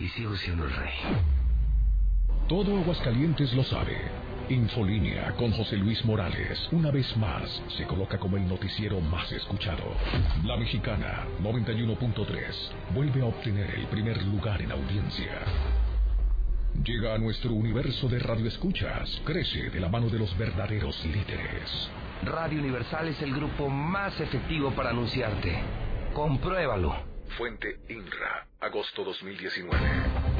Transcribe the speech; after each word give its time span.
y 0.00 0.08
sigo 0.08 0.34
siendo 0.36 0.64
el 0.64 0.72
rey. 0.74 0.94
Todo 2.48 2.78
Aguascalientes 2.78 3.52
lo 3.54 3.62
sabe. 3.62 3.96
Infolínea 4.48 5.30
con 5.36 5.52
José 5.52 5.76
Luis 5.76 6.04
Morales, 6.04 6.68
una 6.72 6.90
vez 6.90 7.16
más, 7.16 7.62
se 7.76 7.86
coloca 7.86 8.18
como 8.18 8.36
el 8.36 8.48
noticiero 8.48 9.00
más 9.00 9.30
escuchado. 9.30 9.94
La 10.44 10.56
Mexicana 10.56 11.24
91.3 11.40 12.92
vuelve 12.92 13.22
a 13.22 13.26
obtener 13.26 13.70
el 13.76 13.86
primer 13.86 14.20
lugar 14.24 14.60
en 14.60 14.72
audiencia. 14.72 15.38
Llega 16.82 17.14
a 17.14 17.18
nuestro 17.18 17.52
universo 17.52 18.08
de 18.08 18.18
radioescuchas, 18.18 19.22
crece 19.24 19.70
de 19.70 19.78
la 19.78 19.88
mano 19.88 20.08
de 20.08 20.18
los 20.18 20.36
verdaderos 20.36 21.04
líderes. 21.04 21.90
Radio 22.24 22.58
Universal 22.58 23.08
es 23.08 23.22
el 23.22 23.32
grupo 23.32 23.68
más 23.68 24.18
efectivo 24.20 24.72
para 24.72 24.90
anunciarte. 24.90 25.60
Compruébalo. 26.12 27.09
Fuente 27.36 27.80
INRA, 27.88 28.46
agosto 28.60 29.04
2019. 29.04 30.30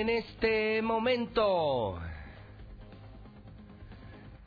en 0.00 0.08
este 0.08 0.80
momento 0.80 2.00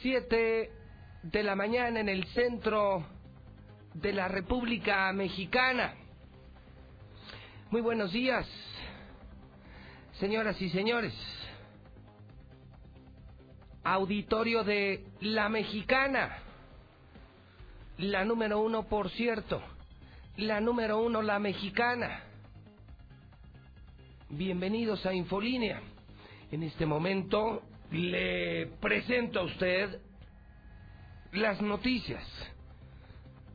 Siete 0.00 0.70
de 1.24 1.42
la 1.42 1.56
mañana 1.56 1.98
en 1.98 2.08
el 2.08 2.24
centro 2.28 3.04
de 3.94 4.12
la 4.12 4.28
República 4.28 5.12
Mexicana. 5.12 5.94
Muy 7.72 7.80
buenos 7.80 8.12
días, 8.12 8.46
señoras 10.20 10.62
y 10.62 10.70
señores. 10.70 11.12
Auditorio 13.82 14.62
de 14.62 15.04
La 15.20 15.48
Mexicana. 15.48 16.44
La 17.96 18.24
número 18.24 18.60
uno, 18.60 18.84
por 18.84 19.10
cierto. 19.10 19.60
La 20.36 20.60
número 20.60 21.02
uno, 21.02 21.22
La 21.22 21.40
Mexicana. 21.40 22.22
Bienvenidos 24.28 25.04
a 25.06 25.12
Infolínea. 25.12 25.82
En 26.52 26.62
este 26.62 26.86
momento 26.86 27.64
le 27.90 28.66
presento 28.80 29.40
a 29.40 29.44
usted 29.44 30.00
las 31.32 31.60
noticias 31.60 32.22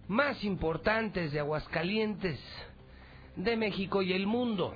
más 0.07 0.43
importantes 0.43 1.31
de 1.31 1.39
Aguascalientes, 1.39 2.39
de 3.35 3.55
México 3.57 4.01
y 4.01 4.13
el 4.13 4.27
mundo. 4.27 4.75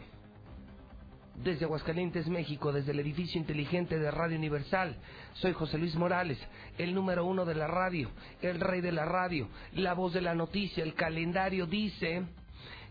Desde 1.35 1.65
Aguascalientes, 1.65 2.27
México, 2.27 2.71
desde 2.71 2.91
el 2.91 2.99
edificio 2.99 3.39
inteligente 3.39 3.99
de 3.99 4.09
Radio 4.09 4.37
Universal, 4.37 4.95
soy 5.33 5.53
José 5.53 5.77
Luis 5.77 5.95
Morales, 5.95 6.39
el 6.79 6.95
número 6.95 7.25
uno 7.25 7.45
de 7.45 7.53
la 7.53 7.67
radio, 7.67 8.09
el 8.41 8.59
rey 8.59 8.81
de 8.81 8.91
la 8.91 9.05
radio, 9.05 9.47
la 9.73 9.93
voz 9.93 10.13
de 10.13 10.21
la 10.21 10.33
noticia. 10.33 10.83
El 10.83 10.95
calendario 10.95 11.67
dice 11.67 12.23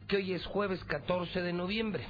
que 0.06 0.16
hoy 0.16 0.32
es 0.32 0.46
jueves 0.46 0.82
14 0.84 1.42
de 1.42 1.52
noviembre. 1.52 2.04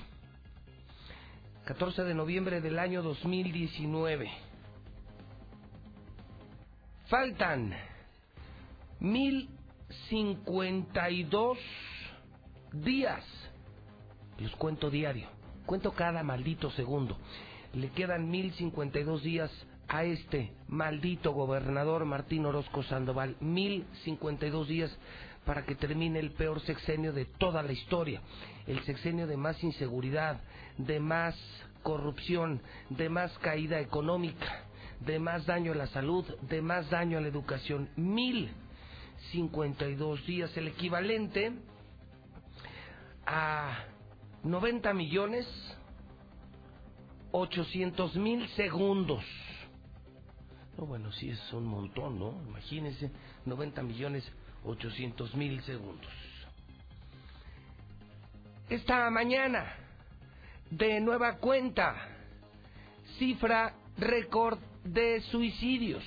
14 1.65 2.05
de 2.05 2.15
noviembre 2.15 2.61
del 2.61 2.79
año 2.79 3.03
2019. 3.03 4.46
Faltan 7.09 7.75
1052 8.99 11.59
días. 12.73 13.25
Los 14.39 14.57
cuento 14.57 14.91
diario. 14.91 15.29
Cuento 15.67 15.93
cada 15.93 16.25
maldito 16.25 16.69
segundo. 16.73 17.17
Le 17.75 17.91
quedan 17.91 18.29
1052 18.29 19.23
días 19.23 19.53
a 19.87 20.03
este 20.03 20.53
maldito 20.67 21.31
gobernador 21.31 22.05
Martín 22.07 22.45
Orozco 22.45 22.83
Sandoval. 22.83 23.37
1052 23.39 24.67
días 24.67 24.91
para 25.45 25.65
que 25.65 25.77
termine 25.77 26.19
el 26.19 26.33
peor 26.33 26.61
sexenio 26.63 27.13
de 27.13 27.25
toda 27.25 27.63
la 27.63 27.73
historia, 27.73 28.21
el 28.67 28.85
sexenio 28.85 29.29
de 29.29 29.37
más 29.37 29.63
inseguridad, 29.63 30.41
de 30.77 30.99
más 30.99 31.37
corrupción, 31.85 32.61
de 32.91 33.09
más 33.09 33.31
caída 33.39 33.79
económica, 33.79 34.66
de 35.01 35.19
más 35.19 35.47
daño 35.47 35.73
a 35.73 35.77
la 35.77 35.87
salud, 35.89 36.25
de 36.43 36.63
más 36.63 36.89
daño 36.91 37.19
a 37.19 37.21
la 37.21 37.29
educación. 37.29 37.89
Mil 37.97 38.51
cincuenta 39.33 39.87
y 39.87 39.95
dos 39.95 40.25
días, 40.27 40.57
el 40.57 40.69
equivalente 40.69 41.53
a 43.27 43.85
90 44.43 44.93
millones 44.95 45.47
ochocientos 47.33 48.15
mil 48.17 48.49
segundos. 48.51 49.25
No, 50.79 50.87
bueno, 50.87 51.11
sí 51.13 51.31
es 51.31 51.53
un 51.53 51.65
montón, 51.65 52.19
¿no? 52.19 52.35
Imagínense, 52.49 53.11
90 53.45 53.83
millones 53.83 54.31
800 54.65 55.35
mil 55.35 55.61
segundos. 55.63 56.13
Esta 58.69 59.09
mañana, 59.11 59.75
de 60.71 61.01
nueva 61.01 61.37
cuenta, 61.37 61.95
cifra 63.19 63.75
récord 63.97 64.59
de 64.89 65.21
suicidios. 65.23 66.05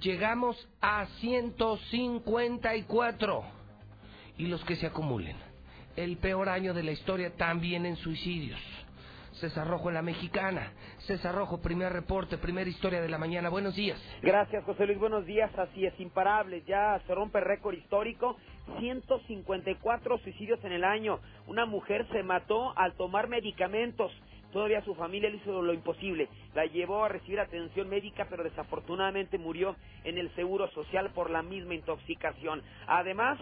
Llegamos 0.00 0.68
a 0.80 1.06
154 1.20 3.44
y 4.38 4.46
los 4.46 4.64
que 4.64 4.76
se 4.76 4.86
acumulen. 4.86 5.36
El 5.96 6.16
peor 6.16 6.48
año 6.48 6.72
de 6.74 6.82
la 6.82 6.92
historia 6.92 7.36
también 7.36 7.86
en 7.86 7.96
suicidios. 7.96 8.60
César 9.34 9.66
Rojo 9.66 9.88
en 9.88 9.94
la 9.94 10.02
Mexicana. 10.02 10.72
César 11.06 11.34
Rojo, 11.34 11.60
primer 11.60 11.92
reporte, 11.92 12.38
primera 12.38 12.70
historia 12.70 13.00
de 13.00 13.08
la 13.08 13.18
mañana. 13.18 13.48
Buenos 13.48 13.74
días. 13.74 14.00
Gracias, 14.22 14.64
José 14.64 14.86
Luis. 14.86 14.98
Buenos 14.98 15.26
días. 15.26 15.50
Así 15.58 15.84
es, 15.84 15.98
imparable. 16.00 16.62
Ya 16.66 17.00
se 17.06 17.14
rompe 17.14 17.40
récord 17.40 17.74
histórico. 17.74 18.36
154 18.78 20.18
suicidios 20.18 20.62
en 20.64 20.72
el 20.72 20.84
año. 20.84 21.18
Una 21.46 21.66
mujer 21.66 22.06
se 22.12 22.22
mató 22.22 22.76
al 22.78 22.94
tomar 22.94 23.28
medicamentos. 23.28 24.12
Todavía 24.54 24.82
su 24.82 24.94
familia 24.94 25.30
le 25.30 25.38
hizo 25.38 25.62
lo 25.62 25.72
imposible. 25.72 26.28
La 26.54 26.64
llevó 26.64 27.04
a 27.04 27.08
recibir 27.08 27.40
atención 27.40 27.88
médica, 27.88 28.28
pero 28.30 28.44
desafortunadamente 28.44 29.36
murió 29.36 29.74
en 30.04 30.16
el 30.16 30.32
Seguro 30.36 30.70
Social 30.70 31.10
por 31.10 31.28
la 31.28 31.42
misma 31.42 31.74
intoxicación. 31.74 32.62
Además, 32.86 33.36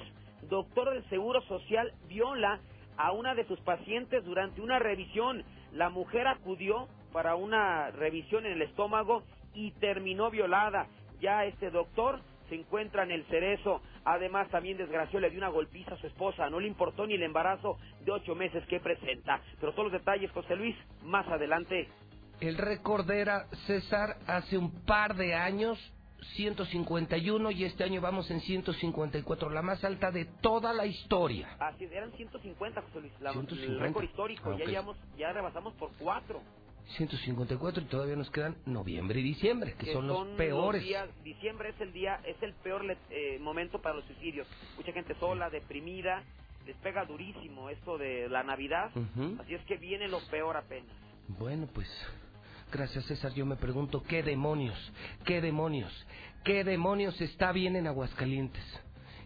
doctor 0.48 0.88
del 0.88 1.04
Seguro 1.10 1.42
Social 1.42 1.92
viola 2.08 2.60
a 2.96 3.12
una 3.12 3.34
de 3.34 3.44
sus 3.44 3.60
pacientes 3.60 4.24
durante 4.24 4.62
una 4.62 4.78
revisión. 4.78 5.44
La 5.74 5.90
mujer 5.90 6.26
acudió 6.26 6.88
para 7.12 7.34
una 7.34 7.90
revisión 7.90 8.46
en 8.46 8.52
el 8.52 8.62
estómago 8.62 9.22
y 9.52 9.72
terminó 9.72 10.30
violada. 10.30 10.86
Ya 11.20 11.44
este 11.44 11.70
doctor 11.70 12.20
se 12.48 12.54
encuentra 12.54 13.02
en 13.02 13.10
el 13.10 13.24
cerezo. 13.24 13.82
Además, 14.04 14.48
también 14.50 14.76
desgració, 14.76 15.20
le 15.20 15.30
dio 15.30 15.38
una 15.38 15.48
golpiza 15.48 15.94
a 15.94 15.98
su 15.98 16.06
esposa. 16.06 16.50
No 16.50 16.60
le 16.60 16.68
importó 16.68 17.06
ni 17.06 17.14
el 17.14 17.22
embarazo 17.22 17.78
de 18.04 18.12
ocho 18.12 18.34
meses 18.34 18.64
que 18.66 18.80
presenta. 18.80 19.40
Pero 19.60 19.72
todos 19.72 19.92
los 19.92 20.00
detalles, 20.00 20.30
José 20.32 20.56
Luis, 20.56 20.76
más 21.02 21.26
adelante. 21.28 21.88
El 22.40 22.58
récord 22.58 23.08
era 23.10 23.46
César 23.66 24.16
hace 24.26 24.58
un 24.58 24.84
par 24.84 25.14
de 25.14 25.34
años 25.34 25.78
151 26.36 27.50
y 27.50 27.64
este 27.64 27.84
año 27.84 28.00
vamos 28.00 28.30
en 28.30 28.40
154, 28.40 29.50
la 29.50 29.62
más 29.62 29.82
alta 29.84 30.10
de 30.10 30.24
toda 30.40 30.72
la 30.72 30.86
historia. 30.86 31.56
Así 31.58 31.84
eran 31.84 32.12
150, 32.12 32.82
José 32.82 33.00
Luis, 33.00 33.12
la, 33.20 33.32
el 33.32 33.80
récord 33.80 34.04
histórico, 34.04 34.56
ya, 34.56 34.64
llevamos, 34.64 34.96
ya 35.16 35.32
rebasamos 35.32 35.74
por 35.74 35.90
cuatro. 35.98 36.40
154 36.96 37.82
y 37.82 37.86
todavía 37.86 38.16
nos 38.16 38.30
quedan 38.30 38.56
noviembre 38.66 39.20
y 39.20 39.22
diciembre, 39.22 39.74
que, 39.78 39.92
son 39.92 40.06
los 40.06 40.26
peores. 40.36 40.84
diciembre 41.24 41.70
es 41.70 41.80
el 41.80 41.92
día, 41.92 42.20
es 42.24 42.40
el 42.42 42.52
peor 42.54 42.84
eh, 43.10 43.38
momento 43.40 43.80
para 43.80 43.96
los 43.96 44.04
suicidios. 44.04 44.46
Mucha 44.76 44.92
gente 44.92 45.14
sola, 45.14 45.48
deprimida, 45.48 46.22
les 46.66 46.76
pega 46.76 47.04
durísimo 47.04 47.70
esto 47.70 47.98
de 47.98 48.28
la 48.28 48.42
Navidad, 48.42 48.90
así 49.40 49.54
es 49.54 49.64
que 49.64 49.76
viene 49.76 50.08
lo 50.08 50.20
peor 50.30 50.56
apenas. 50.56 50.94
Bueno, 51.28 51.68
pues 51.72 51.88
Gracias 52.72 53.04
César, 53.04 53.34
yo 53.34 53.44
me 53.44 53.56
pregunto, 53.56 54.02
¿qué 54.02 54.22
demonios? 54.22 54.78
¿Qué 55.26 55.42
demonios? 55.42 55.92
¿Qué 56.42 56.64
demonios 56.64 57.20
está 57.20 57.52
bien 57.52 57.76
en 57.76 57.86
Aguascalientes? 57.86 58.64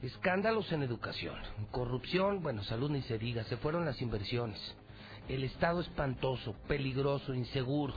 Escándalos 0.03 0.73
en 0.73 0.83
educación, 0.83 1.39
corrupción, 1.71 2.43
bueno, 2.43 2.65
salud 2.65 2.91
ni 2.91 3.03
se 3.03 3.19
diga, 3.19 3.45
se 3.45 3.57
fueron 3.57 3.85
las 3.85 4.03
inversiones. 4.03 4.59
El 5.29 5.43
Estado 5.43 5.81
espantoso, 5.81 6.55
peligroso, 6.69 7.35
inseguro. 7.35 7.95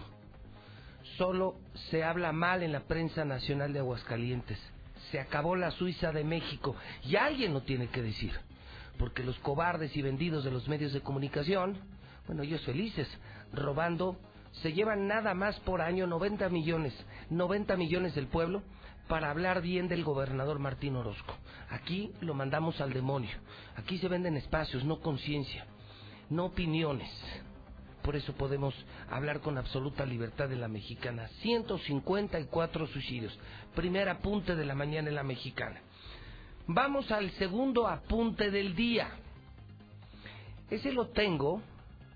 Solo 1.17 1.57
se 1.91 2.03
habla 2.03 2.31
mal 2.31 2.63
en 2.63 2.71
la 2.71 2.81
prensa 2.81 3.23
nacional 3.23 3.71
de 3.71 3.79
Aguascalientes. 3.79 4.57
Se 5.11 5.19
acabó 5.19 5.55
la 5.55 5.69
Suiza 5.71 6.11
de 6.11 6.23
México 6.23 6.75
y 7.03 7.15
alguien 7.15 7.53
lo 7.53 7.61
tiene 7.61 7.87
que 7.87 8.01
decir. 8.01 8.33
Porque 8.97 9.23
los 9.23 9.37
cobardes 9.39 9.95
y 9.95 10.01
vendidos 10.01 10.43
de 10.43 10.51
los 10.51 10.67
medios 10.67 10.91
de 10.91 11.01
comunicación, 11.01 11.77
bueno, 12.25 12.41
ellos 12.41 12.61
felices, 12.61 13.07
robando, 13.53 14.17
se 14.61 14.73
llevan 14.73 15.07
nada 15.07 15.35
más 15.35 15.59
por 15.59 15.81
año 15.81 16.07
90 16.07 16.49
millones, 16.49 16.93
90 17.29 17.77
millones 17.77 18.15
del 18.15 18.27
pueblo 18.27 18.63
para 19.07 19.29
hablar 19.29 19.61
bien 19.61 19.87
del 19.87 20.03
gobernador 20.03 20.59
Martín 20.59 20.95
Orozco. 20.95 21.35
Aquí 21.69 22.11
lo 22.21 22.33
mandamos 22.33 22.81
al 22.81 22.91
demonio. 22.91 23.35
Aquí 23.75 23.99
se 23.99 24.07
venden 24.07 24.35
espacios, 24.35 24.83
no 24.83 24.99
conciencia, 24.99 25.65
no 26.29 26.45
opiniones. 26.45 27.09
Por 28.01 28.15
eso 28.15 28.33
podemos 28.33 28.73
hablar 29.09 29.41
con 29.41 29.57
absoluta 29.57 30.05
libertad 30.05 30.49
de 30.49 30.55
la 30.55 30.67
mexicana. 30.67 31.27
154 31.41 32.87
suicidios. 32.87 33.37
Primer 33.75 34.09
apunte 34.09 34.55
de 34.55 34.65
la 34.65 34.75
mañana 34.75 35.09
en 35.09 35.15
la 35.15 35.23
mexicana. 35.23 35.81
Vamos 36.67 37.11
al 37.11 37.31
segundo 37.31 37.87
apunte 37.87 38.51
del 38.51 38.75
día. 38.75 39.09
Ese 40.69 40.91
lo 40.91 41.07
tengo 41.07 41.61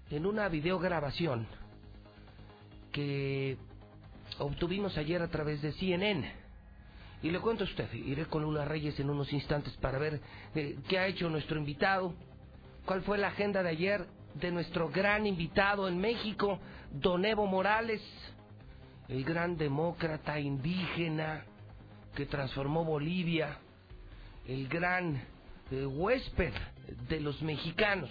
en 0.10 0.25
una 0.25 0.48
videograbación 0.48 1.48
que 2.92 3.57
obtuvimos 4.39 4.98
ayer 4.98 5.21
a 5.21 5.27
través 5.27 5.62
de 5.62 5.74
CNN. 5.74 6.31
Y 7.24 7.31
le 7.31 7.39
cuento 7.39 7.63
a 7.63 7.68
usted, 7.68 7.92
iré 7.94 8.25
con 8.25 8.44
Lula 8.44 8.66
Reyes 8.66 9.00
en 9.00 9.09
unos 9.09 9.31
instantes 9.33 9.74
para 9.77 9.98
ver 9.98 10.19
eh, 10.56 10.77
qué 10.88 11.00
ha 11.00 11.07
hecho 11.07 11.30
nuestro 11.30 11.57
invitado, 11.57 12.13
cuál 12.85 13.01
fue 13.03 13.18
la 13.18 13.27
agenda 13.27 13.63
de 13.63 13.69
ayer 13.69 14.06
de 14.35 14.51
nuestro 14.51 14.89
gran 14.89 15.25
invitado 15.25 15.88
en 15.88 15.97
México, 15.97 16.59
Don 16.91 17.24
Evo 17.25 17.45
Morales, 17.45 18.01
el 19.07 19.24
gran 19.24 19.57
demócrata 19.57 20.39
indígena 20.39 21.45
que 22.15 22.25
transformó 22.25 22.83
Bolivia, 22.83 23.57
el 24.47 24.68
gran 24.68 25.21
eh, 25.71 25.85
huésped 25.85 26.53
de 27.07 27.19
los 27.19 27.41
mexicanos. 27.41 28.09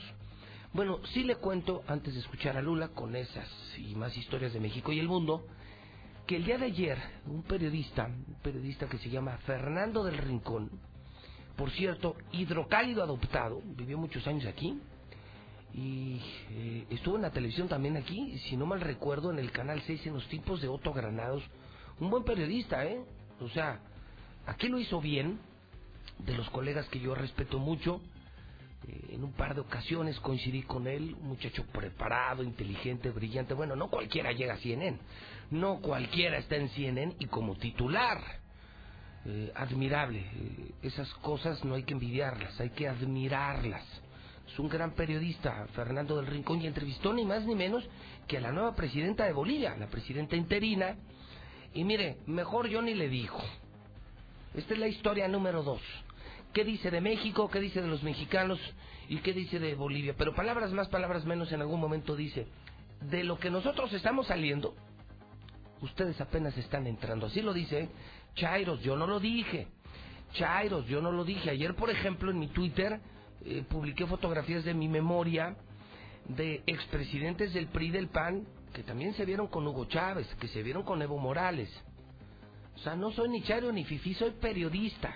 Bueno, 0.72 1.00
sí 1.12 1.22
le 1.24 1.36
cuento, 1.36 1.82
antes 1.86 2.14
de 2.14 2.20
escuchar 2.20 2.56
a 2.56 2.62
Lula, 2.62 2.88
con 2.88 3.14
esas 3.14 3.48
y 3.76 3.94
más 3.94 4.16
historias 4.16 4.52
de 4.52 4.60
México 4.60 4.90
y 4.92 4.98
el 4.98 5.08
mundo, 5.08 5.46
que 6.26 6.36
el 6.36 6.44
día 6.44 6.56
de 6.56 6.66
ayer 6.66 6.98
un 7.26 7.42
periodista, 7.42 8.06
un 8.06 8.36
periodista 8.42 8.86
que 8.88 8.98
se 8.98 9.10
llama 9.10 9.36
Fernando 9.38 10.02
del 10.04 10.16
Rincón, 10.19 10.70
por 11.56 11.70
cierto, 11.70 12.16
hidrocálido 12.32 13.02
adoptado, 13.02 13.60
vivió 13.76 13.99
muchos 13.99 14.26
años 14.26 14.46
aquí 14.46 14.81
y 15.75 16.20
eh, 16.50 16.87
estuvo 16.90 17.16
en 17.16 17.22
la 17.22 17.31
televisión 17.31 17.69
también 17.69 17.96
aquí, 17.96 18.38
si 18.49 18.56
no 18.56 18.66
mal 18.66 18.81
recuerdo, 18.81 19.31
en 19.31 19.38
el 19.38 19.50
canal 19.50 19.82
6 19.87 20.06
en 20.06 20.14
los 20.14 20.26
tipos 20.28 20.60
de 20.60 20.69
Otto 20.69 20.93
Granados, 20.93 21.43
un 21.99 22.10
buen 22.10 22.25
periodista, 22.25 22.84
¿eh? 22.84 23.00
O 23.40 23.49
sea, 23.49 23.81
aquí 24.46 24.69
lo 24.69 24.78
hizo 24.78 25.00
bien, 25.00 25.38
de 26.19 26.34
los 26.34 26.49
colegas 26.50 26.87
que 26.88 27.00
yo 27.00 27.14
respeto 27.14 27.58
mucho, 27.58 28.00
eh, 28.87 29.14
en 29.14 29.25
un 29.25 29.32
par 29.32 29.55
de 29.55 29.60
ocasiones 29.62 30.19
coincidí 30.20 30.62
con 30.62 30.87
él, 30.87 31.16
un 31.20 31.28
muchacho 31.28 31.64
preparado, 31.72 32.43
inteligente, 32.43 33.10
brillante. 33.10 33.55
Bueno, 33.55 33.76
no 33.76 33.88
cualquiera 33.88 34.32
llega 34.32 34.55
a 34.55 34.58
CNN, 34.58 34.98
no 35.50 35.81
cualquiera 35.81 36.38
está 36.38 36.56
en 36.56 36.69
CNN 36.69 37.16
y 37.19 37.26
como 37.26 37.56
titular. 37.56 38.41
Eh, 39.24 39.52
admirable. 39.54 40.19
Eh, 40.19 40.72
esas 40.82 41.12
cosas 41.14 41.64
no 41.64 41.74
hay 41.74 41.84
que 41.84 41.92
envidiarlas, 41.92 42.58
hay 42.60 42.70
que 42.70 42.88
admirarlas. 42.88 43.84
Es 44.46 44.58
un 44.58 44.69
gran 44.69 44.92
periodista, 44.92 45.66
Fernando 45.74 46.16
del 46.16 46.26
Rincón, 46.26 46.60
y 46.60 46.66
entrevistó 46.66 47.12
ni 47.12 47.24
más 47.24 47.44
ni 47.44 47.54
menos 47.54 47.84
que 48.26 48.38
a 48.38 48.40
la 48.40 48.52
nueva 48.52 48.74
presidenta 48.74 49.24
de 49.24 49.32
Bolivia, 49.32 49.76
la 49.76 49.86
presidenta 49.86 50.36
interina. 50.36 50.96
Y 51.72 51.84
mire, 51.84 52.19
mejor 52.26 52.69
yo 52.69 52.82
ni 52.82 52.94
le 52.94 53.08
dijo. 53.08 53.42
Esta 54.54 54.74
es 54.74 54.80
la 54.80 54.88
historia 54.88 55.28
número 55.28 55.62
dos 55.62 55.80
qué 56.52 56.64
dice 56.64 56.90
de 56.90 57.00
México, 57.00 57.48
qué 57.50 57.60
dice 57.60 57.80
de 57.80 57.88
los 57.88 58.02
mexicanos 58.02 58.58
y 59.08 59.19
qué 59.19 59.32
dice 59.32 59.58
de 59.58 59.74
Bolivia. 59.74 60.14
Pero 60.16 60.34
palabras 60.34 60.70
más, 60.72 60.88
palabras 60.88 61.24
menos, 61.24 61.50
en 61.52 61.60
algún 61.60 61.80
momento 61.80 62.14
dice, 62.14 62.46
de 63.00 63.24
lo 63.24 63.38
que 63.38 63.50
nosotros 63.50 63.92
estamos 63.92 64.26
saliendo, 64.26 64.74
ustedes 65.80 66.20
apenas 66.20 66.56
están 66.56 66.86
entrando. 66.86 67.26
Así 67.26 67.40
lo 67.40 67.52
dice 67.52 67.88
Chairos, 68.34 68.81
yo 68.82 68.96
no 68.96 69.06
lo 69.06 69.20
dije. 69.20 69.69
Chairos, 70.32 70.87
yo 70.87 71.00
no 71.00 71.12
lo 71.12 71.25
dije. 71.25 71.50
Ayer, 71.50 71.75
por 71.75 71.90
ejemplo, 71.90 72.31
en 72.31 72.38
mi 72.38 72.49
Twitter 72.49 73.00
eh, 73.44 73.64
publiqué 73.69 74.06
fotografías 74.06 74.64
de 74.64 74.75
mi 74.75 74.88
memoria 74.88 75.56
de 76.29 76.62
expresidentes 76.67 77.52
del 77.52 77.67
PRI 77.67 77.90
del 77.90 78.08
PAN 78.08 78.46
que 78.73 78.82
también 78.82 79.14
se 79.14 79.25
vieron 79.25 79.49
con 79.49 79.67
Hugo 79.67 79.84
Chávez, 79.84 80.26
que 80.40 80.49
se 80.49 80.62
vieron 80.62 80.82
con 80.82 81.02
Evo 81.02 81.19
Morales. 81.19 81.70
O 82.76 82.79
sea, 82.79 82.96
no 82.96 83.11
soy 83.12 83.29
ni 83.29 83.43
Chairo 83.43 83.70
ni 83.70 83.84
Fifi, 83.84 84.14
soy 84.14 84.31
periodista. 84.32 85.14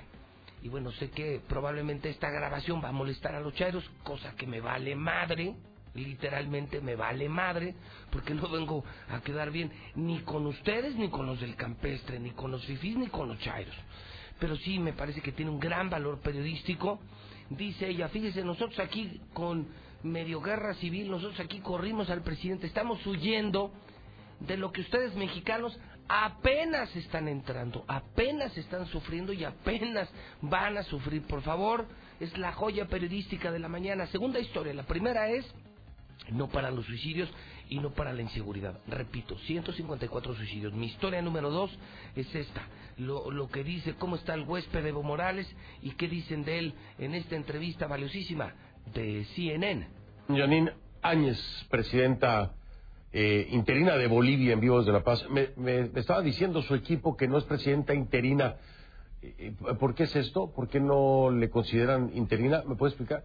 Y 0.63 0.69
bueno, 0.69 0.93
sé 0.93 1.11
que 1.11 1.41
probablemente 1.49 2.11
esta 2.11 2.31
grabación 2.31 2.83
va 2.83 2.89
a 2.89 2.93
molestar 2.93 3.35
a 3.35 3.41
los 3.41 3.55
chairos, 3.55 3.89
cosa 4.03 4.35
que 4.37 4.47
me 4.47 4.61
vale 4.61 4.95
madre, 4.95 5.55
literalmente 5.97 6.81
me 6.81 6.97
vale 6.97 7.29
madre, 7.29 7.75
porque 8.11 8.35
no 8.35 8.49
vengo 8.49 8.85
a 9.09 9.21
quedar 9.21 9.51
bien 9.51 9.71
ni 9.95 10.21
con 10.21 10.47
ustedes, 10.47 10.95
ni 10.97 11.09
con 11.09 11.27
los 11.27 11.41
del 11.41 11.57
campestre, 11.57 12.19
ni 12.19 12.31
con 12.31 12.51
los 12.51 12.65
fifís, 12.65 12.97
ni 12.97 13.09
con 13.09 13.29
los 13.29 13.39
chairos. 13.41 13.75
Pero 14.39 14.57
sí 14.57 14.79
me 14.79 14.93
parece 14.93 15.21
que 15.21 15.33
tiene 15.33 15.51
un 15.51 15.61
gran 15.61 15.89
valor 15.89 16.21
periodístico. 16.21 17.01
Dice 17.49 17.89
ella, 17.89 18.09
fíjese, 18.09 18.45
nosotros 18.45 18.79
aquí 18.79 19.21
con 19.33 19.69
medio 20.03 20.41
guerra 20.41 20.75
civil, 20.75 21.11
nosotros 21.11 21.41
aquí 21.41 21.61
corrimos 21.61 22.11
al 22.11 22.23
presidente, 22.23 22.67
estamos 22.67 23.05
huyendo 23.07 23.73
de 24.41 24.57
lo 24.57 24.71
que 24.73 24.83
ustedes 24.83 25.15
mexicanos 25.15 25.79
apenas 26.09 26.95
están 26.95 27.29
entrando, 27.29 27.85
apenas 27.89 28.57
están 28.57 28.87
sufriendo 28.87 29.33
y 29.33 29.45
apenas 29.45 30.09
van 30.41 30.77
a 30.77 30.83
sufrir. 30.85 31.23
Por 31.23 31.43
favor, 31.43 31.87
es 32.21 32.37
la 32.39 32.53
joya 32.53 32.87
periodística 32.87 33.51
de 33.51 33.59
la 33.59 33.69
mañana. 33.69 34.07
Segunda 34.09 34.39
historia, 34.39 34.75
la 34.75 34.85
primera 34.85 35.29
es 35.31 35.47
no 36.33 36.49
para 36.49 36.71
los 36.71 36.87
suicidios 36.87 37.29
y 37.69 37.79
no 37.79 37.91
para 37.91 38.13
la 38.13 38.23
inseguridad. 38.23 38.79
Repito, 38.87 39.39
154 39.39 40.35
suicidios. 40.35 40.73
Mi 40.73 40.87
historia 40.87 41.23
número 41.23 41.51
dos 41.51 41.71
es 42.15 42.33
esta. 42.35 42.63
Lo, 42.99 43.31
lo 43.31 43.49
que 43.49 43.65
dice, 43.65 43.95
cómo 43.95 44.17
está 44.17 44.35
el 44.35 44.43
huésped 44.43 44.85
Evo 44.85 45.03
Morales 45.03 45.47
y 45.83 45.91
qué 45.93 46.09
dicen 46.09 46.45
de 46.45 46.59
él 46.59 46.75
en 46.99 47.15
esta 47.15 47.37
entrevista 47.37 47.87
valiosísima 47.87 48.55
de 48.95 49.25
CNN. 49.35 49.89
Janine 50.29 50.73
Áñez, 51.03 51.39
presidenta 51.71 52.55
eh, 53.13 53.49
interina 53.53 53.97
de 53.97 54.09
Bolivia 54.09 54.53
en 54.53 54.61
Vivos 54.61 54.85
de 54.85 54.93
la 54.93 55.03
Paz. 55.03 55.27
Me, 55.31 55.91
estaba 55.95 56.21
diciendo 56.21 56.63
su 56.63 56.75
equipo 56.75 57.17
que 57.17 57.29
no 57.29 57.39
es 57.39 57.45
presidenta 57.45 57.95
interina. 57.95 58.57
Eh, 59.23 59.35
eh, 59.39 59.55
¿Por 59.79 59.95
qué 59.95 60.05
es 60.05 60.17
esto? 60.17 60.53
¿Por 60.53 60.69
qué 60.69 60.81
no 60.81 61.31
le 61.31 61.49
consideran 61.49 62.11
interina? 62.15 62.63
¿Me 62.67 62.77
puede 62.77 62.91
explicar? 62.91 63.25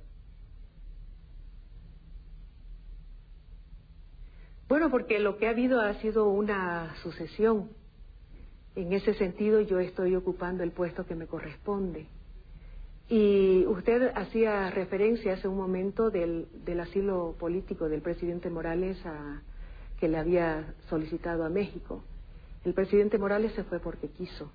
Bueno, 4.71 4.89
porque 4.89 5.19
lo 5.19 5.35
que 5.35 5.47
ha 5.47 5.49
habido 5.49 5.81
ha 5.81 5.95
sido 5.95 6.29
una 6.29 6.95
sucesión. 7.03 7.71
En 8.73 8.93
ese 8.93 9.13
sentido 9.15 9.59
yo 9.59 9.81
estoy 9.81 10.15
ocupando 10.15 10.63
el 10.63 10.71
puesto 10.71 11.05
que 11.05 11.13
me 11.13 11.27
corresponde. 11.27 12.07
Y 13.09 13.65
usted 13.65 14.13
hacía 14.15 14.71
referencia 14.71 15.33
hace 15.33 15.49
un 15.49 15.57
momento 15.57 16.09
del, 16.09 16.47
del 16.63 16.79
asilo 16.79 17.35
político 17.37 17.89
del 17.89 18.01
presidente 18.01 18.49
Morales 18.49 18.97
a, 19.05 19.41
que 19.99 20.07
le 20.07 20.17
había 20.17 20.73
solicitado 20.87 21.43
a 21.43 21.49
México. 21.49 22.01
El 22.63 22.73
presidente 22.73 23.17
Morales 23.17 23.51
se 23.51 23.65
fue 23.65 23.81
porque 23.81 24.07
quiso, 24.07 24.53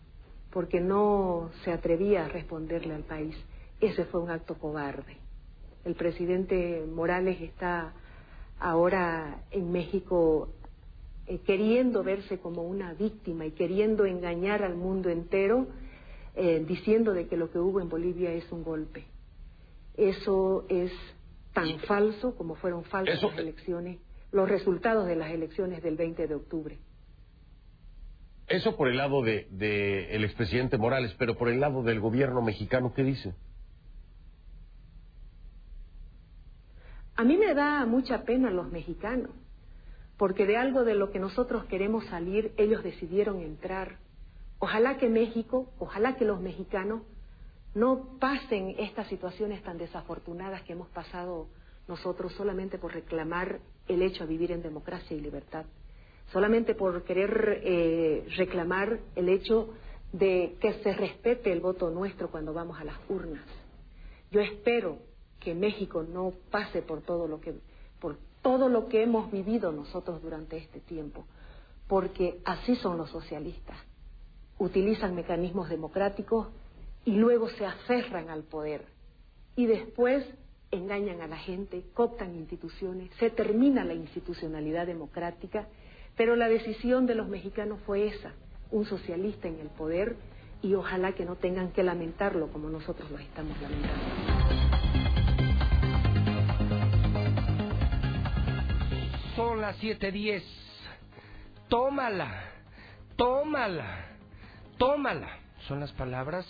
porque 0.50 0.80
no 0.80 1.50
se 1.62 1.73
atrevía 1.73 2.25
a 2.25 2.28
responderle 2.28 2.94
al 2.94 3.04
país. 3.04 3.37
Ese 3.82 4.06
fue 4.06 4.23
un 4.23 4.30
acto 4.30 4.54
cobarde. 4.54 5.18
El 5.85 5.94
presidente 5.94 6.87
Morales 6.90 7.38
está 7.42 7.92
ahora 8.58 9.44
en 9.50 9.72
México 9.72 10.48
eh, 11.26 11.38
queriendo 11.46 12.02
verse 12.02 12.38
como 12.38 12.62
una 12.62 12.94
víctima 12.94 13.46
y 13.46 13.52
queriendo 13.52 14.04
engañar 14.06 14.62
al 14.62 14.76
mundo 14.76 15.10
entero, 15.10 15.66
eh, 16.34 16.64
diciendo 16.66 17.12
de 17.12 17.26
que 17.26 17.36
lo 17.36 17.50
que 17.50 17.58
hubo 17.58 17.80
en 17.80 17.88
Bolivia 17.88 18.32
es 18.32 18.50
un 18.52 18.62
golpe. 18.62 19.04
Eso 19.96 20.66
es 20.68 20.92
tan 21.52 21.78
falso 21.80 22.36
como 22.36 22.54
fueron 22.56 22.84
falsas 22.84 23.22
las 23.22 23.38
elecciones 23.38 23.98
los 24.32 24.48
resultados 24.48 25.06
de 25.06 25.16
las 25.16 25.30
elecciones 25.30 25.82
del 25.82 25.96
20 25.96 26.26
de 26.26 26.34
octubre. 26.34 26.78
Eso 28.48 28.76
por 28.76 28.88
el 28.88 28.96
lado 28.96 29.22
del 29.22 29.46
de, 29.50 30.14
el 30.14 30.25
expresidente 30.25 30.78
Morales, 30.78 31.14
pero 31.18 31.36
por 31.36 31.48
el 31.48 31.58
lado 31.58 31.82
del 31.82 32.00
gobierno 32.00 32.42
mexicano, 32.42 32.92
¿qué 32.94 33.02
dice? 33.02 33.34
A 37.16 37.25
mí 37.25 37.38
me 37.38 37.54
da 37.54 37.87
mucha 37.87 38.25
pena 38.25 38.50
los 38.50 38.70
mexicanos, 38.70 39.30
porque 40.18 40.44
de 40.44 40.58
algo 40.58 40.85
de 40.85 40.94
lo 40.94 41.11
que 41.11 41.18
nosotros 41.18 41.64
queremos 41.64 42.04
salir, 42.06 42.52
ellos 42.58 42.82
decidieron 42.82 43.40
entrar. 43.40 43.96
Ojalá 44.58 44.99
que 44.99 45.08
México, 45.08 45.73
ojalá 45.78 46.16
que 46.16 46.26
los 46.26 46.40
mexicanos 46.42 47.02
no 47.75 48.18
pasen 48.18 48.75
estas 48.78 49.08
situaciones 49.08 49.62
tan 49.62 49.78
desafortunadas 49.78 50.62
que 50.62 50.75
hemos 50.75 50.88
pasado 50.88 51.49
nosotros 51.88 52.35
solamente 52.35 52.78
por 52.78 52.92
reclamar 52.92 53.61
el 53.88 54.02
hecho 54.02 54.25
de 54.25 54.30
vivir 54.30 54.52
en 54.52 54.62
democracia 54.62 55.16
y 55.16 55.20
libertad, 55.20 55.64
solamente 56.32 56.75
por 56.75 57.02
querer 57.04 57.61
eh, 57.62 58.26
reclamar 58.37 58.99
el 59.14 59.28
hecho 59.28 59.70
de 60.12 60.56
que 60.61 60.75
se 60.82 60.92
respete 60.94 61.52
el 61.52 61.61
voto 61.61 61.90
nuestro 61.90 62.30
cuando 62.30 62.52
vamos 62.52 62.78
a 62.78 62.85
las 62.85 62.99
urnas. 63.08 63.44
Yo 64.30 64.40
espero 64.40 64.99
que 65.47 65.55
México 65.55 66.03
no 66.03 66.33
pase 66.50 66.83
por 66.83 67.03
todo 67.03 67.29
lo 67.29 67.41
que 67.41 67.55
por 68.00 68.19
todo 68.43 68.69
lo 68.69 68.88
que 68.88 69.05
hemos 69.05 69.31
vivido 69.31 69.71
nosotros 69.71 70.21
durante 70.21 70.57
este 70.57 70.81
tiempo, 70.81 71.25
porque 71.87 72.41
así 72.45 72.75
son 72.75 72.99
los 72.99 73.11
socialistas. 73.11 73.76
Utilizan 74.59 75.15
mecanismos 75.15 75.69
democráticos 75.69 76.49
y 77.05 77.12
luego 77.12 77.49
se 77.50 77.65
aferran 77.65 78.29
al 78.29 78.43
poder 78.43 78.87
y 79.55 79.67
después 79.67 80.26
engañan 80.73 81.21
a 81.21 81.29
la 81.29 81.37
gente, 81.37 81.85
cooptan 81.95 82.35
instituciones, 82.35 83.12
se 83.21 83.31
termina 83.31 83.85
la 83.85 83.95
institucionalidad 83.95 84.88
democrática, 84.88 85.69
pero 86.17 86.35
la 86.35 86.49
decisión 86.49 87.07
de 87.07 87.15
los 87.15 87.29
mexicanos 87.29 87.79
fue 87.87 88.09
esa, 88.09 88.33
un 88.73 88.85
socialista 88.85 89.47
en 89.47 89.61
el 89.61 89.69
poder 89.69 90.17
y 90.61 90.75
ojalá 90.75 91.12
que 91.12 91.25
no 91.25 91.37
tengan 91.37 91.71
que 91.71 91.85
lamentarlo 91.85 92.49
como 92.49 92.69
nosotros 92.69 93.09
lo 93.12 93.19
estamos 93.21 93.57
lamentando. 93.62 94.65
Son 99.37 99.61
las 99.61 99.76
7:10. 99.83 100.43
Tómala, 101.69 102.43
tómala, 103.16 104.07
tómala. 104.78 105.28
Son 105.69 105.78
las 105.78 105.93
palabras 105.93 106.47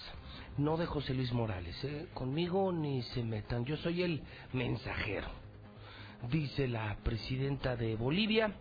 no 0.56 0.76
de 0.76 0.86
José 0.86 1.12
Luis 1.12 1.32
Morales. 1.32 1.76
¿eh? 1.82 2.06
Conmigo 2.14 2.70
ni 2.70 3.02
se 3.02 3.24
metan. 3.24 3.64
Yo 3.64 3.76
soy 3.78 4.04
el 4.04 4.22
mensajero. 4.52 5.26
Dice 6.30 6.68
la 6.68 6.96
presidenta 7.02 7.74
de 7.74 7.96
Bolivia. 7.96 8.52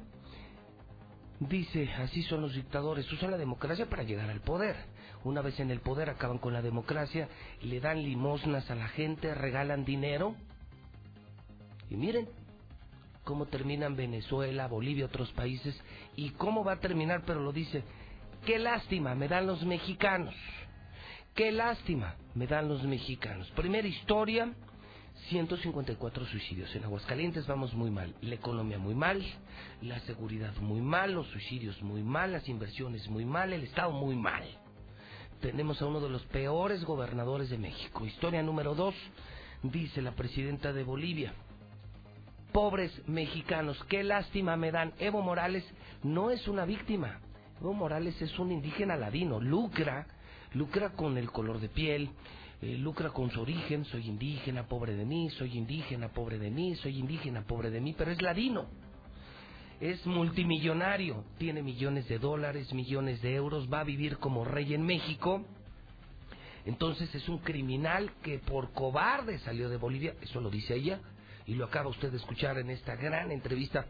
Dice, 1.40 1.88
así 1.94 2.24
son 2.24 2.42
los 2.42 2.56
dictadores, 2.56 3.12
usan 3.12 3.30
la 3.30 3.38
democracia 3.38 3.88
para 3.88 4.04
llegar 4.04 4.32
al 4.32 4.42
poder. 4.42 4.76
Una 5.24 5.42
vez 5.42 5.60
en 5.60 5.70
el 5.70 5.82
poder 5.82 6.10
acaban 6.10 6.40
con 6.40 6.54
la 6.54 6.64
democracia, 6.64 7.28
le 7.62 7.80
dan 7.80 8.02
limosnas 8.02 8.72
a 8.72 8.76
la 8.76 8.88
gente, 8.88 9.36
regalan 9.36 9.86
dinero. 9.86 10.36
Y 11.92 11.98
miren 11.98 12.28
cómo 13.26 13.48
terminan 13.48 13.98
Venezuela, 13.98 14.68
Bolivia, 14.68 15.08
otros 15.08 15.32
países, 15.34 15.76
y 16.16 16.30
cómo 16.32 16.64
va 16.64 16.74
a 16.74 16.80
terminar, 16.80 17.24
pero 17.26 17.42
lo 17.42 17.52
dice, 17.52 17.84
qué 18.46 18.58
lástima 18.58 19.14
me 19.16 19.28
dan 19.28 19.48
los 19.48 19.66
mexicanos. 19.66 20.34
Qué 21.34 21.52
lástima 21.52 22.16
me 22.34 22.48
dan 22.48 22.70
los 22.70 22.84
mexicanos. 22.84 23.52
Primera 23.52 23.86
historia, 23.86 24.54
154 25.30 26.26
suicidios. 26.28 26.74
En 26.76 26.86
Aguascalientes 26.86 27.46
vamos 27.46 27.74
muy 27.74 27.92
mal. 27.92 28.16
La 28.22 28.36
economía 28.36 28.78
muy 28.78 28.96
mal, 28.96 29.22
la 29.82 30.00
seguridad 30.02 30.56
muy 30.62 30.80
mal, 30.80 31.14
los 31.14 31.28
suicidios 31.28 31.82
muy 31.82 32.04
mal, 32.04 32.32
las 32.32 32.48
inversiones 32.48 33.10
muy 33.10 33.26
mal, 33.26 33.52
el 33.52 33.64
Estado 33.64 33.92
muy 33.92 34.16
mal. 34.16 34.44
Tenemos 35.42 35.82
a 35.82 35.88
uno 35.88 36.00
de 36.00 36.10
los 36.10 36.24
peores 36.28 36.86
gobernadores 36.86 37.50
de 37.50 37.58
México. 37.58 38.06
Historia 38.06 38.42
número 38.42 38.74
dos, 38.74 38.96
dice 39.62 40.02
la 40.02 40.12
presidenta 40.14 40.72
de 40.72 40.84
Bolivia. 40.84 41.34
Pobres 42.56 43.02
mexicanos, 43.06 43.78
qué 43.90 44.02
lástima 44.02 44.56
me 44.56 44.72
dan. 44.72 44.94
Evo 44.98 45.22
Morales 45.22 45.66
no 46.04 46.32
es 46.32 46.48
una 46.48 46.64
víctima. 46.64 47.20
Evo 47.60 47.74
Morales 47.74 48.22
es 48.22 48.40
un 48.40 48.50
indígena 48.50 48.96
ladino, 48.96 49.42
lucra 49.42 50.08
lucra 50.54 50.92
con 50.94 51.18
el 51.18 51.32
color 51.32 51.60
de 51.60 51.68
piel, 51.68 52.12
eh, 52.62 52.78
lucra 52.78 53.10
con 53.10 53.30
su 53.30 53.42
origen, 53.42 53.84
soy 53.84 54.08
indígena, 54.08 54.70
pobre 54.70 54.96
de 54.96 55.04
mí, 55.04 55.30
soy 55.32 55.58
indígena, 55.58 56.08
pobre 56.14 56.40
de 56.40 56.50
mí, 56.50 56.76
soy 56.76 56.98
indígena, 56.98 57.46
pobre 57.46 57.72
de 57.72 57.82
mí, 57.82 57.94
pero 57.98 58.12
es 58.12 58.22
ladino. 58.22 58.68
Es 59.82 60.06
multimillonario, 60.08 61.26
tiene 61.38 61.62
millones 61.62 62.08
de 62.08 62.20
dólares, 62.20 62.74
millones 62.74 63.22
de 63.22 63.36
euros, 63.36 63.68
va 63.68 63.82
a 63.82 63.84
vivir 63.84 64.18
como 64.18 64.46
rey 64.46 64.74
en 64.74 64.86
México. 64.86 65.44
Entonces 66.66 67.14
es 67.14 67.28
un 67.28 67.40
criminal 67.40 68.14
que 68.24 68.40
por 68.40 68.72
cobarde 68.72 69.40
salió 69.40 69.68
de 69.68 69.76
Bolivia, 69.76 70.16
eso 70.22 70.40
lo 70.40 70.50
dice 70.50 70.76
ella, 70.76 71.02
y 71.46 71.56
lo 71.56 71.66
acaba 71.66 71.90
usted 71.90 72.12
de 72.12 72.18
escuchar 72.18 72.58
en 72.58 72.70
esta 72.70 72.96
gran 72.96 73.32
entrevista 73.32 73.86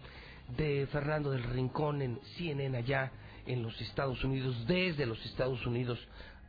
de 0.57 0.87
Fernando 0.91 1.31
del 1.31 1.43
Rincón 1.43 2.01
en 2.01 2.19
CNN 2.37 2.77
allá 2.77 3.11
en 3.45 3.63
los 3.63 3.79
Estados 3.81 4.23
Unidos, 4.23 4.65
desde 4.67 5.05
los 5.05 5.23
Estados 5.25 5.65
Unidos 5.65 5.99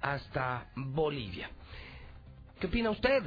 hasta 0.01 0.71
Bolivia. 0.75 1.51
¿Qué 2.61 2.67
opina 2.67 2.91
usted? 2.91 3.23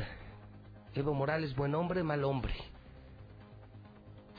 Evo 0.96 1.14
Morales, 1.14 1.56
buen 1.56 1.76
hombre, 1.76 2.04
mal 2.04 2.24
hombre. 2.24 2.54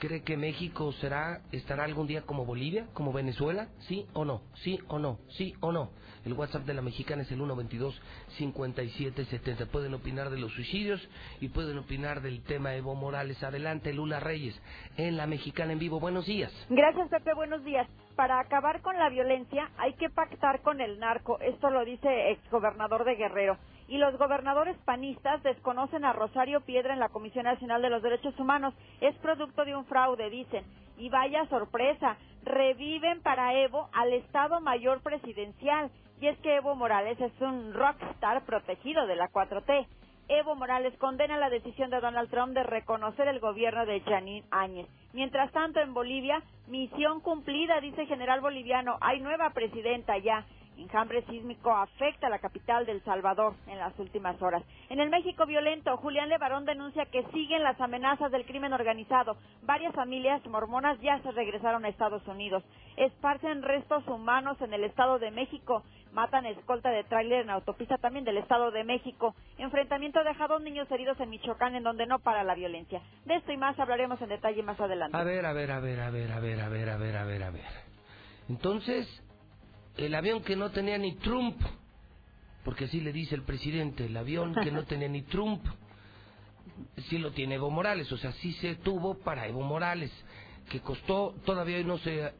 ¿Cree 0.00 0.22
que 0.22 0.36
México 0.38 0.92
será, 0.92 1.42
estará 1.52 1.84
algún 1.84 2.06
día 2.06 2.22
como 2.22 2.46
Bolivia, 2.46 2.86
como 2.94 3.12
Venezuela? 3.12 3.68
¿Sí 3.80 4.06
o 4.14 4.24
no? 4.24 4.40
¿Sí 4.54 4.80
o 4.88 4.98
no? 4.98 5.18
¿Sí 5.36 5.54
o 5.60 5.72
no? 5.72 5.90
El 6.24 6.32
WhatsApp 6.32 6.64
de 6.64 6.72
la 6.72 6.80
mexicana 6.80 7.20
es 7.20 7.30
el 7.30 7.38
122-5770. 7.38 9.66
Pueden 9.66 9.92
opinar 9.92 10.30
de 10.30 10.38
los 10.38 10.54
suicidios 10.54 11.06
y 11.42 11.48
pueden 11.48 11.76
opinar 11.76 12.22
del 12.22 12.42
tema 12.44 12.74
Evo 12.74 12.94
Morales. 12.94 13.42
Adelante, 13.42 13.92
Lula 13.92 14.20
Reyes, 14.20 14.58
en 14.96 15.18
la 15.18 15.26
mexicana 15.26 15.74
en 15.74 15.78
vivo. 15.78 16.00
Buenos 16.00 16.24
días. 16.24 16.50
Gracias, 16.70 17.10
Pepe. 17.10 17.34
Buenos 17.34 17.62
días. 17.62 17.86
Para 18.16 18.40
acabar 18.40 18.80
con 18.80 18.96
la 18.96 19.10
violencia 19.10 19.70
hay 19.76 19.92
que 19.94 20.08
pactar 20.08 20.62
con 20.62 20.80
el 20.80 20.98
narco. 20.98 21.38
Esto 21.40 21.68
lo 21.68 21.84
dice 21.84 22.30
exgobernador 22.30 23.04
de 23.04 23.16
Guerrero 23.16 23.58
y 23.90 23.98
los 23.98 24.16
gobernadores 24.16 24.76
panistas 24.84 25.42
desconocen 25.42 26.04
a 26.04 26.12
Rosario 26.12 26.60
Piedra 26.60 26.94
en 26.94 27.00
la 27.00 27.08
Comisión 27.08 27.44
Nacional 27.44 27.82
de 27.82 27.90
los 27.90 28.02
Derechos 28.02 28.38
Humanos. 28.38 28.72
Es 29.00 29.16
producto 29.16 29.64
de 29.64 29.74
un 29.74 29.84
fraude, 29.84 30.30
dicen. 30.30 30.64
Y 30.96 31.08
vaya 31.08 31.44
sorpresa, 31.46 32.16
reviven 32.44 33.20
para 33.20 33.52
Evo 33.54 33.88
al 33.92 34.12
Estado 34.12 34.60
Mayor 34.60 35.02
Presidencial. 35.02 35.90
Y 36.20 36.28
es 36.28 36.38
que 36.38 36.54
Evo 36.54 36.76
Morales 36.76 37.20
es 37.20 37.32
un 37.40 37.74
rockstar 37.74 38.44
protegido 38.44 39.08
de 39.08 39.16
la 39.16 39.28
4T. 39.28 39.88
Evo 40.28 40.54
Morales 40.54 40.96
condena 40.98 41.36
la 41.36 41.50
decisión 41.50 41.90
de 41.90 41.98
Donald 41.98 42.30
Trump 42.30 42.52
de 42.52 42.62
reconocer 42.62 43.26
el 43.26 43.40
gobierno 43.40 43.86
de 43.86 44.02
Janine 44.02 44.46
Áñez. 44.52 44.86
Mientras 45.12 45.50
tanto, 45.50 45.80
en 45.80 45.94
Bolivia, 45.94 46.40
misión 46.68 47.20
cumplida, 47.20 47.80
dice 47.80 48.06
general 48.06 48.40
boliviano. 48.40 48.98
Hay 49.00 49.18
nueva 49.18 49.50
presidenta 49.50 50.16
ya. 50.18 50.46
Enjambre 50.80 51.22
sísmico 51.26 51.70
afecta 51.70 52.28
a 52.28 52.30
la 52.30 52.38
capital 52.38 52.86
del 52.86 53.02
Salvador 53.04 53.54
en 53.66 53.78
las 53.78 53.96
últimas 53.98 54.40
horas. 54.40 54.62
En 54.88 54.98
el 54.98 55.10
México 55.10 55.44
violento, 55.44 55.94
Julián 55.98 56.30
Levarón 56.30 56.64
denuncia 56.64 57.04
que 57.04 57.22
siguen 57.34 57.62
las 57.62 57.78
amenazas 57.80 58.32
del 58.32 58.46
crimen 58.46 58.72
organizado. 58.72 59.36
Varias 59.62 59.94
familias 59.94 60.44
mormonas 60.46 60.98
ya 61.02 61.20
se 61.20 61.32
regresaron 61.32 61.84
a 61.84 61.88
Estados 61.88 62.26
Unidos. 62.26 62.64
Esparcen 62.96 63.62
restos 63.62 64.06
humanos 64.08 64.58
en 64.62 64.72
el 64.72 64.84
Estado 64.84 65.18
de 65.18 65.30
México. 65.30 65.82
Matan 66.12 66.46
escolta 66.46 66.90
de 66.90 67.04
tráiler 67.04 67.42
en 67.42 67.50
autopista 67.50 67.98
también 67.98 68.24
del 68.24 68.38
Estado 68.38 68.70
de 68.70 68.82
México. 68.82 69.34
Enfrentamiento 69.58 70.24
deja 70.24 70.48
dos 70.48 70.62
niños 70.62 70.90
heridos 70.90 71.20
en 71.20 71.28
Michoacán 71.28 71.74
en 71.74 71.82
donde 71.82 72.06
no 72.06 72.20
para 72.20 72.42
la 72.42 72.54
violencia. 72.54 73.02
De 73.26 73.36
esto 73.36 73.52
y 73.52 73.58
más 73.58 73.78
hablaremos 73.78 74.20
en 74.22 74.30
detalle 74.30 74.62
más 74.62 74.80
adelante. 74.80 75.16
A 75.16 75.24
ver, 75.24 75.44
a 75.44 75.52
ver, 75.52 75.70
a 75.70 75.80
ver, 75.80 76.00
a 76.00 76.10
ver, 76.10 76.32
a 76.32 76.40
ver, 76.40 76.60
a 76.60 76.68
ver, 76.68 76.90
a 76.90 76.96
ver, 76.96 77.16
a 77.16 77.24
ver, 77.24 77.42
a 77.42 77.50
ver. 77.50 77.90
Entonces, 78.48 79.06
el 79.96 80.14
avión 80.14 80.42
que 80.42 80.56
no 80.56 80.70
tenía 80.70 80.98
ni 80.98 81.14
Trump, 81.16 81.60
porque 82.64 82.84
así 82.84 83.00
le 83.00 83.12
dice 83.12 83.34
el 83.34 83.42
presidente, 83.42 84.06
el 84.06 84.16
avión 84.16 84.54
que 84.54 84.70
no 84.70 84.84
tenía 84.86 85.08
ni 85.08 85.22
Trump, 85.22 85.64
sí 87.08 87.18
lo 87.18 87.32
tiene 87.32 87.56
Evo 87.56 87.70
Morales, 87.70 88.10
o 88.12 88.16
sea, 88.16 88.32
sí 88.32 88.52
se 88.54 88.76
tuvo 88.76 89.18
para 89.18 89.46
Evo 89.46 89.62
Morales, 89.62 90.10
que 90.68 90.80
costó, 90.80 91.34
todavía 91.44 91.78
hoy 91.78 91.84
no 91.84 91.98
se, 91.98 92.32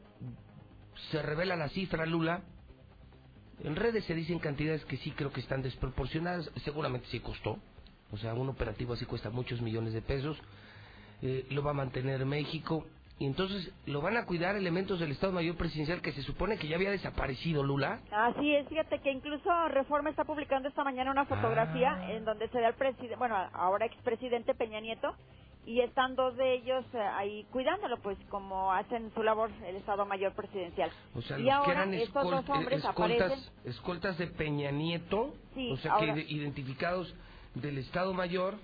se 1.11 1.21
revela 1.21 1.55
la 1.55 1.69
cifra, 1.69 2.05
Lula. 2.05 2.43
En 3.63 3.75
redes 3.75 4.05
se 4.05 4.15
dicen 4.15 4.39
cantidades 4.39 4.83
que 4.85 4.97
sí 4.97 5.11
creo 5.11 5.31
que 5.31 5.41
están 5.41 5.61
desproporcionadas, 5.61 6.49
seguramente 6.63 7.07
sí 7.11 7.19
costó, 7.19 7.59
o 8.11 8.17
sea, 8.17 8.33
un 8.33 8.49
operativo 8.49 8.93
así 8.93 9.05
cuesta 9.05 9.29
muchos 9.29 9.61
millones 9.61 9.93
de 9.93 10.01
pesos, 10.01 10.37
eh, 11.21 11.45
lo 11.51 11.61
va 11.61 11.71
a 11.71 11.75
mantener 11.75 12.25
México, 12.25 12.87
y 13.21 13.25
entonces 13.27 13.71
lo 13.85 14.01
van 14.01 14.17
a 14.17 14.25
cuidar 14.25 14.55
elementos 14.55 14.99
del 14.99 15.11
Estado 15.11 15.31
Mayor 15.31 15.55
Presidencial 15.55 16.01
que 16.01 16.11
se 16.11 16.23
supone 16.23 16.57
que 16.57 16.67
ya 16.67 16.75
había 16.75 16.89
desaparecido, 16.89 17.61
Lula. 17.63 18.01
Así 18.11 18.55
es, 18.55 18.67
fíjate 18.67 18.97
que 18.97 19.11
incluso 19.11 19.47
Reforma 19.67 20.09
está 20.09 20.23
publicando 20.23 20.67
esta 20.67 20.83
mañana 20.83 21.11
una 21.11 21.25
fotografía 21.25 21.91
Ah. 21.99 22.11
en 22.13 22.25
donde 22.25 22.49
se 22.49 22.57
ve 22.57 22.65
al 22.65 22.73
presidente, 22.73 23.15
bueno, 23.17 23.35
ahora 23.53 23.85
expresidente 23.85 24.55
Peña 24.55 24.79
Nieto, 24.79 25.15
y 25.67 25.81
están 25.81 26.15
dos 26.15 26.35
de 26.35 26.55
ellos 26.55 26.83
eh, 26.95 26.97
ahí 26.99 27.45
cuidándolo, 27.51 27.97
pues 28.01 28.17
como 28.29 28.73
hacen 28.73 29.11
su 29.13 29.21
labor 29.21 29.51
el 29.67 29.75
Estado 29.75 30.03
Mayor 30.07 30.33
Presidencial. 30.33 30.89
O 31.13 31.21
sea, 31.21 31.37
y 31.37 31.43
los 31.43 31.53
ahora 31.53 31.65
que 31.65 31.71
eran 31.73 31.93
estos 31.93 32.23
dos 32.31 32.49
hombres 32.49 32.83
escoltas, 32.83 33.21
aparecen 33.31 33.53
escoltas 33.65 34.17
de 34.17 34.27
Peña 34.27 34.71
Nieto, 34.71 35.35
Sí, 35.53 35.69
o 35.71 35.77
sea, 35.77 35.91
ahora- 35.93 36.15
que 36.15 36.21
ide- 36.21 36.31
identificados 36.31 37.13
del 37.53 37.77
Estado 37.77 38.15
Mayor, 38.15 38.55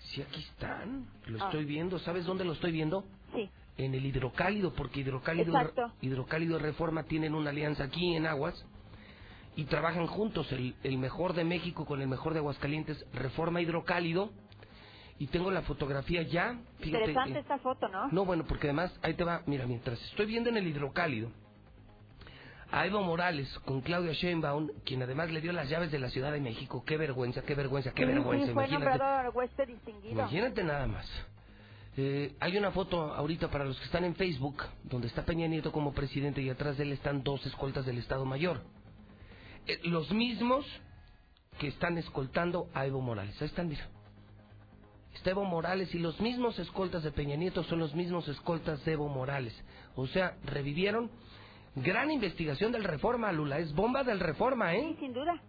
sí 0.00 0.20
aquí 0.20 0.40
están, 0.42 1.06
lo 1.24 1.42
Ah. 1.42 1.46
estoy 1.46 1.64
viendo, 1.64 1.98
¿sabes 2.00 2.26
dónde 2.26 2.44
lo 2.44 2.52
estoy 2.52 2.72
viendo? 2.72 3.04
Sí. 3.34 3.48
En 3.78 3.94
el 3.94 4.04
hidrocálido, 4.04 4.72
porque 4.74 5.00
hidrocálido, 5.00 5.56
Exacto. 5.56 5.92
hidrocálido 6.00 6.58
y 6.58 6.62
Reforma 6.62 7.04
tienen 7.04 7.34
una 7.34 7.50
alianza 7.50 7.84
aquí 7.84 8.14
en 8.16 8.26
Aguas 8.26 8.64
y 9.56 9.64
trabajan 9.64 10.06
juntos 10.06 10.50
el, 10.52 10.74
el 10.82 10.98
mejor 10.98 11.34
de 11.34 11.44
México 11.44 11.84
con 11.86 12.00
el 12.02 12.08
mejor 12.08 12.32
de 12.32 12.38
Aguascalientes, 12.40 13.04
Reforma 13.12 13.60
Hidrocálido. 13.60 14.30
Y 15.18 15.26
tengo 15.28 15.50
la 15.52 15.62
fotografía 15.62 16.22
ya. 16.22 16.58
fíjate, 16.80 17.10
Interesante 17.10 17.38
eh, 17.38 17.42
esta 17.42 17.58
foto, 17.58 17.86
¿no? 17.88 18.08
no, 18.10 18.24
bueno, 18.24 18.44
porque 18.48 18.66
además, 18.68 18.92
ahí 19.02 19.14
te 19.14 19.22
va, 19.22 19.42
mira, 19.46 19.66
mientras 19.66 20.00
estoy 20.06 20.26
viendo 20.26 20.48
en 20.50 20.56
el 20.56 20.66
hidrocálido 20.66 21.30
a 22.72 22.86
Evo 22.86 23.02
Morales 23.02 23.46
con 23.66 23.82
Claudia 23.82 24.12
Sheinbaum, 24.14 24.70
quien 24.84 25.02
además 25.02 25.30
le 25.30 25.40
dio 25.42 25.52
las 25.52 25.68
llaves 25.68 25.92
de 25.92 25.98
la 25.98 26.08
Ciudad 26.08 26.32
de 26.32 26.40
México, 26.40 26.82
qué 26.86 26.96
vergüenza, 26.96 27.42
qué 27.42 27.54
vergüenza, 27.54 27.92
qué 27.92 28.04
Sí, 28.06 28.10
vergüenza, 28.10 28.46
sí, 28.46 28.52
fue 28.52 28.64
imagínate. 28.64 28.84
nombrado 28.98 29.30
huésped 29.32 29.66
distinguido. 29.68 30.12
Imagínate 30.12 30.64
nada 30.64 30.86
más. 30.86 31.06
Eh, 31.96 32.34
hay 32.40 32.56
una 32.56 32.70
foto 32.70 33.12
ahorita 33.14 33.50
para 33.50 33.64
los 33.64 33.78
que 33.78 33.84
están 33.84 34.04
en 34.04 34.14
Facebook, 34.14 34.62
donde 34.84 35.08
está 35.08 35.24
Peña 35.24 35.46
Nieto 35.46 35.72
como 35.72 35.92
presidente 35.92 36.40
y 36.40 36.48
atrás 36.48 36.78
de 36.78 36.84
él 36.84 36.92
están 36.92 37.22
dos 37.22 37.44
escoltas 37.44 37.84
del 37.84 37.98
Estado 37.98 38.24
Mayor. 38.24 38.62
Eh, 39.66 39.78
los 39.84 40.10
mismos 40.10 40.64
que 41.58 41.68
están 41.68 41.98
escoltando 41.98 42.68
a 42.72 42.86
Evo 42.86 43.00
Morales. 43.00 43.40
Ahí 43.40 43.46
están, 43.46 43.68
mira. 43.68 43.86
Está 45.14 45.30
Evo 45.30 45.44
Morales 45.44 45.94
y 45.94 45.98
los 45.98 46.18
mismos 46.20 46.58
escoltas 46.58 47.02
de 47.02 47.12
Peña 47.12 47.36
Nieto 47.36 47.62
son 47.64 47.78
los 47.78 47.94
mismos 47.94 48.26
escoltas 48.26 48.82
de 48.86 48.92
Evo 48.92 49.08
Morales. 49.08 49.54
O 49.94 50.06
sea, 50.06 50.36
revivieron. 50.44 51.10
Gran 51.74 52.10
investigación 52.10 52.72
del 52.72 52.84
Reforma, 52.84 53.32
Lula. 53.32 53.58
Es 53.58 53.72
bomba 53.74 54.02
del 54.02 54.20
Reforma, 54.20 54.72
Sí, 54.72 54.78
¿eh? 54.78 54.96
sin 54.98 55.12
duda. 55.12 55.40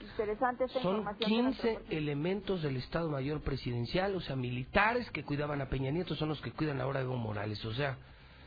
Interesante 0.00 0.64
esta 0.64 0.80
Son 0.80 0.96
información. 0.98 1.30
de 1.30 1.42
nuestro 1.42 1.62
15 1.62 1.74
presidente. 1.78 1.96
elementos 1.98 2.62
del 2.62 2.76
Estado 2.76 3.08
Mayor 3.10 3.40
Presidencial, 3.42 4.14
o 4.14 4.20
sea, 4.20 4.36
militares 4.36 5.10
que 5.10 5.24
cuidaban 5.24 5.60
a 5.60 5.68
Peña 5.68 5.90
Nieto 5.90 6.14
son 6.14 6.28
los 6.28 6.40
que 6.40 6.52
cuidan 6.52 6.80
ahora 6.80 7.00
a 7.00 7.02
Evo 7.02 7.16
Morales. 7.16 7.64
O 7.64 7.72
sea, 7.74 7.96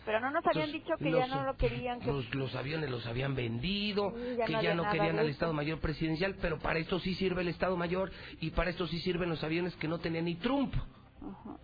Pero 0.06 0.20
no 0.20 0.32
nos 0.32 0.46
habían 0.48 0.70
entonces, 0.70 0.84
dicho 0.88 0.98
que 0.98 1.10
los- 1.12 1.20
ya 1.20 1.28
no 1.36 1.44
lo 1.46 1.56
querían. 1.58 2.00
Que... 2.00 2.08
Los, 2.08 2.34
los 2.34 2.56
aviones 2.56 2.90
los 2.90 3.06
habían 3.06 3.36
vendido, 3.36 4.14
ya 4.38 4.46
que 4.46 4.54
no 4.54 4.62
ya 4.64 4.74
no 4.76 4.90
querían 4.90 5.20
al. 5.20 5.30
Estado 5.30 5.54
Mayor 5.54 5.80
Presidencial, 5.80 6.36
pero 6.42 6.58
para 6.60 6.80
esto 6.80 7.00
sí 7.00 7.14
sirve 7.16 7.42
el 7.42 7.50
Estado 7.50 7.76
Mayor 7.78 8.12
y 8.40 8.50
para 8.52 8.70
esto 8.70 8.88
sí 8.88 9.00
sirven 9.00 9.30
los 9.30 9.44
aviones 9.44 9.76
que 9.76 9.88
no 9.88 10.00
tenía 10.00 10.22
ni 10.22 10.36
Trump. 10.36 10.74
Ajá. 11.22 11.58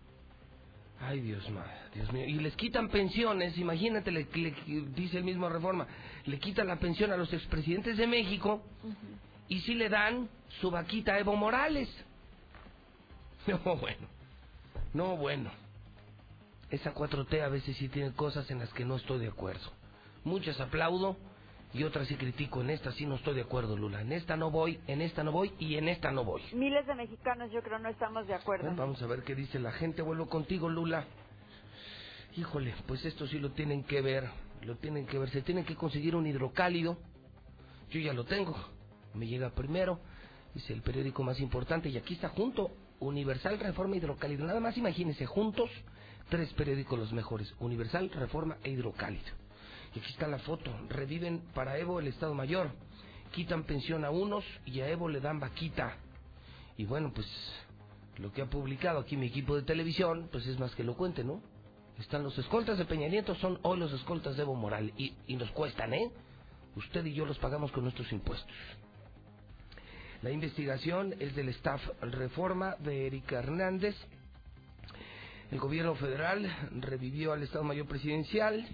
Ay, 1.00 1.20
Dios 1.22 1.48
mío, 1.50 1.62
Dios 1.94 2.12
mío. 2.12 2.26
Y 2.26 2.34
les 2.40 2.56
quitan 2.56 2.90
pensiones, 2.90 3.56
imagínate, 3.58 4.12
le, 4.12 4.28
le- 4.34 4.56
dice 4.96 5.18
el 5.20 5.24
mismo 5.24 5.48
Reforma, 5.48 5.86
le 6.26 6.40
quitan 6.40 6.68
la 6.68 6.78
pensión 6.78 7.12
a 7.12 7.18
los 7.18 7.32
expresidentes 7.34 7.98
de 7.98 8.08
México 8.08 8.64
y 9.48 9.62
sí 9.62 9.76
le 9.76 9.90
dan 9.90 10.30
su 10.62 10.72
vaquita 10.72 11.14
a 11.14 11.20
Evo 11.20 11.36
Morales. 11.36 11.90
No, 13.48 13.78
bueno. 13.78 14.08
No, 14.94 15.16
bueno. 15.16 15.50
Esa 16.70 16.94
4T 16.94 17.42
a 17.42 17.48
veces 17.48 17.78
sí 17.78 17.88
tiene 17.88 18.12
cosas 18.12 18.52
en 18.52 18.60
las 18.60 18.74
que 18.74 18.84
no 18.84 18.98
estoy 18.98 19.20
de 19.20 19.28
acuerdo. 19.28 19.72
Muchas 20.26 20.60
aplaudo 20.60 21.16
y 21.74 21.84
otras 21.84 22.08
sí 22.08 22.16
critico. 22.16 22.60
En 22.60 22.70
esta 22.70 22.92
sí 22.92 23.06
no 23.06 23.16
estoy 23.16 23.36
de 23.36 23.42
acuerdo, 23.42 23.78
Lula. 23.78 24.02
En 24.02 24.12
esta 24.12 24.36
no 24.36 24.52
voy, 24.52 24.82
en 24.88 25.02
esta 25.02 25.24
no 25.24 25.32
voy 25.32 25.54
y 25.60 25.76
en 25.76 25.88
esta 25.88 26.12
no 26.12 26.26
voy. 26.26 26.42
Miles 26.54 26.86
de 26.88 26.96
mexicanos 26.96 27.50
yo 27.54 27.62
creo 27.62 27.80
no 27.80 27.88
estamos 27.88 28.28
de 28.28 28.34
acuerdo. 28.34 28.66
Bueno, 28.66 28.82
vamos 28.82 29.02
a 29.02 29.08
ver 29.08 29.24
qué 29.24 29.34
dice 29.34 29.60
la 29.60 29.72
gente. 29.72 30.02
Vuelvo 30.02 30.28
contigo, 30.28 30.68
Lula. 30.68 31.06
Híjole, 32.36 32.76
pues 32.86 33.06
esto 33.06 33.28
sí 33.28 33.40
lo 33.40 33.52
tienen 33.52 33.84
que 33.84 34.02
ver. 34.02 34.30
Lo 34.64 34.76
tienen 34.76 35.06
que 35.06 35.18
ver. 35.18 35.30
Se 35.30 35.42
tienen 35.42 35.64
que 35.64 35.76
conseguir 35.76 36.16
un 36.18 36.28
hidrocálido. 36.28 36.98
Yo 37.92 38.02
ya 38.02 38.12
lo 38.12 38.26
tengo. 38.26 38.77
Me 39.18 39.28
llega 39.28 39.50
primero. 39.50 40.00
Es 40.56 40.70
el 40.70 40.82
periódico 40.82 41.24
más 41.24 41.40
importante. 41.40 41.90
Y 41.90 41.98
aquí 41.98 42.14
está 42.14 42.30
junto. 42.30 42.72
Universal, 43.00 43.60
Reforma, 43.60 43.96
Hidrocálido. 43.96 44.46
Nada 44.46 44.60
más 44.60 44.78
imagínense, 44.78 45.26
juntos, 45.26 45.70
tres 46.30 46.52
periódicos 46.54 46.98
los 46.98 47.14
mejores. 47.14 47.54
Universal, 47.60 48.10
Reforma 48.10 48.58
e 48.64 48.72
Hidrocálido. 48.72 49.26
Y 49.96 50.00
aquí 50.00 50.10
está 50.12 50.28
la 50.28 50.40
foto. 50.40 50.72
Reviven 50.90 51.42
para 51.54 51.78
Evo 51.78 52.00
el 52.00 52.08
Estado 52.08 52.34
Mayor. 52.34 52.72
Quitan 53.32 53.64
pensión 53.64 54.06
a 54.06 54.10
unos 54.10 54.44
y 54.66 54.80
a 54.82 54.90
Evo 54.90 55.10
le 55.10 55.20
dan 55.20 55.40
vaquita. 55.40 55.98
Y 56.78 56.86
bueno, 56.86 57.12
pues 57.14 57.28
lo 58.18 58.32
que 58.32 58.42
ha 58.42 58.50
publicado 58.50 59.00
aquí 59.00 59.18
mi 59.18 59.28
equipo 59.28 59.56
de 59.56 59.64
televisión, 59.64 60.30
pues 60.32 60.46
es 60.48 60.58
más 60.60 60.74
que 60.76 60.84
lo 60.84 60.96
cuente, 60.96 61.24
¿no? 61.24 61.42
Están 62.00 62.24
los 62.24 62.38
escoltas 62.38 62.78
de 62.78 62.86
Peña 62.86 63.08
Nieto, 63.08 63.36
son 63.36 63.60
hoy 63.64 63.80
los 63.80 63.92
escoltas 63.92 64.38
de 64.38 64.44
Evo 64.44 64.56
Moral. 64.56 64.94
Y, 64.98 65.14
y 65.28 65.36
nos 65.36 65.50
cuestan, 65.52 65.94
¿eh? 65.94 66.12
Usted 66.76 67.06
y 67.06 67.14
yo 67.14 67.26
los 67.26 67.40
pagamos 67.40 67.72
con 67.72 67.84
nuestros 67.84 68.12
impuestos. 68.12 68.52
La 70.28 70.34
investigación 70.34 71.16
es 71.22 71.34
del 71.38 71.48
staff 71.48 71.82
Reforma 72.02 72.76
de 72.80 73.08
Erika 73.08 73.40
Hernández. 73.40 73.96
El 75.52 75.58
gobierno 75.58 75.96
federal 75.96 76.54
revivió 76.82 77.32
al 77.32 77.44
Estado 77.44 77.64
Mayor 77.64 77.88
Presidencial 77.88 78.68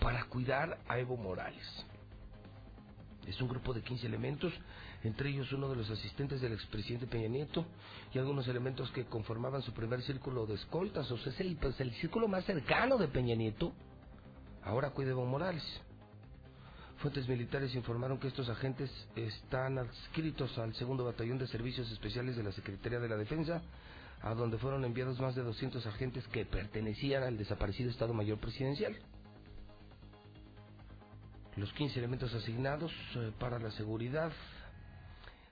para 0.00 0.26
cuidar 0.26 0.78
a 0.86 0.96
Evo 1.00 1.16
Morales. 1.16 1.66
Es 3.26 3.40
un 3.42 3.48
grupo 3.48 3.74
de 3.74 3.82
15 3.82 4.06
elementos, 4.06 4.52
entre 5.02 5.30
ellos 5.30 5.52
uno 5.52 5.68
de 5.68 5.74
los 5.74 5.90
asistentes 5.90 6.40
del 6.40 6.52
expresidente 6.52 7.08
Peña 7.08 7.26
Nieto 7.26 7.66
y 8.14 8.20
algunos 8.20 8.46
elementos 8.46 8.92
que 8.92 9.06
conformaban 9.06 9.60
su 9.62 9.72
primer 9.72 10.02
círculo 10.02 10.46
de 10.46 10.54
escoltas, 10.54 11.10
o 11.10 11.18
sea, 11.18 11.32
es 11.32 11.40
el, 11.40 11.56
pues, 11.56 11.80
el 11.80 11.90
círculo 11.94 12.28
más 12.28 12.44
cercano 12.44 12.96
de 12.96 13.08
Peña 13.08 13.34
Nieto. 13.34 13.72
Ahora 14.62 14.90
cuida 14.90 15.10
Evo 15.10 15.26
Morales. 15.26 15.64
Fuentes 16.98 17.28
militares 17.28 17.74
informaron 17.74 18.18
que 18.18 18.28
estos 18.28 18.48
agentes 18.48 18.90
están 19.16 19.78
adscritos 19.78 20.56
al 20.58 20.74
segundo 20.74 21.04
batallón 21.04 21.38
de 21.38 21.46
servicios 21.46 21.90
especiales 21.90 22.36
de 22.36 22.42
la 22.42 22.52
Secretaría 22.52 23.00
de 23.00 23.08
la 23.08 23.16
Defensa, 23.16 23.62
a 24.22 24.34
donde 24.34 24.58
fueron 24.58 24.84
enviados 24.84 25.20
más 25.20 25.34
de 25.34 25.42
200 25.42 25.84
agentes 25.86 26.26
que 26.28 26.46
pertenecían 26.46 27.24
al 27.24 27.36
desaparecido 27.36 27.90
Estado 27.90 28.14
Mayor 28.14 28.38
Presidencial. 28.38 28.96
Los 31.56 31.72
15 31.74 31.98
elementos 31.98 32.32
asignados 32.34 32.92
eh, 33.16 33.32
para 33.38 33.58
la 33.58 33.70
seguridad 33.72 34.32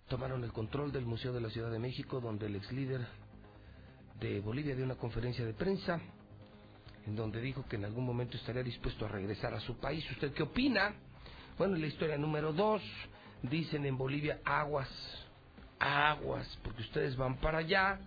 tomaron 0.09 0.43
el 0.43 0.53
control 0.53 0.91
del 0.91 1.05
Museo 1.05 1.33
de 1.33 1.41
la 1.41 1.51
Ciudad 1.51 1.71
de 1.71 1.79
México, 1.79 2.21
donde 2.21 2.47
el 2.47 2.57
ex 2.57 2.73
líder 2.73 3.07
de 4.21 4.41
Bolivia 4.41 4.75
dio 4.75 4.85
una 4.85 4.97
conferencia 4.97 5.45
de 5.45 5.53
prensa 5.53 6.01
en 7.07 7.17
donde 7.17 7.41
dijo 7.41 7.65
que 7.69 7.77
en 7.77 7.85
algún 7.85 8.05
momento 8.05 8.37
estaría 8.37 8.63
dispuesto 8.63 9.05
a 9.05 9.09
regresar 9.09 9.55
a 9.55 9.61
su 9.61 9.77
país. 9.79 10.09
¿Usted 10.11 10.33
qué 10.33 10.43
opina? 10.45 10.95
Bueno, 11.59 11.77
la 11.77 11.87
historia 11.87 12.17
número 12.17 12.53
dos, 12.55 12.83
dicen 13.43 13.85
en 13.85 13.99
Bolivia 13.99 14.41
aguas, 14.43 14.89
aguas, 15.79 16.59
porque 16.63 16.81
ustedes 16.81 17.15
van 17.15 17.37
para 17.37 17.59
allá 17.59 18.01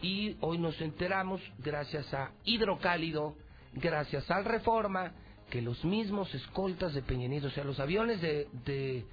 y 0.00 0.36
hoy 0.40 0.56
nos 0.56 0.80
enteramos, 0.80 1.42
gracias 1.58 2.12
a 2.14 2.32
Hidrocálido, 2.44 3.36
gracias 3.74 4.30
al 4.30 4.46
Reforma, 4.46 5.12
que 5.50 5.60
los 5.60 5.84
mismos 5.84 6.34
escoltas 6.34 6.94
de 6.94 7.02
Peña 7.02 7.28
o 7.46 7.50
sea, 7.50 7.62
los 7.62 7.78
aviones 7.78 8.22
de, 8.22 8.48
de, 8.64 9.04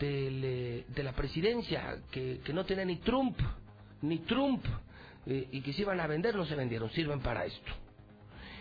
eh, 0.00 0.84
de 0.88 1.02
la 1.02 1.12
presidencia, 1.12 1.98
que, 2.10 2.40
que 2.42 2.52
no 2.54 2.64
tienen 2.64 2.88
ni 2.88 2.96
Trump, 2.96 3.38
ni 4.00 4.20
Trump, 4.20 4.64
eh, 5.26 5.48
y 5.52 5.60
que 5.60 5.74
se 5.74 5.82
iban 5.82 6.00
a 6.00 6.06
vender, 6.06 6.34
no 6.34 6.46
se 6.46 6.56
vendieron, 6.56 6.88
sirven 6.90 7.20
para 7.20 7.44
esto. 7.44 7.72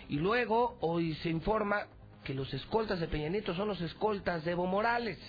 Y 0.10 0.18
luego, 0.18 0.78
hoy 0.82 1.16
se 1.16 1.30
informa 1.30 1.88
que 2.24 2.34
los 2.34 2.54
escoltas 2.54 3.00
de 3.00 3.08
Peña 3.08 3.30
Nieto 3.30 3.54
son 3.54 3.68
los 3.68 3.82
escoltas 3.82 4.44
de 4.46 4.52
Evo 4.52 4.66
Morales. 4.66 5.20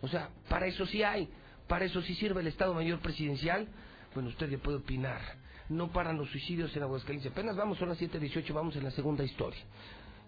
O 0.00 0.08
sea, 0.08 0.30
para 0.48 0.66
eso 0.66 0.86
sí 0.86 1.02
hay, 1.02 1.28
para 1.68 1.84
eso 1.84 2.02
sí 2.02 2.14
sirve 2.14 2.40
el 2.40 2.46
Estado 2.46 2.74
Mayor 2.74 3.00
Presidencial. 3.00 3.68
Bueno, 4.14 4.30
usted 4.30 4.48
ya 4.48 4.58
puede 4.58 4.78
opinar. 4.78 5.20
No 5.68 5.90
paran 5.90 6.16
los 6.16 6.30
suicidios 6.30 6.74
en 6.76 6.82
Aguascalientes. 6.82 7.32
Apenas 7.32 7.56
vamos, 7.56 7.78
son 7.78 7.88
las 7.88 8.00
7.18, 8.00 8.52
vamos 8.52 8.76
en 8.76 8.84
la 8.84 8.90
segunda 8.92 9.24
historia. 9.24 9.60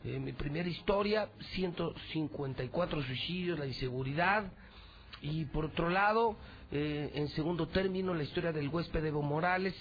Eh, 0.04 0.18
mi 0.18 0.32
primera 0.32 0.68
historia, 0.68 1.28
154 1.54 3.02
suicidios, 3.02 3.58
la 3.58 3.66
inseguridad. 3.66 4.52
Y 5.22 5.44
por 5.46 5.66
otro 5.66 5.88
lado, 5.88 6.36
eh, 6.70 7.10
en 7.14 7.28
segundo 7.28 7.68
término, 7.68 8.14
la 8.14 8.24
historia 8.24 8.52
del 8.52 8.68
huésped 8.68 9.04
Evo 9.04 9.22
Morales, 9.22 9.74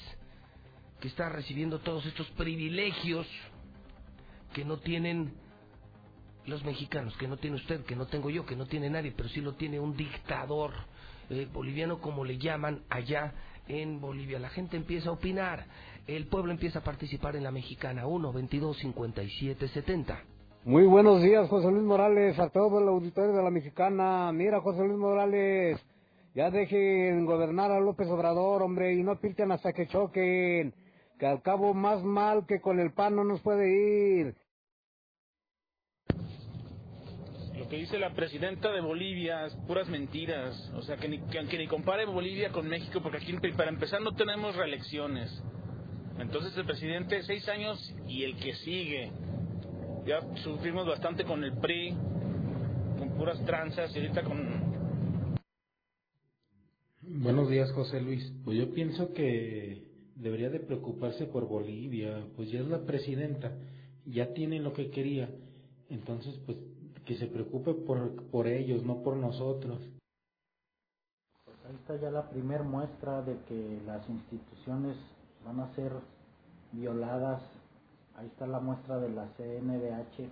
que 1.00 1.08
está 1.08 1.30
recibiendo 1.30 1.80
todos 1.80 2.06
estos 2.06 2.28
privilegios 2.32 3.28
que 4.54 4.66
no 4.66 4.78
tienen 4.78 5.34
los 6.48 6.64
mexicanos, 6.64 7.16
que 7.18 7.28
no 7.28 7.38
tiene 7.38 7.58
usted, 7.58 7.84
que 7.86 7.96
no 7.96 8.08
tengo 8.08 8.30
yo, 8.30 8.46
que 8.46 8.56
no 8.56 8.66
tiene 8.66 8.90
nadie, 8.90 9.14
pero 9.16 9.30
sí 9.30 9.42
lo 9.42 9.56
tiene 9.56 9.80
un 9.80 9.96
dictador 9.96 10.72
eh, 11.30 11.48
boliviano, 11.52 12.00
como 12.00 12.24
le 12.24 12.38
llaman 12.38 12.84
allá 12.90 13.34
en 13.68 14.00
Bolivia. 14.00 14.40
La 14.40 14.50
gente 14.50 14.78
empieza 14.78 15.10
a 15.10 15.14
opinar, 15.14 15.66
el 16.08 16.28
pueblo 16.28 16.52
empieza 16.52 16.80
a 16.80 16.84
participar 16.84 17.36
en 17.36 17.44
la 17.44 17.52
mexicana 17.52 18.08
1 18.08 18.34
22 18.34 18.78
57 18.78 19.68
70. 19.68 20.24
Muy 20.64 20.86
buenos 20.86 21.22
días, 21.22 21.48
José 21.50 21.70
Luis 21.70 21.84
Morales, 21.84 22.40
a 22.40 22.50
todo 22.50 22.80
el 22.80 22.88
auditorio 22.90 23.34
de 23.34 23.44
la 23.44 23.50
Mexicana. 23.50 24.32
Mira, 24.34 24.60
José 24.60 24.80
Luis 24.86 24.98
Morales, 24.98 25.80
ya 26.36 26.50
dejen 26.50 27.26
gobernar 27.26 27.72
a 27.72 27.80
López 27.80 28.08
Obrador, 28.10 28.64
hombre, 28.64 28.94
y 28.94 29.02
no 29.02 29.18
pinten 29.18 29.52
hasta 29.52 29.72
que 29.72 29.88
choquen, 29.88 30.74
que 31.20 31.26
al 31.26 31.42
cabo 31.42 31.74
más 31.74 32.04
mal 32.04 32.46
que 32.46 32.60
con 32.60 32.82
el 32.82 32.92
pan 32.92 33.16
no 33.16 33.24
nos 33.24 33.40
puede 33.42 33.70
ir. 34.20 34.36
Que 37.70 37.78
dice 37.78 38.00
la 38.00 38.14
presidenta 38.14 38.72
de 38.72 38.80
Bolivia 38.80 39.46
es 39.46 39.54
puras 39.68 39.90
mentiras. 39.90 40.72
O 40.76 40.82
sea, 40.82 40.96
que 40.96 41.10
ni, 41.10 41.20
que, 41.20 41.46
que 41.48 41.58
ni 41.58 41.68
compare 41.68 42.06
Bolivia 42.06 42.52
con 42.52 42.68
México, 42.68 43.02
porque 43.02 43.18
aquí 43.18 43.34
para 43.58 43.70
empezar 43.70 44.02
no 44.02 44.16
tenemos 44.16 44.56
reelecciones. 44.56 45.44
Entonces 46.18 46.58
el 46.58 46.66
presidente, 46.66 47.22
seis 47.24 47.48
años 47.50 47.94
y 48.08 48.24
el 48.24 48.38
que 48.38 48.54
sigue. 48.56 49.12
Ya 50.06 50.22
sufrimos 50.38 50.88
bastante 50.88 51.26
con 51.26 51.44
el 51.44 51.58
PRI, 51.58 51.92
con 52.98 53.10
puras 53.18 53.44
tranzas 53.46 53.94
y 53.94 54.00
ahorita 54.00 54.24
con... 54.24 55.38
Buenos 57.02 57.50
días, 57.50 57.72
José 57.74 58.00
Luis. 58.00 58.32
Pues 58.46 58.58
yo 58.58 58.74
pienso 58.74 59.14
que 59.14 59.84
debería 60.16 60.50
de 60.50 60.62
preocuparse 60.62 61.26
por 61.26 61.48
Bolivia, 61.48 62.26
pues 62.38 62.50
ya 62.50 62.62
es 62.62 62.68
la 62.68 62.86
presidenta, 62.86 63.52
ya 64.06 64.34
tiene 64.34 64.60
lo 64.60 64.72
que 64.72 64.90
quería. 64.90 65.30
Entonces, 65.90 66.40
pues 66.46 66.58
que 67.08 67.16
se 67.16 67.28
preocupe 67.28 67.74
por, 67.74 68.22
por 68.30 68.48
ellos, 68.48 68.84
no 68.84 69.02
por 69.02 69.16
nosotros. 69.16 69.80
Pues 71.46 71.58
ahí 71.66 71.76
está 71.76 71.96
ya 71.96 72.12
la 72.12 72.30
primer 72.30 72.64
muestra 72.64 73.22
de 73.22 73.40
que 73.46 73.82
las 73.86 74.08
instituciones 74.10 74.98
van 75.46 75.62
a 75.62 75.74
ser 75.74 75.94
violadas. 76.74 77.42
Ahí 78.18 78.28
está 78.28 78.46
la 78.46 78.60
muestra 78.60 79.00
de 79.00 79.10
la 79.10 79.26
CNDH. 79.38 80.30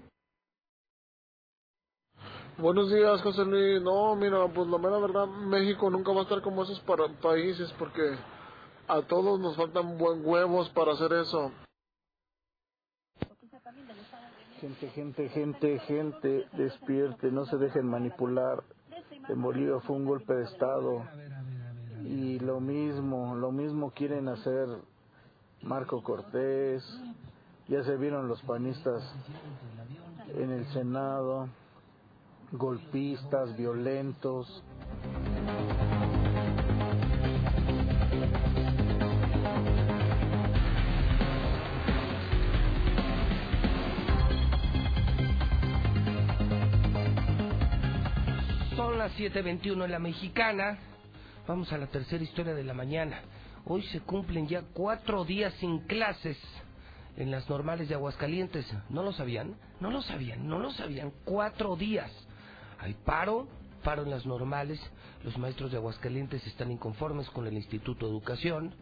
Buenos 2.58 2.92
días, 2.92 3.22
José 3.22 3.46
Luis. 3.46 3.82
No, 3.82 4.16
mira, 4.16 4.46
pues 4.54 4.68
la 4.68 4.78
mera 4.78 4.98
verdad, 4.98 5.28
México 5.28 5.90
nunca 5.90 6.12
va 6.12 6.22
a 6.22 6.24
estar 6.24 6.42
como 6.42 6.64
esos 6.64 6.80
para 6.82 7.08
países 7.22 7.74
porque 7.80 8.18
a 8.88 9.02
todos 9.04 9.40
nos 9.40 9.56
faltan 9.56 9.98
buen 9.98 10.26
huevos 10.26 10.70
para 10.72 10.92
hacer 10.92 11.14
eso. 11.14 11.52
Gente, 14.66 14.90
gente, 14.90 15.30
gente, 15.30 15.80
gente, 15.82 16.48
despierte, 16.54 17.30
no 17.32 17.46
se 17.46 17.56
dejen 17.58 17.86
manipular. 17.86 18.64
En 19.30 19.40
Bolivia 19.40 19.80
fue 19.82 19.96
un 19.96 20.06
golpe 20.06 20.34
de 20.34 20.46
Estado. 20.46 21.04
Y 22.04 22.40
lo 22.40 22.60
mismo, 22.60 23.36
lo 23.36 23.52
mismo 23.52 23.92
quieren 23.92 24.28
hacer 24.28 24.68
Marco 25.62 26.02
Cortés. 26.02 26.84
Ya 27.68 27.84
se 27.84 27.96
vieron 27.96 28.28
los 28.28 28.42
panistas 28.42 29.04
en 30.34 30.50
el 30.50 30.66
Senado, 30.74 31.48
golpistas, 32.52 33.56
violentos. 33.56 34.64
7.21 49.18 49.86
en 49.86 49.92
la 49.92 50.00
mexicana. 50.00 50.78
Vamos 51.48 51.72
a 51.72 51.78
la 51.78 51.88
tercera 51.88 52.24
historia 52.24 52.54
de 52.54 52.64
la 52.64 52.74
mañana. 52.74 53.22
Hoy 53.66 53.82
se 53.84 54.02
cumplen 54.02 54.48
ya 54.48 54.64
cuatro 54.74 55.24
días 55.24 55.54
sin 55.60 55.80
clases 55.80 56.38
en 57.16 57.32
las 57.32 57.50
normales 57.50 57.88
de 57.88 57.96
Aguascalientes. 57.96 58.66
¿No 58.90 59.04
lo 59.04 59.14
sabían? 59.14 59.56
No 59.80 59.90
lo 59.90 60.02
sabían, 60.02 60.48
no 60.48 60.60
lo 60.60 60.72
sabían. 60.72 61.14
Cuatro 61.24 61.78
días. 61.78 62.12
Hay 62.80 62.94
paro, 62.94 63.48
paro 63.84 64.04
en 64.04 64.10
las 64.10 64.26
normales. 64.26 64.82
Los 65.24 65.38
maestros 65.38 65.72
de 65.72 65.78
Aguascalientes 65.78 66.46
están 66.46 66.72
inconformes 66.72 67.30
con 67.30 67.48
el 67.48 67.54
Instituto 67.54 68.08
de 68.08 68.12
Educación. 68.12 68.76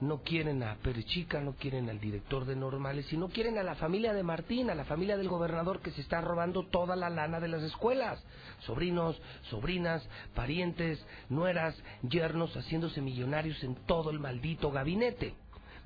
No 0.00 0.22
quieren 0.22 0.62
a 0.62 0.76
Perechica, 0.76 1.40
no 1.40 1.54
quieren 1.54 1.90
al 1.90 1.98
director 1.98 2.44
de 2.44 2.54
normales 2.54 3.12
y 3.12 3.16
no 3.16 3.28
quieren 3.28 3.58
a 3.58 3.64
la 3.64 3.74
familia 3.74 4.12
de 4.12 4.22
Martín, 4.22 4.70
a 4.70 4.76
la 4.76 4.84
familia 4.84 5.16
del 5.16 5.28
gobernador 5.28 5.80
que 5.80 5.90
se 5.90 6.00
está 6.00 6.20
robando 6.20 6.64
toda 6.66 6.94
la 6.94 7.10
lana 7.10 7.40
de 7.40 7.48
las 7.48 7.62
escuelas. 7.62 8.22
Sobrinos, 8.60 9.20
sobrinas, 9.50 10.08
parientes, 10.34 11.04
nueras, 11.28 11.76
yernos 12.08 12.54
haciéndose 12.56 13.00
millonarios 13.00 13.62
en 13.64 13.74
todo 13.86 14.10
el 14.10 14.20
maldito 14.20 14.70
gabinete. 14.70 15.34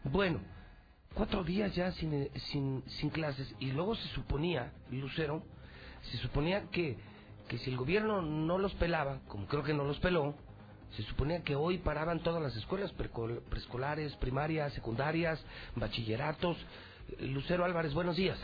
Bueno, 0.04 0.40
cuatro 1.14 1.42
días 1.42 1.74
ya 1.74 1.92
sin, 1.92 2.28
sin, 2.50 2.82
sin 2.86 3.08
clases 3.08 3.54
y 3.60 3.72
luego 3.72 3.94
se 3.94 4.08
suponía, 4.08 4.72
Lucero, 4.90 5.42
se 6.02 6.18
suponía 6.18 6.64
que, 6.70 6.98
que 7.48 7.58
si 7.58 7.70
el 7.70 7.78
gobierno 7.78 8.20
no 8.20 8.58
los 8.58 8.74
pelaba, 8.74 9.20
como 9.28 9.46
creo 9.46 9.62
que 9.62 9.72
no 9.72 9.84
los 9.84 9.98
peló, 10.00 10.34
se 10.96 11.02
suponía 11.04 11.42
que 11.42 11.56
hoy 11.56 11.78
paraban 11.78 12.22
todas 12.22 12.42
las 12.42 12.54
escuelas 12.56 12.92
preescolares, 12.92 14.14
primarias, 14.16 14.72
secundarias, 14.74 15.44
bachilleratos. 15.76 16.56
Lucero 17.20 17.64
Álvarez, 17.64 17.94
buenos 17.94 18.16
días. 18.16 18.38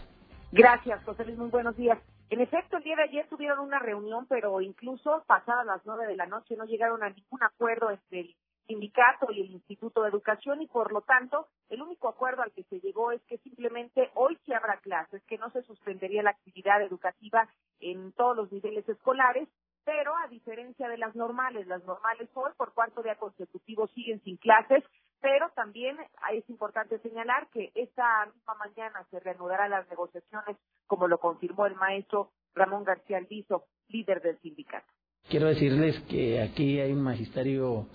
Gracias, 0.53 1.05
José 1.05 1.25
Luis, 1.25 1.39
muy 1.39 1.51
buenos 1.51 1.77
días. 1.77 1.99
En 2.31 2.41
efecto, 2.41 2.77
el 2.77 2.85
día 2.85 2.97
de 2.97 3.05
ayer 3.05 3.27
tuvieron 3.29 3.61
una 3.61 3.79
reunión, 3.79 4.27
pero 4.29 4.61
incluso 4.61 5.25
pasadas 5.27 5.67
las 5.67 5.81
nueve 5.85 6.07
de 6.07 6.17
la 6.17 6.27
noche 6.27 6.57
no 6.57 6.65
llegaron 6.65 7.03
a 7.03 7.11
ningún 7.11 7.43
acuerdo 7.43 7.91
entre 7.91 8.21
el 8.21 8.37
sindicato 8.67 9.33
y 9.33 9.41
el 9.41 9.51
Instituto 9.51 10.03
de 10.03 10.11
Educación 10.11 10.61
y 10.61 10.67
por 10.67 10.93
lo 10.93 11.01
tanto 11.01 11.49
el 11.71 11.81
único 11.81 12.09
acuerdo 12.09 12.43
al 12.43 12.53
que 12.53 12.65
se 12.65 12.81
llegó 12.81 13.13
es 13.13 13.23
que 13.23 13.39
simplemente 13.39 14.11
hoy 14.15 14.39
sí 14.45 14.53
habrá 14.53 14.79
clases, 14.81 15.23
que 15.25 15.39
no 15.39 15.51
se 15.51 15.63
suspendería 15.63 16.23
la 16.23 16.31
actividad 16.31 16.83
educativa 16.83 17.49
en 17.81 18.13
todos 18.13 18.37
los 18.37 18.53
niveles 18.53 18.87
escolares 18.87 19.49
pero 19.89 20.15
a 20.23 20.29
diferencia 20.29 20.87
de 20.87 20.99
las 20.99 21.17
normales, 21.17 21.67
las 21.67 21.83
normales 21.87 22.29
hoy 22.35 22.51
por 22.59 22.75
cuarto 22.75 23.03
día 23.03 23.15
consecutivo 23.15 23.87
siguen 23.95 24.23
sin 24.23 24.37
clases, 24.37 24.85
pero 25.19 25.49
también 25.57 25.97
es 26.31 26.47
importante 26.51 26.99
señalar 26.99 27.49
que 27.55 27.73
esta 27.75 28.27
misma 28.27 28.55
mañana 28.57 29.07
se 29.11 29.19
reanudarán 29.19 29.71
las 29.71 29.89
negociaciones, 29.89 30.59
como 30.87 31.09
lo 31.09 31.17
confirmó 31.17 31.65
el 31.65 31.75
maestro 31.75 32.33
Ramón 32.55 32.85
García 32.85 33.17
Alviso, 33.17 33.65
líder 33.89 34.21
del 34.21 34.39
sindicato. 34.41 34.87
Quiero 35.31 35.47
decirles 35.47 35.99
que 36.01 36.43
aquí 36.43 36.79
hay 36.81 36.93
un 36.93 37.03
magisterio 37.03 37.87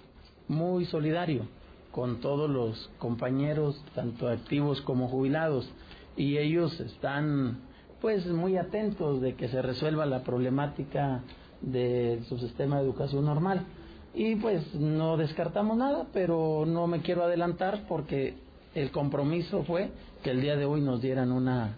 muy 0.47 0.86
solidario 0.86 1.47
con 1.91 2.21
todos 2.21 2.49
los 2.49 2.91
compañeros, 2.97 3.86
tanto 3.93 4.29
activos 4.29 4.82
como 4.82 5.10
jubilados, 5.10 5.71
y 6.17 6.39
ellos 6.39 6.79
están 6.79 7.62
pues 8.01 8.25
muy 8.25 8.58
atentos 8.58 9.21
de 9.21 9.36
que 9.36 9.47
se 9.47 9.62
resuelva 9.62 10.08
la 10.08 10.23
problemática 10.23 11.21
de 11.63 12.21
su 12.28 12.38
sistema 12.38 12.78
de 12.78 12.84
educación 12.84 13.26
normal. 13.26 13.65
Y 14.13 14.36
pues 14.36 14.76
no 14.76 15.17
descartamos 15.17 15.76
nada, 15.76 16.06
pero 16.13 16.65
no 16.67 16.86
me 16.86 17.02
quiero 17.02 17.23
adelantar 17.23 17.86
porque 17.88 18.36
el 18.76 18.91
compromiso 18.91 19.63
fue 19.63 19.91
que 20.23 20.32
el 20.32 20.41
día 20.41 20.56
de 20.56 20.65
hoy 20.65 20.82
nos 20.82 21.02
dieran 21.02 21.32
una, 21.32 21.76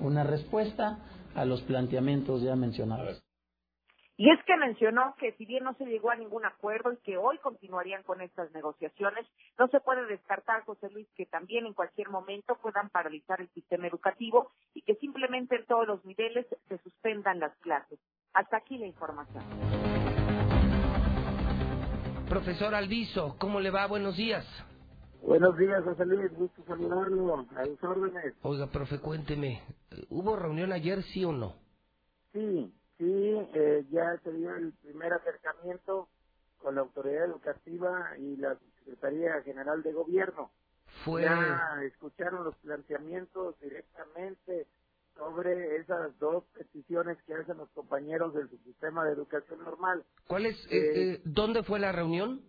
una 0.00 0.24
respuesta 0.24 0.98
a 1.34 1.44
los 1.44 1.62
planteamientos 1.62 2.42
ya 2.42 2.56
mencionados. 2.56 3.22
Y 4.18 4.30
es 4.30 4.42
que 4.44 4.56
mencionó 4.56 5.14
que 5.18 5.32
si 5.32 5.44
bien 5.44 5.64
no 5.64 5.74
se 5.74 5.84
llegó 5.84 6.10
a 6.10 6.16
ningún 6.16 6.46
acuerdo 6.46 6.90
y 6.90 6.96
que 6.98 7.18
hoy 7.18 7.36
continuarían 7.38 8.02
con 8.02 8.22
estas 8.22 8.50
negociaciones, 8.52 9.26
no 9.58 9.68
se 9.68 9.80
puede 9.80 10.06
descartar, 10.06 10.64
José 10.64 10.88
Luis, 10.90 11.06
que 11.14 11.26
también 11.26 11.66
en 11.66 11.74
cualquier 11.74 12.08
momento 12.08 12.56
puedan 12.62 12.88
paralizar 12.88 13.42
el 13.42 13.50
sistema 13.50 13.86
educativo 13.86 14.52
y 14.72 14.80
que 14.82 14.94
simplemente 14.94 15.56
en 15.56 15.66
todos 15.66 15.86
los 15.86 16.02
niveles 16.06 16.46
se 16.66 16.78
suspendan 16.78 17.40
las 17.40 17.54
clases. 17.58 17.98
Hasta 18.36 18.58
aquí 18.58 18.76
la 18.78 18.86
información. 18.86 19.44
Profesor 22.28 22.74
Alviso, 22.74 23.36
¿cómo 23.38 23.60
le 23.60 23.70
va? 23.70 23.86
Buenos 23.86 24.16
días. 24.16 24.46
Buenos 25.22 25.56
días, 25.58 25.82
José 25.84 26.06
Luis, 26.06 26.32
gusto 26.34 26.62
saludarlo, 26.64 27.46
a 27.56 27.64
sus 27.64 27.82
órdenes. 27.84 28.34
Oiga, 28.42 28.70
profe, 28.70 29.00
cuénteme, 29.00 29.62
¿hubo 30.10 30.36
reunión 30.36 30.72
ayer, 30.72 31.02
sí 31.04 31.24
o 31.24 31.32
no? 31.32 31.56
Sí, 32.32 32.74
sí, 32.98 33.04
eh, 33.54 33.86
ya 33.90 34.18
se 34.22 34.32
dio 34.32 34.54
el 34.56 34.74
primer 34.74 35.14
acercamiento 35.14 36.10
con 36.58 36.76
la 36.76 36.82
autoridad 36.82 37.26
educativa 37.26 38.18
y 38.18 38.36
la 38.36 38.58
Secretaría 38.78 39.42
General 39.44 39.82
de 39.82 39.92
Gobierno. 39.92 40.52
Fue... 41.04 41.22
Ya 41.22 41.82
escucharon 41.86 42.44
los 42.44 42.56
planteamientos 42.58 43.58
directamente 43.60 44.68
sobre 45.16 45.76
esas 45.76 46.18
dos 46.18 46.44
peticiones 46.54 47.18
que 47.26 47.34
hacen 47.34 47.56
los 47.56 47.70
compañeros 47.70 48.34
del 48.34 48.48
sistema 48.64 49.04
de 49.04 49.12
educación 49.12 49.62
normal. 49.64 50.04
¿Cuál 50.26 50.46
es, 50.46 50.56
eh, 50.70 51.14
eh, 51.14 51.22
¿Dónde 51.24 51.62
fue 51.62 51.78
la 51.78 51.92
reunión? 51.92 52.42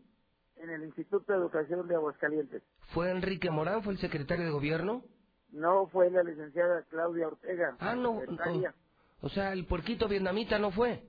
En 0.57 0.69
el 0.69 0.83
Instituto 0.83 1.31
de 1.31 1.39
Educación 1.39 1.87
de 1.87 1.95
Aguascalientes. 1.95 2.63
¿Fue 2.93 3.11
Enrique 3.11 3.49
Morán, 3.51 3.83
fue 3.83 3.93
el 3.93 3.99
secretario 3.99 4.45
de 4.45 4.51
Gobierno? 4.51 5.03
No, 5.51 5.87
fue 5.87 6.09
la 6.11 6.23
licenciada 6.23 6.83
Claudia 6.89 7.27
Ortega. 7.27 7.75
Ah, 7.79 7.95
no, 7.95 8.21
no. 8.25 8.73
O 9.21 9.29
sea, 9.29 9.53
el 9.53 9.65
puerquito 9.65 10.07
vietnamita 10.07 10.59
no 10.59 10.71
fue. 10.71 11.03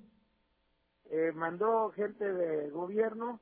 Eh, 1.10 1.32
mandó 1.34 1.90
gente 1.92 2.24
de 2.24 2.70
gobierno 2.70 3.40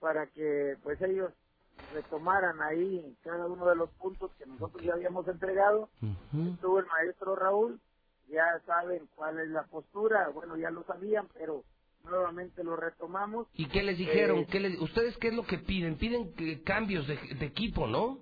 para 0.00 0.26
que 0.28 0.76
pues 0.82 1.00
ellos 1.02 1.32
retomaran 1.92 2.60
ahí 2.62 3.16
cada 3.22 3.46
uno 3.46 3.66
de 3.66 3.76
los 3.76 3.90
puntos 3.90 4.30
que 4.38 4.46
nosotros 4.46 4.82
ya 4.82 4.94
habíamos 4.94 5.26
entregado. 5.28 5.88
Estuvo 6.54 6.78
el 6.78 6.86
maestro 6.86 7.36
Raúl, 7.36 7.80
ya 8.28 8.44
saben 8.66 9.08
cuál 9.14 9.38
es 9.40 9.48
la 9.48 9.64
postura, 9.64 10.28
bueno, 10.28 10.56
ya 10.56 10.70
lo 10.70 10.84
sabían, 10.84 11.28
pero 11.34 11.64
nuevamente 12.04 12.64
lo 12.64 12.76
retomamos. 12.76 13.46
¿Y 13.54 13.68
qué 13.68 13.82
les 13.82 13.98
dijeron? 13.98 14.38
Eh, 14.40 14.46
¿Qué 14.50 14.60
les, 14.60 14.80
¿Ustedes 14.80 15.16
qué 15.18 15.28
es 15.28 15.34
lo 15.34 15.46
que 15.46 15.58
piden? 15.58 15.98
Piden 15.98 16.34
que, 16.34 16.62
cambios 16.62 17.06
de, 17.06 17.16
de, 17.16 17.46
equipo, 17.46 17.86
¿no? 17.86 18.18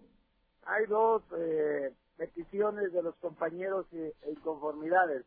Hay 0.64 0.87
dos 0.87 1.23
eh, 1.38 1.92
peticiones 2.16 2.92
de 2.92 3.03
los 3.03 3.14
compañeros 3.16 3.87
e 3.92 4.14
inconformidades 4.29 5.25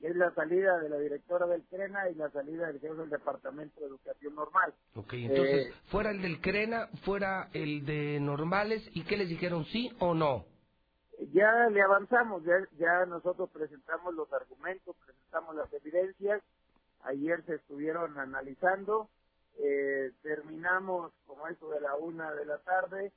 es 0.00 0.16
la 0.16 0.32
salida 0.34 0.78
de 0.80 0.88
la 0.90 0.98
directora 0.98 1.46
del 1.46 1.64
CRENA 1.68 2.10
y 2.10 2.14
la 2.16 2.30
salida 2.30 2.68
del 2.68 2.80
jefe 2.80 2.94
del 2.94 3.10
Departamento 3.10 3.80
de 3.80 3.86
Educación 3.86 4.34
Normal. 4.34 4.74
Ok, 4.96 5.12
entonces, 5.14 5.68
Eh, 5.68 5.74
fuera 5.90 6.10
el 6.10 6.22
del 6.22 6.40
Crena, 6.40 6.88
fuera 7.04 7.48
el 7.52 7.84
de 7.86 8.20
normales, 8.20 8.82
¿y 8.94 9.04
qué 9.04 9.16
les 9.16 9.28
dijeron, 9.28 9.64
sí 9.66 9.90
o 10.00 10.14
no? 10.14 10.46
ya 11.32 11.68
le 11.70 11.82
avanzamos, 11.82 12.44
ya, 12.44 12.54
ya 12.78 13.06
nosotros 13.06 13.50
presentamos 13.50 14.14
los 14.14 14.32
argumentos, 14.32 14.96
presentamos 15.04 15.54
las 15.54 15.72
evidencias, 15.72 16.42
ayer 17.02 17.44
se 17.46 17.56
estuvieron 17.56 18.18
analizando, 18.18 19.10
eh, 19.58 20.12
terminamos 20.22 21.12
como 21.26 21.46
eso 21.48 21.68
de 21.70 21.80
la 21.80 21.96
una 21.96 22.32
de 22.32 22.46
la 22.46 22.58
tarde, 22.58 23.12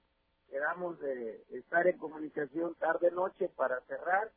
quedamos 0.49 0.99
de 0.99 1.43
estar 1.51 1.87
en 1.87 1.97
comunicación 1.97 2.75
tarde-noche 2.75 3.49
para 3.55 3.81
cerrar, 3.81 4.31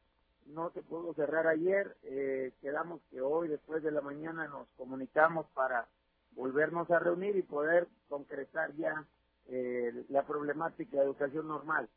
no 0.48 0.70
se 0.70 0.82
pudo 0.82 1.14
cerrar 1.14 1.46
ayer, 1.46 1.96
eh, 2.04 2.52
quedamos 2.61 3.00
que 3.11 3.20
hoy 3.20 3.48
después 3.48 3.82
de 3.82 3.90
la 3.90 4.00
mañana 4.00 4.46
nos 4.48 4.68
comunicamos 4.76 5.46
para 5.54 5.88
volvernos 6.32 6.90
a 6.90 6.98
reunir 6.98 7.37
y 7.37 7.42
poder 7.42 7.88
concretar 8.09 8.74
ya 8.76 9.04
eh, 9.48 10.04
la 10.09 10.26
problemática 10.26 10.98
de 10.98 11.04
educación 11.04 11.48
normal. 11.48 11.88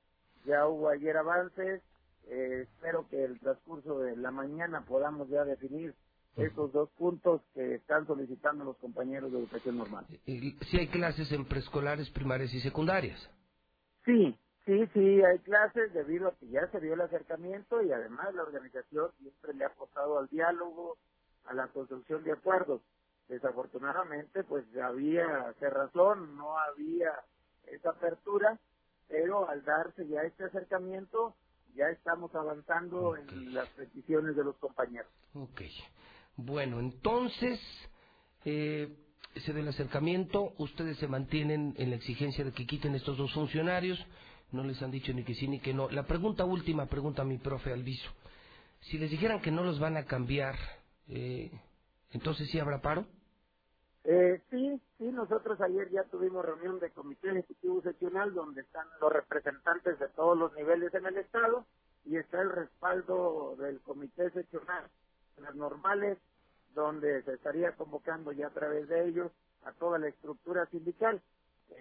Ya 0.46 0.68
hubo 0.68 0.90
ayer 0.90 1.18
avances, 1.18 1.82
eh, 2.28 2.62
espero 2.64 3.08
que 3.10 3.24
el 3.24 3.40
transcurso 3.40 4.00
de 4.00 4.16
la 4.16 4.32
mañana 4.32 4.86
podamos 4.86 5.30
ya 5.30 5.44
definir 5.44 5.94
esos 6.38 6.72
dos 6.72 6.90
puntos 6.92 7.42
que 7.54 7.76
están 7.76 8.08
solicitando 8.08 8.64
los 8.64 8.78
compañeros 8.78 9.32
de 9.32 9.40
educación 9.40 9.78
normal. 9.78 10.06
Si 10.26 10.78
hay 10.78 10.88
clases 10.88 11.32
en 11.34 11.46
preescolares, 11.46 12.10
primarias 12.12 12.54
y 12.54 12.62
secundarias. 12.62 13.20
Sí, 14.06 14.38
sí, 14.66 14.88
sí, 14.94 15.22
hay 15.24 15.40
clases 15.40 15.94
debido 15.94 16.28
a 16.28 16.36
que 16.36 16.48
ya 16.48 16.68
se 16.72 16.80
dio 16.80 16.94
el 16.94 17.02
acercamiento 17.02 17.82
y 17.82 17.92
además 17.92 18.34
la 18.34 18.44
organización 18.44 19.12
siempre 19.20 19.54
le 19.54 19.66
ha 19.66 19.68
apostado 19.68 20.20
al 20.20 20.28
diálogo, 20.28 20.98
a 21.46 21.54
la 21.54 21.68
construcción 21.68 22.24
de 22.24 22.34
acuerdos. 22.34 22.82
Desafortunadamente, 23.28 24.44
pues 24.44 24.66
había 24.78 25.54
cerrazón, 25.60 26.36
no 26.36 26.58
había 26.58 27.12
esa 27.68 27.92
apertura, 27.92 28.60
pero 29.08 29.48
al 29.50 29.64
darse 29.64 30.08
ya 30.08 30.22
este 30.22 30.46
acercamiento, 30.46 31.36
ya 31.76 31.90
estamos 31.90 32.34
avanzando 32.34 33.16
en 33.16 33.54
las 33.54 33.70
peticiones 33.70 34.36
de 34.36 34.44
los 34.44 34.58
compañeros. 34.58 35.12
Ok. 35.34 35.62
Bueno, 36.36 36.80
entonces, 36.80 37.60
eh, 38.46 38.98
se 39.36 39.54
del 39.54 39.68
acercamiento, 39.68 40.54
ustedes 40.58 40.98
se 40.98 41.08
mantienen 41.08 41.74
en 41.78 41.90
la 41.92 41.98
exigencia 41.98 42.44
de 42.44 42.52
que 42.52 42.66
quiten 42.66 42.96
estos 42.96 43.18
dos 43.18 43.34
funcionarios, 43.34 44.04
no 44.52 44.64
les 44.64 44.82
han 44.82 44.92
dicho 44.92 45.14
ni 45.14 45.24
que 45.24 45.36
sí 45.36 45.48
ni 45.48 45.60
que 45.60 45.74
no. 45.74 45.90
La 45.90 46.04
pregunta 46.04 46.46
última, 46.46 46.86
pregunta 46.88 47.22
a 47.22 47.26
mi 47.26 47.38
profe 47.38 47.72
Alviso. 47.74 48.10
Si 48.82 48.98
les 48.98 49.12
dijeran 49.12 49.42
que 49.42 49.52
no 49.52 49.64
los 49.64 49.80
van 49.80 49.98
a 49.98 50.06
cambiar, 50.06 50.56
eh, 51.08 51.52
entonces 52.12 52.50
sí 52.50 52.60
habrá 52.60 52.82
paro. 52.82 53.06
Eh, 54.06 54.42
sí, 54.50 54.82
sí, 54.98 55.04
nosotros 55.12 55.60
ayer 55.62 55.90
ya 55.92 56.04
tuvimos 56.06 56.46
reunión 56.46 56.80
de 56.80 56.90
comité 56.92 57.30
ejecutivo 57.32 57.82
seccional 57.82 58.34
donde 58.34 58.62
están 58.62 58.88
los 59.02 59.12
representantes 59.12 60.00
de 60.00 60.08
todos 60.10 60.38
los 60.38 60.54
niveles 60.54 60.94
en 60.94 61.06
el 61.06 61.18
Estado 61.18 61.66
y 62.06 62.18
está 62.18 62.42
el 62.42 62.50
respaldo 62.50 63.56
del 63.58 63.82
comité 63.82 64.32
seccional, 64.32 64.90
las 65.38 65.54
normales, 65.56 66.18
donde 66.74 67.22
se 67.24 67.34
estaría 67.34 67.74
convocando 67.76 68.32
ya 68.32 68.48
a 68.48 68.54
través 68.54 68.88
de 68.88 69.10
ellos 69.10 69.32
a 69.64 69.74
toda 69.74 70.00
la 70.00 70.08
estructura 70.08 70.66
sindical. 70.68 71.22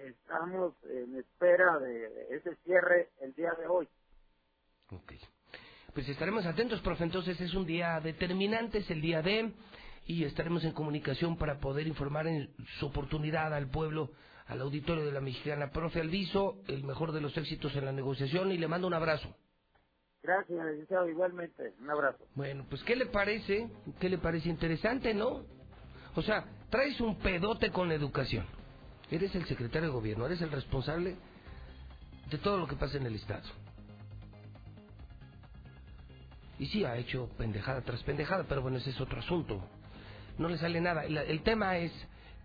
Estamos 0.05 0.75
en 0.85 1.17
espera 1.17 1.79
de 1.79 2.37
ese 2.37 2.55
cierre 2.65 3.11
el 3.21 3.35
día 3.35 3.53
de 3.59 3.67
hoy. 3.67 3.89
Pues 5.95 6.09
estaremos 6.09 6.47
atentos, 6.47 6.81
profe. 6.81 7.05
Entonces 7.05 7.41
es 7.41 7.55
un 7.55 7.67
día 7.67 8.01
determinante, 8.01 8.79
es 8.79 8.91
el 8.91 9.01
día 9.01 9.23
de, 9.23 9.53
y 10.07 10.25
estaremos 10.25 10.65
en 10.65 10.73
comunicación 10.73 11.37
para 11.37 11.59
poder 11.59 11.87
informar 11.87 12.27
en 12.27 12.55
su 12.79 12.87
oportunidad 12.87 13.53
al 13.53 13.69
pueblo, 13.69 14.11
al 14.47 14.61
auditorio 14.61 15.05
de 15.05 15.13
la 15.13 15.21
Mexicana. 15.21 15.71
Profe 15.71 16.01
Alviso, 16.01 16.63
el 16.69 16.85
mejor 16.85 17.13
de 17.13 17.21
los 17.21 17.37
éxitos 17.37 17.75
en 17.77 17.85
la 17.85 17.93
negociación 17.93 18.53
y 18.53 18.59
le 18.59 18.69
mando 18.69 18.87
un 18.87 18.95
abrazo. 18.95 19.35
Gracias, 20.23 20.67
licenciado, 20.67 21.09
igualmente. 21.09 21.75
Un 21.81 21.91
abrazo. 21.91 22.27
Bueno, 22.35 22.67
pues 22.69 22.83
¿qué 22.85 22.97
le 22.97 23.07
parece? 23.07 23.69
¿Qué 24.01 24.09
le 24.09 24.19
parece 24.19 24.49
interesante, 24.49 25.15
no? 25.15 25.45
O 26.15 26.23
sea, 26.23 26.45
traes 26.71 27.01
un 27.01 27.19
pedote 27.19 27.71
con 27.71 27.89
la 27.89 27.95
educación. 27.95 28.47
Eres 29.11 29.35
el 29.35 29.47
secretario 29.47 29.89
de 29.89 29.95
gobierno, 29.95 30.27
eres 30.27 30.43
el 30.43 30.51
responsable 30.51 31.17
de 32.31 32.39
todo 32.39 32.59
lo 32.59 32.67
que 32.67 32.77
pasa 32.77 32.99
en 32.99 33.07
el 33.07 33.15
Estado. 33.15 33.49
Y 36.59 36.67
sí, 36.67 36.85
ha 36.85 36.97
hecho 36.97 37.29
pendejada 37.39 37.81
tras 37.83 38.03
pendejada, 38.03 38.45
pero 38.49 38.63
bueno, 38.63 38.79
ese 38.79 38.91
es 38.91 39.01
otro 39.01 39.21
asunto. 39.21 39.63
No 40.39 40.49
le 40.49 40.59
sale 40.59 40.81
nada. 40.81 41.05
El, 41.05 41.43
tema 41.43 41.79
es 41.79 41.93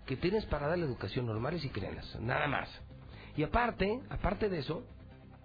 que 0.06 0.16
tienes 0.16 0.46
para 0.46 0.68
dar 0.68 0.78
la 0.78 0.86
educación 0.86 1.26
normales 1.26 1.66
y 1.66 1.70
crenas, 1.70 2.16
nada 2.20 2.48
más. 2.48 2.70
Y 3.36 3.44
aparte, 3.44 4.02
aparte 4.10 4.50
de 4.50 4.60
eso, 4.60 4.84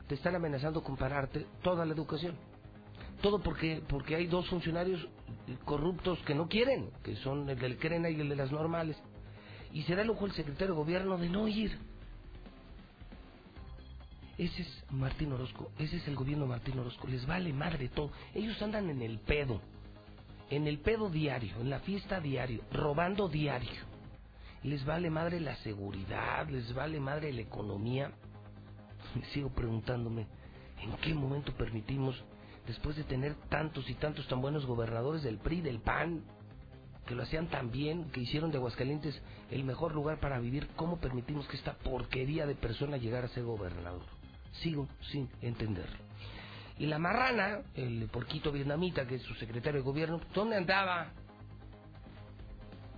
te 0.06 0.14
están 0.14 0.34
amenazando 0.34 0.82
con 0.82 0.96
pararte 0.96 1.46
toda 1.62 1.84
la 1.84 1.94
educación. 1.94 2.36
Todo 3.22 3.40
porque 3.40 3.82
porque 3.88 4.14
hay 4.14 4.26
dos 4.26 4.48
funcionarios 4.48 5.06
corruptos 5.64 6.18
que 6.20 6.34
no 6.34 6.46
quieren, 6.48 6.90
que 7.02 7.16
son 7.16 7.48
el 7.48 7.58
del 7.58 7.78
Crena 7.78 8.10
y 8.10 8.20
el 8.20 8.28
de 8.28 8.36
las 8.36 8.52
normales. 8.52 8.96
Y 9.72 9.82
será 9.82 10.02
el 10.02 10.08
lujo 10.08 10.26
el 10.26 10.32
secretario 10.32 10.74
de 10.74 10.78
gobierno 10.78 11.18
de 11.18 11.28
no 11.28 11.46
ir. 11.48 11.78
Ese 14.38 14.62
es 14.62 14.84
Martín 14.90 15.32
Orozco, 15.32 15.72
ese 15.80 15.96
es 15.96 16.06
el 16.06 16.14
gobierno 16.14 16.44
de 16.44 16.50
Martín 16.50 16.78
Orozco, 16.78 17.08
les 17.08 17.26
vale 17.26 17.52
madre 17.52 17.88
todo. 17.88 18.12
Ellos 18.34 18.60
andan 18.62 18.88
en 18.88 19.02
el 19.02 19.18
pedo, 19.18 19.60
en 20.48 20.68
el 20.68 20.78
pedo 20.78 21.10
diario, 21.10 21.60
en 21.60 21.70
la 21.70 21.80
fiesta 21.80 22.20
diario, 22.20 22.62
robando 22.70 23.28
diario. 23.28 23.82
Les 24.62 24.84
vale 24.84 25.10
madre 25.10 25.40
la 25.40 25.56
seguridad, 25.56 26.48
les 26.48 26.72
vale 26.72 27.00
madre 27.00 27.32
la 27.32 27.40
economía. 27.40 28.12
Sigo 29.32 29.50
preguntándome, 29.50 30.28
¿en 30.82 30.92
qué 30.98 31.14
momento 31.14 31.52
permitimos, 31.54 32.22
después 32.64 32.94
de 32.94 33.02
tener 33.02 33.34
tantos 33.48 33.90
y 33.90 33.94
tantos 33.94 34.28
tan 34.28 34.40
buenos 34.40 34.66
gobernadores 34.66 35.24
del 35.24 35.38
PRI, 35.38 35.62
del 35.62 35.80
PAN, 35.80 36.22
que 37.06 37.16
lo 37.16 37.24
hacían 37.24 37.48
tan 37.48 37.72
bien, 37.72 38.10
que 38.10 38.20
hicieron 38.20 38.52
de 38.52 38.58
Aguascalientes 38.58 39.20
el 39.50 39.64
mejor 39.64 39.94
lugar 39.94 40.18
para 40.20 40.38
vivir, 40.38 40.68
¿cómo 40.76 40.98
permitimos 40.98 41.46
que 41.48 41.56
esta 41.56 41.74
porquería 41.74 42.46
de 42.46 42.54
persona 42.54 42.96
llegara 42.96 43.26
a 43.26 43.30
ser 43.30 43.44
gobernador? 43.44 44.02
Sigo 44.62 44.88
sin 45.10 45.28
entenderlo. 45.40 45.98
Y 46.78 46.86
la 46.86 46.98
marrana, 46.98 47.62
el 47.74 48.08
porquito 48.12 48.52
vietnamita, 48.52 49.06
que 49.06 49.16
es 49.16 49.22
su 49.22 49.34
secretario 49.34 49.80
de 49.80 49.84
gobierno, 49.84 50.20
¿dónde 50.34 50.56
andaba? 50.56 51.12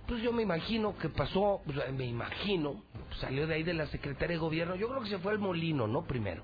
Pues 0.07 0.21
yo 0.21 0.31
me 0.33 0.43
imagino 0.43 0.97
que 0.97 1.09
pasó, 1.09 1.61
pues, 1.65 1.77
me 1.93 2.05
imagino, 2.05 2.83
salió 3.19 3.47
de 3.47 3.55
ahí 3.55 3.63
de 3.63 3.73
la 3.73 3.87
secretaria 3.87 4.35
de 4.35 4.39
gobierno, 4.39 4.75
yo 4.75 4.89
creo 4.89 5.01
que 5.01 5.09
se 5.09 5.19
fue 5.19 5.31
al 5.31 5.39
molino, 5.39 5.87
¿no? 5.87 6.03
Primero. 6.03 6.43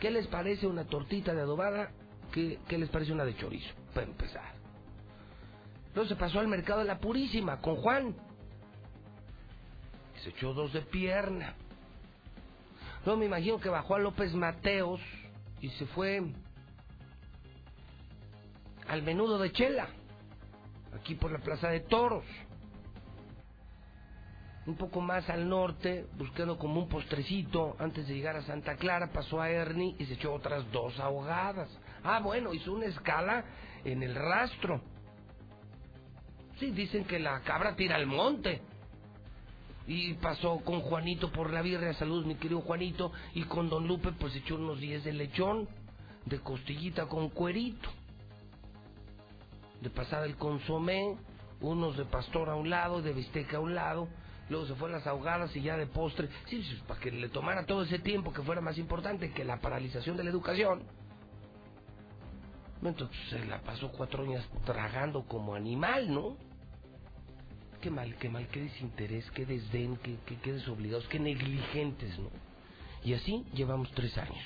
¿Qué 0.00 0.10
les 0.10 0.26
parece 0.26 0.66
una 0.66 0.84
tortita 0.84 1.34
de 1.34 1.42
adobada? 1.42 1.92
¿Qué, 2.32 2.58
qué 2.66 2.78
les 2.78 2.88
parece 2.88 3.12
una 3.12 3.24
de 3.24 3.36
chorizo? 3.36 3.72
Para 3.94 4.06
empezar. 4.06 4.54
Luego 5.94 6.08
se 6.08 6.16
pasó 6.16 6.40
al 6.40 6.48
mercado 6.48 6.80
de 6.80 6.86
la 6.86 6.98
Purísima 6.98 7.60
con 7.60 7.76
Juan. 7.76 8.16
Se 10.22 10.30
echó 10.30 10.54
dos 10.54 10.72
de 10.72 10.82
pierna. 10.82 11.54
Luego 13.04 13.18
me 13.18 13.26
imagino 13.26 13.58
que 13.58 13.68
bajó 13.68 13.96
a 13.96 13.98
López 13.98 14.32
Mateos 14.34 15.00
y 15.60 15.68
se 15.70 15.86
fue 15.86 16.22
al 18.88 19.02
menudo 19.02 19.38
de 19.38 19.50
Chela, 19.52 19.88
aquí 20.94 21.14
por 21.14 21.32
la 21.32 21.38
Plaza 21.38 21.68
de 21.68 21.80
Toros. 21.80 22.24
Un 24.64 24.76
poco 24.76 25.00
más 25.00 25.28
al 25.28 25.48
norte, 25.48 26.06
buscando 26.16 26.56
como 26.56 26.78
un 26.78 26.88
postrecito, 26.88 27.74
antes 27.80 28.06
de 28.06 28.14
llegar 28.14 28.36
a 28.36 28.42
Santa 28.42 28.76
Clara, 28.76 29.10
pasó 29.10 29.40
a 29.40 29.50
Ernie 29.50 29.96
y 29.98 30.06
se 30.06 30.14
echó 30.14 30.32
otras 30.32 30.70
dos 30.70 31.00
ahogadas. 31.00 31.68
Ah, 32.04 32.20
bueno, 32.20 32.54
hizo 32.54 32.72
una 32.72 32.86
escala 32.86 33.44
en 33.84 34.04
el 34.04 34.14
rastro. 34.14 34.80
Sí, 36.60 36.70
dicen 36.70 37.04
que 37.04 37.18
la 37.18 37.40
cabra 37.40 37.74
tira 37.74 37.96
al 37.96 38.06
monte. 38.06 38.62
Y 39.86 40.14
pasó 40.14 40.58
con 40.58 40.80
Juanito 40.80 41.32
por 41.32 41.52
la 41.52 41.62
birria, 41.62 41.92
salud 41.94 42.24
mi 42.24 42.36
querido 42.36 42.60
Juanito, 42.60 43.12
y 43.34 43.42
con 43.44 43.68
Don 43.68 43.86
Lupe 43.86 44.12
pues 44.12 44.34
echó 44.36 44.54
unos 44.54 44.78
10 44.78 45.04
de 45.04 45.12
lechón, 45.12 45.68
de 46.26 46.38
costillita 46.40 47.06
con 47.06 47.30
cuerito. 47.30 47.88
De 49.80 49.90
pasada 49.90 50.26
el 50.26 50.36
consomé, 50.36 51.16
unos 51.60 51.96
de 51.96 52.04
pastor 52.04 52.48
a 52.48 52.54
un 52.54 52.70
lado, 52.70 53.02
de 53.02 53.12
bisteca 53.12 53.56
a 53.56 53.60
un 53.60 53.74
lado, 53.74 54.08
luego 54.48 54.66
se 54.66 54.74
fue 54.74 54.88
a 54.88 54.92
las 54.92 55.06
ahogadas 55.06 55.54
y 55.56 55.62
ya 55.62 55.76
de 55.76 55.86
postre, 55.86 56.28
sí, 56.46 56.62
sí, 56.62 56.80
para 56.86 57.00
que 57.00 57.10
le 57.10 57.28
tomara 57.28 57.66
todo 57.66 57.82
ese 57.82 57.98
tiempo 57.98 58.32
que 58.32 58.42
fuera 58.42 58.60
más 58.60 58.78
importante 58.78 59.32
que 59.32 59.44
la 59.44 59.60
paralización 59.60 60.16
de 60.16 60.24
la 60.24 60.30
educación. 60.30 60.82
Entonces 62.82 63.16
se 63.30 63.44
la 63.46 63.60
pasó 63.60 63.90
cuatro 63.92 64.24
años 64.24 64.44
tragando 64.64 65.24
como 65.24 65.54
animal, 65.54 66.12
¿no? 66.12 66.36
Qué 67.82 67.90
mal, 67.90 68.14
qué 68.14 68.28
mal, 68.28 68.46
qué 68.46 68.60
desinterés, 68.60 69.28
qué 69.32 69.44
desdén, 69.44 69.96
qué, 69.96 70.16
qué, 70.40 70.52
desobligados, 70.52 71.04
qué 71.08 71.18
negligentes, 71.18 72.16
¿no? 72.16 72.30
Y 73.02 73.12
así 73.12 73.44
llevamos 73.54 73.90
tres 73.90 74.16
años. 74.18 74.38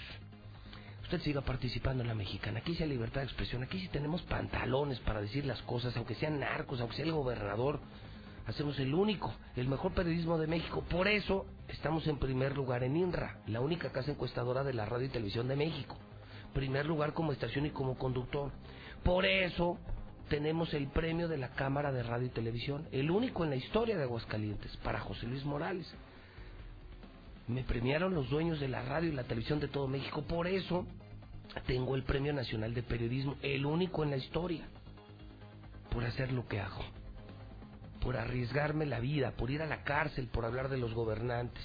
Usted 1.03 1.20
siga 1.20 1.42
participando 1.42 2.03
en 2.03 2.09
la 2.09 2.14
mexicana. 2.14 2.61
Aquí 2.61 2.75
sí 2.75 2.83
hay 2.83 2.88
libertad 2.88 3.20
de 3.20 3.27
expresión. 3.27 3.62
Aquí 3.62 3.79
sí 3.79 3.88
tenemos 3.88 4.22
pantalones 4.22 5.01
para 5.01 5.20
decir 5.20 5.44
las 5.44 5.61
cosas, 5.62 5.94
aunque 5.99 6.14
sean 6.14 6.40
narcos, 6.40 6.81
aunque 6.81 6.96
sea 6.96 7.05
el 7.05 7.12
gobernador. 7.12 7.79
Hacemos 8.46 8.79
el 8.79 8.94
único, 8.94 9.35
el 9.55 9.68
mejor 9.68 9.92
periodismo 9.92 10.38
de 10.38 10.46
México. 10.46 10.83
Por 10.88 11.07
eso 11.07 11.44
estamos 11.68 12.07
en 12.07 12.16
primer 12.16 12.57
lugar 12.57 12.85
en 12.85 12.96
INRA, 12.96 13.40
la 13.49 13.61
única 13.61 13.92
casa 13.92 14.12
encuestadora 14.12 14.64
de 14.64 14.72
la 14.72 14.87
radio 14.87 15.09
y 15.09 15.11
televisión 15.11 15.46
de 15.46 15.57
México. 15.57 15.99
Primer 16.55 16.87
lugar 16.87 17.12
como 17.12 17.33
estación 17.33 17.66
y 17.66 17.70
como 17.70 17.99
conductor. 17.99 18.51
Por 19.05 19.27
eso 19.27 19.77
tenemos 20.28 20.74
el 20.74 20.88
premio 20.88 21.28
de 21.28 21.38
la 21.38 21.50
Cámara 21.50 21.92
de 21.92 22.02
Radio 22.02 22.26
y 22.26 22.30
Televisión, 22.30 22.88
el 22.92 23.10
único 23.10 23.44
en 23.44 23.50
la 23.50 23.56
historia 23.56 23.96
de 23.96 24.04
Aguascalientes, 24.04 24.76
para 24.78 25.00
José 25.00 25.26
Luis 25.26 25.44
Morales. 25.44 25.86
Me 27.46 27.62
premiaron 27.62 28.14
los 28.14 28.28
dueños 28.28 28.58
de 28.58 28.68
la 28.68 28.82
radio 28.82 29.10
y 29.10 29.14
la 29.14 29.24
televisión 29.24 29.60
de 29.60 29.68
todo 29.68 29.86
México, 29.86 30.22
por 30.22 30.48
eso 30.48 30.84
tengo 31.66 31.94
el 31.94 32.02
Premio 32.02 32.32
Nacional 32.32 32.74
de 32.74 32.82
Periodismo, 32.82 33.36
el 33.40 33.64
único 33.64 34.02
en 34.02 34.10
la 34.10 34.16
historia, 34.16 34.66
por 35.90 36.04
hacer 36.04 36.32
lo 36.32 36.46
que 36.48 36.60
hago, 36.60 36.82
por 38.00 38.16
arriesgarme 38.16 38.84
la 38.84 38.98
vida, 38.98 39.30
por 39.32 39.50
ir 39.50 39.62
a 39.62 39.66
la 39.66 39.84
cárcel, 39.84 40.26
por 40.26 40.44
hablar 40.44 40.68
de 40.68 40.78
los 40.78 40.92
gobernantes, 40.92 41.64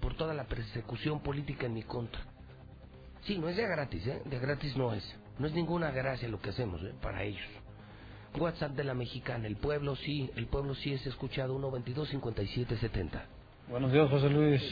por 0.00 0.16
toda 0.16 0.32
la 0.32 0.44
persecución 0.44 1.20
política 1.20 1.66
en 1.66 1.74
mi 1.74 1.82
contra. 1.82 2.22
Sí, 3.22 3.36
no 3.36 3.48
es 3.48 3.56
de 3.56 3.66
gratis, 3.66 4.06
¿eh? 4.06 4.22
De 4.24 4.38
gratis 4.38 4.76
no 4.76 4.94
es. 4.94 5.04
No 5.38 5.46
es 5.46 5.52
ninguna 5.52 5.90
gracia 5.90 6.28
lo 6.28 6.40
que 6.40 6.50
hacemos, 6.50 6.82
¿eh? 6.82 6.94
Para 7.02 7.22
ellos. 7.22 7.57
WhatsApp 8.36 8.72
de 8.72 8.84
la 8.84 8.94
mexicana, 8.94 9.46
el 9.46 9.56
pueblo 9.56 9.96
sí, 9.96 10.30
el 10.36 10.46
pueblo 10.46 10.74
sí 10.74 10.92
es 10.92 11.06
escuchado 11.06 11.54
122 11.54 12.08
5770. 12.08 13.26
Buenos 13.68 13.92
días, 13.92 14.08
José 14.08 14.30
Luis. 14.30 14.62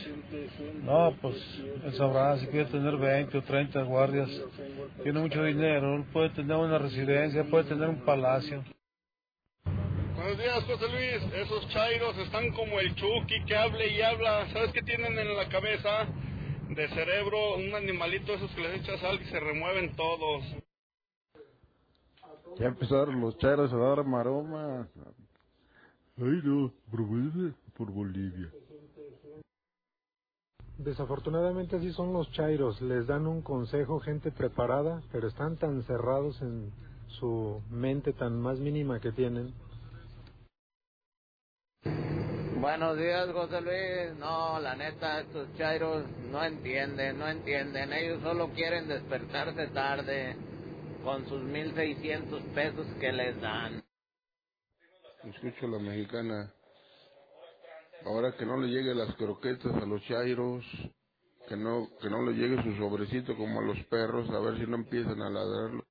No, 0.82 1.14
pues 1.20 1.36
él 1.84 1.92
sabrá 1.98 2.38
si 2.38 2.46
quiere 2.46 2.64
tener 2.70 2.96
20 2.96 3.36
o 3.36 3.42
30 3.42 3.82
guardias. 3.82 4.30
Tiene 5.02 5.20
mucho 5.20 5.44
dinero, 5.44 6.02
puede 6.12 6.30
tener 6.30 6.56
una 6.56 6.78
residencia, 6.78 7.44
puede 7.44 7.64
tener 7.64 7.88
un 7.88 8.04
palacio. 8.06 8.64
Buenos 10.14 10.38
días, 10.38 10.64
José 10.64 10.88
Luis. 10.88 11.34
Esos 11.34 11.68
chairos 11.68 12.16
están 12.18 12.50
como 12.52 12.80
el 12.80 12.94
Chucky 12.94 13.44
que 13.46 13.54
habla 13.54 13.84
y 13.84 14.00
habla. 14.00 14.48
¿Sabes 14.52 14.72
qué 14.72 14.80
tienen 14.82 15.18
en 15.18 15.36
la 15.36 15.46
cabeza? 15.48 16.06
De 16.70 16.88
cerebro, 16.88 17.56
un 17.56 17.74
animalito 17.74 18.32
esos 18.32 18.50
que 18.52 18.62
les 18.62 18.80
echas 18.80 18.98
sal 19.00 19.20
y 19.20 19.24
se 19.26 19.38
remueven 19.38 19.94
todos. 19.94 20.42
Ya 22.58 22.66
empezaron 22.66 23.20
los 23.20 23.36
chairos 23.38 23.72
a 23.72 23.76
dar 23.76 24.04
maromas. 24.04 24.88
Ay, 26.18 26.40
no, 26.42 26.72
por 27.76 27.92
Bolivia. 27.92 28.50
Desafortunadamente 30.78 31.76
así 31.76 31.92
son 31.92 32.12
los 32.12 32.30
chairos, 32.32 32.80
les 32.82 33.06
dan 33.06 33.26
un 33.26 33.42
consejo 33.42 33.98
gente 34.00 34.30
preparada, 34.30 35.02
pero 35.10 35.28
están 35.28 35.56
tan 35.56 35.82
cerrados 35.84 36.40
en 36.42 36.70
su 37.08 37.62
mente 37.70 38.12
tan 38.12 38.40
más 38.40 38.58
mínima 38.58 39.00
que 39.00 39.12
tienen. 39.12 39.54
Buenos 42.60 42.96
días, 42.98 43.30
José 43.32 43.60
Luis. 43.60 44.18
No, 44.18 44.58
la 44.60 44.74
neta, 44.74 45.20
estos 45.20 45.48
chairos 45.56 46.04
no 46.30 46.42
entienden, 46.42 47.18
no 47.18 47.28
entienden. 47.28 47.92
Ellos 47.92 48.22
solo 48.22 48.48
quieren 48.48 48.88
despertarse 48.88 49.68
tarde 49.68 50.36
con 51.06 51.24
sus 51.28 51.40
1.600 51.40 52.42
pesos 52.52 52.84
que 52.98 53.12
les 53.12 53.40
dan. 53.40 53.80
Escucho 55.22 55.66
a 55.66 55.68
la 55.68 55.78
mexicana. 55.78 56.52
Ahora 58.04 58.36
que 58.36 58.44
no 58.44 58.56
le 58.56 58.66
lleguen 58.66 58.98
las 58.98 59.14
croquetas 59.14 59.72
a 59.72 59.86
los 59.86 60.02
chairos, 60.02 60.64
que 61.48 61.56
no, 61.56 61.88
que 62.02 62.10
no 62.10 62.22
le 62.22 62.32
llegue 62.32 62.60
su 62.60 62.76
sobrecito 62.76 63.36
como 63.36 63.60
a 63.60 63.62
los 63.62 63.78
perros, 63.84 64.28
a 64.30 64.40
ver 64.40 64.58
si 64.58 64.66
no 64.68 64.78
empiezan 64.78 65.22
a 65.22 65.30
ladrarlo. 65.30 65.84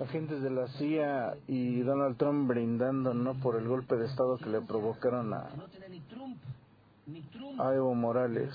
Agentes 0.00 0.42
de 0.42 0.50
la 0.50 0.66
CIA 0.76 1.36
y 1.46 1.82
Donald 1.82 2.16
Trump 2.16 2.48
brindando 2.48 3.14
no 3.14 3.38
por 3.40 3.54
el 3.54 3.68
golpe 3.68 3.94
de 3.94 4.06
Estado 4.06 4.38
que 4.38 4.50
le 4.50 4.60
provocaron 4.62 5.34
a, 5.34 5.50
a 7.60 7.74
Evo 7.74 7.94
Morales. 7.94 8.52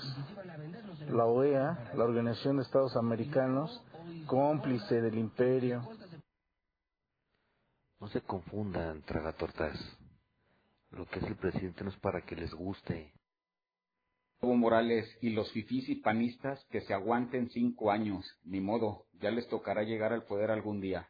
La 1.08 1.26
OEA, 1.26 1.92
la 1.94 2.04
Organización 2.04 2.56
de 2.56 2.62
Estados 2.62 2.96
Americanos, 2.96 3.82
cómplice 4.26 5.00
del 5.00 5.18
imperio. 5.18 5.82
No 8.00 8.08
se 8.08 8.20
confundan, 8.22 9.02
tragatortas. 9.02 9.78
Lo 10.90 11.06
que 11.06 11.18
es 11.18 11.26
el 11.26 11.36
presidente 11.36 11.84
no 11.84 11.90
es 11.90 11.96
para 11.98 12.22
que 12.22 12.36
les 12.36 12.52
guste. 12.52 13.12
Evo 14.40 14.54
Morales 14.56 15.06
y 15.20 15.30
los 15.30 15.50
fifís 15.52 15.88
y 15.88 15.96
panistas 15.96 16.64
que 16.70 16.80
se 16.82 16.94
aguanten 16.94 17.50
cinco 17.50 17.90
años. 17.90 18.24
Ni 18.44 18.60
modo, 18.60 19.06
ya 19.20 19.30
les 19.30 19.48
tocará 19.48 19.82
llegar 19.82 20.12
al 20.12 20.24
poder 20.24 20.50
algún 20.50 20.80
día. 20.80 21.08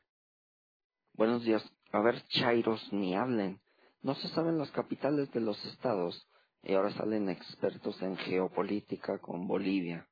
Buenos 1.14 1.44
días. 1.44 1.62
A 1.92 2.00
ver, 2.00 2.22
Chairos, 2.28 2.92
ni 2.92 3.14
hablen. 3.14 3.60
No 4.02 4.14
se 4.14 4.28
saben 4.28 4.58
las 4.58 4.70
capitales 4.70 5.30
de 5.32 5.40
los 5.40 5.62
estados 5.66 6.28
y 6.64 6.74
ahora 6.74 6.90
salen 6.92 7.28
expertos 7.28 8.00
en 8.02 8.16
geopolítica 8.16 9.18
con 9.18 9.46
Bolivia. 9.46 10.06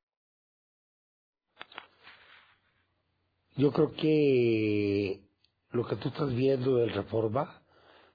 Yo 3.57 3.73
creo 3.73 3.93
que 3.93 5.23
lo 5.71 5.87
que 5.87 5.97
tú 5.97 6.09
estás 6.09 6.35
viendo 6.35 6.77
del 6.77 6.93
Reforma, 6.93 7.63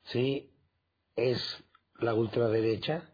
sí, 0.04 0.52
es 1.16 1.42
la 2.00 2.14
ultraderecha. 2.14 3.10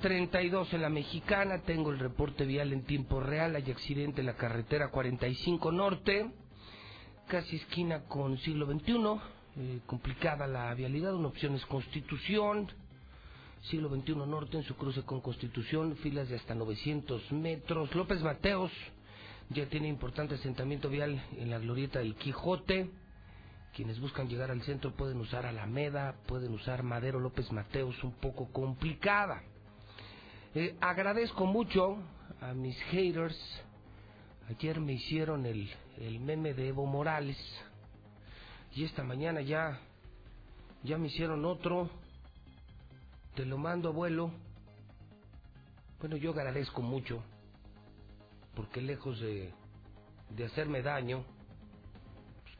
32 0.00 0.72
en 0.72 0.82
la 0.82 0.88
mexicana, 0.88 1.62
tengo 1.62 1.90
el 1.90 1.98
reporte 1.98 2.44
vial 2.44 2.72
en 2.72 2.82
tiempo 2.82 3.20
real, 3.20 3.54
hay 3.54 3.70
accidente 3.70 4.20
en 4.20 4.26
la 4.26 4.34
carretera 4.34 4.88
45 4.88 5.70
norte, 5.70 6.30
casi 7.28 7.56
esquina 7.56 8.04
con 8.04 8.38
siglo 8.38 8.66
XXI, 8.66 8.94
eh, 9.56 9.80
complicada 9.86 10.46
la 10.46 10.74
vialidad, 10.74 11.14
una 11.14 11.28
opción 11.28 11.54
es 11.54 11.64
constitución, 11.66 12.68
siglo 13.62 13.88
XXI 13.90 14.14
norte 14.16 14.56
en 14.56 14.64
su 14.64 14.74
cruce 14.74 15.02
con 15.02 15.20
constitución, 15.20 15.96
filas 15.96 16.28
de 16.28 16.36
hasta 16.36 16.54
900 16.54 17.30
metros, 17.32 17.94
López 17.94 18.22
Mateos 18.22 18.72
ya 19.50 19.66
tiene 19.66 19.88
importante 19.88 20.36
asentamiento 20.36 20.88
vial 20.88 21.22
en 21.36 21.50
la 21.50 21.58
glorieta 21.58 21.98
del 21.98 22.14
Quijote, 22.14 22.90
quienes 23.74 24.00
buscan 24.00 24.28
llegar 24.28 24.50
al 24.50 24.62
centro 24.62 24.92
pueden 24.92 25.20
usar 25.20 25.44
Alameda, 25.44 26.16
pueden 26.26 26.54
usar 26.54 26.82
Madero 26.82 27.20
López 27.20 27.52
Mateos, 27.52 28.02
un 28.02 28.12
poco 28.12 28.50
complicada. 28.50 29.42
Eh, 30.52 30.74
agradezco 30.80 31.46
mucho 31.46 31.96
a 32.40 32.54
mis 32.54 32.76
haters. 32.90 33.38
Ayer 34.48 34.80
me 34.80 34.94
hicieron 34.94 35.46
el, 35.46 35.70
el 36.00 36.18
meme 36.18 36.54
de 36.54 36.68
Evo 36.68 36.86
Morales. 36.86 37.36
Y 38.74 38.82
esta 38.82 39.04
mañana 39.04 39.42
ya, 39.42 39.78
ya 40.82 40.98
me 40.98 41.06
hicieron 41.06 41.44
otro. 41.44 41.88
Te 43.36 43.44
lo 43.44 43.58
mando, 43.58 43.90
abuelo. 43.90 44.32
Bueno, 46.00 46.16
yo 46.16 46.32
agradezco 46.32 46.82
mucho. 46.82 47.22
Porque 48.56 48.80
lejos 48.80 49.20
de, 49.20 49.52
de 50.30 50.44
hacerme 50.46 50.82
daño, 50.82 51.24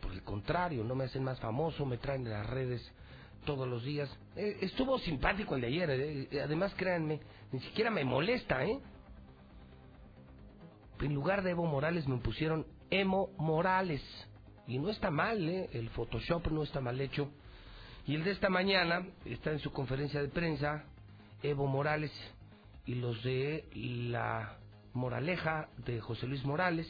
por 0.00 0.12
el 0.12 0.22
contrario, 0.22 0.85
no 0.85 0.94
me 0.94 1.07
hacen 1.07 1.24
más 1.24 1.40
famoso, 1.40 1.85
me 1.85 1.98
traen 1.98 2.24
en 2.24 2.35
las 2.35 2.46
redes 2.46 2.88
todos 3.44 3.66
los 3.66 3.83
días. 3.83 4.09
Eh, 4.37 4.59
estuvo 4.61 4.98
simpático 5.00 5.57
el 5.57 5.62
de 5.62 5.66
ayer, 5.66 5.90
eh, 5.90 6.40
además 6.42 6.72
créanme, 6.76 7.20
ni 7.52 7.60
siquiera 7.60 7.90
me 7.90 8.04
molesta, 8.04 8.64
¿eh? 8.64 8.78
En 11.00 11.14
lugar 11.14 11.42
de 11.42 11.50
Evo 11.50 11.66
Morales 11.66 12.06
me 12.06 12.18
pusieron 12.18 12.66
Emo 12.90 13.30
Morales. 13.38 14.02
Y 14.66 14.78
no 14.78 14.90
está 14.90 15.10
mal, 15.10 15.48
¿eh? 15.48 15.68
El 15.72 15.88
Photoshop 15.90 16.48
no 16.48 16.62
está 16.62 16.80
mal 16.80 17.00
hecho. 17.00 17.30
Y 18.06 18.14
el 18.14 18.24
de 18.24 18.32
esta 18.32 18.48
mañana 18.48 19.06
está 19.24 19.50
en 19.50 19.58
su 19.58 19.72
conferencia 19.72 20.20
de 20.20 20.28
prensa, 20.28 20.84
Evo 21.42 21.66
Morales 21.66 22.12
y 22.86 22.94
los 22.96 23.22
de 23.22 23.64
la 23.74 24.59
Moraleja 24.94 25.68
de 25.78 26.01
José 26.01 26.26
Luis 26.26 26.44
Morales 26.44 26.86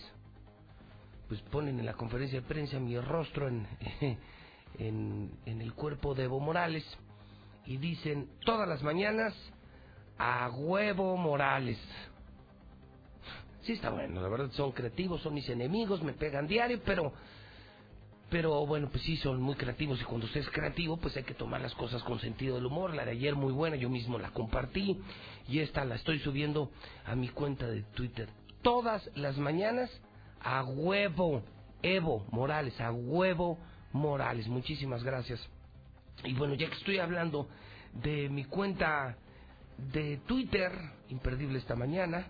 pues 1.29 1.41
ponen 1.43 1.79
en 1.79 1.87
la 1.87 1.95
conferencia 1.95 2.41
de 2.41 2.47
prensa 2.47 2.81
mi 2.81 2.99
rostro 2.99 3.47
en, 3.47 3.67
en, 4.79 5.31
en, 5.47 5.61
el 5.61 5.75
cuerpo 5.75 6.15
de 6.15 6.25
Evo 6.25 6.41
Morales 6.41 6.85
y 7.67 7.77
dicen 7.77 8.29
todas 8.45 8.69
las 8.69 8.83
mañanas 8.83 9.33
a 10.21 10.51
huevo 10.51 11.17
Morales. 11.17 11.79
Sí 13.63 13.73
está 13.73 13.89
bueno, 13.89 14.21
la 14.21 14.29
verdad 14.29 14.51
son 14.53 14.73
creativos, 14.73 15.23
son 15.23 15.33
mis 15.33 15.49
enemigos, 15.49 16.03
me 16.03 16.13
pegan 16.13 16.47
diario, 16.47 16.81
pero 16.85 17.13
pero 18.29 18.65
bueno, 18.65 18.89
pues 18.91 19.03
sí 19.03 19.17
son 19.17 19.41
muy 19.41 19.57
creativos 19.57 20.01
y 20.01 20.05
cuando 20.05 20.27
usted 20.27 20.41
es 20.41 20.51
creativo, 20.51 20.99
pues 20.99 21.17
hay 21.17 21.25
que 21.25 21.35
tomar 21.35 21.61
las 21.61 21.75
cosas 21.75 22.01
con 22.05 22.21
sentido 22.21 22.55
del 22.55 22.67
humor. 22.67 22.95
La 22.95 23.05
de 23.05 23.11
ayer 23.13 23.35
muy 23.35 23.53
buena, 23.53 23.75
yo 23.75 23.89
mismo 23.89 24.21
la 24.21 24.31
compartí 24.31 25.01
y 25.49 25.59
esta 25.59 25.85
la 25.85 25.97
estoy 25.97 26.21
subiendo 26.21 26.71
a 27.07 27.17
mi 27.17 27.29
cuenta 27.29 27.67
de 27.67 27.83
Twitter 27.83 28.29
todas 28.63 29.11
las 29.15 29.37
mañanas 29.39 29.91
a 30.41 30.63
huevo 30.65 31.43
Evo 31.83 32.27
Morales, 32.31 32.79
a 32.81 32.93
huevo 32.93 33.59
Morales. 33.93 34.47
Muchísimas 34.49 35.03
gracias. 35.03 35.41
Y 36.25 36.35
bueno, 36.35 36.55
ya 36.55 36.69
que 36.69 36.77
estoy 36.77 36.99
hablando 36.99 37.49
de 37.95 38.29
mi 38.29 38.45
cuenta 38.45 39.17
de 39.93 40.19
Twitter, 40.27 40.73
imperdible 41.09 41.59
esta 41.59 41.75
mañana, 41.75 42.27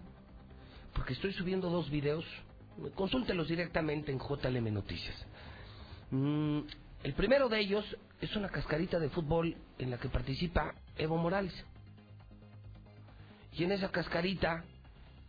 porque 0.94 1.12
estoy 1.12 1.32
subiendo 1.32 1.68
dos 1.70 1.90
videos, 1.90 2.24
consúltelos 2.94 3.48
directamente 3.48 4.12
en 4.12 4.18
JLM 4.18 4.72
Noticias. 4.72 5.16
Mm, 6.10 6.60
el 7.02 7.14
primero 7.14 7.48
de 7.48 7.60
ellos 7.60 7.84
es 8.20 8.34
una 8.36 8.48
cascarita 8.48 8.98
de 8.98 9.08
fútbol 9.08 9.56
en 9.78 9.90
la 9.90 9.98
que 9.98 10.08
participa 10.08 10.74
Evo 10.96 11.16
Morales. 11.16 11.54
Y 13.52 13.64
en 13.64 13.72
esa 13.72 13.90
cascarita 13.90 14.64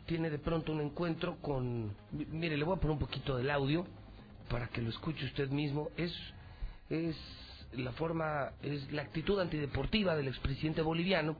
tiene 0.06 0.30
de 0.30 0.40
pronto 0.40 0.72
un 0.72 0.82
encuentro 0.82 1.38
con... 1.42 1.96
Mire, 2.12 2.58
le 2.58 2.64
voy 2.64 2.76
a 2.76 2.80
poner 2.80 2.94
un 2.94 3.00
poquito 3.00 3.38
del 3.38 3.50
audio 3.50 3.86
para 4.50 4.68
que 4.68 4.82
lo 4.82 4.90
escuche 4.90 5.26
usted 5.26 5.50
mismo. 5.50 5.90
Es, 5.96 6.14
es 6.90 7.16
la 7.74 7.92
forma, 7.94 8.52
es 8.62 8.92
la 8.92 9.04
actitud 9.04 9.40
antideportiva 9.40 10.16
del 10.16 10.28
expresidente 10.28 10.82
boliviano, 10.82 11.38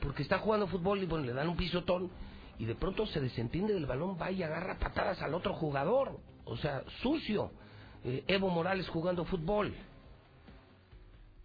porque 0.00 0.22
está 0.22 0.38
jugando 0.38 0.66
fútbol 0.66 1.02
y 1.02 1.06
bueno, 1.06 1.26
le 1.26 1.32
dan 1.32 1.48
un 1.48 1.56
pisotón 1.56 2.10
y 2.58 2.64
de 2.64 2.74
pronto 2.74 3.06
se 3.06 3.20
desentiende 3.20 3.74
del 3.74 3.86
balón, 3.86 4.18
va 4.20 4.30
y 4.30 4.42
agarra 4.42 4.78
patadas 4.78 5.22
al 5.22 5.34
otro 5.34 5.54
jugador. 5.54 6.18
O 6.44 6.56
sea, 6.56 6.82
sucio. 7.02 7.52
Eh, 8.04 8.24
Evo 8.26 8.48
Morales 8.48 8.88
jugando 8.88 9.24
fútbol. 9.24 9.74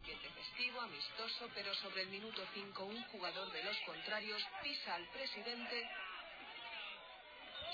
Festivo, 0.04 0.82
amistoso, 0.82 1.50
pero 1.56 1.74
sobre 1.76 2.04
el 2.04 2.10
minuto 2.10 2.42
5 2.54 2.86
un 2.86 3.04
jugador 3.06 3.52
de 3.52 3.64
los 3.64 3.76
contrarios 3.86 4.42
pisa 4.64 4.96
al 4.96 5.08
presidente 5.10 5.84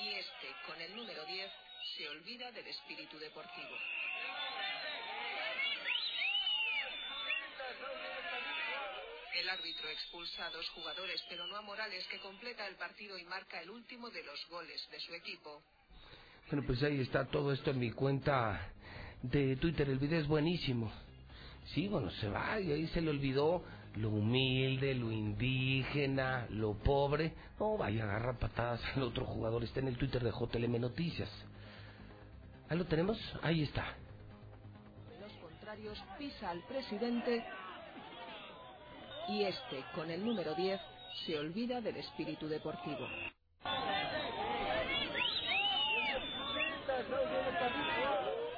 y 0.02 0.08
este, 0.14 0.48
con 0.66 0.80
el 0.80 0.96
número 0.96 1.26
10, 1.26 1.52
se 1.98 2.08
olvida 2.10 2.52
del 2.52 2.68
espíritu 2.68 3.18
deportivo. 3.20 3.76
El 9.36 9.48
árbitro 9.48 9.88
expulsa 9.90 10.48
a 10.48 10.50
dos 10.50 10.68
jugadores, 10.70 11.24
pero 11.30 11.46
no 11.48 11.56
a 11.56 11.62
Morales, 11.62 12.06
que 12.08 12.20
completa 12.20 12.68
el 12.68 12.76
partido 12.76 13.18
y 13.18 13.24
marca 13.26 13.62
el 13.62 13.70
último 13.70 14.10
de 14.10 14.24
los 14.24 14.48
goles 14.50 14.88
de 14.92 15.00
su 15.00 15.14
equipo. 15.14 15.62
Bueno, 16.50 16.66
pues 16.66 16.82
ahí 16.82 17.00
está 17.00 17.26
todo 17.26 17.54
esto 17.54 17.70
en 17.72 17.80
mi 17.80 17.92
cuenta 17.92 18.72
de 19.22 19.56
Twitter. 19.58 19.88
El 19.90 20.00
video 20.00 20.20
es 20.20 20.28
buenísimo. 20.28 20.92
Sí, 21.74 21.88
bueno, 21.88 22.10
se 22.12 22.28
va 22.28 22.60
y 22.60 22.72
ahí 22.72 22.88
se 22.88 23.02
le 23.02 23.12
olvidó 23.12 23.64
lo 23.96 24.10
humilde, 24.10 24.96
lo 24.96 25.12
indígena, 25.12 26.48
lo 26.50 26.74
pobre. 26.74 27.34
No, 27.60 27.78
vaya, 27.78 28.04
agarra 28.04 28.38
patadas 28.38 28.82
al 28.96 29.04
otro 29.04 29.26
jugador. 29.26 29.64
Está 29.64 29.80
en 29.80 29.90
el 29.90 29.98
Twitter 29.98 30.24
de 30.24 30.32
JLM 30.32 30.80
Noticias. 30.80 31.30
Ahí 32.70 32.78
lo 32.78 32.86
tenemos, 32.86 33.18
ahí 33.42 33.64
está. 33.64 33.96
Los 35.20 35.32
contrarios 35.34 36.02
pisa 36.18 36.50
al 36.50 36.64
presidente 36.68 37.44
y 39.30 39.44
este, 39.44 39.84
con 39.94 40.10
el 40.10 40.26
número 40.26 40.56
10, 40.56 40.80
se 41.26 41.38
olvida 41.38 41.82
del 41.82 41.98
espíritu 41.98 42.48
deportivo. 42.48 43.08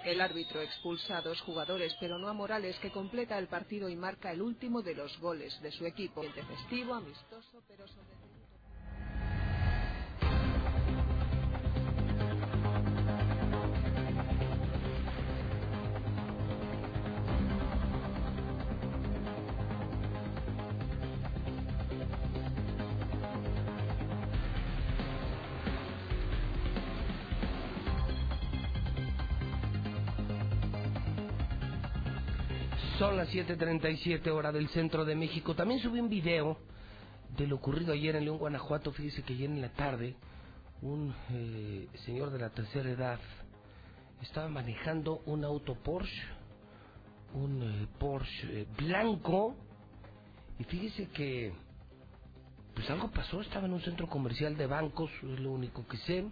El 0.06 0.20
árbitro 0.20 0.62
expulsa 0.62 1.18
a 1.18 1.22
dos 1.22 1.40
jugadores, 1.42 1.96
pero 2.00 2.18
no 2.18 2.28
a 2.28 2.34
Morales, 2.34 2.78
que 2.80 2.92
completa 2.92 3.38
el 3.38 3.48
partido 3.48 3.88
y 3.88 3.96
marca 3.96 4.32
el 4.32 4.42
último 4.42 4.82
de 4.82 4.96
los 4.96 5.18
goles 5.20 5.60
de 5.62 5.72
su 5.72 5.86
equipo. 5.86 6.24
El 6.24 6.34
festivo, 6.34 6.96
amistoso, 6.96 7.62
pero 7.68 7.88
sobre... 7.88 8.41
las 33.22 33.30
7.37 33.32 34.32
hora 34.32 34.52
del 34.52 34.68
centro 34.70 35.06
de 35.06 35.14
México. 35.14 35.54
También 35.54 35.80
subí 35.80 36.00
un 36.00 36.10
video 36.10 36.58
de 37.38 37.46
lo 37.46 37.58
ocurrido 37.58 37.94
ayer 37.94 38.16
en 38.16 38.26
León, 38.26 38.40
Guanajuato. 38.40 38.92
Fíjese 38.92 39.22
que 39.22 39.34
ayer 39.34 39.48
en 39.48 39.62
la 39.62 39.70
tarde 39.70 40.16
un 40.82 41.14
eh, 41.30 41.88
señor 42.04 42.32
de 42.32 42.40
la 42.40 42.50
tercera 42.50 42.90
edad 42.90 43.20
estaba 44.24 44.50
manejando 44.50 45.22
un 45.28 45.46
auto 45.46 45.76
Porsche, 45.76 46.24
un 47.36 47.62
eh, 47.62 47.88
Porsche 48.00 48.62
eh, 48.62 48.68
blanco. 48.76 49.56
Y 50.58 50.64
fíjese 50.64 51.08
que 51.10 51.54
pues 52.74 52.90
algo 52.90 53.12
pasó, 53.12 53.42
estaba 53.42 53.68
en 53.68 53.74
un 53.74 53.82
centro 53.82 54.08
comercial 54.08 54.58
de 54.58 54.66
bancos, 54.66 55.12
es 55.22 55.40
lo 55.40 55.52
único 55.52 55.86
que 55.88 55.98
sé. 55.98 56.26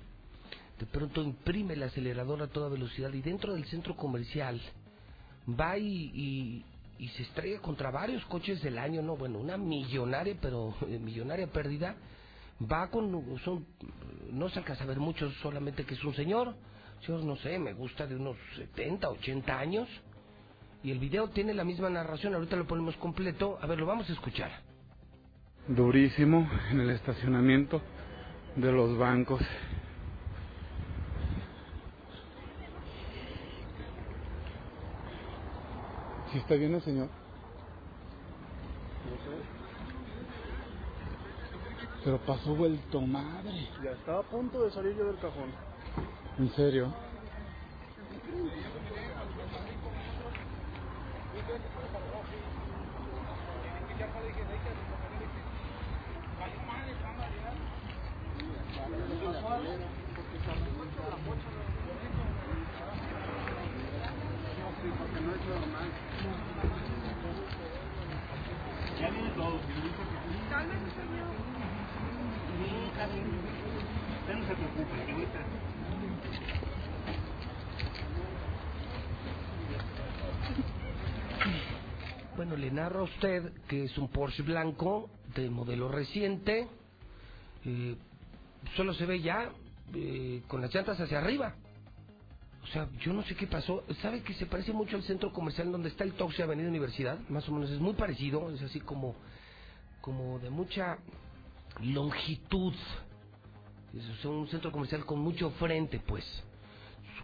De 0.80 0.88
pronto 0.88 1.22
imprime 1.22 1.76
el 1.76 1.84
acelerador 1.84 2.42
a 2.42 2.48
toda 2.48 2.68
velocidad 2.68 3.14
y 3.14 3.22
dentro 3.22 3.54
del 3.54 3.66
centro 3.66 3.96
comercial 3.96 4.60
va 5.48 5.78
y, 5.78 6.12
y, 6.14 6.66
se 7.08 7.24
estrella 7.24 7.60
contra 7.60 7.92
varios 7.92 8.24
coches 8.26 8.62
del 8.62 8.78
año, 8.78 9.02
no, 9.02 9.16
bueno, 9.16 9.40
una 9.40 9.58
millonaria, 9.58 10.36
pero 10.42 10.76
eh, 10.88 11.00
millonaria 11.00 11.48
pérdida, 11.48 11.96
va 12.62 12.90
con, 12.90 13.40
son, 13.40 13.66
no 14.32 14.50
se 14.50 14.60
alcanza 14.60 14.84
a 14.84 14.88
ver 14.88 15.00
mucho, 15.00 15.32
solamente 15.42 15.86
que 15.86 15.94
es 15.94 16.04
un 16.04 16.14
señor, 16.14 16.54
señor, 17.06 17.24
no 17.24 17.38
sé, 17.38 17.58
me 17.58 17.74
gusta 17.74 18.06
de 18.06 18.16
unos 18.16 18.36
70, 18.58 19.10
80 19.10 19.60
años, 19.60 19.88
y 20.84 20.92
el 20.92 21.00
video 21.00 21.30
tiene 21.30 21.54
la 21.54 21.64
misma 21.64 21.90
narración, 21.90 22.34
ahorita 22.36 22.56
lo 22.56 22.68
ponemos 22.68 22.96
completo, 22.98 23.58
a 23.62 23.68
ver, 23.68 23.80
lo 23.80 23.86
vamos 23.86 24.10
a 24.10 24.14
escuchar. 24.14 24.52
Durísimo 25.68 26.50
en 26.72 26.80
el 26.82 26.90
estacionamiento 26.90 27.82
de 28.56 28.72
los 28.72 28.98
bancos. 28.98 29.42
¿Sí 36.32 36.38
está 36.38 36.56
bien 36.56 36.76
el 36.76 36.82
señor? 36.84 37.10
Pero 42.04 42.20
pasó 42.20 42.56
vuelto 42.56 43.02
madre. 43.02 43.52
Ya 43.84 43.92
estaba 43.92 44.20
a 44.20 44.24
punto 44.24 44.64
de 44.64 44.72
salir 44.72 44.96
yo 44.96 45.06
del 45.06 45.20
cajón. 45.20 45.52
¿En 46.38 46.52
serio? 46.54 46.94
Ya 69.00 69.10
viene 69.12 69.30
todo, 69.32 69.60
si 69.66 69.74
lo 69.74 69.82
dijo 69.82 70.04
que 70.04 70.50
Cálmese, 70.50 70.92
señor. 70.96 71.32
Sí, 72.58 72.89
Bueno, 82.36 82.56
le 82.56 82.72
narro 82.72 83.02
a 83.02 83.04
usted 83.04 83.52
que 83.68 83.86
es 83.86 83.98
un 83.98 84.10
Porsche 84.10 84.44
blanco 84.44 85.10
de 85.36 85.50
modelo 85.50 85.90
reciente. 85.90 86.68
Eh, 87.66 87.96
solo 88.76 88.94
se 88.94 89.06
ve 89.06 89.22
ya 89.22 89.50
eh, 89.94 90.42
con 90.48 90.62
las 90.62 90.74
llantas 90.74 91.00
hacia 91.00 91.20
arriba. 91.20 91.56
O 92.64 92.68
sea, 92.68 92.90
yo 93.00 93.14
no 93.14 93.24
sé 93.24 93.36
qué 93.36 93.48
pasó. 93.48 93.84
¿Sabe 94.02 94.24
que 94.24 94.34
se 94.34 94.46
parece 94.46 94.74
mucho 94.74 94.98
al 94.98 95.04
centro 95.04 95.32
comercial 95.32 95.72
donde 95.72 95.90
está 95.90 96.04
el 96.04 96.14
Toxi 96.14 96.42
Avenida 96.42 96.68
Universidad? 96.68 97.18
Más 97.30 97.48
o 97.48 97.54
menos 97.54 97.70
es 97.72 97.80
muy 97.80 97.94
parecido. 97.94 98.52
Es 98.52 98.62
así 98.62 98.82
como, 98.82 99.16
como 100.02 100.40
de 100.40 100.50
mucha 100.50 100.98
longitud. 101.82 102.74
Es 103.94 104.26
un 104.26 104.48
centro 104.48 104.72
comercial 104.72 105.06
con 105.06 105.20
mucho 105.20 105.50
frente, 105.52 106.00
pues 106.00 106.24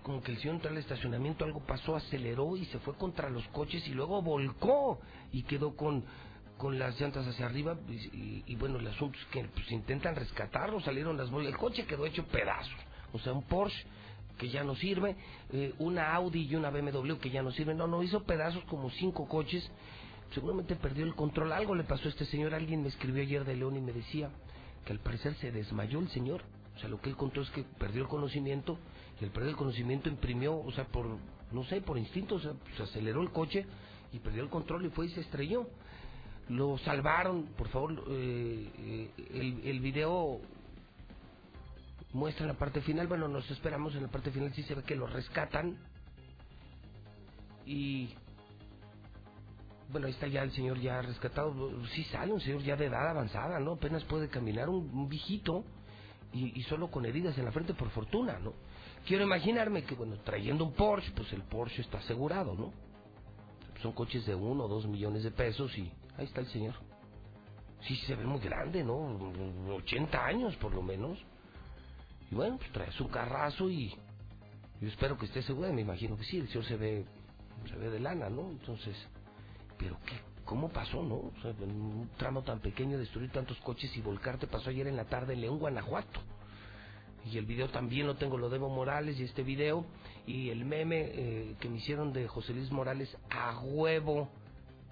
como 0.06 0.22
que 0.22 0.34
el 0.34 0.38
señor 0.38 0.58
entró 0.58 0.70
al 0.70 0.78
estacionamiento, 0.78 1.46
algo 1.46 1.62
pasó, 1.62 1.96
aceleró 1.96 2.56
y 2.56 2.66
se 2.66 2.78
fue 2.80 2.94
contra 2.94 3.28
los 3.28 3.44
coches 3.48 3.88
y 3.88 3.92
luego 3.92 4.22
volcó 4.22 5.00
y 5.32 5.42
quedó 5.42 5.76
con, 5.76 6.04
con 6.60 6.78
las 6.78 7.00
llantas 7.02 7.26
hacia 7.26 7.48
arriba 7.48 7.76
y, 7.90 8.44
y 8.46 8.56
bueno, 8.56 8.78
el 8.78 8.88
asunto 8.88 9.18
es 9.18 9.26
que 9.26 9.44
pues, 9.46 9.72
intentan 9.72 10.16
rescatarlo, 10.16 10.80
salieron 10.80 11.18
las 11.18 11.32
bolas, 11.32 11.48
el 11.48 11.58
coche 11.58 11.88
quedó 11.88 12.06
hecho 12.06 12.24
pedazos, 12.28 12.76
o 13.14 13.20
sea, 13.20 13.34
un 13.34 13.42
Porsche 13.44 13.84
que 14.38 14.50
ya 14.50 14.64
no 14.64 14.76
sirve, 14.76 15.16
eh, 15.52 15.74
una 15.80 16.14
Audi 16.14 16.48
y 16.48 16.56
una 16.56 16.70
BMW 16.70 17.16
que 17.16 17.32
ya 17.32 17.42
no 17.42 17.52
sirven, 17.52 17.78
no, 17.78 17.88
no, 17.88 18.04
hizo 18.04 18.24
pedazos 18.24 18.64
como 18.66 18.92
cinco 18.92 19.28
coches, 19.28 19.68
seguramente 20.36 20.76
perdió 20.76 21.04
el 21.06 21.16
control, 21.16 21.52
algo 21.52 21.74
le 21.74 21.84
pasó 21.84 22.08
a 22.08 22.12
este 22.12 22.26
señor, 22.26 22.54
alguien 22.54 22.84
me 22.84 22.90
escribió 22.90 23.24
ayer 23.24 23.44
de 23.44 23.56
León 23.56 23.76
y 23.76 23.82
me 23.82 23.92
decía 23.92 24.30
que 24.86 24.94
al 24.94 25.00
parecer 25.00 25.36
se 25.36 25.52
desmayó 25.52 26.00
el 26.00 26.10
señor, 26.10 26.42
o 26.76 26.80
sea, 26.80 26.90
lo 26.90 27.02
que 27.02 27.10
él 27.10 27.16
contó 27.16 27.42
es 27.42 27.50
que 27.52 27.64
perdió 27.64 28.04
el 28.04 28.08
conocimiento 28.08 28.78
Y 29.20 29.26
al 29.26 29.32
perder 29.32 29.52
el 29.52 29.56
conocimiento 29.56 30.10
imprimió, 30.10 30.58
o 30.58 30.72
sea, 30.72 30.86
por, 30.86 31.18
no 31.52 31.64
sé, 31.66 31.82
por 31.82 31.98
instinto, 31.98 32.36
o 32.36 32.40
sea, 32.40 32.54
se 32.78 32.84
aceleró 32.84 33.22
el 33.22 33.32
coche 33.32 33.66
y 34.12 34.20
perdió 34.20 34.44
el 34.44 34.50
control 34.50 34.86
y 34.86 34.90
fue 34.90 35.08
y 35.08 35.10
se 35.10 35.22
estrelló. 35.22 35.68
Lo 36.50 36.78
salvaron, 36.80 37.48
por 37.58 37.70
favor, 37.70 38.04
eh, 38.10 39.10
el, 39.34 39.62
el 39.66 39.80
video 39.80 40.42
muestra 42.14 42.46
la 42.46 42.54
parte 42.54 42.82
final, 42.82 43.08
bueno, 43.08 43.28
nos 43.28 43.50
esperamos 43.50 43.96
en 43.96 44.04
la 44.04 44.08
parte 44.10 44.32
final, 44.32 44.54
sí 44.54 44.64
se 44.64 44.76
ve 44.76 44.84
que 44.84 44.96
lo 44.96 45.08
rescatan. 45.08 45.78
Y 47.66 48.14
bueno, 49.90 50.08
ahí 50.08 50.14
está 50.14 50.28
ya 50.28 50.44
el 50.44 50.52
señor 50.52 50.80
ya 50.80 51.02
rescatado, 51.02 51.54
sí 51.88 52.04
sale 52.06 52.34
un 52.34 52.42
señor 52.42 52.62
ya 52.62 52.76
de 52.76 52.86
edad 52.86 53.10
avanzada, 53.10 53.60
¿no? 53.60 53.74
Apenas 53.74 54.04
puede 54.06 54.30
caminar 54.30 54.70
un, 54.70 55.08
viejito 55.08 55.64
y, 56.34 56.62
solo 56.64 56.90
con 56.90 57.06
heridas 57.06 57.38
en 57.38 57.46
la 57.46 57.52
frente 57.52 57.74
por 57.74 57.90
fortuna, 57.92 58.40
¿no? 58.40 58.54
Quiero 59.06 59.24
imaginarme 59.24 59.84
que, 59.84 59.96
bueno, 59.96 60.18
trayendo 60.24 60.66
un 60.66 60.74
Porsche, 60.74 61.12
pues 61.16 61.32
el 61.34 61.44
Porsche 61.44 61.82
está 61.82 62.00
asegurado, 62.00 62.56
¿no? 62.56 62.74
Son 63.82 63.94
coches 63.94 64.26
de 64.26 64.34
uno 64.34 64.66
o 64.66 64.68
dos 64.68 64.88
millones 64.88 65.24
de 65.24 65.32
pesos 65.32 65.78
y 65.78 65.92
ahí 66.18 66.26
está 66.26 66.42
el 66.42 66.48
señor. 66.48 66.74
Sí, 67.88 67.96
se 68.08 68.16
ve 68.16 68.26
muy 68.26 68.40
grande, 68.40 68.84
¿no? 68.84 69.76
80 69.76 70.26
años 70.26 70.56
por 70.58 70.74
lo 70.74 70.82
menos. 70.82 71.20
Y 72.32 72.36
bueno, 72.36 72.58
pues 72.58 72.72
trae 72.72 72.92
su 72.94 73.08
carrazo 73.10 73.70
y 73.70 73.94
yo 74.82 74.88
espero 74.88 75.18
que 75.18 75.28
esté 75.28 75.44
seguro, 75.44 75.72
me 75.72 75.82
imagino 75.82 76.18
que 76.18 76.24
sí, 76.24 76.40
el 76.40 76.48
señor 76.48 76.66
se 76.66 76.76
ve, 76.76 77.06
se 77.70 77.76
ve 77.76 77.92
de 77.92 78.00
lana, 78.00 78.30
¿no? 78.30 78.50
Entonces, 78.50 78.96
pero 79.78 79.98
qué, 80.06 80.16
¿cómo 80.46 80.70
pasó, 80.70 81.04
no? 81.04 81.32
En 81.44 81.72
un 81.82 82.10
tramo 82.18 82.44
tan 82.44 82.60
pequeño 82.60 82.98
destruir 82.98 83.32
tantos 83.32 83.58
coches 83.60 83.96
y 83.98 84.02
volcarte 84.02 84.48
pasó 84.48 84.70
ayer 84.70 84.88
en 84.88 84.96
la 84.96 85.06
tarde 85.06 85.34
en 85.34 85.42
León, 85.42 85.60
Guanajuato. 85.60 86.22
Y 87.32 87.40
el 87.40 87.46
video 87.46 87.70
también 87.70 88.06
lo 88.06 88.16
tengo, 88.16 88.38
lo 88.38 88.50
de 88.50 88.58
Evo 88.58 88.70
Morales 88.70 89.20
y 89.20 89.24
este 89.24 89.42
video 89.42 89.86
y 90.28 90.50
el 90.50 90.64
meme 90.64 91.02
eh, 91.02 91.56
que 91.60 91.70
me 91.70 91.78
hicieron 91.78 92.14
de 92.14 92.28
José 92.28 92.54
Luis 92.54 92.72
Morales 92.72 93.16
a 93.32 93.60
huevo, 93.60 94.30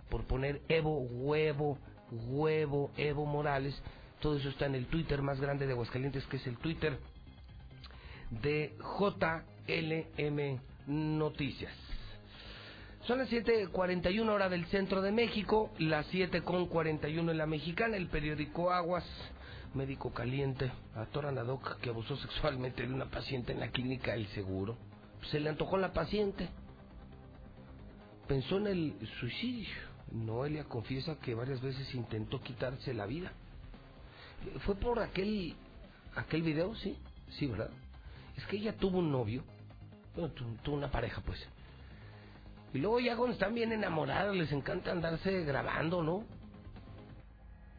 por 0.10 0.26
poner 0.26 0.62
Evo, 0.68 1.00
huevo, 1.00 1.78
huevo, 2.12 2.92
Evo 2.98 3.26
Morales. 3.26 3.80
Todo 4.20 4.38
eso 4.38 4.50
está 4.50 4.66
en 4.66 4.76
el 4.76 4.88
Twitter 4.88 5.22
más 5.22 5.40
grande 5.40 5.68
de 5.68 5.74
Aguascalientes, 5.74 6.26
que 6.26 6.38
es 6.38 6.48
el 6.48 6.58
Twitter 6.58 6.98
de 8.42 8.76
JLM 8.80 10.60
Noticias. 10.88 11.83
Son 13.08 13.18
las 13.18 13.30
7.41 13.30 14.30
hora 14.30 14.48
del 14.48 14.66
centro 14.68 15.02
de 15.02 15.12
México, 15.12 15.72
las 15.78 16.10
7.41 16.14 17.32
en 17.32 17.38
la 17.38 17.46
mexicana, 17.46 17.98
el 17.98 18.08
periódico 18.08 18.72
Aguas, 18.72 19.04
médico 19.74 20.14
caliente, 20.14 20.72
atoran 20.96 21.38
a 21.38 21.44
Doc 21.44 21.82
que 21.82 21.90
abusó 21.90 22.16
sexualmente 22.16 22.88
de 22.88 22.94
una 22.94 23.12
paciente 23.12 23.52
en 23.52 23.60
la 23.60 23.72
clínica 23.72 24.16
El 24.16 24.28
Seguro. 24.28 24.78
Se 25.30 25.42
le 25.42 25.50
antojó 25.50 25.76
la 25.78 25.92
paciente. 25.92 26.48
Pensó 28.26 28.56
en 28.56 28.68
el 28.68 29.10
suicidio. 29.20 29.76
Noelia 30.14 30.64
confiesa 30.64 31.20
que 31.20 31.36
varias 31.36 31.60
veces 31.62 31.94
intentó 31.96 32.42
quitarse 32.42 32.94
la 32.94 33.06
vida. 33.06 33.34
¿Fue 34.66 34.76
por 34.76 35.00
aquel 35.00 35.58
aquel 36.16 36.42
video? 36.42 36.74
Sí, 36.76 36.98
sí, 37.32 37.48
¿verdad? 37.48 37.70
Es 38.38 38.46
que 38.46 38.56
ella 38.56 38.78
tuvo 38.78 39.00
un 39.00 39.12
novio, 39.12 39.44
bueno, 40.16 40.34
tuvo 40.64 40.78
una 40.78 40.90
pareja, 40.90 41.22
pues. 41.26 41.46
Y 42.74 42.80
luego 42.80 43.00
ya 43.00 43.16
cuando 43.16 43.34
están 43.34 43.54
bien 43.54 43.72
enamoradas 43.72 44.36
les 44.36 44.52
encanta 44.52 44.92
andarse 44.92 45.44
grabando, 45.44 46.02
¿no? 46.02 46.24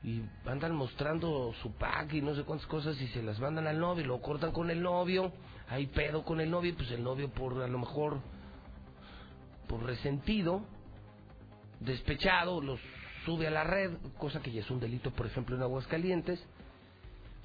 Y 0.04 0.22
andan 0.46 0.74
mostrando 0.74 1.52
su 1.62 1.72
pack 1.72 2.12
y 2.14 2.20
no 2.20 2.34
sé 2.34 2.44
cuántas 2.44 2.66
cosas 2.68 3.00
y 3.00 3.08
se 3.08 3.22
las 3.22 3.40
mandan 3.40 3.66
al 3.66 3.80
novio, 3.80 4.06
lo 4.06 4.20
cortan 4.20 4.52
con 4.52 4.70
el 4.70 4.82
novio, 4.82 5.32
hay 5.68 5.86
pedo 5.86 6.24
con 6.24 6.40
el 6.40 6.50
novio, 6.50 6.74
pues 6.76 6.90
el 6.90 7.02
novio 7.02 7.30
por 7.30 7.60
a 7.62 7.66
lo 7.66 7.78
mejor 7.78 8.20
por 9.66 9.82
resentido, 9.82 10.62
despechado, 11.80 12.60
los 12.60 12.78
sube 13.24 13.46
a 13.46 13.50
la 13.50 13.64
red, 13.64 13.92
cosa 14.18 14.40
que 14.40 14.52
ya 14.52 14.60
es 14.60 14.70
un 14.70 14.78
delito, 14.78 15.10
por 15.10 15.26
ejemplo, 15.26 15.56
en 15.56 15.62
Aguascalientes. 15.62 16.44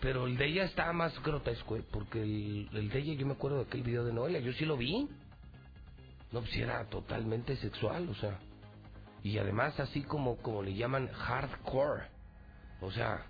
Pero 0.01 0.27
el 0.27 0.37
de 0.37 0.45
ella 0.45 0.63
está 0.63 0.91
más 0.93 1.17
grotesco, 1.23 1.75
¿eh? 1.75 1.83
porque 1.91 2.21
el, 2.21 2.69
el, 2.73 2.89
de 2.89 2.99
ella, 2.99 3.13
yo 3.13 3.25
me 3.25 3.33
acuerdo 3.33 3.57
de 3.57 3.63
aquel 3.63 3.83
video 3.83 4.05
de 4.05 4.13
Noelia, 4.13 4.39
yo 4.39 4.53
sí 4.53 4.65
lo 4.65 4.77
vi. 4.77 5.09
No, 6.31 6.41
pues 6.41 6.55
era 6.55 6.85
totalmente 6.85 7.55
sexual, 7.57 8.07
o 8.09 8.15
sea. 8.15 8.39
Y 9.23 9.37
además 9.37 9.79
así 9.79 10.03
como, 10.03 10.37
como 10.37 10.61
le 10.61 10.73
llaman 10.73 11.07
hardcore. 11.07 12.03
O 12.81 12.91
sea, 12.91 13.25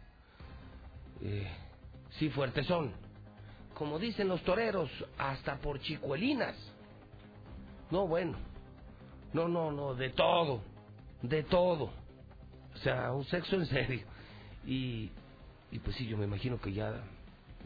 eh, 1.21 1.49
sí, 2.11 2.29
fuertes 2.29 2.67
son. 2.67 2.91
Como 3.73 3.97
dicen 3.97 4.27
los 4.27 4.43
toreros, 4.43 4.89
hasta 5.17 5.57
por 5.57 5.79
chicuelinas. 5.79 6.55
No, 7.89 8.07
bueno. 8.07 8.37
No, 9.33 9.47
no, 9.47 9.71
no, 9.71 9.95
de 9.95 10.09
todo. 10.09 10.61
De 11.21 11.43
todo. 11.43 11.91
O 12.73 12.77
sea, 12.83 13.11
un 13.11 13.25
sexo 13.25 13.55
en 13.55 13.65
serio. 13.65 14.05
Y, 14.65 15.09
y 15.71 15.79
pues 15.79 15.95
sí, 15.95 16.05
yo 16.05 16.17
me 16.17 16.25
imagino 16.25 16.59
que 16.59 16.73
ya 16.73 17.01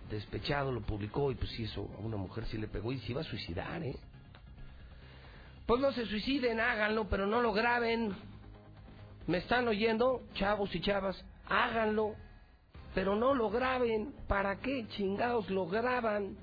despechado 0.10 0.72
lo 0.72 0.82
publicó 0.82 1.32
y 1.32 1.36
pues 1.36 1.50
sí, 1.52 1.64
eso 1.64 1.90
a 1.98 2.02
una 2.02 2.18
mujer 2.18 2.46
sí 2.46 2.58
le 2.58 2.68
pegó 2.68 2.92
y 2.92 3.00
se 3.00 3.12
iba 3.12 3.22
a 3.22 3.26
suicidar, 3.26 3.82
¿eh? 3.84 3.96
Pues 5.66 5.80
no 5.80 5.91
se 5.93 6.05
suiciden, 6.05 6.59
háganlo, 6.59 7.07
pero 7.07 7.26
no 7.26 7.41
lo 7.41 7.53
graben. 7.53 8.14
¿Me 9.28 9.38
están 9.38 9.68
oyendo, 9.68 10.24
chavos 10.34 10.74
y 10.76 10.82
chavas? 10.82 11.24
Háganlo, 11.45 12.16
pero 12.93 13.16
no 13.16 13.34
lo 13.34 13.49
graben. 13.49 14.14
¿Para 14.28 14.59
qué 14.59 14.86
chingados 14.89 15.49
lo 15.49 15.66
graban? 15.68 16.38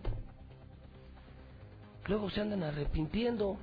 Luego 2.07 2.31
se 2.31 2.41
andan 2.41 2.63
arrepintiendo. 2.63 3.59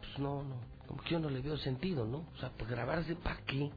Pues 0.00 0.18
no, 0.18 0.42
no, 0.42 0.56
como 0.86 1.02
que 1.02 1.10
yo 1.10 1.18
no 1.18 1.30
le 1.30 1.40
veo 1.40 1.56
sentido, 1.56 2.06
¿no? 2.06 2.18
O 2.18 2.36
sea, 2.38 2.50
pues 2.50 2.70
grabarse 2.70 3.16
para 3.16 3.40
qué. 3.46 3.70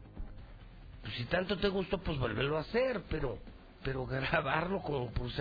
Pues 1.01 1.13
si 1.15 1.25
tanto 1.25 1.57
te 1.57 1.69
gustó, 1.69 1.99
pues 1.99 2.19
volverlo 2.19 2.57
a 2.57 2.61
hacer, 2.61 3.03
pero, 3.09 3.37
pero 3.83 4.05
grabarlo 4.07 4.81
como, 4.81 5.09
pues, 5.11 5.33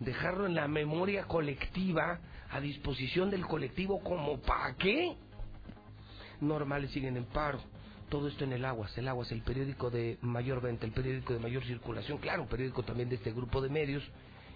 dejarlo 0.00 0.46
en 0.46 0.54
la 0.54 0.68
memoria 0.68 1.24
colectiva, 1.24 2.20
a 2.50 2.60
disposición 2.60 3.30
del 3.30 3.46
colectivo, 3.46 4.00
como 4.00 4.40
para 4.40 4.74
qué. 4.76 5.16
Normales 6.40 6.90
siguen 6.92 7.16
en 7.16 7.24
paro. 7.24 7.60
Todo 8.08 8.28
esto 8.28 8.44
en 8.44 8.54
el 8.54 8.64
Aguas. 8.64 8.96
El 8.96 9.06
Aguas, 9.08 9.30
el 9.32 9.42
periódico 9.42 9.90
de 9.90 10.18
mayor 10.22 10.62
venta, 10.62 10.86
el 10.86 10.92
periódico 10.92 11.34
de 11.34 11.40
mayor 11.40 11.64
circulación. 11.64 12.18
Claro, 12.18 12.42
un 12.42 12.48
periódico 12.48 12.82
también 12.82 13.08
de 13.08 13.16
este 13.16 13.32
grupo 13.32 13.60
de 13.60 13.68
medios. 13.68 14.02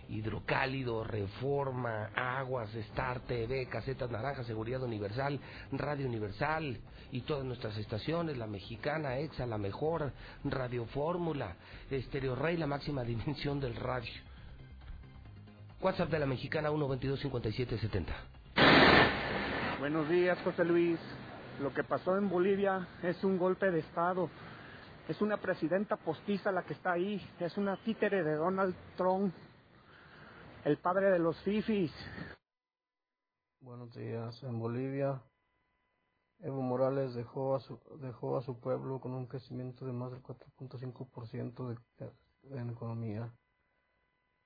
Hidrocálido, 0.08 1.04
Reforma, 1.04 2.10
Aguas, 2.14 2.74
Star 2.74 3.20
TV, 3.20 3.66
Casetas 3.66 4.10
Naranjas, 4.10 4.46
Seguridad 4.46 4.82
Universal, 4.82 5.38
Radio 5.72 6.06
Universal 6.06 6.78
y 7.12 7.20
todas 7.22 7.44
nuestras 7.44 7.76
estaciones, 7.78 8.36
la 8.36 8.46
Mexicana, 8.46 9.16
EXA, 9.18 9.46
la 9.46 9.58
Mejor, 9.58 10.12
Radio 10.44 10.86
Fórmula, 10.86 11.56
Estereo 11.90 12.34
Rey, 12.34 12.56
la 12.56 12.66
máxima 12.66 13.02
dimensión 13.04 13.60
del 13.60 13.76
radio. 13.76 14.12
WhatsApp 15.82 16.10
de 16.10 16.18
la 16.20 16.26
Mexicana 16.26 16.70
1225770. 16.70 18.14
Buenos 19.80 20.08
días, 20.08 20.38
José 20.44 20.64
Luis. 20.64 21.00
Lo 21.60 21.74
que 21.74 21.82
pasó 21.82 22.16
en 22.16 22.28
Bolivia 22.28 22.86
es 23.02 23.24
un 23.24 23.36
golpe 23.36 23.68
de 23.68 23.80
Estado. 23.80 24.30
Es 25.08 25.20
una 25.20 25.38
presidenta 25.38 25.96
postiza 25.96 26.52
la 26.52 26.62
que 26.62 26.74
está 26.74 26.92
ahí. 26.92 27.20
Es 27.40 27.56
una 27.56 27.76
títere 27.82 28.22
de 28.22 28.36
Donald 28.36 28.76
Trump, 28.96 29.34
el 30.64 30.78
padre 30.78 31.10
de 31.10 31.18
los 31.18 31.36
fifis. 31.42 31.92
Buenos 33.60 33.92
días. 33.92 34.40
En 34.44 34.60
Bolivia, 34.60 35.20
Evo 36.38 36.62
Morales 36.62 37.12
dejó 37.14 37.56
a 37.56 37.60
su, 37.60 37.80
dejó 38.00 38.36
a 38.38 38.42
su 38.42 38.60
pueblo 38.60 39.00
con 39.00 39.14
un 39.14 39.26
crecimiento 39.26 39.84
de 39.84 39.92
más 39.92 40.12
del 40.12 40.22
4.5% 40.22 41.74
de, 41.98 42.06
de, 42.06 42.60
en 42.60 42.70
economía 42.70 43.32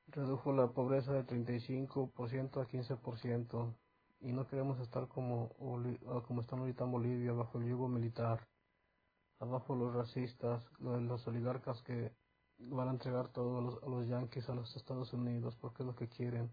redujo 0.09 0.53
la 0.53 0.69
pobreza 0.69 1.13
de 1.13 1.25
35% 1.25 2.61
a 2.61 2.69
15% 2.69 3.75
y 4.21 4.33
no 4.33 4.47
queremos 4.47 4.81
estar 4.81 5.09
como, 5.09 5.51
como 6.27 6.41
están 6.41 6.61
ahorita 6.61 6.85
en 6.85 6.93
Bolivia 6.93 7.33
bajo 7.33 7.59
el 7.59 7.69
yugo 7.69 7.89
militar, 7.89 8.47
abajo 9.41 9.75
los 9.75 9.95
racistas, 9.95 10.63
los 10.79 11.27
oligarcas 11.27 11.83
que 11.83 12.13
van 12.59 12.89
a 12.89 12.93
entregar 12.93 13.29
todo 13.29 13.59
a 13.59 13.61
los, 13.61 13.83
a 13.83 13.87
los 13.87 14.07
yanquis 14.07 14.49
a 14.49 14.55
los 14.55 14.75
Estados 14.77 15.13
Unidos 15.13 15.57
porque 15.57 15.83
es 15.83 15.87
lo 15.87 15.95
que 15.95 16.09
quieren. 16.09 16.51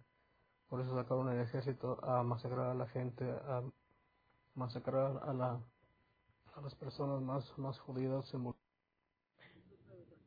Por 0.67 0.81
eso 0.81 0.95
sacaron 0.95 1.29
el 1.29 1.39
ejército 1.39 2.03
a 2.03 2.23
masacrar 2.23 2.71
a 2.71 2.73
la 2.73 2.87
gente, 2.87 3.29
a 3.29 3.61
masacrar 4.55 5.21
a, 5.23 5.33
la, 5.33 5.59
a 6.55 6.61
las 6.61 6.75
personas 6.75 7.21
más, 7.21 7.57
más 7.57 7.79
jodidas 7.79 8.33
en 8.33 8.43
Bolivia. 8.43 8.62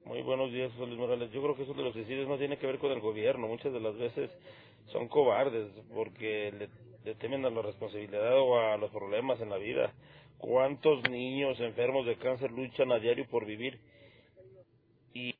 Muy 0.06 0.22
buenos 0.22 0.52
días, 0.52 0.70
José 0.74 0.86
Luis 0.86 1.00
Morales. 1.00 1.32
Yo 1.32 1.42
creo 1.42 1.56
que 1.56 1.64
eso 1.64 1.74
de 1.74 1.82
los 1.82 1.92
suicidios 1.92 2.28
no 2.28 2.38
tiene 2.38 2.58
que 2.58 2.66
ver 2.68 2.78
con 2.78 2.92
el 2.92 3.00
gobierno. 3.00 3.48
Muchas 3.48 3.72
de 3.72 3.80
las 3.80 3.98
veces 3.98 4.30
son 4.92 5.08
cobardes 5.08 5.66
porque 5.92 6.70
le, 7.04 7.14
temen 7.16 7.44
a 7.44 7.50
la 7.50 7.60
responsabilidad 7.60 8.38
o 8.38 8.56
a 8.56 8.76
los 8.76 8.92
problemas 8.92 9.40
en 9.40 9.50
la 9.50 9.56
vida. 9.56 9.92
¿Cuántos 10.38 11.02
niños 11.10 11.58
enfermos 11.58 12.06
de 12.06 12.18
cáncer 12.18 12.52
luchan 12.52 12.92
a 12.92 13.00
diario 13.00 13.26
por 13.28 13.44
vivir? 13.46 13.80
Y... 15.12 15.34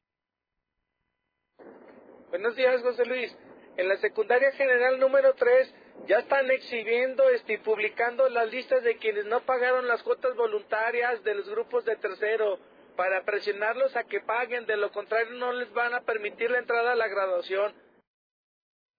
Buenos 2.30 2.56
días, 2.56 2.82
José 2.82 3.06
Luis. 3.06 3.38
En 3.76 3.88
la 3.88 3.98
secundaria 3.98 4.50
general 4.50 4.98
número 4.98 5.32
3 5.34 5.74
ya 6.08 6.18
están 6.18 6.50
exhibiendo 6.50 7.28
este, 7.30 7.52
y 7.52 7.58
publicando 7.58 8.28
las 8.30 8.50
listas 8.50 8.82
de 8.82 8.96
quienes 8.96 9.26
no 9.26 9.42
pagaron 9.42 9.86
las 9.86 10.02
cuotas 10.02 10.34
voluntarias 10.34 11.22
de 11.22 11.36
los 11.36 11.48
grupos 11.48 11.84
de 11.84 11.94
tercero 11.94 12.58
para 12.96 13.24
presionarlos 13.24 13.94
a 13.96 14.04
que 14.04 14.20
paguen, 14.20 14.66
de 14.66 14.76
lo 14.76 14.90
contrario 14.90 15.34
no 15.38 15.52
les 15.52 15.72
van 15.72 15.94
a 15.94 16.00
permitir 16.00 16.50
la 16.50 16.58
entrada 16.58 16.92
a 16.92 16.96
la 16.96 17.08
graduación. 17.08 17.72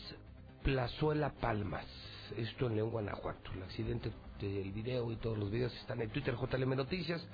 Plazuela 0.63 1.31
Palmas, 1.41 1.87
esto 2.37 2.67
en 2.67 2.77
León, 2.77 2.91
Guanajuato. 2.91 3.53
El 3.53 3.63
accidente 3.63 4.11
del 4.41 4.73
video 4.73 5.13
y 5.13 5.17
todos 5.17 5.39
los 5.39 5.51
videos 5.51 5.75
están 5.77 6.01
en 6.01 6.11
Twitter 6.11 6.35
JLM 6.35 6.77
Noticias. 6.77 7.27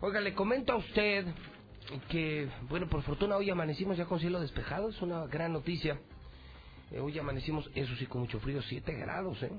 Oiga, 0.00 0.20
le 0.20 0.34
comento 0.34 0.72
a 0.72 0.76
usted 0.76 1.26
que, 2.08 2.48
bueno, 2.68 2.88
por 2.88 3.02
fortuna 3.02 3.36
hoy 3.36 3.48
amanecimos 3.50 3.96
ya 3.96 4.04
con 4.04 4.20
cielo 4.20 4.40
despejado, 4.40 4.90
es 4.90 5.00
una 5.00 5.26
gran 5.26 5.52
noticia. 5.52 5.98
Eh, 6.90 7.00
hoy 7.00 7.18
amanecimos, 7.18 7.70
eso 7.74 7.94
sí, 7.96 8.06
con 8.06 8.20
mucho 8.22 8.38
frío, 8.40 8.62
7 8.62 8.92
grados, 8.92 9.42
¿eh? 9.42 9.52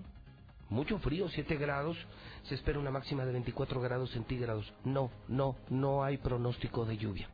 Mucho 0.69 0.99
frío, 0.99 1.29
7 1.29 1.55
grados. 1.55 1.97
Se 2.43 2.55
espera 2.55 2.79
una 2.79 2.91
máxima 2.91 3.25
de 3.25 3.31
24 3.31 3.81
grados 3.81 4.11
centígrados. 4.11 4.71
No, 4.83 5.09
no, 5.27 5.55
no 5.69 6.03
hay 6.03 6.17
pronóstico 6.17 6.85
de 6.85 6.97
lluvia. 6.97 7.29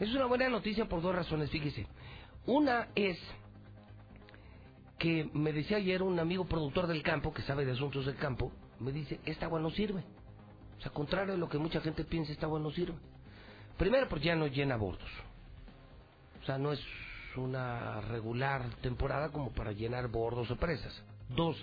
Es 0.00 0.14
una 0.14 0.24
buena 0.24 0.48
noticia 0.48 0.86
por 0.86 1.02
dos 1.02 1.14
razones, 1.14 1.50
fíjese. 1.50 1.86
Una 2.46 2.88
es 2.94 3.18
que 4.98 5.30
me 5.34 5.52
decía 5.52 5.76
ayer 5.76 6.02
un 6.02 6.18
amigo 6.18 6.46
productor 6.46 6.86
del 6.86 7.02
campo, 7.02 7.32
que 7.34 7.42
sabe 7.42 7.66
de 7.66 7.72
asuntos 7.72 8.06
del 8.06 8.16
campo, 8.16 8.50
me 8.80 8.92
dice, 8.92 9.20
esta 9.26 9.46
agua 9.46 9.60
no 9.60 9.70
sirve. 9.70 10.02
O 10.78 10.82
sea, 10.82 10.90
contrario 10.90 11.34
a 11.34 11.36
lo 11.36 11.50
que 11.50 11.58
mucha 11.58 11.82
gente 11.82 12.04
piensa, 12.04 12.32
esta 12.32 12.46
agua 12.46 12.58
no 12.58 12.70
sirve. 12.70 12.96
Primero, 13.76 14.08
porque 14.08 14.26
ya 14.26 14.36
no 14.36 14.46
llena 14.46 14.76
bordos. 14.76 15.10
O 16.42 16.46
sea, 16.46 16.56
no 16.56 16.72
es 16.72 16.80
una 17.36 18.00
regular 18.00 18.64
temporada 18.80 19.28
como 19.30 19.50
para 19.52 19.72
llenar 19.72 20.08
bordos 20.08 20.50
o 20.50 20.56
presas. 20.56 21.02
Dos, 21.28 21.56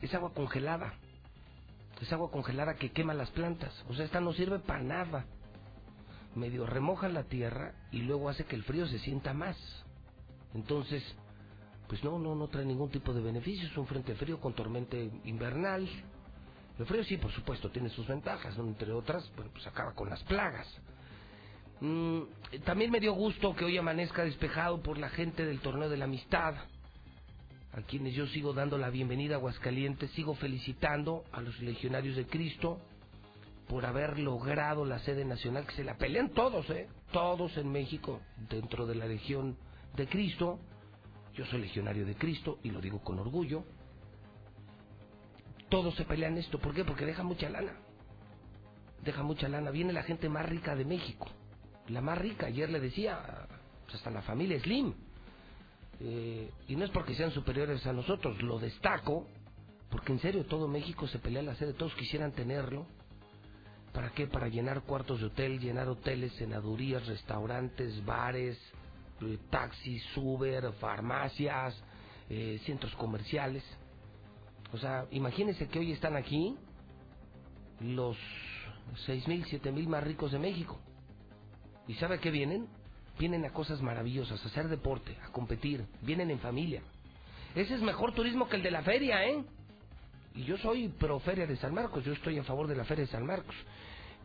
es 0.00 0.12
agua 0.14 0.32
congelada. 0.32 0.94
Es 2.00 2.10
agua 2.12 2.30
congelada 2.30 2.74
que 2.76 2.92
quema 2.92 3.12
las 3.12 3.30
plantas. 3.30 3.72
O 3.88 3.94
sea, 3.94 4.06
esta 4.06 4.20
no 4.20 4.32
sirve 4.32 4.58
para 4.58 4.82
nada. 4.82 5.26
Medio 6.34 6.66
remoja 6.66 7.08
la 7.08 7.24
tierra 7.24 7.74
y 7.92 7.98
luego 7.98 8.28
hace 8.28 8.44
que 8.44 8.56
el 8.56 8.64
frío 8.64 8.86
se 8.86 8.98
sienta 8.98 9.32
más. 9.32 9.56
Entonces, 10.54 11.02
pues 11.88 12.02
no, 12.02 12.18
no, 12.18 12.34
no 12.34 12.48
trae 12.48 12.64
ningún 12.64 12.90
tipo 12.90 13.12
de 13.12 13.20
beneficio. 13.20 13.68
Es 13.68 13.76
un 13.76 13.86
frente 13.86 14.14
frío 14.14 14.40
con 14.40 14.54
tormenta 14.54 14.96
invernal. 15.24 15.88
El 16.78 16.86
frío 16.86 17.04
sí, 17.04 17.16
por 17.16 17.30
supuesto, 17.30 17.70
tiene 17.70 17.88
sus 17.90 18.06
ventajas, 18.06 18.58
entre 18.58 18.92
otras, 18.92 19.30
bueno, 19.36 19.50
pues 19.52 19.66
acaba 19.66 19.94
con 19.94 20.10
las 20.10 20.22
plagas. 20.24 20.66
Mm, 21.80 22.22
también 22.64 22.90
me 22.90 23.00
dio 23.00 23.12
gusto 23.12 23.54
que 23.54 23.64
hoy 23.64 23.78
amanezca 23.78 24.24
despejado 24.24 24.82
por 24.82 24.98
la 24.98 25.08
gente 25.10 25.44
del 25.44 25.60
torneo 25.60 25.88
de 25.88 25.96
la 25.96 26.06
amistad 26.06 26.54
a 27.76 27.82
quienes 27.82 28.14
yo 28.14 28.26
sigo 28.28 28.52
dando 28.52 28.78
la 28.78 28.88
bienvenida 28.88 29.34
a 29.34 29.38
Aguascalientes, 29.38 30.08
sigo 30.12 30.36
felicitando 30.36 31.24
a 31.32 31.40
los 31.40 31.58
legionarios 31.60 32.14
de 32.14 32.26
Cristo 32.26 32.78
por 33.68 33.86
haber 33.86 34.18
logrado 34.18 34.84
la 34.84 34.98
sede 35.00 35.24
nacional, 35.24 35.66
que 35.66 35.74
se 35.74 35.84
la 35.84 35.96
pelean 35.96 36.30
todos, 36.30 36.68
¿eh? 36.70 36.88
Todos 37.12 37.56
en 37.56 37.70
México, 37.70 38.20
dentro 38.48 38.86
de 38.86 38.94
la 38.94 39.06
Legión 39.06 39.56
de 39.96 40.06
Cristo. 40.06 40.60
Yo 41.34 41.44
soy 41.46 41.60
legionario 41.60 42.06
de 42.06 42.14
Cristo 42.14 42.58
y 42.62 42.70
lo 42.70 42.80
digo 42.80 43.00
con 43.02 43.18
orgullo. 43.18 43.64
Todos 45.68 45.94
se 45.94 46.04
pelean 46.04 46.36
esto, 46.36 46.58
¿por 46.58 46.74
qué? 46.74 46.84
Porque 46.84 47.06
deja 47.06 47.22
mucha 47.22 47.48
lana. 47.48 47.72
Deja 49.02 49.22
mucha 49.22 49.48
lana. 49.48 49.70
Viene 49.70 49.92
la 49.92 50.02
gente 50.02 50.28
más 50.28 50.46
rica 50.46 50.76
de 50.76 50.84
México. 50.84 51.26
La 51.88 52.00
más 52.00 52.18
rica, 52.18 52.46
ayer 52.46 52.70
le 52.70 52.80
decía, 52.80 53.46
pues 53.84 53.96
hasta 53.96 54.10
la 54.10 54.22
familia 54.22 54.58
Slim 54.60 54.94
eh, 56.00 56.50
y 56.68 56.76
no 56.76 56.84
es 56.84 56.90
porque 56.90 57.14
sean 57.14 57.30
superiores 57.30 57.86
a 57.86 57.92
nosotros, 57.92 58.42
lo 58.42 58.58
destaco, 58.58 59.28
porque 59.90 60.12
en 60.12 60.20
serio 60.20 60.44
todo 60.44 60.66
México 60.68 61.06
se 61.06 61.18
pelea 61.18 61.42
la 61.42 61.54
sede, 61.54 61.72
todos 61.72 61.94
quisieran 61.94 62.32
tenerlo. 62.32 62.86
¿Para 63.94 64.10
qué? 64.10 64.26
Para 64.26 64.48
llenar 64.48 64.82
cuartos 64.82 65.20
de 65.20 65.26
hotel, 65.26 65.58
llenar 65.58 65.88
hoteles, 65.88 66.32
senadurías, 66.34 67.06
restaurantes, 67.06 68.04
bares, 68.04 68.58
eh, 69.22 69.38
taxis, 69.48 70.04
Uber, 70.16 70.72
farmacias, 70.74 71.74
eh, 72.28 72.60
centros 72.66 72.94
comerciales. 72.96 73.64
O 74.72 74.76
sea, 74.76 75.06
imagínense 75.12 75.68
que 75.68 75.78
hoy 75.78 75.92
están 75.92 76.16
aquí 76.16 76.56
los 77.80 78.18
seis 79.06 79.26
mil, 79.26 79.44
siete 79.46 79.72
mil 79.72 79.88
más 79.88 80.04
ricos 80.04 80.32
de 80.32 80.38
México. 80.38 80.78
¿Y 81.88 81.94
sabe 81.94 82.18
qué 82.18 82.30
vienen? 82.30 82.68
vienen 83.18 83.44
a 83.44 83.50
cosas 83.50 83.80
maravillosas, 83.80 84.42
a 84.42 84.48
hacer 84.48 84.68
deporte, 84.68 85.16
a 85.22 85.30
competir, 85.30 85.86
vienen 86.02 86.30
en 86.30 86.40
familia. 86.40 86.82
Ese 87.54 87.74
es 87.74 87.80
mejor 87.80 88.12
turismo 88.12 88.48
que 88.48 88.56
el 88.56 88.62
de 88.62 88.70
la 88.70 88.82
feria, 88.82 89.24
¿eh? 89.24 89.44
Y 90.34 90.42
yo 90.42 90.58
soy 90.58 90.88
pro 90.88 91.20
feria 91.20 91.46
de 91.46 91.56
San 91.56 91.74
Marcos, 91.74 92.04
yo 92.04 92.12
estoy 92.12 92.38
a 92.38 92.44
favor 92.44 92.66
de 92.66 92.74
la 92.74 92.84
feria 92.84 93.04
de 93.04 93.10
San 93.10 93.24
Marcos. 93.24 93.54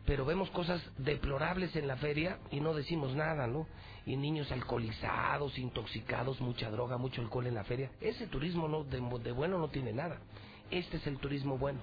Pero 0.06 0.24
vemos 0.24 0.50
cosas 0.50 0.82
deplorables 0.98 1.76
en 1.76 1.86
la 1.86 1.96
feria 1.96 2.38
y 2.50 2.60
no 2.60 2.74
decimos 2.74 3.14
nada, 3.14 3.46
¿no? 3.46 3.66
Y 4.06 4.16
niños 4.16 4.50
alcoholizados, 4.50 5.56
intoxicados, 5.58 6.40
mucha 6.40 6.70
droga, 6.70 6.96
mucho 6.96 7.20
alcohol 7.20 7.46
en 7.46 7.54
la 7.54 7.64
feria. 7.64 7.90
Ese 8.00 8.26
turismo 8.26 8.66
no, 8.66 8.82
de, 8.82 9.00
de 9.22 9.32
bueno 9.32 9.58
no 9.58 9.68
tiene 9.68 9.92
nada. 9.92 10.18
Este 10.70 10.96
es 10.96 11.06
el 11.06 11.18
turismo 11.18 11.58
bueno. 11.58 11.80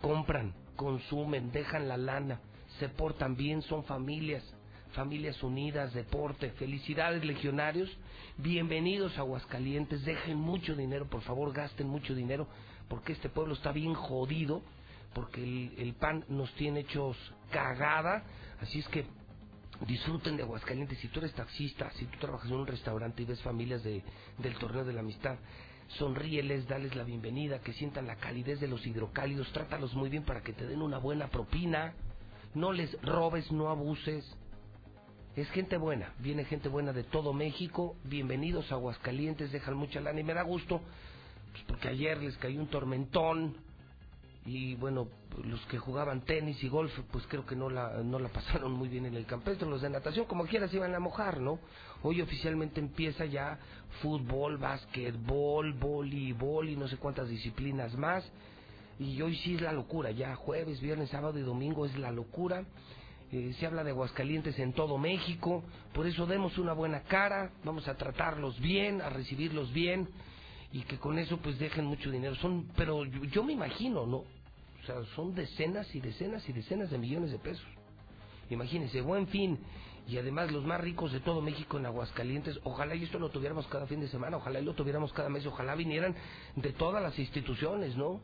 Compran, 0.00 0.54
consumen, 0.76 1.50
dejan 1.50 1.88
la 1.88 1.96
lana, 1.96 2.40
se 2.78 2.88
portan 2.88 3.34
bien, 3.34 3.62
son 3.62 3.82
familias 3.84 4.44
Familias 4.92 5.42
Unidas, 5.42 5.92
deporte, 5.92 6.50
felicidades 6.52 7.24
legionarios, 7.24 7.90
bienvenidos 8.38 9.16
a 9.18 9.20
Aguascalientes, 9.20 10.04
dejen 10.04 10.38
mucho 10.38 10.74
dinero, 10.74 11.06
por 11.06 11.20
favor, 11.22 11.52
gasten 11.52 11.88
mucho 11.88 12.14
dinero, 12.14 12.48
porque 12.88 13.12
este 13.12 13.28
pueblo 13.28 13.54
está 13.54 13.72
bien 13.72 13.94
jodido, 13.94 14.62
porque 15.14 15.42
el, 15.42 15.94
PAN 15.94 16.24
nos 16.28 16.52
tiene 16.54 16.80
hechos 16.80 17.16
cagada, 17.50 18.24
así 18.60 18.80
es 18.80 18.88
que 18.88 19.06
disfruten 19.86 20.36
de 20.36 20.42
Aguascalientes, 20.42 20.98
si 20.98 21.08
tú 21.08 21.20
eres 21.20 21.32
taxista, 21.34 21.90
si 21.92 22.06
tú 22.06 22.18
trabajas 22.18 22.50
en 22.50 22.56
un 22.56 22.66
restaurante 22.66 23.22
y 23.22 23.26
ves 23.26 23.40
familias 23.42 23.82
de, 23.82 24.02
del 24.38 24.54
torneo 24.58 24.84
de 24.84 24.92
la 24.92 25.00
amistad, 25.00 25.36
sonríeles, 25.88 26.66
dales 26.68 26.94
la 26.94 27.04
bienvenida, 27.04 27.60
que 27.60 27.72
sientan 27.72 28.06
la 28.06 28.16
calidez 28.16 28.60
de 28.60 28.68
los 28.68 28.86
hidrocálidos, 28.86 29.50
trátalos 29.52 29.94
muy 29.94 30.10
bien 30.10 30.24
para 30.24 30.42
que 30.42 30.52
te 30.52 30.66
den 30.66 30.82
una 30.82 30.98
buena 30.98 31.28
propina, 31.28 31.94
no 32.54 32.72
les 32.72 33.00
robes, 33.02 33.50
no 33.52 33.68
abuses, 33.70 34.24
es 35.36 35.48
gente 35.50 35.76
buena, 35.76 36.12
viene 36.18 36.44
gente 36.44 36.68
buena 36.68 36.92
de 36.92 37.04
todo 37.04 37.32
México, 37.32 37.96
bienvenidos 38.04 38.72
a 38.72 38.74
Aguascalientes, 38.74 39.52
dejan 39.52 39.76
mucha 39.76 40.00
lana 40.00 40.20
y 40.20 40.24
me 40.24 40.34
da 40.34 40.42
gusto, 40.42 40.80
pues 41.52 41.64
porque 41.66 41.88
ayer 41.88 42.22
les 42.22 42.36
cayó 42.36 42.60
un 42.60 42.68
tormentón 42.68 43.56
y 44.48 44.76
bueno, 44.76 45.08
los 45.44 45.60
que 45.66 45.78
jugaban 45.78 46.22
tenis 46.22 46.62
y 46.64 46.68
golf, 46.68 46.90
pues 47.12 47.26
creo 47.28 47.44
que 47.44 47.54
no 47.54 47.68
la, 47.68 48.02
no 48.02 48.18
la 48.18 48.28
pasaron 48.32 48.72
muy 48.72 48.88
bien 48.88 49.04
en 49.04 49.14
el 49.14 49.26
campestre. 49.26 49.68
Los 49.68 49.82
de 49.82 49.90
natación, 49.90 50.24
como 50.24 50.46
quiera, 50.46 50.68
se 50.68 50.76
iban 50.76 50.94
a 50.94 50.98
mojar, 50.98 51.40
¿no? 51.40 51.58
Hoy 52.02 52.22
oficialmente 52.22 52.80
empieza 52.80 53.26
ya 53.26 53.58
fútbol, 54.00 54.56
básquetbol, 54.56 55.74
voleibol 55.74 56.70
y 56.70 56.76
no 56.76 56.88
sé 56.88 56.96
cuántas 56.96 57.28
disciplinas 57.28 57.94
más. 57.96 58.30
Y 58.98 59.20
hoy 59.20 59.36
sí 59.36 59.54
es 59.54 59.60
la 59.60 59.72
locura, 59.72 60.10
ya 60.10 60.34
jueves, 60.34 60.80
viernes, 60.80 61.10
sábado 61.10 61.38
y 61.38 61.42
domingo 61.42 61.84
es 61.84 61.96
la 61.98 62.10
locura. 62.10 62.64
Eh, 63.30 63.54
se 63.60 63.66
habla 63.66 63.84
de 63.84 63.90
Aguascalientes 63.90 64.58
en 64.58 64.72
todo 64.72 64.96
México, 64.96 65.62
por 65.92 66.06
eso 66.06 66.24
demos 66.24 66.56
una 66.56 66.72
buena 66.72 67.02
cara, 67.02 67.50
vamos 67.62 67.86
a 67.86 67.94
tratarlos 67.94 68.58
bien, 68.58 69.02
a 69.02 69.10
recibirlos 69.10 69.70
bien 69.74 70.08
y 70.72 70.82
que 70.82 70.98
con 70.98 71.18
eso 71.18 71.38
pues 71.38 71.58
dejen 71.58 71.86
mucho 71.86 72.10
dinero. 72.10 72.34
Son, 72.36 72.68
pero 72.76 73.04
yo, 73.04 73.24
yo 73.24 73.44
me 73.44 73.52
imagino, 73.52 74.06
¿no? 74.06 74.18
O 74.18 74.86
sea, 74.86 74.96
son 75.14 75.34
decenas 75.34 75.94
y 75.94 76.00
decenas 76.00 76.48
y 76.48 76.52
decenas 76.52 76.90
de 76.90 76.98
millones 76.98 77.30
de 77.30 77.38
pesos. 77.38 77.66
Imagínense, 78.50 79.00
buen 79.00 79.26
fin 79.28 79.58
y 80.08 80.16
además 80.16 80.50
los 80.50 80.64
más 80.64 80.80
ricos 80.80 81.12
de 81.12 81.20
todo 81.20 81.42
México 81.42 81.76
en 81.76 81.84
Aguascalientes. 81.84 82.58
Ojalá 82.64 82.94
y 82.94 83.04
esto 83.04 83.18
lo 83.18 83.28
tuviéramos 83.28 83.66
cada 83.66 83.86
fin 83.86 84.00
de 84.00 84.08
semana, 84.08 84.38
ojalá 84.38 84.60
y 84.60 84.64
lo 84.64 84.72
tuviéramos 84.72 85.12
cada 85.12 85.28
mes, 85.28 85.44
ojalá 85.44 85.74
vinieran 85.74 86.14
de 86.56 86.72
todas 86.72 87.02
las 87.02 87.18
instituciones, 87.18 87.94
¿no? 87.94 88.20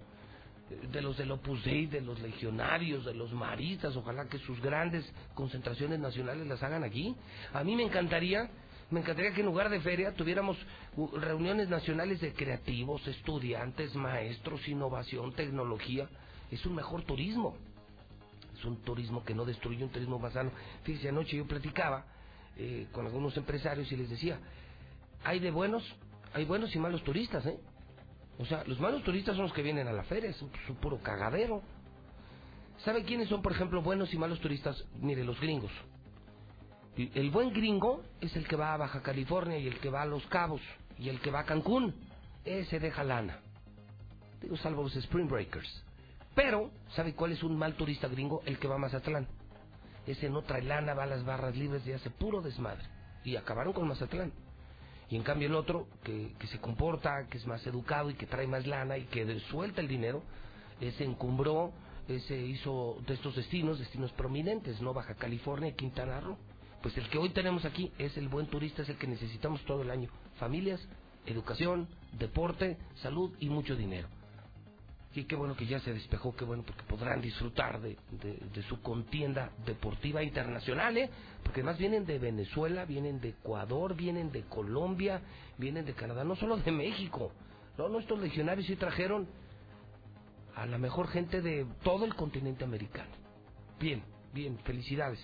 De 0.90 1.02
los 1.02 1.18
del 1.18 1.30
Opus 1.30 1.62
Dei, 1.62 1.84
de 1.84 2.00
los 2.00 2.18
legionarios, 2.20 3.04
de 3.04 3.12
los 3.12 3.30
maristas, 3.32 3.94
ojalá 3.96 4.26
que 4.28 4.38
sus 4.38 4.58
grandes 4.62 5.04
concentraciones 5.34 6.00
nacionales 6.00 6.46
las 6.46 6.62
hagan 6.62 6.84
aquí. 6.84 7.14
A 7.52 7.62
mí 7.62 7.76
me 7.76 7.82
encantaría, 7.82 8.48
me 8.94 9.00
encantaría 9.00 9.34
que 9.34 9.40
en 9.40 9.46
lugar 9.46 9.68
de 9.68 9.80
feria 9.80 10.12
tuviéramos 10.14 10.56
reuniones 11.14 11.68
nacionales 11.68 12.20
de 12.20 12.32
creativos, 12.32 13.06
estudiantes, 13.06 13.94
maestros, 13.94 14.66
innovación, 14.68 15.34
tecnología. 15.34 16.08
Es 16.50 16.64
un 16.64 16.74
mejor 16.76 17.02
turismo 17.02 17.56
es 18.56 18.64
un 18.64 18.76
turismo 18.82 19.24
que 19.24 19.34
no 19.34 19.44
destruye 19.44 19.84
un 19.84 19.90
turismo 19.90 20.18
más 20.18 20.32
sano. 20.32 20.50
Fíjese, 20.84 21.08
anoche 21.08 21.36
yo 21.36 21.46
platicaba 21.46 22.04
eh, 22.56 22.86
con 22.92 23.06
algunos 23.06 23.36
empresarios 23.36 23.90
y 23.90 23.96
les 23.96 24.08
decía, 24.08 24.38
hay 25.24 25.40
de 25.40 25.50
buenos, 25.50 25.82
hay 26.32 26.44
buenos 26.44 26.74
y 26.74 26.78
malos 26.78 27.02
turistas, 27.02 27.44
¿eh? 27.46 27.58
O 28.38 28.44
sea, 28.46 28.64
los 28.66 28.80
malos 28.80 29.02
turistas 29.04 29.36
son 29.36 29.44
los 29.44 29.52
que 29.52 29.62
vienen 29.62 29.86
a 29.86 29.92
la 29.92 30.04
feria, 30.04 30.30
es 30.30 30.40
un, 30.42 30.50
es 30.50 30.70
un 30.70 30.76
puro 30.76 30.98
cagadero. 30.98 31.62
¿Sabe 32.84 33.04
quiénes 33.04 33.28
son, 33.28 33.42
por 33.42 33.52
ejemplo, 33.52 33.80
buenos 33.82 34.12
y 34.12 34.18
malos 34.18 34.40
turistas? 34.40 34.84
Mire, 35.00 35.24
los 35.24 35.40
gringos. 35.40 35.70
El 36.96 37.30
buen 37.30 37.52
gringo 37.52 38.04
es 38.20 38.36
el 38.36 38.46
que 38.46 38.54
va 38.54 38.72
a 38.72 38.76
Baja 38.76 39.02
California 39.02 39.58
y 39.58 39.66
el 39.66 39.80
que 39.80 39.90
va 39.90 40.02
a 40.02 40.06
Los 40.06 40.24
Cabos 40.26 40.60
y 40.96 41.08
el 41.08 41.20
que 41.20 41.30
va 41.30 41.40
a 41.40 41.44
Cancún. 41.44 41.94
Ese 42.44 42.78
deja 42.78 43.02
lana. 43.02 43.40
Digo, 44.40 44.56
salvo 44.58 44.82
los 44.82 44.94
Spring 44.94 45.28
Breakers. 45.28 45.82
Pero, 46.34 46.70
¿sabe 46.94 47.14
cuál 47.14 47.32
es 47.32 47.42
un 47.42 47.56
mal 47.56 47.74
turista 47.74 48.06
gringo? 48.06 48.42
El 48.44 48.58
que 48.58 48.68
va 48.68 48.76
a 48.76 48.78
Mazatlán. 48.78 49.26
Ese 50.06 50.28
no 50.28 50.42
trae 50.42 50.62
lana, 50.62 50.94
va 50.94 51.04
a 51.04 51.06
las 51.06 51.24
barras 51.24 51.56
libres 51.56 51.86
y 51.86 51.92
hace 51.92 52.10
puro 52.10 52.42
desmadre. 52.42 52.84
Y 53.24 53.36
acabaron 53.36 53.72
con 53.72 53.88
Mazatlán. 53.88 54.32
Y 55.08 55.16
en 55.16 55.22
cambio 55.22 55.48
el 55.48 55.54
otro, 55.54 55.88
que, 56.02 56.34
que 56.38 56.46
se 56.46 56.60
comporta, 56.60 57.26
que 57.28 57.38
es 57.38 57.46
más 57.46 57.66
educado 57.66 58.10
y 58.10 58.14
que 58.14 58.26
trae 58.26 58.46
más 58.46 58.66
lana 58.66 58.98
y 58.98 59.04
que 59.06 59.40
suelta 59.50 59.80
el 59.80 59.88
dinero, 59.88 60.22
ese 60.80 61.04
encumbró, 61.04 61.72
ese 62.08 62.36
hizo 62.36 62.98
de 63.06 63.14
estos 63.14 63.34
destinos, 63.36 63.78
destinos 63.78 64.12
prominentes, 64.12 64.80
¿no? 64.80 64.92
Baja 64.92 65.14
California 65.14 65.70
y 65.70 65.74
Quintana 65.74 66.20
Roo. 66.20 66.36
Pues 66.84 66.98
el 66.98 67.08
que 67.08 67.16
hoy 67.16 67.30
tenemos 67.30 67.64
aquí 67.64 67.90
es 67.96 68.14
el 68.18 68.28
buen 68.28 68.46
turista, 68.46 68.82
es 68.82 68.90
el 68.90 68.98
que 68.98 69.06
necesitamos 69.06 69.64
todo 69.64 69.80
el 69.80 69.90
año. 69.90 70.10
Familias, 70.36 70.86
educación, 71.24 71.88
deporte, 72.12 72.76
salud 72.96 73.32
y 73.40 73.48
mucho 73.48 73.74
dinero. 73.74 74.06
Y 75.14 75.24
qué 75.24 75.34
bueno 75.34 75.56
que 75.56 75.64
ya 75.64 75.80
se 75.80 75.94
despejó, 75.94 76.36
qué 76.36 76.44
bueno 76.44 76.62
porque 76.62 76.82
podrán 76.82 77.22
disfrutar 77.22 77.80
de, 77.80 77.96
de, 78.10 78.36
de, 78.36 78.62
su 78.64 78.82
contienda 78.82 79.50
deportiva 79.64 80.22
internacional, 80.22 80.98
¿eh? 80.98 81.08
porque 81.42 81.60
además 81.60 81.78
vienen 81.78 82.04
de 82.04 82.18
Venezuela, 82.18 82.84
vienen 82.84 83.18
de 83.18 83.30
Ecuador, 83.30 83.96
vienen 83.96 84.30
de 84.30 84.42
Colombia, 84.42 85.22
vienen 85.56 85.86
de 85.86 85.94
Canadá, 85.94 86.22
no 86.22 86.36
solo 86.36 86.58
de 86.58 86.70
México. 86.70 87.32
No, 87.78 87.88
nuestros 87.88 88.20
legionarios 88.20 88.66
sí 88.66 88.76
trajeron 88.76 89.26
a 90.54 90.66
la 90.66 90.76
mejor 90.76 91.08
gente 91.08 91.40
de 91.40 91.66
todo 91.82 92.04
el 92.04 92.14
continente 92.14 92.62
americano. 92.62 93.08
Bien, 93.80 94.02
bien, 94.34 94.58
felicidades 94.64 95.18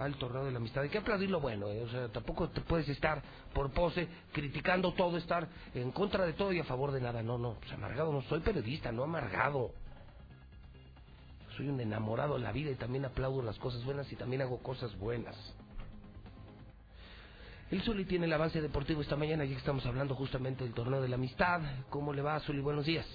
al 0.00 0.14
torneo 0.16 0.44
de 0.44 0.50
la 0.50 0.58
amistad. 0.58 0.82
Hay 0.82 0.88
que 0.88 0.98
aplaudir 0.98 1.30
lo 1.30 1.40
bueno, 1.40 1.68
¿eh? 1.68 1.82
o 1.82 1.88
sea, 1.88 2.08
tampoco 2.08 2.48
te 2.48 2.60
puedes 2.62 2.88
estar 2.88 3.22
por 3.52 3.70
pose 3.72 4.08
criticando 4.32 4.92
todo, 4.94 5.16
estar 5.18 5.46
en 5.74 5.90
contra 5.92 6.24
de 6.24 6.32
todo 6.32 6.52
y 6.52 6.58
a 6.58 6.64
favor 6.64 6.90
de 6.90 7.00
nada. 7.00 7.22
No, 7.22 7.38
no, 7.38 7.54
pues 7.60 7.72
amargado 7.72 8.12
no 8.12 8.22
soy 8.22 8.40
periodista, 8.40 8.90
no 8.90 9.04
amargado. 9.04 9.72
Soy 11.56 11.68
un 11.68 11.80
enamorado 11.80 12.34
de 12.34 12.40
la 12.40 12.52
vida 12.52 12.70
y 12.70 12.76
también 12.76 13.04
aplaudo 13.04 13.42
las 13.42 13.58
cosas 13.58 13.84
buenas 13.84 14.10
y 14.10 14.16
también 14.16 14.42
hago 14.42 14.62
cosas 14.62 14.96
buenas. 14.98 15.36
El 17.70 17.82
Zuli 17.82 18.04
tiene 18.04 18.26
el 18.26 18.32
avance 18.32 18.60
deportivo 18.60 19.00
esta 19.00 19.16
mañana, 19.16 19.44
ya 19.44 19.56
estamos 19.56 19.86
hablando 19.86 20.14
justamente 20.16 20.64
del 20.64 20.72
torneo 20.72 21.00
de 21.02 21.08
la 21.08 21.14
amistad. 21.16 21.60
¿Cómo 21.88 22.12
le 22.12 22.22
va, 22.22 22.40
Zuli? 22.40 22.60
Buenos 22.60 22.86
días. 22.86 23.06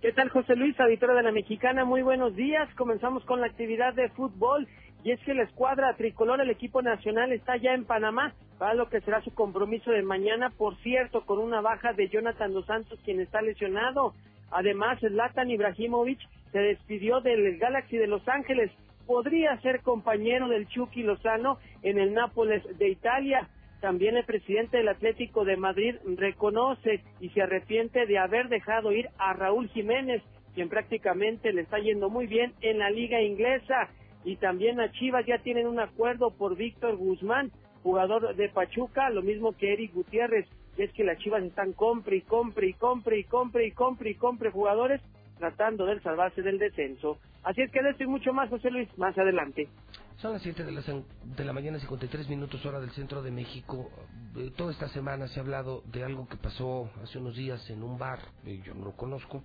¿Qué 0.00 0.12
tal, 0.12 0.28
José 0.28 0.56
Luis, 0.56 0.78
auditora 0.78 1.14
de 1.14 1.22
la 1.22 1.32
Mexicana? 1.32 1.84
Muy 1.84 2.02
buenos 2.02 2.34
días. 2.34 2.68
Comenzamos 2.74 3.24
con 3.24 3.40
la 3.40 3.46
actividad 3.46 3.94
de 3.94 4.08
fútbol 4.10 4.68
y 5.06 5.12
es 5.12 5.20
que 5.20 5.34
la 5.34 5.44
escuadra 5.44 5.94
tricolor, 5.94 6.40
el 6.40 6.50
equipo 6.50 6.82
nacional, 6.82 7.30
está 7.30 7.56
ya 7.56 7.74
en 7.74 7.84
Panamá 7.84 8.34
para 8.58 8.74
lo 8.74 8.88
que 8.88 9.00
será 9.02 9.22
su 9.22 9.32
compromiso 9.32 9.92
de 9.92 10.02
mañana, 10.02 10.50
por 10.50 10.76
cierto, 10.78 11.24
con 11.24 11.38
una 11.38 11.60
baja 11.60 11.92
de 11.92 12.08
Jonathan 12.08 12.52
Dos 12.52 12.66
Santos, 12.66 12.98
quien 13.04 13.20
está 13.20 13.40
lesionado. 13.40 14.14
Además, 14.50 14.98
Zlatan 14.98 15.48
Ibrahimovic 15.48 16.18
se 16.50 16.58
despidió 16.58 17.20
del 17.20 17.56
Galaxy 17.56 17.96
de 17.98 18.08
Los 18.08 18.26
Ángeles. 18.26 18.72
Podría 19.06 19.56
ser 19.60 19.80
compañero 19.82 20.48
del 20.48 20.66
Chucky 20.66 21.04
Lozano 21.04 21.58
en 21.84 22.00
el 22.00 22.12
Nápoles 22.12 22.64
de 22.76 22.88
Italia. 22.88 23.48
También 23.80 24.16
el 24.16 24.24
presidente 24.24 24.78
del 24.78 24.88
Atlético 24.88 25.44
de 25.44 25.56
Madrid 25.56 25.94
reconoce 26.16 27.04
y 27.20 27.28
se 27.28 27.42
arrepiente 27.42 28.06
de 28.06 28.18
haber 28.18 28.48
dejado 28.48 28.90
ir 28.90 29.08
a 29.18 29.34
Raúl 29.34 29.68
Jiménez, 29.68 30.20
quien 30.56 30.68
prácticamente 30.68 31.52
le 31.52 31.60
está 31.60 31.78
yendo 31.78 32.10
muy 32.10 32.26
bien 32.26 32.54
en 32.60 32.80
la 32.80 32.90
liga 32.90 33.22
inglesa. 33.22 33.88
Y 34.26 34.36
también 34.36 34.80
a 34.80 34.90
Chivas 34.90 35.24
ya 35.24 35.38
tienen 35.38 35.68
un 35.68 35.78
acuerdo 35.78 36.32
por 36.32 36.56
Víctor 36.56 36.96
Guzmán, 36.96 37.52
jugador 37.84 38.34
de 38.34 38.48
Pachuca, 38.48 39.08
lo 39.08 39.22
mismo 39.22 39.52
que 39.52 39.72
Eric 39.72 39.94
Gutiérrez. 39.94 40.48
Es 40.76 40.92
que 40.94 41.04
las 41.04 41.16
Chivas 41.18 41.44
están 41.44 41.72
compre 41.72 42.16
y 42.16 42.22
compre 42.22 42.68
y 42.68 42.74
compre 42.74 43.20
y 43.20 43.24
compre 43.24 43.66
y 43.68 43.70
compre 43.70 44.10
y 44.10 44.14
compre 44.16 44.50
jugadores 44.50 45.00
tratando 45.38 45.86
de 45.86 46.00
salvarse 46.00 46.42
del 46.42 46.58
descenso. 46.58 47.18
Así 47.44 47.62
es 47.62 47.70
que 47.70 47.80
de 47.80 47.90
esto 47.90 48.02
y 48.02 48.08
mucho 48.08 48.32
más, 48.32 48.50
José 48.50 48.68
Luis, 48.68 48.88
más 48.98 49.16
adelante. 49.16 49.68
Son 50.16 50.32
las 50.32 50.42
7 50.42 50.64
de 50.64 50.72
la, 50.72 50.82
de 50.82 51.44
la 51.44 51.52
mañana, 51.52 51.78
53 51.78 52.28
minutos 52.28 52.66
hora 52.66 52.80
del 52.80 52.90
centro 52.90 53.22
de 53.22 53.30
México. 53.30 53.90
Eh, 54.36 54.50
toda 54.56 54.72
esta 54.72 54.88
semana 54.88 55.28
se 55.28 55.38
ha 55.38 55.44
hablado 55.44 55.82
de 55.92 56.02
algo 56.02 56.26
que 56.26 56.36
pasó 56.36 56.90
hace 57.00 57.18
unos 57.18 57.36
días 57.36 57.70
en 57.70 57.84
un 57.84 57.96
bar, 57.96 58.18
eh, 58.44 58.60
yo 58.64 58.74
no 58.74 58.86
lo 58.86 58.96
conozco. 58.96 59.44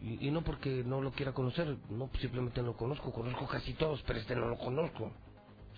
Y, 0.00 0.30
no 0.30 0.42
porque 0.42 0.84
no 0.84 1.00
lo 1.00 1.10
quiera 1.10 1.32
conocer, 1.32 1.76
no 1.90 2.08
simplemente 2.20 2.60
no 2.60 2.68
lo 2.68 2.76
conozco, 2.76 3.12
conozco 3.12 3.46
casi 3.48 3.74
todos, 3.74 4.02
pero 4.06 4.20
este 4.20 4.36
no 4.36 4.48
lo 4.48 4.56
conozco. 4.56 5.10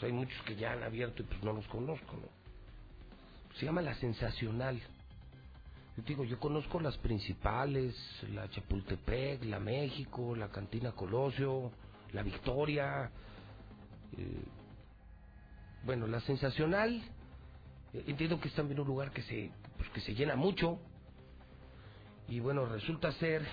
Hay 0.03 0.13
muchos 0.13 0.41
que 0.43 0.57
ya 0.57 0.73
han 0.73 0.83
abierto 0.83 1.23
y 1.23 1.27
pues 1.27 1.43
no 1.43 1.53
los 1.53 1.67
conozco. 1.69 2.17
¿no? 2.17 2.29
Se 3.59 3.67
llama 3.67 3.83
La 3.83 3.95
Sensacional. 3.95 4.81
Yo 5.97 6.03
digo, 6.05 6.25
yo 6.25 6.39
conozco 6.39 6.81
las 6.81 6.97
principales, 6.99 7.95
la 8.33 8.49
Chapultepec, 8.49 9.45
la 9.45 9.59
México, 9.59 10.35
la 10.37 10.49
Cantina 10.49 10.93
Colosio, 10.93 11.73
la 12.13 12.23
Victoria. 12.23 13.11
Eh, 14.17 14.45
bueno, 15.85 16.07
la 16.07 16.21
sensacional, 16.21 17.03
eh, 17.95 18.05
entiendo 18.07 18.41
que 18.41 18.49
es 18.49 18.55
también 18.55 18.81
un 18.81 18.87
lugar 18.87 19.13
que 19.13 19.23
se, 19.23 19.51
pues, 19.77 19.89
que 19.91 20.01
se 20.01 20.15
llena 20.15 20.37
mucho. 20.37 20.79
Y 22.29 22.41
bueno, 22.41 22.67
resulta 22.67 23.13
ser 23.13 23.47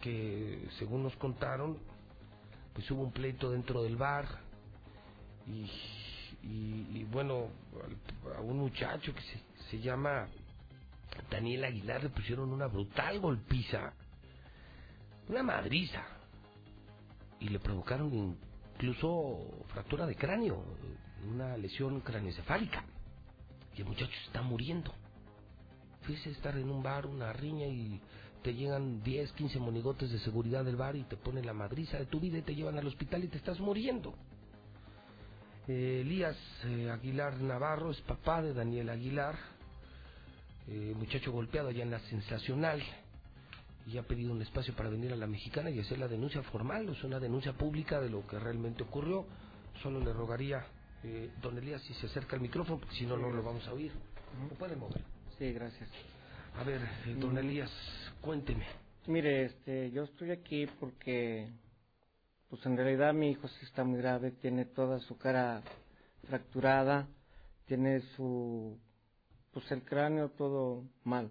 que, 0.00 0.68
según 0.78 1.02
nos 1.02 1.14
contaron, 1.16 1.78
pues 2.72 2.90
hubo 2.90 3.02
un 3.02 3.12
pleito 3.12 3.50
dentro 3.50 3.82
del 3.82 3.96
bar. 3.96 4.26
Y, 5.46 5.70
y, 6.42 6.86
y 6.94 7.04
bueno, 7.10 7.48
a 8.36 8.40
un 8.40 8.58
muchacho 8.58 9.14
que 9.14 9.22
se, 9.22 9.40
se 9.70 9.80
llama 9.80 10.28
Daniel 11.30 11.64
Aguilar 11.64 12.02
le 12.02 12.10
pusieron 12.10 12.52
una 12.52 12.66
brutal 12.66 13.20
golpiza, 13.20 13.92
una 15.28 15.42
madriza 15.42 16.04
y 17.38 17.48
le 17.48 17.58
provocaron 17.58 18.36
incluso 18.74 19.64
fractura 19.68 20.06
de 20.06 20.14
cráneo, 20.14 20.64
una 21.28 21.56
lesión 21.56 22.00
craneoencefálica. 22.00 22.84
Y 23.76 23.82
el 23.82 23.88
muchacho 23.88 24.12
está 24.26 24.42
muriendo. 24.42 24.92
Fíjese 26.02 26.30
estar 26.30 26.56
en 26.56 26.70
un 26.70 26.82
bar, 26.82 27.06
una 27.06 27.32
riña 27.32 27.66
y 27.66 28.00
te 28.42 28.54
llegan 28.54 29.02
10, 29.02 29.32
15 29.32 29.58
monigotes 29.58 30.10
de 30.10 30.18
seguridad 30.20 30.64
del 30.64 30.76
bar 30.76 30.96
y 30.96 31.04
te 31.04 31.16
ponen 31.16 31.46
la 31.46 31.52
madriza 31.52 31.98
de 31.98 32.06
tu 32.06 32.20
vida 32.20 32.38
y 32.38 32.42
te 32.42 32.54
llevan 32.54 32.78
al 32.78 32.86
hospital 32.86 33.24
y 33.24 33.28
te 33.28 33.38
estás 33.38 33.60
muriendo. 33.60 34.14
Eh, 35.68 36.00
Elías 36.00 36.36
eh, 36.64 36.90
Aguilar 36.90 37.40
Navarro 37.40 37.90
es 37.90 38.00
papá 38.00 38.42
de 38.42 38.54
Daniel 38.54 38.90
Aguilar, 38.90 39.36
eh, 40.68 40.94
muchacho 40.96 41.32
golpeado 41.32 41.68
allá 41.68 41.82
en 41.82 41.90
la 41.90 42.00
sensacional. 42.00 42.82
y 43.86 43.96
ha 43.96 44.02
pedido 44.02 44.30
un 44.32 44.42
espacio 44.42 44.74
para 44.74 44.88
venir 44.88 45.12
a 45.12 45.16
la 45.16 45.26
mexicana 45.26 45.70
y 45.70 45.80
hacer 45.80 45.98
la 45.98 46.06
denuncia 46.06 46.42
formal, 46.42 46.88
es 46.90 47.02
una 47.02 47.18
denuncia 47.18 47.54
pública 47.54 48.00
de 48.00 48.10
lo 48.10 48.26
que 48.26 48.38
realmente 48.38 48.82
ocurrió. 48.82 49.26
Solo 49.82 50.00
le 50.00 50.12
rogaría, 50.12 50.64
eh, 51.02 51.30
don 51.42 51.56
Elías, 51.56 51.82
si 51.82 51.94
se 51.94 52.06
acerca 52.06 52.36
el 52.36 52.42
micrófono, 52.42 52.78
porque 52.78 52.94
si 52.94 53.06
no, 53.06 53.16
no 53.16 53.30
lo 53.30 53.42
vamos 53.42 53.66
a 53.66 53.72
oír. 53.72 53.90
¿Lo 54.48 54.54
puede 54.56 54.76
mover? 54.76 55.02
Sí, 55.38 55.52
gracias. 55.52 55.88
A 56.58 56.62
ver, 56.62 56.80
don. 57.18 57.36
Elías, 57.38 57.70
cuénteme. 58.20 58.64
Mire, 59.06 59.46
este, 59.46 59.90
yo 59.90 60.04
estoy 60.04 60.30
aquí 60.30 60.66
porque, 60.78 61.48
pues 62.48 62.64
en 62.66 62.76
realidad 62.76 63.14
mi 63.14 63.30
hijo 63.30 63.48
sí 63.48 63.64
está 63.66 63.82
muy 63.84 63.98
grave, 63.98 64.30
tiene 64.32 64.64
toda 64.66 65.00
su 65.00 65.16
cara 65.18 65.62
fracturada, 66.28 67.08
tiene 67.66 68.00
su, 68.16 68.78
pues 69.52 69.70
el 69.72 69.82
cráneo 69.84 70.30
todo 70.30 70.84
mal. 71.04 71.30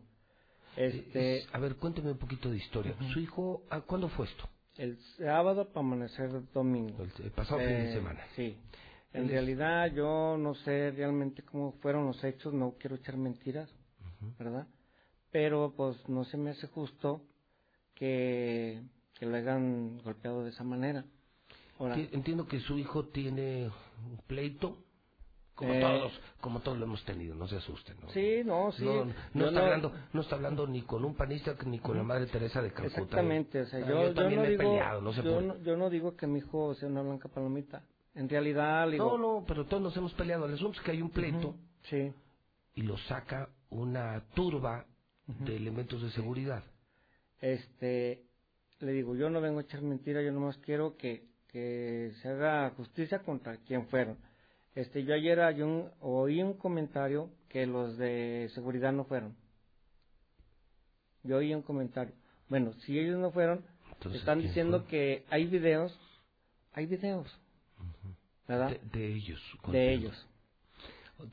Este, 0.75 1.37
Eh, 1.39 1.45
a 1.53 1.59
ver, 1.59 1.75
cuénteme 1.75 2.11
un 2.11 2.17
poquito 2.17 2.49
de 2.49 2.57
historia. 2.57 2.95
¿Su 3.13 3.19
hijo, 3.19 3.63
ah, 3.69 3.81
cuándo 3.81 4.09
fue 4.09 4.25
esto? 4.25 4.47
el 4.77 4.97
sábado 5.17 5.67
para 5.73 5.85
amanecer 5.85 6.31
domingo. 6.53 7.03
El, 7.03 7.25
el 7.25 7.31
pasado 7.31 7.59
fin 7.59 7.67
de 7.67 7.89
Eh, 7.89 7.93
semana. 7.93 8.23
Sí. 8.37 8.57
En 9.11 9.25
es- 9.25 9.31
realidad 9.31 9.91
yo 9.93 10.37
no 10.37 10.55
sé 10.55 10.91
realmente 10.91 11.41
cómo 11.43 11.73
fueron 11.81 12.05
los 12.05 12.23
hechos, 12.23 12.53
no 12.53 12.75
quiero 12.79 12.95
echar 12.95 13.17
mentiras, 13.17 13.69
¿verdad? 14.37 14.67
Pero 15.31 15.73
pues 15.75 15.97
no 16.09 16.23
se 16.25 16.37
me 16.37 16.51
hace 16.51 16.67
justo 16.67 17.21
que, 17.95 18.81
que 19.17 19.25
lo 19.25 19.35
hayan 19.35 19.99
golpeado 19.99 20.43
de 20.43 20.49
esa 20.49 20.63
manera. 20.63 21.05
Ahora, 21.79 21.95
entiendo 21.95 22.45
que 22.47 22.59
su 22.59 22.77
hijo 22.77 23.05
tiene 23.07 23.69
un 24.05 24.17
pleito, 24.27 24.77
como 25.55 25.73
Eh, 25.73 25.81
todos, 25.81 26.19
como 26.41 26.59
todos 26.61 26.77
lo 26.77 26.85
hemos 26.85 27.03
tenido, 27.05 27.35
no 27.35 27.47
se 27.47 27.57
asusten. 27.57 27.97
¿no? 28.01 28.09
Sí, 28.09 28.41
no, 28.45 28.71
sí. 28.71 28.83
No, 28.83 29.05
no 29.05 29.13
Yo 29.33 29.45
está 29.47 29.59
no- 29.59 29.65
hablando, 29.65 29.93
no 30.13 30.21
está 30.21 30.35
hablando 30.35 30.67
ni 30.67 30.81
con 30.83 31.03
un 31.05 31.15
panista 31.15 31.55
ni 31.65 31.79
con 31.79 31.97
la 31.97 32.03
Madre 32.03 32.27
Teresa 32.27 32.61
de 32.61 32.69
Calcuta. 32.71 32.87
¿eh? 32.99 33.03
Exactamente, 33.03 33.61
o 33.61 33.65
sea, 33.65 33.79
Ah, 33.85 33.89
yo, 33.89 34.01
yo 34.03 34.13
también 34.13 34.41
no 34.41 34.45
he 34.47 34.49
digo, 34.51 34.63
peleado, 34.63 35.01
no 35.01 35.13
se 35.13 35.21
yo, 35.21 35.41
no, 35.41 35.57
yo 35.59 35.77
no 35.77 35.89
digo 35.89 36.15
que 36.15 36.27
mi 36.27 36.39
hijo 36.39 36.73
sea 36.75 36.87
una 36.89 37.01
blanca 37.01 37.27
palomita. 37.29 37.83
En 38.15 38.27
realidad, 38.27 38.85
le 38.87 38.93
digo, 38.93 39.17
No, 39.17 39.39
no, 39.39 39.45
pero 39.45 39.65
todos 39.65 39.83
nos 39.83 39.95
hemos 39.95 40.13
peleado. 40.13 40.45
El 40.47 40.53
asunto 40.55 40.79
es 40.79 40.83
que 40.85 40.91
hay 40.91 41.01
un 41.01 41.09
pleito 41.11 41.55
sí. 41.83 42.11
y 42.75 42.81
lo 42.81 42.97
saca 42.97 43.49
una 43.69 44.21
turba 44.33 44.85
de 45.39 45.55
elementos 45.55 46.01
de 46.01 46.09
seguridad. 46.11 46.63
este, 47.41 48.23
le 48.79 48.91
digo, 48.93 49.15
yo 49.15 49.29
no 49.29 49.41
vengo 49.41 49.59
a 49.59 49.63
echar 49.63 49.81
mentiras, 49.81 50.23
yo 50.25 50.31
nomás 50.31 50.57
quiero 50.57 50.97
que, 50.97 51.25
que 51.47 52.11
se 52.21 52.29
haga 52.29 52.69
justicia 52.71 53.19
contra 53.19 53.57
quien 53.57 53.87
fueron. 53.87 54.17
Este, 54.75 55.03
yo 55.03 55.13
ayer 55.13 55.39
hay 55.41 55.61
un- 55.61 55.89
oí 56.01 56.41
un 56.41 56.53
comentario 56.53 57.29
que 57.49 57.65
los 57.65 57.97
de 57.97 58.49
seguridad 58.53 58.91
no 58.93 59.03
fueron. 59.05 59.35
Yo 61.23 61.37
oí 61.37 61.53
un 61.53 61.61
comentario. 61.61 62.13
Bueno, 62.47 62.73
si 62.85 62.97
ellos 62.97 63.17
no 63.19 63.31
fueron, 63.31 63.63
Entonces, 63.93 64.21
están 64.21 64.39
¿quién 64.39 64.47
diciendo 64.49 64.79
fue? 64.81 64.87
que 64.89 65.25
hay 65.29 65.45
videos, 65.47 65.97
hay 66.73 66.85
videos, 66.85 67.27
¿verdad? 68.47 68.69
De, 68.71 68.99
de 68.99 69.13
ellos. 69.13 69.41
De 69.67 69.93
ellos, 69.93 70.27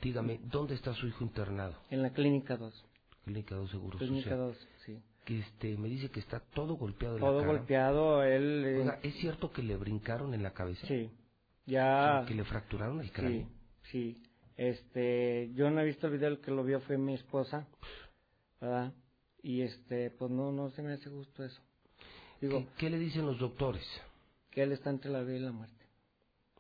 Dígame, 0.03 0.41
¿dónde 0.45 0.75
está 0.75 0.93
su 0.95 1.07
hijo 1.07 1.23
internado? 1.23 1.75
en 1.91 2.03
la 2.03 2.11
clínica 2.11 2.57
2. 2.57 2.85
Clínica 3.27 3.57
2 3.57 3.71
Seguro 3.73 3.99
Clínica 3.99 4.31
Social. 4.31 4.39
2, 4.39 4.69
sí. 4.87 5.03
Que 5.25 5.41
este, 5.41 5.77
me 5.77 5.89
dice 5.89 6.09
que 6.11 6.21
está 6.21 6.39
todo 6.39 6.75
golpeado 6.77 7.19
Todo 7.19 7.41
la 7.41 7.47
cara. 7.47 7.59
golpeado, 7.59 8.23
él... 8.23 8.63
eh, 8.65 8.79
Oiga, 8.83 9.01
¿es 9.03 9.15
cierto 9.17 9.51
que 9.53 9.63
le 9.65 9.77
brincaron 9.77 10.33
en 10.33 10.45
la 10.45 10.53
cabeza? 10.53 10.87
Sí, 10.87 11.11
ya... 11.67 12.25
Que 12.29 12.35
le 12.35 12.45
fracturaron 12.45 13.01
el 13.01 13.11
cráneo. 13.11 13.49
Sí, 13.91 14.15
sí. 14.15 14.23
Este, 14.57 15.51
yo 15.55 15.69
no 15.71 15.81
he 15.81 15.85
visto 15.85 16.07
el 16.07 16.13
video, 16.13 16.29
el 16.29 16.39
que 16.41 16.53
lo 16.53 16.63
vio 16.63 16.81
fue 16.83 16.97
mi 16.97 17.15
esposa, 17.15 17.67
¿verdad? 18.61 18.93
Y 19.43 19.63
este, 19.63 20.11
pues 20.13 20.31
no, 20.31 20.53
no 20.53 20.71
se 20.71 20.83
me 20.83 20.93
hace 20.93 21.11
justo 21.11 21.45
eso. 21.45 21.61
Digo, 22.41 22.61
¿Qué, 22.61 22.67
qué 22.79 22.91
le 22.91 22.99
dicen 22.99 23.27
los 23.27 23.39
doctores? 23.39 23.85
que 24.51 24.63
él 24.63 24.73
está 24.73 24.89
entre 24.91 25.11
la 25.11 25.23
vida 25.23 25.37
y 25.37 25.41
la 25.41 25.53
muerte. 25.53 25.75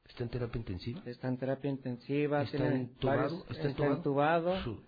¿Está 0.06 0.24
en 0.24 0.28
terapia 0.30 0.58
intensiva? 0.58 1.02
Está 1.06 1.28
en 1.28 1.38
terapia 1.38 1.70
intensiva, 1.70 2.42
¿Está 2.42 2.58
tiene 2.58 2.74
entubado? 2.76 3.20
varios- 3.22 3.50
¿Está 3.50 3.68
está 3.70 3.86
entubado? 3.86 4.80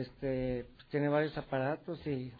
Este, 0.00 0.66
pues, 0.76 0.88
tiene 0.88 1.08
varios 1.08 1.36
aparatos 1.38 2.04
y 2.06 2.32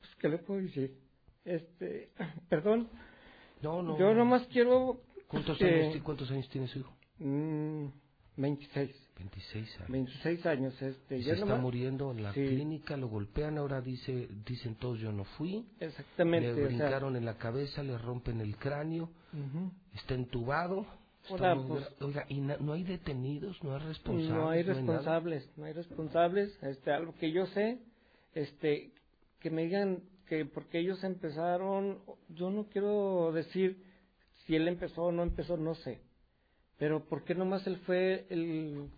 pues, 0.00 0.14
¿qué 0.20 0.28
le 0.28 0.38
puedo 0.38 0.60
decir? 0.60 0.96
Este, 1.44 2.10
perdón, 2.48 2.88
No, 3.62 3.82
no. 3.82 3.98
yo 3.98 4.14
nomás 4.14 4.46
quiero 4.48 5.00
¿Cuántos, 5.28 5.60
años, 5.62 5.92
ti- 5.94 6.00
¿Cuántos 6.00 6.30
años 6.30 6.48
tiene 6.50 6.68
su 6.68 6.80
hijo? 6.80 6.92
Mm, 7.18 7.86
26. 8.40 8.90
26 9.18 9.76
años. 9.80 9.90
26 9.90 10.46
años, 10.46 10.82
este. 10.82 11.18
Y 11.18 11.22
se 11.24 11.32
está 11.32 11.44
nomás- 11.44 11.60
muriendo 11.60 12.10
en 12.10 12.22
la 12.22 12.32
Sí. 12.32 12.40
clínica, 12.46 12.96
lo 12.96 13.08
golpean, 13.08 13.58
ahora 13.58 13.80
dice, 13.82 14.28
dicen 14.46 14.76
todos 14.76 14.98
yo 14.98 15.12
no 15.12 15.24
fui. 15.24 15.66
Exactamente, 15.78 16.46
Le 16.48 16.52
o 16.52 16.56
sea- 16.56 16.66
brincaron 16.66 17.16
en 17.16 17.24
la 17.26 17.36
cabeza, 17.36 17.82
le 17.82 17.98
rompen 17.98 18.40
el 18.40 18.56
cráneo, 18.56 19.04
Ujú. 19.32 19.70
está 19.94 20.14
entubado. 20.14 20.86
está 21.22 21.34
Ahora, 21.50 21.54
muy 21.54 21.66
pues- 21.68 21.92
Oiga, 22.00 22.24
¿y 22.30 22.40
na- 22.40 22.56
no 22.58 22.72
hay 22.72 22.82
detenidos? 22.82 23.62
¿No 23.62 23.74
hay 23.76 23.82
responsables? 23.82 24.30
No 24.34 24.48
hay 24.48 24.62
responsables, 24.62 25.50
no 25.58 25.64
hay 25.66 25.72
responsables. 25.74 26.62
Este, 26.62 26.90
algo 26.92 27.14
que 27.16 27.30
yo 27.30 27.44
sé, 27.48 27.78
este, 28.34 28.90
que 29.38 29.50
me 29.50 29.64
digan 29.64 30.02
que 30.26 30.46
porque 30.46 30.78
ellos 30.78 31.04
empezaron, 31.04 31.98
yo 32.30 32.50
no 32.50 32.64
quiero 32.70 33.32
decir 33.32 33.82
si 34.46 34.56
él 34.56 34.66
empezó 34.66 35.04
o 35.04 35.12
no 35.12 35.22
empezó, 35.22 35.58
no 35.58 35.74
sé. 35.74 36.00
Pero 36.80 37.04
¿por 37.04 37.22
qué 37.24 37.34
nomás 37.34 37.64
él 37.66 37.76
fue 37.86 38.26
el, 38.30 38.88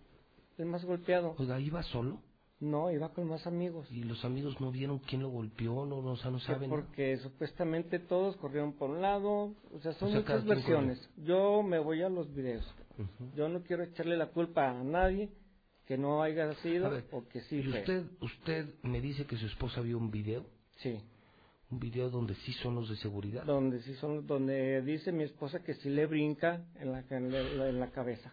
el 0.57 0.65
más 0.65 0.83
golpeado? 0.85 1.35
Oiga, 1.37 1.59
¿iba 1.59 1.83
solo? 1.83 2.21
No, 2.61 2.89
iba 2.89 3.09
con 3.09 3.27
más 3.27 3.45
amigos. 3.45 3.85
¿Y 3.91 4.03
los 4.05 4.23
amigos 4.23 4.59
no 4.61 4.71
vieron 4.71 4.99
quién 4.99 5.21
lo 5.21 5.29
golpeó? 5.29 5.85
No, 5.85 6.01
no, 6.01 6.11
o 6.11 6.15
sea, 6.15 6.31
no 6.31 6.39
saben. 6.39 6.69
porque 6.69 7.17
supuestamente 7.17 7.99
todos 7.99 8.37
corrieron 8.37 8.71
por 8.73 8.89
un 8.89 9.01
lado, 9.01 9.53
o 9.73 9.79
sea, 9.81 9.91
son 9.95 10.07
O 10.07 10.11
sea, 10.13 10.23
cada 10.23 10.39
muchas 10.39 10.55
versiones. 10.57 11.09
Yo 11.17 11.61
me 11.61 11.77
voy 11.77 12.01
a 12.03 12.09
los 12.09 12.33
videos. 12.33 12.65
Yo 13.35 13.49
no 13.49 13.61
quiero 13.63 13.83
echarle 13.83 14.15
la 14.15 14.27
culpa 14.27 14.69
a 14.69 14.83
nadie 14.83 15.29
que 15.85 15.97
no 15.97 16.23
haya 16.23 16.53
sido 16.61 16.89
ver, 16.89 17.05
o 17.11 17.27
que 17.27 17.41
sí 17.41 17.57
¿Y 17.57 17.63
fue. 17.63 17.79
usted, 17.79 18.05
usted 18.21 18.73
me 18.83 19.01
dice 19.01 19.25
que 19.25 19.35
su 19.35 19.45
esposa 19.47 19.81
vio 19.81 19.97
un 19.97 20.09
video? 20.09 20.45
Sí. 20.77 21.01
Un 21.73 21.79
video 21.79 22.11
donde 22.11 22.35
sí 22.35 22.53
son 22.61 22.75
los 22.75 22.87
de 22.87 22.95
seguridad. 22.97 23.45
Donde 23.45 23.81
sí 23.81 23.95
son, 23.95 24.27
donde 24.27 24.83
dice 24.83 25.11
mi 25.11 25.23
esposa 25.23 25.63
que 25.63 25.73
sí 25.73 25.89
le 25.89 26.05
brinca 26.05 26.61
en 26.75 26.91
la, 26.91 26.99
en 27.09 27.79
la, 27.79 27.89
cabeza. 27.89 28.31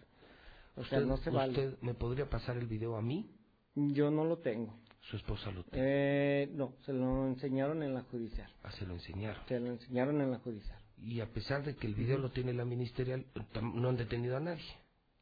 O 0.75 0.83
sea, 0.83 0.99
Usted- 0.99 1.09
no 1.09 1.17
se 1.17 1.31
vale. 1.31 1.51
¿Usted 1.53 1.81
me 1.81 1.95
podría 1.95 2.29
pasar 2.29 2.57
el 2.57 2.67
video 2.67 2.95
a 2.95 3.01
mí? 3.01 3.31
Yo 3.73 4.11
no 4.11 4.25
lo 4.25 4.37
tengo. 4.37 4.77
Su 5.09 5.15
esposa 5.15 5.49
lo 5.49 5.63
tiene. 5.63 5.79
Eh, 5.87 6.49
no, 6.53 6.75
se 6.85 6.93
lo 6.93 7.25
enseñaron 7.25 7.81
en 7.81 7.95
la 7.95 8.03
judicial. 8.03 8.47
Ah, 8.61 8.71
se 8.73 8.85
lo 8.85 8.93
enseñaron. 8.93 9.41
Se 9.47 9.59
lo 9.59 9.71
enseñaron 9.71 10.21
en 10.21 10.29
la 10.29 10.37
judicial. 10.37 10.79
Y 11.01 11.19
a 11.19 11.25
pesar 11.33 11.63
de 11.65 11.75
que 11.75 11.87
el 11.87 11.95
video 11.95 12.19
lo 12.19 12.29
tiene 12.29 12.53
la 12.53 12.63
ministerial, 12.63 13.25
no 13.63 13.89
han 13.89 13.97
detenido 13.97 14.37
a 14.37 14.39
nadie. 14.39 14.69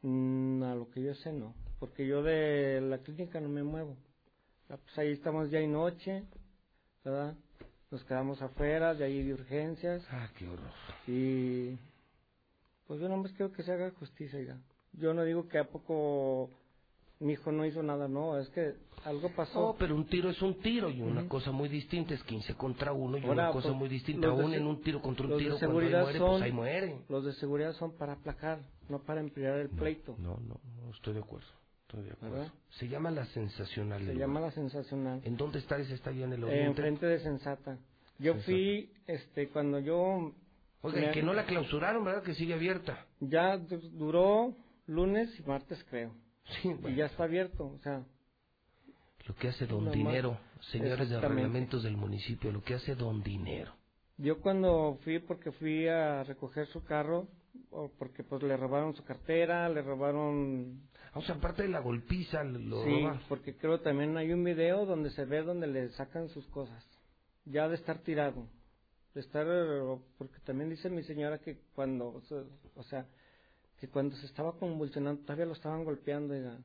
Mm, 0.01 0.61
a 0.63 0.75
lo 0.75 0.89
que 0.91 1.01
yo 1.03 1.15
sé, 1.15 1.31
no. 1.31 1.55
Porque 1.79 2.05
yo 2.05 2.21
de 2.21 2.81
la 2.81 2.97
clínica 2.97 3.39
no 3.39 3.47
me 3.47 3.63
muevo. 3.63 3.95
Ah, 4.69 4.75
Pues 4.75 4.97
ahí 4.97 5.11
estamos 5.13 5.49
ya 5.49 5.61
y 5.61 5.67
noche, 5.67 6.25
¿verdad? 7.05 7.37
Nos 7.91 8.03
quedamos 8.03 8.41
afuera, 8.41 8.93
de 8.93 9.03
ahí 9.03 9.23
de 9.23 9.33
urgencias. 9.33 10.05
Ah, 10.11 10.29
qué 10.37 10.47
horror. 10.47 10.69
Y 11.07 11.77
pues 12.87 12.99
yo 12.99 13.09
nomás 13.09 13.31
quiero 13.33 13.51
que 13.51 13.63
se 13.63 13.71
haga 13.71 13.91
justicia, 13.91 14.39
ya. 14.41 14.57
Yo 14.93 15.13
no 15.13 15.23
digo 15.23 15.47
que 15.47 15.57
a 15.57 15.65
poco 15.69 16.51
mi 17.19 17.33
hijo 17.33 17.51
no 17.51 17.65
hizo 17.65 17.81
nada, 17.81 18.07
no, 18.07 18.37
es 18.37 18.47
que 18.49 18.75
algo 19.05 19.29
pasó. 19.35 19.59
No, 19.59 19.75
pero 19.77 19.95
un 19.95 20.05
tiro 20.05 20.29
es 20.29 20.41
un 20.41 20.59
tiro 20.59 20.89
y 20.89 21.01
una 21.01 21.27
cosa 21.27 21.51
muy 21.51 21.67
distinta 21.67 22.13
es 22.13 22.23
15 22.23 22.53
contra 22.55 22.93
uno 22.93 23.17
y 23.17 23.21
Ahora, 23.23 23.43
una 23.43 23.51
cosa 23.51 23.69
pues, 23.69 23.77
muy 23.79 23.89
distinta. 23.89 24.27
Aún 24.27 24.53
en 24.53 24.67
un 24.67 24.81
tiro 24.81 25.01
contra 25.01 25.25
un 25.25 25.31
los 25.31 25.39
de 25.39 25.45
tiro, 25.45 25.57
cuando 25.57 25.79
ahí 25.79 25.87
seguridad 25.87 26.01
muere, 26.03 26.19
son- 26.19 26.29
pues 26.29 26.41
ahí 26.43 26.51
muere. 26.51 27.01
Los 27.09 27.25
de 27.25 27.33
seguridad 27.33 27.73
son 27.73 27.97
para 27.97 28.13
aplacar, 28.13 28.59
no 28.87 28.99
para 28.99 29.19
empeorar 29.21 29.59
el 29.59 29.69
pleito. 29.69 30.15
No, 30.19 30.37
no, 30.37 30.59
no, 30.77 30.91
estoy 30.93 31.13
de 31.15 31.21
acuerdo. 31.21 31.47
Estoy 31.89 32.03
de 32.03 32.11
acuerdo. 32.11 32.35
¿Verdad? 32.35 32.53
Se 32.69 32.87
llama 32.87 33.09
la 33.09 33.25
sensacional. 33.25 34.05
Se 34.05 34.15
llama 34.15 34.39
la 34.39 34.51
sensacional. 34.51 35.21
¿En 35.23 35.35
dónde 35.37 35.57
está 35.57 35.77
ese 35.79 35.95
estadio 35.95 36.25
en 36.25 36.33
el 36.33 36.43
oriente? 36.43 36.67
enfrente 36.67 37.05
de 37.07 37.19
Sensata. 37.19 37.77
Yo 38.19 38.33
Sensata. 38.33 38.45
fui, 38.45 38.91
este, 39.07 39.49
cuando 39.49 39.79
yo... 39.79 40.31
Oiga, 40.81 40.99
y 40.99 41.05
me- 41.07 41.11
que 41.11 41.23
no 41.23 41.33
la 41.33 41.45
clausuraron, 41.45 42.05
¿verdad? 42.05 42.21
Que 42.21 42.35
sigue 42.35 42.53
abierta. 42.53 43.05
Ya 43.19 43.57
du- 43.57 43.79
duró 43.89 44.53
lunes 44.85 45.29
y 45.39 45.43
martes, 45.43 45.83
creo. 45.89 46.11
Sí, 46.61 46.69
Y 46.69 46.73
bueno. 46.75 46.95
ya 46.95 47.05
está 47.07 47.23
abierto, 47.23 47.65
o 47.65 47.79
sea... 47.79 48.03
Lo 49.27 49.35
que 49.35 49.47
hace 49.49 49.65
Don 49.67 49.91
Dinero, 49.91 50.37
señores 50.71 51.09
de 51.09 51.19
reglamentos 51.19 51.83
del 51.83 51.97
municipio, 51.97 52.51
lo 52.51 52.61
que 52.63 52.75
hace 52.75 52.95
Don 52.95 53.21
Dinero. 53.23 53.73
Yo 54.17 54.39
cuando 54.41 54.97
fui, 55.03 55.19
porque 55.19 55.51
fui 55.51 55.87
a 55.87 56.23
recoger 56.23 56.65
su 56.67 56.83
carro, 56.83 57.27
porque 57.97 58.23
pues 58.23 58.41
le 58.43 58.55
robaron 58.57 58.95
su 58.95 59.03
cartera, 59.03 59.69
le 59.69 59.81
robaron... 59.81 60.81
O 61.15 61.21
sea, 61.21 61.35
aparte 61.35 61.63
de 61.63 61.69
la 61.69 61.79
golpiza, 61.79 62.43
lo 62.43 62.83
sí, 62.83 63.01
roba. 63.01 63.21
porque 63.27 63.55
creo 63.57 63.79
también 63.81 64.15
hay 64.17 64.31
un 64.31 64.43
video 64.43 64.85
donde 64.85 65.09
se 65.11 65.25
ve 65.25 65.41
donde 65.41 65.67
le 65.67 65.89
sacan 65.89 66.29
sus 66.29 66.45
cosas. 66.47 66.85
Ya 67.45 67.67
de 67.67 67.75
estar 67.75 67.99
tirado. 67.99 68.47
De 69.15 69.21
estar... 69.21 69.45
Porque 70.17 70.39
también 70.45 70.69
dice 70.69 70.89
mi 70.89 71.03
señora 71.03 71.39
que 71.39 71.59
cuando... 71.73 72.09
o 72.09 72.21
sea- 72.21 72.43
O 72.75 72.83
sea, 72.83 73.07
que 73.79 73.87
cuando 73.87 74.15
se 74.17 74.25
estaba 74.27 74.57
convulsionando 74.59 75.21
todavía 75.23 75.45
lo 75.45 75.53
estaban 75.53 75.83
golpeando, 75.83 76.33
oiga. 76.33 76.57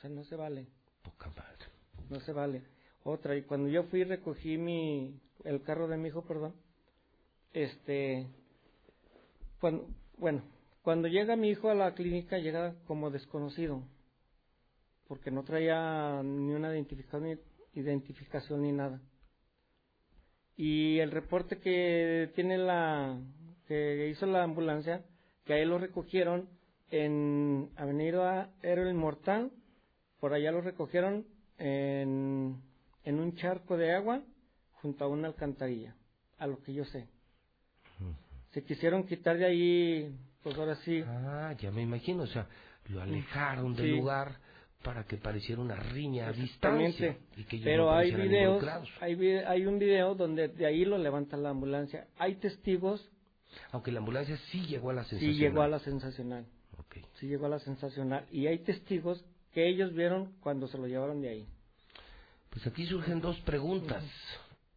sea, 0.00 0.10
no 0.10 0.22
se 0.24 0.36
vale. 0.36 0.68
Poca 1.02 1.30
madre. 1.30 1.64
No 2.10 2.20
se 2.20 2.32
vale. 2.32 2.62
Otra, 3.02 3.34
y 3.36 3.42
cuando 3.42 3.68
yo 3.68 3.84
fui 3.84 4.00
y 4.00 4.04
recogí 4.04 4.56
mi, 4.56 5.20
el 5.42 5.62
carro 5.62 5.88
de 5.88 5.96
mi 5.96 6.08
hijo, 6.08 6.22
perdón, 6.24 6.54
este, 7.52 8.26
cuando, 9.60 9.88
bueno, 10.18 10.42
cuando 10.84 11.08
llega 11.08 11.34
mi 11.34 11.48
hijo 11.48 11.70
a 11.70 11.74
la 11.74 11.94
clínica 11.94 12.36
llega 12.36 12.74
como 12.86 13.10
desconocido, 13.10 13.82
porque 15.08 15.30
no 15.30 15.42
traía 15.42 16.22
ni 16.22 16.52
una 16.52 16.70
identificación 16.74 17.24
ni, 17.24 17.80
identificación 17.80 18.60
ni 18.60 18.70
nada. 18.70 19.00
Y 20.58 20.98
el 20.98 21.10
reporte 21.10 21.58
que 21.58 22.30
tiene 22.34 22.58
la, 22.58 23.18
que 23.66 24.08
hizo 24.10 24.26
la 24.26 24.42
ambulancia, 24.42 25.02
que 25.46 25.54
ahí 25.54 25.64
lo 25.64 25.78
recogieron 25.78 26.50
en 26.90 27.70
Avenida 27.76 28.50
Héroe 28.62 28.92
Mortal, 28.92 29.52
por 30.20 30.34
allá 30.34 30.52
lo 30.52 30.60
recogieron 30.60 31.26
en, 31.56 32.60
en 33.04 33.20
un 33.20 33.34
charco 33.36 33.78
de 33.78 33.94
agua 33.94 34.22
junto 34.82 35.02
a 35.02 35.08
una 35.08 35.28
alcantarilla, 35.28 35.96
a 36.36 36.46
lo 36.46 36.62
que 36.62 36.74
yo 36.74 36.84
sé. 36.84 37.08
Se 38.50 38.62
quisieron 38.62 39.04
quitar 39.04 39.38
de 39.38 39.46
ahí, 39.46 40.14
pues 40.44 40.56
ahora 40.56 40.76
sí. 40.84 41.02
Ah, 41.04 41.52
ya 41.58 41.72
me 41.72 41.82
imagino, 41.82 42.22
o 42.22 42.26
sea, 42.28 42.46
lo 42.88 43.02
alejaron 43.02 43.74
del 43.74 43.86
Sí. 43.86 43.90
lugar 43.96 44.36
para 44.84 45.04
que 45.04 45.16
pareciera 45.16 45.60
una 45.62 45.74
riña 45.76 46.28
a 46.28 46.32
distancia. 46.32 47.16
Y 47.36 47.44
que 47.44 47.58
Pero 47.64 47.86
no 47.86 47.94
hay 47.94 48.12
videos, 48.14 48.62
hay, 49.00 49.14
hay 49.38 49.66
un 49.66 49.78
video 49.78 50.14
donde 50.14 50.48
de 50.48 50.66
ahí 50.66 50.84
lo 50.84 50.98
levanta 50.98 51.36
la 51.38 51.48
ambulancia. 51.50 52.06
Hay 52.18 52.36
testigos, 52.36 53.10
Aunque 53.72 53.90
la 53.92 54.00
ambulancia 54.00 54.36
sí 54.50 54.66
llegó 54.66 54.90
a 54.90 54.94
la 54.94 55.04
sí 55.04 55.10
sensación. 55.10 55.36
llegó 55.38 55.62
a 55.62 55.68
la 55.68 55.78
sensacional. 55.78 56.44
Ok. 56.78 56.96
Sí 57.14 57.26
llegó 57.28 57.46
a 57.46 57.48
la 57.48 57.58
sensacional. 57.60 58.26
Y 58.30 58.46
hay 58.48 58.58
testigos 58.58 59.24
que 59.52 59.66
ellos 59.68 59.94
vieron 59.94 60.32
cuando 60.40 60.66
se 60.68 60.76
lo 60.76 60.86
llevaron 60.86 61.22
de 61.22 61.28
ahí. 61.30 61.46
Pues 62.50 62.66
aquí 62.66 62.84
surgen 62.86 63.20
dos 63.20 63.38
preguntas. 63.40 64.04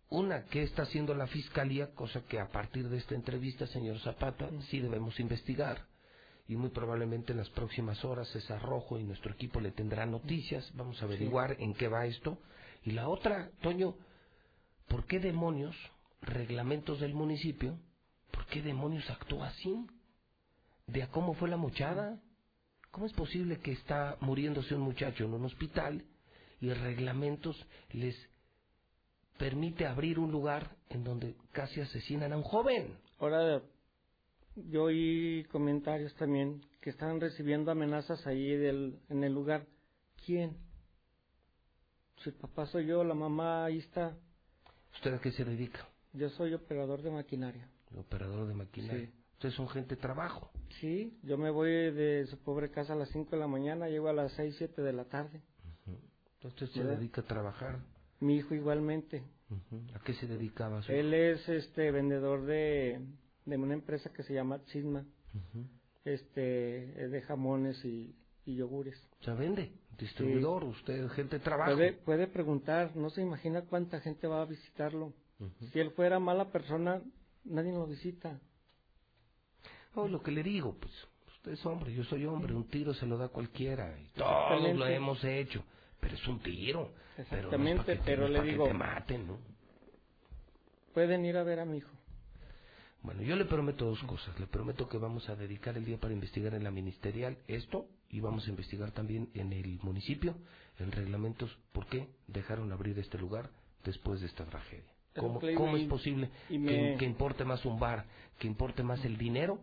Una, 0.09 0.45
¿qué 0.45 0.63
está 0.63 0.83
haciendo 0.83 1.13
la 1.13 1.27
Fiscalía? 1.27 1.93
Cosa 1.93 2.21
que 2.21 2.39
a 2.39 2.47
partir 2.47 2.87
de 2.87 2.97
esta 2.97 3.13
entrevista, 3.13 3.67
señor 3.67 3.99
Zapata, 3.99 4.49
sí 4.69 4.79
debemos 4.79 5.19
investigar. 5.19 5.85
Y 6.47 6.55
muy 6.55 6.69
probablemente 6.69 7.33
en 7.33 7.39
las 7.39 7.49
próximas 7.49 8.05
horas 8.05 8.29
César 8.29 8.61
Rojo 8.61 8.97
y 8.97 9.03
nuestro 9.03 9.33
equipo 9.33 9.59
le 9.59 9.71
tendrá 9.71 10.05
noticias. 10.05 10.71
Vamos 10.75 11.01
a 11.01 11.05
averiguar 11.05 11.57
en 11.59 11.73
qué 11.73 11.89
va 11.89 12.05
esto. 12.05 12.37
Y 12.85 12.91
la 12.91 13.09
otra, 13.09 13.51
Toño, 13.61 13.95
¿por 14.87 15.05
qué 15.07 15.19
demonios, 15.19 15.75
reglamentos 16.21 17.01
del 17.01 17.13
municipio, 17.13 17.77
por 18.31 18.45
qué 18.45 18.61
demonios 18.61 19.09
actúa 19.09 19.47
así? 19.47 19.87
¿De 20.85 21.03
a 21.03 21.09
cómo 21.09 21.33
fue 21.33 21.49
la 21.49 21.57
mochada? 21.57 22.21
¿Cómo 22.91 23.07
es 23.07 23.13
posible 23.13 23.59
que 23.59 23.73
está 23.73 24.15
muriéndose 24.21 24.73
un 24.73 24.81
muchacho 24.81 25.25
en 25.25 25.33
un 25.33 25.43
hospital 25.43 26.05
y 26.61 26.69
reglamentos 26.69 27.61
les 27.91 28.15
permite 29.37 29.85
abrir 29.85 30.19
un 30.19 30.31
lugar 30.31 30.75
en 30.89 31.03
donde 31.03 31.35
casi 31.51 31.81
asesinan 31.81 32.33
a 32.33 32.37
un 32.37 32.43
joven? 32.43 32.97
Ahora, 33.19 33.61
yo 34.55 34.83
oí 34.85 35.45
comentarios 35.51 36.13
también 36.15 36.61
que 36.81 36.89
estaban 36.89 37.19
recibiendo 37.19 37.71
amenazas 37.71 38.25
ahí 38.27 38.55
del, 38.55 38.99
en 39.09 39.23
el 39.23 39.33
lugar. 39.33 39.65
¿Quién? 40.25 40.57
Si 42.23 42.29
el 42.29 42.35
papá 42.35 42.65
soy 42.67 42.87
yo, 42.87 43.03
la 43.03 43.13
mamá 43.13 43.65
ahí 43.65 43.77
está. 43.79 44.17
¿Usted 44.93 45.13
a 45.13 45.19
qué 45.19 45.31
se 45.31 45.45
dedica? 45.45 45.87
Yo 46.13 46.29
soy 46.29 46.53
operador 46.53 47.01
de 47.01 47.11
maquinaria. 47.11 47.69
Operador 47.95 48.47
de 48.47 48.53
maquinaria. 48.53 49.05
Sí. 49.07 49.13
Ustedes 49.33 49.53
son 49.53 49.69
gente 49.69 49.95
de 49.95 50.01
trabajo. 50.01 50.49
Sí, 50.79 51.15
yo 51.21 51.37
me 51.37 51.51
voy 51.51 51.69
de 51.69 52.25
su 52.25 52.39
pobre 52.39 52.71
casa 52.71 52.93
a 52.93 52.95
las 52.95 53.09
5 53.09 53.29
de 53.31 53.37
la 53.37 53.47
mañana, 53.47 53.87
llego 53.87 54.09
a 54.09 54.13
las 54.13 54.31
6, 54.33 54.55
7 54.57 54.81
de 54.81 54.93
la 54.93 55.05
tarde. 55.05 55.43
Entonces 56.41 56.71
se 56.71 56.79
¿Verdad? 56.79 56.97
dedica 56.97 57.21
a 57.21 57.25
trabajar. 57.25 57.79
Mi 58.19 58.37
hijo 58.37 58.55
igualmente. 58.55 59.23
¿A 59.93 59.99
qué 59.99 60.13
se 60.13 60.27
dedicaba 60.27 60.81
su 60.81 60.91
Él 60.91 61.13
es 61.13 61.47
este 61.47 61.91
vendedor 61.91 62.45
de, 62.45 62.99
de 63.45 63.57
una 63.57 63.73
empresa 63.73 64.11
que 64.11 64.23
se 64.23 64.33
llama 64.33 64.59
Cisma, 64.71 65.05
este, 66.03 67.03
es 67.03 67.11
de 67.11 67.21
jamones 67.21 67.83
y, 67.85 68.13
y 68.45 68.55
yogures. 68.55 68.97
O 69.21 69.23
sea, 69.23 69.35
vende, 69.35 69.71
distribuidor, 69.97 70.63
usted, 70.65 71.07
gente 71.09 71.37
de 71.37 71.43
trabajo. 71.43 71.73
Puede, 71.73 71.93
puede 71.93 72.27
preguntar, 72.27 72.95
no 72.95 73.09
se 73.09 73.21
imagina 73.21 73.61
cuánta 73.61 74.01
gente 74.01 74.27
va 74.27 74.41
a 74.41 74.45
visitarlo. 74.45 75.13
Si 75.71 75.79
él 75.79 75.91
fuera 75.91 76.19
mala 76.19 76.51
persona, 76.51 77.01
nadie 77.45 77.71
lo 77.71 77.85
visita. 77.85 78.39
No, 79.95 80.07
lo 80.07 80.21
que 80.21 80.31
le 80.31 80.43
digo, 80.43 80.75
pues, 80.79 80.93
usted 81.27 81.51
es 81.51 81.65
hombre, 81.65 81.93
yo 81.93 82.03
soy 82.03 82.25
hombre, 82.25 82.53
un 82.53 82.67
tiro 82.67 82.93
se 82.93 83.05
lo 83.05 83.17
da 83.17 83.29
cualquiera. 83.29 83.97
Y 83.99 84.09
todos 84.09 84.75
lo 84.75 84.87
hemos 84.87 85.23
hecho. 85.23 85.63
Pero 85.99 86.15
es 86.15 86.27
un 86.27 86.39
tiro. 86.39 86.91
Pero 87.15 87.17
no 87.17 87.23
es 87.23 87.29
Exactamente, 87.31 87.99
pero 88.05 88.21
no 88.23 88.27
le 88.29 88.39
pa' 88.39 88.45
que 88.45 88.51
digo- 88.51 88.67
te 88.67 88.73
maten, 88.73 89.27
¿no? 89.27 89.39
Pueden 90.93 91.25
ir 91.25 91.37
a 91.37 91.43
ver 91.43 91.59
a 91.59 91.65
mi 91.65 91.77
hijo. 91.77 91.91
Bueno, 93.03 93.21
yo 93.21 93.35
le 93.35 93.45
prometo 93.45 93.85
dos 93.85 94.01
cosas. 94.03 94.39
Le 94.39 94.47
prometo 94.47 94.89
que 94.89 94.97
vamos 94.97 95.29
a 95.29 95.35
dedicar 95.35 95.77
el 95.77 95.85
día 95.85 95.97
para 95.99 96.13
investigar 96.13 96.53
en 96.55 96.63
la 96.63 96.71
ministerial 96.71 97.37
esto 97.47 97.87
y 98.09 98.19
vamos 98.19 98.47
a 98.47 98.49
investigar 98.49 98.91
también 98.91 99.29
en 99.33 99.53
el 99.53 99.79
municipio, 99.83 100.35
en 100.79 100.91
reglamentos, 100.91 101.55
por 101.71 101.85
qué 101.87 102.09
dejaron 102.27 102.71
abrir 102.71 102.97
este 102.99 103.17
lugar 103.17 103.49
después 103.83 104.19
de 104.21 104.27
esta 104.27 104.45
tragedia. 104.45 104.91
¿Cómo, 105.15 105.39
digo, 105.39 105.75
es 105.77 105.87
posible 105.87 106.29
y 106.49 106.63
que, 106.63 106.95
que 106.99 107.05
importe 107.05 107.43
más 107.43 107.65
un 107.65 107.79
bar, 107.79 108.05
que 108.39 108.47
importe 108.47 108.83
más 108.83 109.03
el 109.05 109.17
dinero 109.17 109.59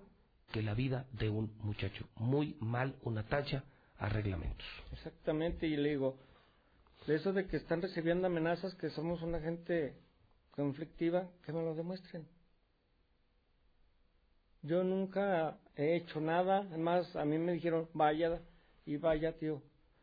que 0.53 0.63
la 0.63 0.75
vida 0.75 1.07
de 1.13 1.29
un 1.31 1.53
muchacho? 1.61 2.09
Muy 2.17 2.57
mal 2.61 2.97
una 3.03 3.25
tacha 3.27 3.65
a 4.05 4.09
reglamentos. 4.09 4.67
Exactamente, 4.93 5.67
y 5.67 5.77
le 5.77 5.91
digo, 5.91 6.17
de 7.07 7.17
eso 7.17 7.33
de 7.33 7.47
que 7.47 7.57
están 7.57 7.81
recibiendo 7.81 8.27
amenazas, 8.27 8.75
que 8.75 8.91
somos 8.91 9.23
una 9.23 9.41
gente 9.41 9.95
conflictiva, 10.51 11.29
que 11.45 11.53
me 11.53 11.63
lo 11.63 11.75
demuestren. 11.75 12.27
Yo 14.63 14.85
nunca 14.85 15.59
he 15.77 15.97
hecho 15.97 16.21
nada, 16.21 16.59
además 16.59 17.15
a 17.17 17.25
mí 17.25 17.39
me 17.39 17.53
dijeron, 17.53 17.89
vaya, 17.95 18.41
y 18.87 18.97
vaya, 18.97 19.33
tío, 19.39 19.63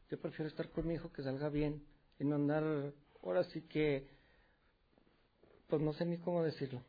yo 0.10 0.20
prefiero 0.20 0.50
estar 0.50 0.70
con 0.70 0.88
mi 0.88 0.96
hijo 0.96 1.12
que 1.12 1.24
salga 1.24 1.50
bien, 1.50 1.84
y 2.20 2.24
no 2.24 2.36
andar, 2.36 2.64
ahora 3.24 3.44
sí 3.46 3.62
que, 3.62 4.08
pues 5.68 5.82
no 5.82 5.94
sé 5.94 6.06
ni 6.06 6.18
cómo 6.18 6.44
decirlo. 6.44 6.82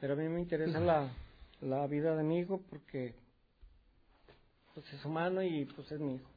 Pero 0.00 0.14
a 0.14 0.16
mí 0.16 0.28
me 0.28 0.40
interesa 0.40 0.80
la, 0.80 1.10
la 1.60 1.86
vida 1.86 2.16
de 2.16 2.22
mi 2.22 2.38
hijo 2.38 2.60
porque, 2.70 3.14
pues 4.74 4.92
es 4.92 5.04
humano 5.04 5.42
y 5.42 5.64
pues 5.66 5.90
es 5.92 6.00
mi 6.00 6.14
hijo. 6.16 6.28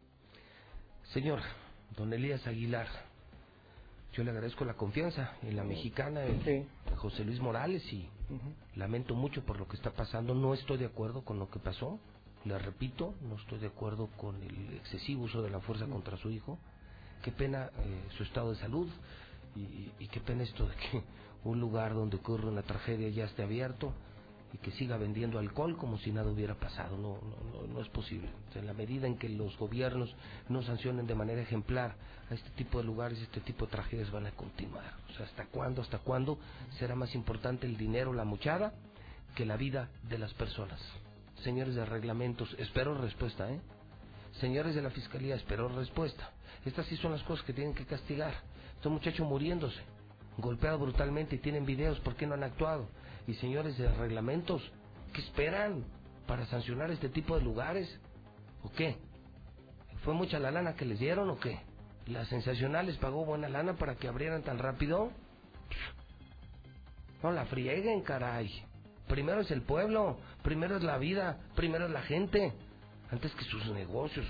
Señor, 1.13 1.39
don 1.95 2.11
Elías 2.13 2.45
Aguilar, 2.47 2.87
yo 4.13 4.23
le 4.23 4.31
agradezco 4.31 4.65
la 4.65 4.73
confianza 4.75 5.33
en 5.43 5.55
la 5.55 5.63
mexicana, 5.63 6.25
en 6.25 6.39
José 6.97 7.23
Luis 7.23 7.39
Morales 7.39 7.83
y 7.93 8.09
lamento 8.75 9.13
mucho 9.15 9.43
por 9.45 9.59
lo 9.59 9.67
que 9.67 9.75
está 9.75 9.91
pasando. 9.91 10.33
No 10.33 10.53
estoy 10.53 10.77
de 10.77 10.85
acuerdo 10.85 11.23
con 11.23 11.39
lo 11.39 11.49
que 11.49 11.59
pasó. 11.59 11.99
Le 12.43 12.57
repito, 12.59 13.15
no 13.21 13.35
estoy 13.35 13.59
de 13.59 13.67
acuerdo 13.67 14.07
con 14.17 14.41
el 14.43 14.73
excesivo 14.77 15.23
uso 15.23 15.41
de 15.41 15.49
la 15.49 15.59
fuerza 15.61 15.85
contra 15.87 16.17
su 16.17 16.29
hijo. 16.29 16.59
Qué 17.23 17.31
pena 17.31 17.69
eh, 17.83 18.01
su 18.17 18.23
estado 18.23 18.51
de 18.51 18.57
salud 18.57 18.87
y, 19.55 19.61
y- 19.61 19.91
y 19.99 20.07
qué 20.07 20.19
pena 20.19 20.43
esto 20.43 20.67
de 20.67 20.75
que 20.75 21.03
un 21.43 21.59
lugar 21.59 21.93
donde 21.93 22.17
ocurre 22.17 22.47
una 22.47 22.61
tragedia 22.61 23.09
ya 23.09 23.25
esté 23.25 23.43
abierto 23.43 23.93
que 24.57 24.71
siga 24.71 24.97
vendiendo 24.97 25.39
alcohol 25.39 25.77
como 25.77 25.97
si 25.97 26.11
nada 26.11 26.29
hubiera 26.31 26.55
pasado. 26.55 26.97
No, 26.97 27.19
no, 27.21 27.61
no, 27.61 27.73
no 27.73 27.81
es 27.81 27.89
posible. 27.89 28.29
En 28.55 28.65
la 28.65 28.73
medida 28.73 29.07
en 29.07 29.17
que 29.17 29.29
los 29.29 29.57
gobiernos 29.57 30.13
no 30.49 30.61
sancionen 30.61 31.07
de 31.07 31.15
manera 31.15 31.41
ejemplar 31.41 31.95
a 32.29 32.33
este 32.33 32.49
tipo 32.51 32.77
de 32.79 32.85
lugares, 32.85 33.19
este 33.19 33.41
tipo 33.41 33.65
de 33.65 33.71
tragedias 33.71 34.11
van 34.11 34.25
a 34.25 34.31
continuar. 34.31 34.93
O 35.09 35.13
sea, 35.13 35.25
¿hasta 35.25 35.45
cuándo, 35.45 35.81
hasta 35.81 35.99
cuándo 35.99 36.37
será 36.79 36.95
más 36.95 37.13
importante 37.15 37.67
el 37.67 37.77
dinero, 37.77 38.13
la 38.13 38.25
muchada, 38.25 38.73
que 39.35 39.45
la 39.45 39.57
vida 39.57 39.89
de 40.09 40.17
las 40.17 40.33
personas? 40.33 40.79
Señores 41.43 41.75
de 41.75 41.85
reglamentos, 41.85 42.55
espero 42.57 42.97
respuesta, 42.97 43.51
¿eh? 43.51 43.59
Señores 44.39 44.75
de 44.75 44.81
la 44.81 44.89
Fiscalía, 44.89 45.35
espero 45.35 45.69
respuesta. 45.69 46.31
Estas 46.65 46.85
sí 46.87 46.97
son 46.97 47.11
las 47.11 47.23
cosas 47.23 47.45
que 47.45 47.53
tienen 47.53 47.73
que 47.73 47.85
castigar. 47.85 48.33
Este 48.75 48.89
muchacho 48.89 49.23
muriéndose, 49.23 49.79
golpeado 50.37 50.79
brutalmente 50.79 51.35
y 51.35 51.39
tienen 51.39 51.65
videos, 51.65 51.99
¿por 52.01 52.15
qué 52.15 52.25
no 52.27 52.33
han 52.33 52.43
actuado? 52.43 52.87
Y 53.27 53.33
señores 53.35 53.77
de 53.77 53.87
reglamentos, 53.93 54.61
¿qué 55.13 55.21
esperan 55.21 55.83
para 56.27 56.45
sancionar 56.47 56.91
este 56.91 57.09
tipo 57.09 57.37
de 57.37 57.43
lugares? 57.43 57.99
¿O 58.63 58.71
qué? 58.71 58.97
¿Fue 60.03 60.13
mucha 60.13 60.39
la 60.39 60.51
lana 60.51 60.75
que 60.75 60.85
les 60.85 60.99
dieron 60.99 61.29
o 61.29 61.39
qué? 61.39 61.59
¿La 62.07 62.25
sensacional 62.25 62.85
les 62.85 62.97
pagó 62.97 63.25
buena 63.25 63.49
lana 63.49 63.75
para 63.75 63.95
que 63.95 64.07
abrieran 64.07 64.43
tan 64.43 64.59
rápido? 64.59 65.11
No 67.23 67.31
la 67.31 67.45
frieguen, 67.45 68.01
caray. 68.01 68.51
Primero 69.07 69.41
es 69.41 69.51
el 69.51 69.61
pueblo, 69.61 70.17
primero 70.43 70.77
es 70.77 70.83
la 70.83 70.97
vida, 70.97 71.39
primero 71.55 71.85
es 71.85 71.91
la 71.91 72.01
gente, 72.03 72.53
antes 73.11 73.33
que 73.33 73.45
sus 73.45 73.65
negocios. 73.67 74.25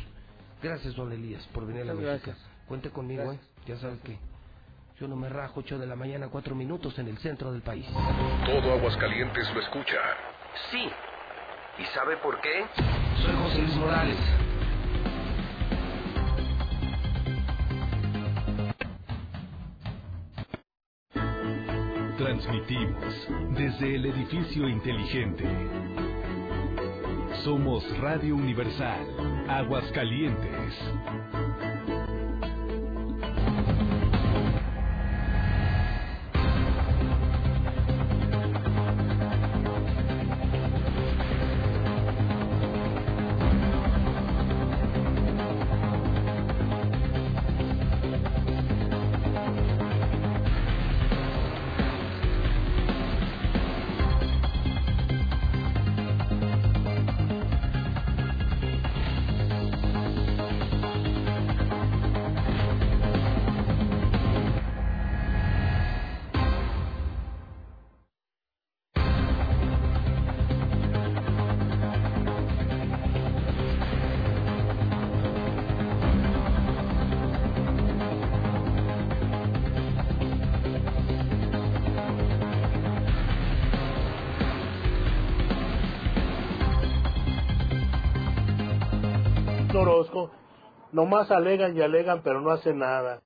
Gracias, 0.62 0.96
don 0.96 1.12
Elías, 1.12 1.46
por 1.48 1.66
venir 1.66 1.84
a 1.84 1.86
la 1.86 1.94
México. 1.94 2.32
Cuente 2.68 2.90
conmigo, 2.90 3.34
¿eh? 3.34 3.40
Ya 3.68 3.78
sabe 3.78 4.00
que 4.00 4.18
yo 5.00 5.10
no 5.10 5.18
me 5.18 5.28
rajo 5.28 5.60
8 5.60 5.78
de 5.78 5.88
la 5.88 5.96
mañana, 5.98 6.30
4 6.30 6.56
minutos 6.56 6.98
en 7.00 7.10
el 7.10 7.18
centro 7.18 7.52
del 7.52 7.62
país. 7.62 7.86
Todo 8.46 8.72
Aguascalientes 8.72 9.54
lo 9.54 9.60
escucha. 9.60 9.98
Sí. 10.72 10.90
¿Y 11.78 11.86
sabe 11.94 12.16
por 12.18 12.40
qué? 12.40 12.66
Soy 13.22 13.36
José 13.36 13.62
Luis 13.62 13.76
Morales. 13.76 14.18
Transmitimos 22.18 23.28
desde 23.58 23.96
el 23.96 24.06
edificio 24.06 24.70
inteligente. 24.70 25.44
Somos 27.44 27.84
Radio 28.00 28.38
Universal, 28.38 29.46
Aguascalientes. 29.50 30.74
Nomás 90.96 91.30
alegan 91.30 91.76
y 91.78 91.82
alegan, 91.82 92.22
pero 92.24 92.40
no 92.40 92.52
hacen 92.52 92.80
nada. 92.80 93.22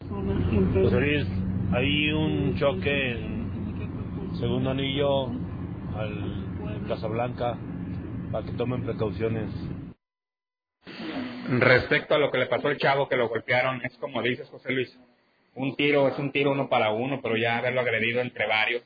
José 0.00 1.00
Luis, 1.00 1.26
hay 1.72 2.12
un 2.12 2.56
choque 2.58 3.12
en 3.12 4.36
segundo 4.38 4.70
anillo 4.70 5.28
al 5.96 6.84
Casablanca 6.86 7.56
para 8.30 8.44
que 8.44 8.52
tomen 8.52 8.84
precauciones. 8.84 9.50
Respecto 11.48 12.14
a 12.14 12.18
lo 12.18 12.30
que 12.30 12.38
le 12.38 12.46
pasó 12.46 12.68
al 12.68 12.76
chavo 12.76 13.08
que 13.08 13.16
lo 13.16 13.28
golpearon, 13.28 13.80
es 13.82 13.96
como 13.96 14.20
dices, 14.22 14.48
José 14.50 14.70
Luis, 14.70 14.98
un 15.54 15.74
tiro 15.76 16.08
es 16.08 16.18
un 16.18 16.30
tiro 16.30 16.52
uno 16.52 16.68
para 16.68 16.92
uno, 16.92 17.20
pero 17.22 17.38
ya 17.38 17.56
haberlo 17.56 17.80
agredido 17.80 18.20
entre 18.20 18.46
varios. 18.46 18.82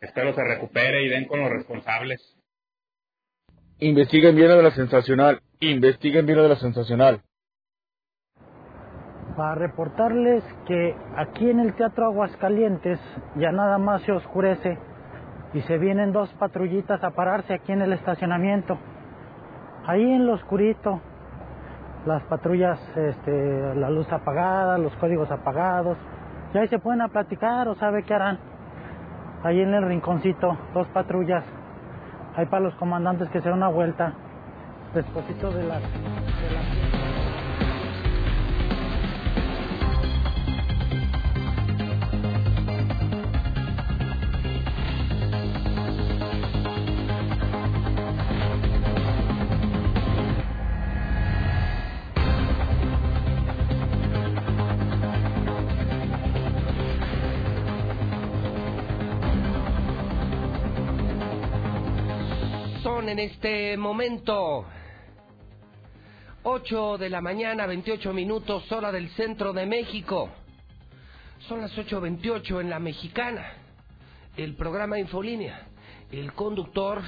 Espero 0.00 0.34
se 0.34 0.44
recupere 0.44 1.04
y 1.04 1.08
den 1.08 1.24
con 1.24 1.40
los 1.40 1.50
responsables. 1.50 2.20
Investiguen 3.78 4.36
bien 4.36 4.48
lo 4.48 4.56
de 4.56 4.62
la 4.62 4.70
sensacional. 4.72 5.40
Investiguen 5.60 6.26
bien 6.26 6.36
lo 6.36 6.42
de 6.42 6.50
la 6.50 6.56
sensacional. 6.56 7.22
Para 9.36 9.54
reportarles 9.54 10.44
que 10.66 10.94
aquí 11.16 11.50
en 11.50 11.60
el 11.60 11.74
Teatro 11.74 12.06
Aguascalientes 12.06 12.98
ya 13.36 13.52
nada 13.52 13.78
más 13.78 14.02
se 14.02 14.12
oscurece 14.12 14.78
y 15.52 15.60
se 15.62 15.78
vienen 15.78 16.12
dos 16.12 16.32
patrullitas 16.34 17.02
a 17.02 17.10
pararse 17.10 17.54
aquí 17.54 17.72
en 17.72 17.82
el 17.82 17.92
estacionamiento. 17.92 18.78
Ahí 19.86 20.02
en 20.02 20.26
lo 20.26 20.34
oscurito, 20.34 21.00
las 22.06 22.22
patrullas, 22.24 22.78
este, 22.96 23.74
la 23.74 23.90
luz 23.90 24.10
apagada, 24.12 24.78
los 24.78 24.94
códigos 24.96 25.30
apagados. 25.30 25.96
Y 26.54 26.58
ahí 26.58 26.68
se 26.68 26.78
pueden 26.78 27.00
a 27.00 27.08
platicar 27.08 27.68
o 27.68 27.74
sabe 27.76 28.02
qué 28.02 28.14
harán. 28.14 28.38
Ahí 29.42 29.60
en 29.60 29.74
el 29.74 29.86
rinconcito, 29.86 30.56
dos 30.74 30.86
patrullas. 30.88 31.44
Ahí 32.36 32.46
para 32.46 32.64
los 32.64 32.74
comandantes 32.76 33.28
que 33.30 33.40
se 33.40 33.48
den 33.48 33.58
una 33.58 33.68
vuelta. 33.68 34.14
Despuésito 34.94 35.50
de 35.52 35.64
las... 35.64 35.82
De. 35.82 36.85
En 63.08 63.20
este 63.20 63.76
momento 63.76 64.66
8 66.42 66.98
de 66.98 67.08
la 67.08 67.20
mañana, 67.20 67.64
28 67.64 68.12
minutos, 68.12 68.70
hora 68.72 68.90
del 68.90 69.10
centro 69.10 69.52
de 69.52 69.64
México. 69.64 70.28
Son 71.46 71.60
las 71.60 71.72
8.28 71.76 72.60
en 72.60 72.68
la 72.68 72.80
mexicana. 72.80 73.46
El 74.36 74.56
programa 74.56 74.98
Infolínea. 74.98 75.68
El 76.10 76.32
conductor, 76.32 77.00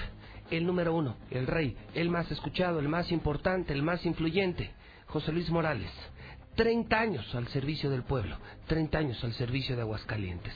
el 0.53 0.65
número 0.65 0.95
uno, 0.95 1.17
el 1.33 1.49
rey, 1.49 1.77
el 1.95 2.11
más 2.11 2.31
escuchado, 2.31 2.79
el 2.79 2.89
más 2.89 3.11
importante, 3.11 3.73
el 3.73 3.83
más 3.83 4.07
influyente, 4.07 4.71
José 5.07 5.33
Luis 5.33 5.51
Morales. 5.51 5.91
30 6.55 6.97
años 6.97 7.35
al 7.35 7.49
servicio 7.49 7.91
del 7.91 8.05
pueblo, 8.05 8.37
30 8.69 8.99
años 8.99 9.25
al 9.25 9.33
servicio 9.33 9.75
de 9.75 9.83
Aguascalientes. 9.83 10.55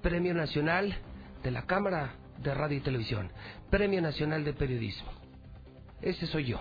Premio 0.00 0.32
Nacional 0.32 0.96
de 1.42 1.50
la 1.50 1.66
Cámara 1.66 2.14
de 2.42 2.54
Radio 2.54 2.78
y 2.78 2.80
Televisión, 2.80 3.30
Premio 3.70 4.00
Nacional 4.00 4.44
de 4.44 4.52
Periodismo. 4.52 5.10
Ese 6.02 6.26
soy 6.26 6.46
yo. 6.46 6.60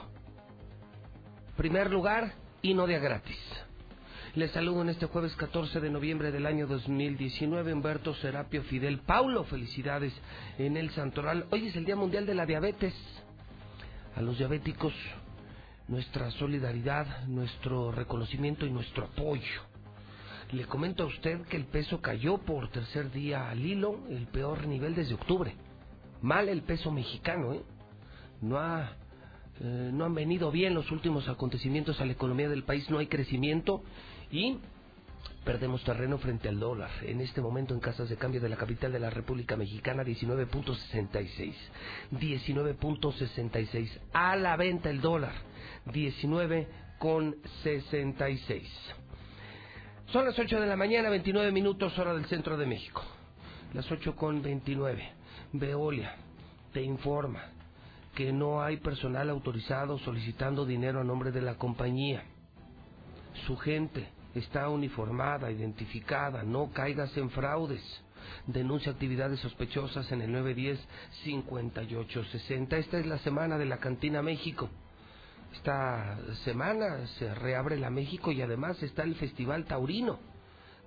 Primer 1.58 1.92
lugar 1.92 2.34
y 2.62 2.74
no 2.74 2.88
de 2.88 2.96
a 2.96 3.00
gratis. 3.00 3.40
Les 4.36 4.52
saludo 4.52 4.82
en 4.82 4.90
este 4.90 5.06
jueves 5.06 5.34
14 5.38 5.80
de 5.80 5.90
noviembre 5.90 6.32
del 6.32 6.46
año 6.46 6.68
2019, 6.68 7.72
Humberto 7.72 8.14
Serapio 8.16 8.64
Fidel 8.64 9.00
Paulo. 9.00 9.46
Felicidades 9.46 10.14
en 10.58 10.76
el 10.76 10.90
Santoral. 10.92 11.46
Hoy 11.52 11.68
es 11.68 11.76
el 11.78 11.86
Día 11.86 11.96
Mundial 11.96 12.26
de 12.26 12.36
la 12.36 12.46
Diabetes. 12.46 12.94
A 14.16 14.22
los 14.22 14.38
diabéticos, 14.38 14.94
nuestra 15.88 16.32
solidaridad, 16.32 17.24
nuestro 17.28 17.94
reconocimiento 17.94 18.66
y 18.66 18.72
nuestro 18.72 19.06
apoyo. 19.06 19.62
Le 20.52 20.66
comento 20.66 21.04
a 21.04 21.08
usted 21.08 21.42
que 21.44 21.58
el 21.58 21.66
peso 21.66 22.02
cayó 22.02 22.38
por 22.38 22.70
tercer 22.70 23.12
día 23.12 23.50
al 23.50 23.66
hilo, 23.66 24.02
el 24.10 24.28
peor 24.28 24.68
nivel 24.68 24.96
desde 24.96 25.16
octubre. 25.16 25.56
Mal 26.26 26.50
el 26.50 26.64
peso 26.64 26.90
mexicano, 26.90 27.54
¿eh? 27.54 27.62
No, 28.42 28.58
ha, 28.58 28.94
eh, 29.60 29.92
no 29.94 30.06
han 30.06 30.16
venido 30.16 30.50
bien 30.50 30.74
los 30.74 30.90
últimos 30.90 31.30
acontecimientos 31.30 32.02
a 32.02 32.06
la 32.06 32.14
economía 32.14 32.50
del 32.50 32.64
país, 32.64 32.90
no 32.90 32.98
hay 32.98 33.06
crecimiento 33.06 33.84
y 34.32 34.58
perdemos 35.44 35.84
terreno 35.84 36.18
frente 36.18 36.50
al 36.50 36.60
dólar. 36.60 36.90
En 37.04 37.22
este 37.22 37.42
momento 37.42 37.76
en 37.76 37.80
casas 37.80 38.10
de 38.10 38.18
cambio 38.18 38.42
de 38.42 38.50
la 38.50 38.56
capital 38.56 38.92
de 38.92 38.98
la 38.98 39.12
República 39.12 39.56
Mexicana 39.56 40.04
19.66. 40.04 41.54
19.66. 42.14 43.88
A 44.12 44.36
la 44.36 44.58
venta 44.58 44.90
el 44.90 45.02
dólar 45.02 45.34
19.66. 45.86 48.64
Son 50.08 50.26
las 50.26 50.40
8 50.40 50.60
de 50.60 50.66
la 50.66 50.76
mañana, 50.76 51.12
29 51.12 51.52
minutos 51.52 51.96
hora 52.00 52.16
del 52.16 52.26
centro 52.26 52.58
de 52.58 52.66
México. 52.66 53.04
Las 53.76 53.92
8 53.92 54.16
con 54.16 54.42
29. 54.42 55.25
Veolia 55.60 56.16
te 56.74 56.82
informa 56.82 57.44
que 58.16 58.32
no 58.32 58.62
hay 58.62 58.78
personal 58.78 59.30
autorizado 59.30 60.00
solicitando 60.00 60.66
dinero 60.66 61.02
a 61.02 61.04
nombre 61.04 61.32
de 61.32 61.42
la 61.42 61.56
compañía. 61.56 62.24
Su 63.46 63.58
gente 63.58 64.08
está 64.34 64.70
uniformada, 64.70 65.52
identificada, 65.52 66.44
no 66.44 66.72
caigas 66.72 67.16
en 67.18 67.30
fraudes. 67.30 67.84
Denuncia 68.48 68.92
actividades 68.94 69.40
sospechosas 69.42 70.12
en 70.12 70.22
el 70.22 70.32
910-5860. 71.26 72.74
Esta 72.74 72.98
es 72.98 73.06
la 73.06 73.20
semana 73.20 73.58
de 73.58 73.66
la 73.66 73.78
Cantina 73.78 74.22
México. 74.22 74.70
Esta 75.54 76.18
semana 76.44 77.06
se 77.20 77.34
reabre 77.36 77.78
la 77.78 77.90
México 77.90 78.32
y 78.32 78.42
además 78.42 78.82
está 78.82 79.04
el 79.04 79.16
Festival 79.16 79.66
Taurino 79.66 80.35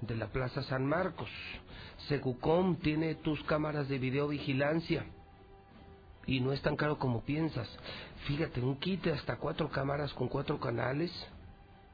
de 0.00 0.16
la 0.16 0.28
Plaza 0.28 0.62
San 0.64 0.86
Marcos. 0.86 1.30
Segucom 2.08 2.76
tiene 2.76 3.14
tus 3.16 3.42
cámaras 3.44 3.88
de 3.88 3.98
videovigilancia 3.98 5.04
y 6.26 6.40
no 6.40 6.52
es 6.52 6.62
tan 6.62 6.76
caro 6.76 6.98
como 6.98 7.22
piensas. 7.22 7.68
Fíjate, 8.26 8.60
un 8.60 8.76
kit 8.76 9.02
de 9.04 9.12
hasta 9.12 9.36
cuatro 9.36 9.68
cámaras 9.70 10.12
con 10.14 10.28
cuatro 10.28 10.60
canales 10.60 11.10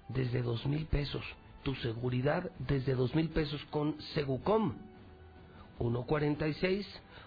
desde 0.08 0.42
dos 0.42 0.66
mil 0.66 0.86
pesos. 0.86 1.24
Tu 1.62 1.74
seguridad 1.76 2.50
desde 2.58 2.94
dos 2.94 3.14
mil 3.14 3.28
pesos 3.30 3.64
con 3.70 4.00
Segucom. 4.14 4.74
146 5.78 6.86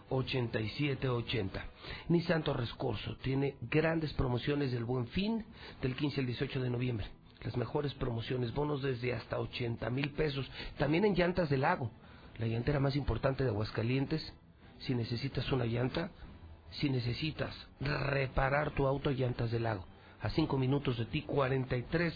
8780. 0.09 1.65
Nissan 2.09 2.43
Torres 2.43 2.73
Corso 2.73 3.17
tiene 3.17 3.55
grandes 3.69 4.13
promociones 4.13 4.71
del 4.71 4.85
Buen 4.85 5.07
Fin 5.07 5.43
del 5.81 5.95
15 5.95 6.21
al 6.21 6.27
18 6.27 6.61
de 6.61 6.69
noviembre. 6.69 7.16
Las 7.43 7.55
mejores 7.57 7.93
promociones, 7.93 8.53
bonos 8.53 8.81
desde 8.81 9.13
hasta 9.13 9.39
80 9.39 9.89
mil 9.89 10.11
pesos. 10.11 10.49
También 10.77 11.05
en 11.05 11.15
llantas 11.15 11.49
del 11.49 11.61
lago. 11.61 11.91
la 12.39 12.47
llantera 12.47 12.79
más 12.79 12.95
importante 12.95 13.43
de 13.43 13.49
Aguascalientes. 13.49 14.33
Si 14.79 14.93
necesitas 14.93 15.51
una 15.51 15.65
llanta, 15.65 16.11
si 16.71 16.89
necesitas 16.89 17.55
reparar 17.79 18.71
tu 18.71 18.85
auto, 18.85 19.09
llantas 19.11 19.49
del 19.51 19.63
lago. 19.63 19.85
A 20.21 20.29
cinco 20.29 20.57
minutos 20.57 20.97
de 20.97 21.05
ti, 21.05 21.21
43 21.23 22.13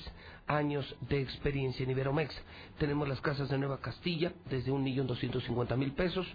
años 0.47 0.95
de 1.01 1.21
experiencia 1.21 1.83
en 1.83 1.91
Iberomex. 1.91 2.35
Tenemos 2.77 3.07
las 3.07 3.21
casas 3.21 3.49
de 3.49 3.57
Nueva 3.57 3.79
Castilla 3.79 4.33
desde 4.49 4.71
un 4.71 4.83
millón 4.83 5.07
doscientos 5.07 5.43
cincuenta 5.43 5.75
mil 5.75 5.93
pesos. 5.93 6.27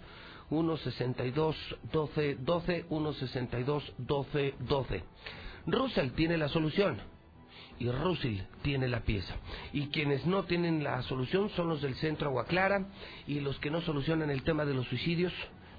162 0.49 1.57
12 1.93 2.37
12 2.37 2.85
162 2.89 3.95
12 3.99 4.55
12. 4.61 5.05
Russell 5.67 6.11
tiene 6.13 6.37
la 6.39 6.49
solución 6.49 7.01
y 7.79 7.91
Russell 7.91 8.41
tiene 8.63 8.89
la 8.89 9.01
pieza. 9.01 9.35
Y 9.73 9.89
quienes 9.89 10.27
no 10.27 10.45
tienen 10.45 10.83
la 10.83 11.03
solución 11.03 11.51
son 11.51 11.69
los 11.69 11.83
del 11.83 11.95
centro 11.97 12.29
Agua 12.29 12.47
Clara 12.47 12.87
y 13.27 13.41
los 13.41 13.59
que 13.59 13.71
no 13.71 13.81
solucionan 13.83 14.31
el 14.31 14.43
tema 14.43 14.65
de 14.65 14.75
los 14.75 14.87
suicidios 14.87 15.33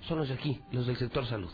son 0.08 0.20
los 0.20 0.30
de 0.30 0.36
aquí, 0.36 0.60
los 0.72 0.88
del 0.88 0.98
sector 0.98 1.26
salud. 1.28 1.50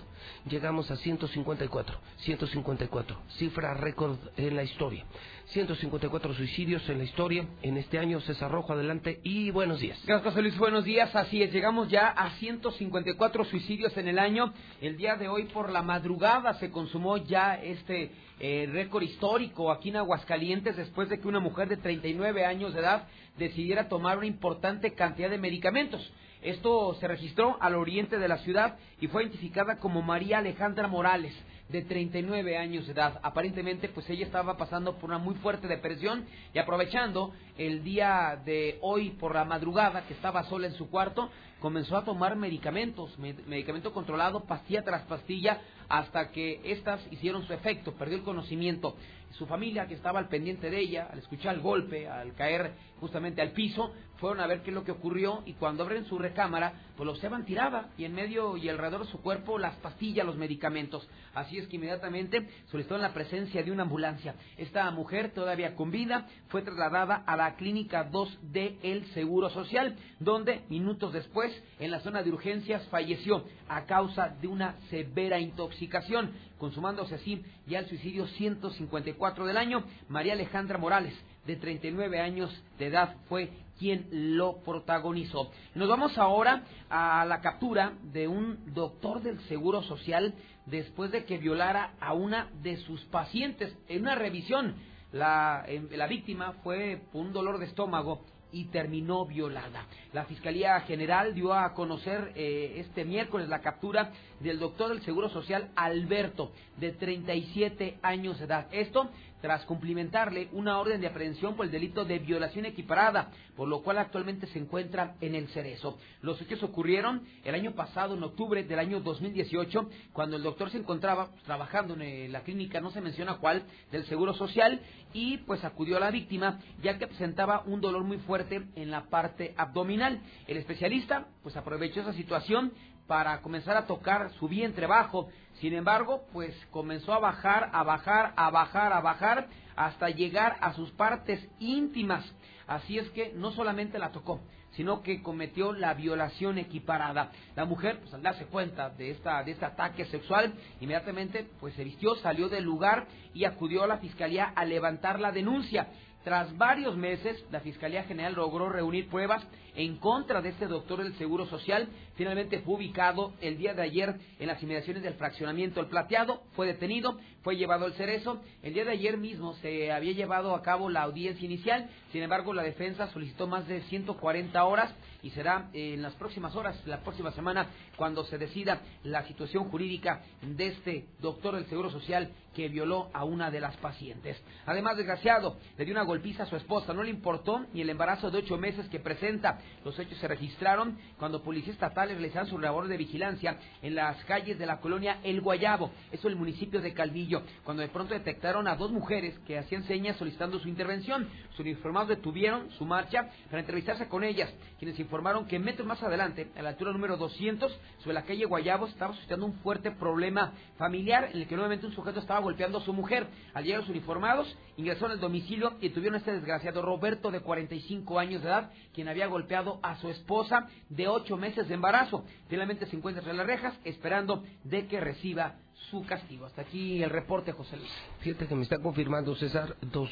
Llegamos 0.49 0.89
a 0.91 0.95
154, 0.95 1.97
154, 2.17 3.17
cifra 3.37 3.73
récord 3.73 4.17
en 4.37 4.55
la 4.55 4.63
historia. 4.63 5.05
154 5.47 6.33
suicidios 6.33 6.87
en 6.89 6.99
la 6.99 7.03
historia 7.03 7.45
en 7.61 7.77
este 7.77 7.99
año. 7.99 8.21
César 8.21 8.51
Rojo, 8.51 8.73
adelante 8.73 9.19
y 9.23 9.51
buenos 9.51 9.79
días. 9.79 9.99
Gracias, 10.05 10.35
Luis. 10.35 10.57
Buenos 10.57 10.85
días. 10.85 11.13
Así 11.15 11.41
es, 11.41 11.51
llegamos 11.51 11.89
ya 11.89 12.07
a 12.07 12.31
154 12.37 13.45
suicidios 13.45 13.95
en 13.97 14.07
el 14.07 14.19
año. 14.19 14.53
El 14.81 14.97
día 14.97 15.15
de 15.15 15.27
hoy, 15.27 15.45
por 15.45 15.71
la 15.71 15.81
madrugada, 15.81 16.53
se 16.55 16.71
consumó 16.71 17.17
ya 17.17 17.55
este 17.55 18.11
eh, 18.39 18.69
récord 18.71 19.03
histórico 19.03 19.71
aquí 19.71 19.89
en 19.89 19.97
Aguascalientes 19.97 20.77
después 20.77 21.09
de 21.09 21.19
que 21.19 21.27
una 21.27 21.39
mujer 21.39 21.67
de 21.69 21.77
39 21.77 22.45
años 22.45 22.73
de 22.73 22.79
edad 22.79 23.07
decidiera 23.37 23.89
tomar 23.89 24.17
una 24.17 24.27
importante 24.27 24.93
cantidad 24.93 25.29
de 25.29 25.37
medicamentos. 25.37 26.11
Esto 26.43 26.93
se 26.99 27.07
registró 27.07 27.57
al 27.61 27.75
oriente 27.75 28.17
de 28.17 28.27
la 28.27 28.37
ciudad 28.39 28.77
y 28.99 29.07
fue 29.07 29.23
identificada 29.23 29.77
como 29.77 30.01
María 30.01 30.39
Alejandra 30.39 30.89
Morales 30.89 31.33
de 31.69 31.81
39 31.83 32.57
años 32.57 32.85
de 32.85 32.91
edad. 32.91 33.19
Aparentemente, 33.23 33.87
pues 33.87 34.09
ella 34.09 34.25
estaba 34.25 34.57
pasando 34.57 34.97
por 34.97 35.09
una 35.09 35.19
muy 35.19 35.35
fuerte 35.35 35.67
depresión 35.67 36.25
y 36.53 36.59
aprovechando 36.59 37.33
el 37.57 37.83
día 37.83 38.39
de 38.45 38.77
hoy 38.81 39.11
por 39.11 39.33
la 39.35 39.45
madrugada 39.45 40.05
que 40.05 40.13
estaba 40.13 40.43
sola 40.43 40.67
en 40.67 40.73
su 40.73 40.89
cuarto, 40.89 41.29
comenzó 41.61 41.95
a 41.95 42.03
tomar 42.03 42.35
medicamentos, 42.35 43.17
medicamento 43.17 43.93
controlado, 43.93 44.43
pastilla 44.43 44.83
tras 44.83 45.03
pastilla, 45.03 45.61
hasta 45.87 46.31
que 46.31 46.59
éstas 46.65 46.99
hicieron 47.09 47.47
su 47.47 47.53
efecto, 47.53 47.93
perdió 47.93 48.17
el 48.17 48.23
conocimiento. 48.23 48.97
Su 49.37 49.47
familia, 49.47 49.87
que 49.87 49.95
estaba 49.95 50.19
al 50.19 50.27
pendiente 50.27 50.69
de 50.69 50.79
ella, 50.79 51.09
al 51.11 51.19
escuchar 51.19 51.55
el 51.55 51.61
golpe, 51.61 52.07
al 52.07 52.33
caer 52.33 52.73
justamente 52.99 53.41
al 53.41 53.51
piso, 53.51 53.91
fueron 54.17 54.39
a 54.39 54.47
ver 54.47 54.61
qué 54.61 54.69
es 54.69 54.75
lo 54.75 54.83
que 54.83 54.91
ocurrió 54.91 55.43
y 55.45 55.53
cuando 55.53 55.83
abren 55.83 56.05
su 56.05 56.17
recámara, 56.17 56.73
pues 56.95 57.05
lo 57.05 57.11
observan 57.11 57.43
tirada 57.43 57.89
y 57.97 58.05
en 58.05 58.13
medio 58.13 58.55
y 58.55 58.69
alrededor 58.69 59.05
de 59.05 59.11
su 59.11 59.21
cuerpo 59.21 59.57
las 59.57 59.75
pastillas, 59.77 60.25
los 60.25 60.37
medicamentos. 60.37 61.09
Así 61.33 61.57
es 61.57 61.67
que 61.67 61.75
inmediatamente 61.75 62.47
solicitaron 62.71 63.01
la 63.01 63.13
presencia 63.13 63.63
de 63.63 63.71
una 63.71 63.83
ambulancia. 63.83 64.35
Esta 64.55 64.89
mujer, 64.91 65.33
todavía 65.33 65.75
con 65.75 65.91
vida, 65.91 66.27
fue 66.47 66.61
trasladada 66.61 67.23
a 67.25 67.35
la 67.35 67.55
clínica 67.55 68.03
2 68.05 68.39
de 68.53 68.77
El 68.83 69.05
Seguro 69.07 69.49
Social, 69.49 69.97
donde 70.19 70.61
minutos 70.69 71.11
después, 71.11 71.51
en 71.79 71.91
la 71.91 71.99
zona 71.99 72.23
de 72.23 72.31
urgencias, 72.31 72.87
falleció 72.89 73.43
a 73.67 73.85
causa 73.85 74.29
de 74.29 74.47
una 74.47 74.79
severa 74.89 75.39
intoxicación, 75.39 76.31
consumándose 76.63 77.15
así 77.15 77.43
ya 77.67 77.79
el 77.79 77.89
suicidio 77.89 78.25
154 78.25 79.45
del 79.45 79.57
año. 79.57 79.83
María 80.07 80.31
Alejandra 80.31 80.77
Morales, 80.77 81.13
de 81.45 81.57
39 81.57 82.21
años 82.21 82.63
de 82.79 82.85
edad, 82.85 83.17
fue 83.27 83.49
quien 83.77 84.07
lo 84.37 84.59
protagonizó. 84.63 85.51
Nos 85.75 85.89
vamos 85.89 86.17
ahora 86.17 86.63
a 86.89 87.25
la 87.25 87.41
captura 87.41 87.95
de 88.13 88.29
un 88.29 88.73
doctor 88.73 89.21
del 89.21 89.41
Seguro 89.49 89.83
Social 89.83 90.35
después 90.65 91.11
de 91.11 91.25
que 91.25 91.37
violara 91.37 91.95
a 91.99 92.13
una 92.13 92.47
de 92.61 92.77
sus 92.77 93.03
pacientes 93.07 93.75
en 93.89 94.03
una 94.03 94.15
revisión. 94.15 94.75
La, 95.11 95.65
la 95.91 96.07
víctima 96.07 96.53
fue 96.63 97.01
un 97.11 97.33
dolor 97.33 97.59
de 97.59 97.65
estómago 97.65 98.23
y 98.53 98.65
terminó 98.65 99.25
violada. 99.25 99.85
La 100.13 100.25
Fiscalía 100.25 100.79
General 100.81 101.33
dio 101.33 101.53
a 101.53 101.73
conocer 101.73 102.31
eh, 102.35 102.75
este 102.77 103.03
miércoles 103.03 103.49
la 103.49 103.61
captura 103.61 104.11
del 104.39 104.59
doctor 104.59 104.89
del 104.89 105.01
Seguro 105.01 105.27
Social 105.29 105.71
Alberto, 105.75 106.51
de 106.77 106.91
37 106.91 107.97
años 108.01 108.39
de 108.39 108.45
edad. 108.45 108.67
Esto 108.71 109.09
tras 109.43 109.65
cumplimentarle 109.65 110.47
una 110.53 110.79
orden 110.79 111.01
de 111.01 111.07
aprehensión 111.07 111.57
por 111.57 111.65
el 111.65 111.71
delito 111.73 112.05
de 112.05 112.17
violación 112.17 112.65
equiparada, 112.65 113.29
por 113.57 113.67
lo 113.67 113.83
cual 113.83 113.97
actualmente 113.97 114.47
se 114.47 114.57
encuentra 114.57 115.17
en 115.19 115.35
el 115.35 115.49
cerezo. 115.49 115.97
Los 116.21 116.41
hechos 116.41 116.63
ocurrieron 116.63 117.23
el 117.43 117.53
año 117.53 117.73
pasado, 117.73 118.15
en 118.15 118.23
octubre 118.23 118.63
del 118.63 118.79
año 118.79 119.01
2018, 119.01 119.89
cuando 120.13 120.37
el 120.37 120.43
doctor 120.43 120.69
se 120.69 120.77
encontraba 120.77 121.27
trabajando 121.45 121.93
en 121.95 122.03
eh, 122.03 122.29
la 122.29 122.39
clínica, 122.43 122.79
no 122.79 122.91
se 122.91 123.01
menciona 123.01 123.35
cuál, 123.35 123.63
del 123.91 124.05
Seguro 124.05 124.33
Social, 124.33 124.79
y 125.11 125.39
pues 125.39 125.65
acudió 125.65 125.97
a 125.97 125.99
la 125.99 126.09
víctima, 126.09 126.61
ya 126.81 126.97
que 126.97 127.07
presentaba 127.07 127.63
un 127.65 127.81
dolor 127.81 128.05
muy 128.05 128.19
fuerte 128.19 128.63
en 128.77 128.91
la 128.91 129.09
parte 129.09 129.53
abdominal. 129.57 130.21
El 130.47 130.55
especialista 130.55 131.27
pues 131.43 131.57
aprovechó 131.57 131.99
esa 131.99 132.13
situación 132.13 132.71
para 133.13 133.41
comenzar 133.41 133.77
a 133.77 133.85
tocar 133.85 134.31
su 134.39 134.47
vientre 134.47 134.87
bajo. 134.87 135.29
Sin 135.61 135.75
embargo, 135.75 136.23
pues 136.33 136.51
comenzó 136.71 137.13
a 137.13 137.19
bajar, 137.19 137.69
a 137.71 137.83
bajar, 137.83 138.33
a 138.35 138.49
bajar, 138.49 138.91
a 138.91 139.01
bajar, 139.01 139.47
hasta 139.75 140.09
llegar 140.09 140.57
a 140.61 140.73
sus 140.73 140.89
partes 140.89 141.47
íntimas. 141.59 142.25
Así 142.65 142.97
es 142.97 143.07
que 143.11 143.31
no 143.35 143.51
solamente 143.51 143.99
la 143.99 144.11
tocó, 144.11 144.41
sino 144.71 145.03
que 145.03 145.21
cometió 145.21 145.73
la 145.73 145.93
violación 145.93 146.57
equiparada. 146.57 147.31
La 147.55 147.65
mujer, 147.65 147.99
pues 147.99 148.11
al 148.15 148.23
darse 148.23 148.47
cuenta 148.47 148.89
de, 148.89 149.11
esta, 149.11 149.43
de 149.43 149.51
este 149.51 149.65
ataque 149.65 150.05
sexual, 150.05 150.51
inmediatamente 150.81 151.47
pues 151.59 151.75
se 151.75 151.83
vistió, 151.83 152.15
salió 152.15 152.49
del 152.49 152.63
lugar 152.63 153.05
y 153.35 153.45
acudió 153.45 153.83
a 153.83 153.87
la 153.87 153.99
fiscalía 153.99 154.53
a 154.55 154.65
levantar 154.65 155.19
la 155.19 155.31
denuncia. 155.31 155.87
Tras 156.23 156.57
varios 156.57 156.95
meses, 156.95 157.43
la 157.51 157.59
Fiscalía 157.59 158.03
General 158.03 158.33
logró 158.33 158.69
reunir 158.69 159.09
pruebas 159.09 159.45
en 159.75 159.97
contra 159.97 160.41
de 160.41 160.49
este 160.49 160.67
doctor 160.67 161.03
del 161.03 161.17
Seguro 161.17 161.45
Social. 161.47 161.89
Finalmente 162.15 162.59
fue 162.59 162.75
ubicado 162.75 163.33
el 163.41 163.57
día 163.57 163.73
de 163.73 163.81
ayer 163.81 164.15
en 164.39 164.47
las 164.47 164.61
inmediaciones 164.63 165.03
del 165.03 165.15
fraccionamiento 165.15 165.81
El 165.81 165.87
Plateado, 165.87 166.43
fue 166.55 166.67
detenido, 166.67 167.19
fue 167.41 167.57
llevado 167.57 167.85
al 167.85 167.93
cerezo. 167.93 168.41
El 168.61 168.73
día 168.73 168.85
de 168.85 168.91
ayer 168.91 169.17
mismo 169.17 169.53
se 169.55 169.91
había 169.91 170.13
llevado 170.13 170.55
a 170.55 170.61
cabo 170.61 170.89
la 170.89 171.01
audiencia 171.01 171.45
inicial, 171.45 171.89
sin 172.13 172.23
embargo 172.23 172.53
la 172.53 172.63
defensa 172.63 173.07
solicitó 173.07 173.47
más 173.47 173.67
de 173.67 173.81
140 173.81 174.63
horas 174.63 174.93
y 175.23 175.31
será 175.31 175.69
en 175.73 176.01
las 176.01 176.13
próximas 176.13 176.55
horas, 176.55 176.81
la 176.85 177.01
próxima 177.01 177.31
semana, 177.31 177.67
cuando 177.97 178.23
se 178.25 178.37
decida 178.37 178.81
la 179.03 179.27
situación 179.27 179.65
jurídica 179.69 180.21
de 180.41 180.67
este 180.67 181.05
doctor 181.19 181.55
del 181.55 181.65
Seguro 181.65 181.89
Social 181.89 182.31
que 182.53 182.69
violó 182.69 183.09
a 183.13 183.23
una 183.23 183.51
de 183.51 183.59
las 183.59 183.75
pacientes. 183.77 184.41
Además, 184.65 184.97
desgraciado, 184.97 185.57
le 185.77 185.85
dio 185.85 185.93
una 185.93 186.03
golpiza 186.03 186.43
a 186.43 186.45
su 186.45 186.55
esposa, 186.55 186.93
no 186.93 187.03
le 187.03 187.09
importó 187.09 187.65
ni 187.73 187.81
el 187.81 187.89
embarazo 187.89 188.31
de 188.31 188.39
ocho 188.39 188.57
meses 188.57 188.87
que 188.89 188.99
presenta. 188.99 189.59
Los 189.83 189.97
hechos 189.99 190.17
se 190.19 190.27
registraron 190.27 190.97
cuando 191.17 191.43
policías 191.43 191.75
estatales 191.75 192.17
realizaron 192.17 192.49
su 192.49 192.59
labor 192.59 192.87
de 192.87 192.97
vigilancia 192.97 193.57
en 193.81 193.95
las 193.95 194.23
calles 194.25 194.57
de 194.59 194.65
la 194.65 194.79
colonia 194.79 195.19
El 195.23 195.41
Guayabo, 195.41 195.91
eso 196.11 196.27
el 196.27 196.35
municipio 196.35 196.81
de 196.81 196.93
Calvillo, 196.93 197.43
cuando 197.63 197.81
de 197.81 197.89
pronto 197.89 198.13
detectaron 198.13 198.67
a 198.67 198.75
dos 198.75 198.91
mujeres 198.91 199.37
que 199.45 199.57
hacían 199.57 199.83
señas 199.85 200.17
solicitando 200.17 200.59
su 200.59 200.67
intervención. 200.67 201.27
Sus 201.51 201.61
uniformados 201.61 202.09
detuvieron 202.09 202.71
su 202.71 202.85
marcha 202.85 203.29
para 203.45 203.59
entrevistarse 203.59 204.07
con 204.07 204.23
ellas, 204.23 204.53
quienes 204.79 204.99
informaron 204.99 205.45
que 205.45 205.59
metros 205.59 205.87
más 205.87 206.01
adelante, 206.03 206.51
a 206.55 206.61
la 206.61 206.69
altura 206.69 206.91
número 206.91 207.17
200, 207.17 207.79
sobre 207.99 208.13
la 208.13 208.23
calle 208.23 208.45
Guayabo, 208.45 208.87
estaba 208.87 209.13
suscitando 209.13 209.45
un 209.45 209.53
fuerte 209.59 209.91
problema 209.91 210.53
familiar 210.77 211.29
en 211.33 211.41
el 211.41 211.47
que 211.47 211.55
nuevamente 211.55 211.85
un 211.85 211.93
sujeto 211.93 212.19
estaba 212.19 212.39
golpeando 212.43 212.77
a 212.77 212.81
su 212.81 212.93
mujer. 212.93 213.27
Al 213.53 213.63
llegar 213.63 213.81
los 213.81 213.89
uniformados, 213.89 214.55
ingresaron 214.77 215.11
al 215.11 215.19
domicilio 215.19 215.73
y 215.81 215.89
tuvieron 215.89 216.15
a 216.15 216.17
este 216.19 216.33
desgraciado 216.33 216.81
Roberto 216.81 217.31
de 217.31 217.39
45 217.39 218.19
años 218.19 218.43
de 218.43 218.49
edad, 218.49 218.71
quien 218.93 219.07
había 219.07 219.27
golpeado 219.27 219.79
a 219.81 219.95
su 219.97 220.09
esposa 220.09 220.67
de 220.89 221.07
8 221.07 221.37
meses 221.37 221.67
de 221.67 221.73
embarazo. 221.73 222.23
Finalmente 222.49 222.85
se 222.85 222.95
encuentra 222.95 223.21
entre 223.21 223.35
las 223.35 223.47
rejas 223.47 223.73
esperando 223.83 224.43
de 224.63 224.87
que 224.87 224.99
reciba 224.99 225.55
su 225.89 226.05
castigo. 226.05 226.45
Hasta 226.45 226.61
aquí 226.61 227.01
el 227.01 227.09
reporte, 227.09 227.51
José 227.51 227.77
Luis. 227.77 227.91
Fíjate 228.19 228.47
que 228.47 228.55
me 228.55 228.63
está 228.63 228.79
confirmando, 228.79 229.35
César, 229.35 229.75
dos, 229.81 230.09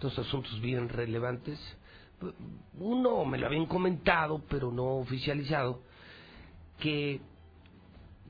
dos 0.00 0.18
asuntos 0.18 0.60
bien 0.60 0.88
relevantes. 0.88 1.58
Uno 2.78 3.24
me 3.24 3.38
lo 3.38 3.46
habían 3.46 3.66
comentado, 3.66 4.42
pero 4.48 4.70
no 4.70 4.96
oficializado, 4.96 5.82
que, 6.78 7.20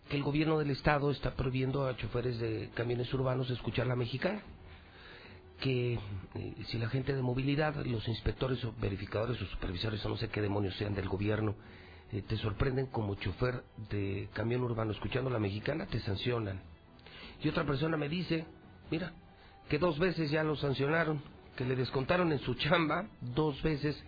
que 0.09 0.17
el 0.17 0.23
gobierno 0.23 0.59
del 0.59 0.71
estado 0.71 1.11
está 1.11 1.35
prohibiendo 1.35 1.87
a 1.87 1.97
choferes 1.97 2.39
de 2.39 2.71
camiones 2.75 3.13
urbanos 3.13 3.51
escuchar 3.51 3.87
la 3.87 3.97
mexicana. 3.97 4.41
Que 5.61 5.95
eh, 6.35 6.55
si 6.69 6.79
la 6.79 6.89
gente 6.89 7.15
de 7.15 7.23
movilidad, 7.23 7.75
los 7.87 8.07
inspectores 8.09 8.63
o 8.65 8.75
verificadores 8.79 9.41
o 9.41 9.47
supervisores 9.47 10.05
o 10.05 10.09
no 10.11 10.17
sé 10.17 10.29
qué 10.29 10.41
demonios 10.41 10.77
sean 10.77 10.95
del 10.95 11.09
gobierno, 11.09 11.55
eh, 12.13 12.23
te 12.23 12.37
sorprenden 12.37 12.87
como 12.87 13.15
chofer 13.17 13.65
de 13.91 14.29
camión 14.33 14.63
urbano 14.63 14.93
escuchando 14.93 15.31
la 15.31 15.39
mexicana, 15.39 15.87
te 15.87 15.99
sancionan. 16.01 16.61
Y 17.43 17.49
otra 17.49 17.65
persona 17.65 17.97
me 17.97 18.09
dice, 18.09 18.45
mira, 18.91 19.13
que 19.69 19.79
dos 19.79 19.99
veces 19.99 20.31
ya 20.31 20.45
lo 20.45 20.57
sancionaron, 20.57 21.21
que 21.57 21.65
le 21.65 21.75
descontaron 21.75 22.33
en 22.33 22.39
su 22.41 22.55
chamba 22.55 23.09
dos 23.21 23.61
veces 23.63 24.01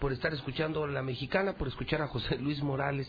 por 0.00 0.12
estar 0.12 0.34
escuchando 0.34 0.86
la 0.86 1.02
mexicana, 1.02 1.52
por 1.52 1.68
escuchar 1.68 2.02
a 2.02 2.08
José 2.08 2.38
Luis 2.38 2.62
Morales, 2.62 3.08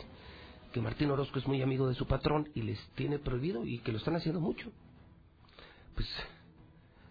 que 0.76 0.82
Martín 0.82 1.10
Orozco 1.10 1.40
es 1.40 1.48
muy 1.48 1.62
amigo 1.62 1.88
de 1.88 1.96
su 1.96 2.06
patrón 2.06 2.50
y 2.54 2.62
les 2.62 2.78
tiene 2.96 3.18
prohibido 3.18 3.66
y 3.66 3.80
que 3.80 3.94
lo 3.94 3.98
están 3.98 4.18
haciendo 4.18 4.42
mucho. 4.42 4.70
Pues, 5.94 6.06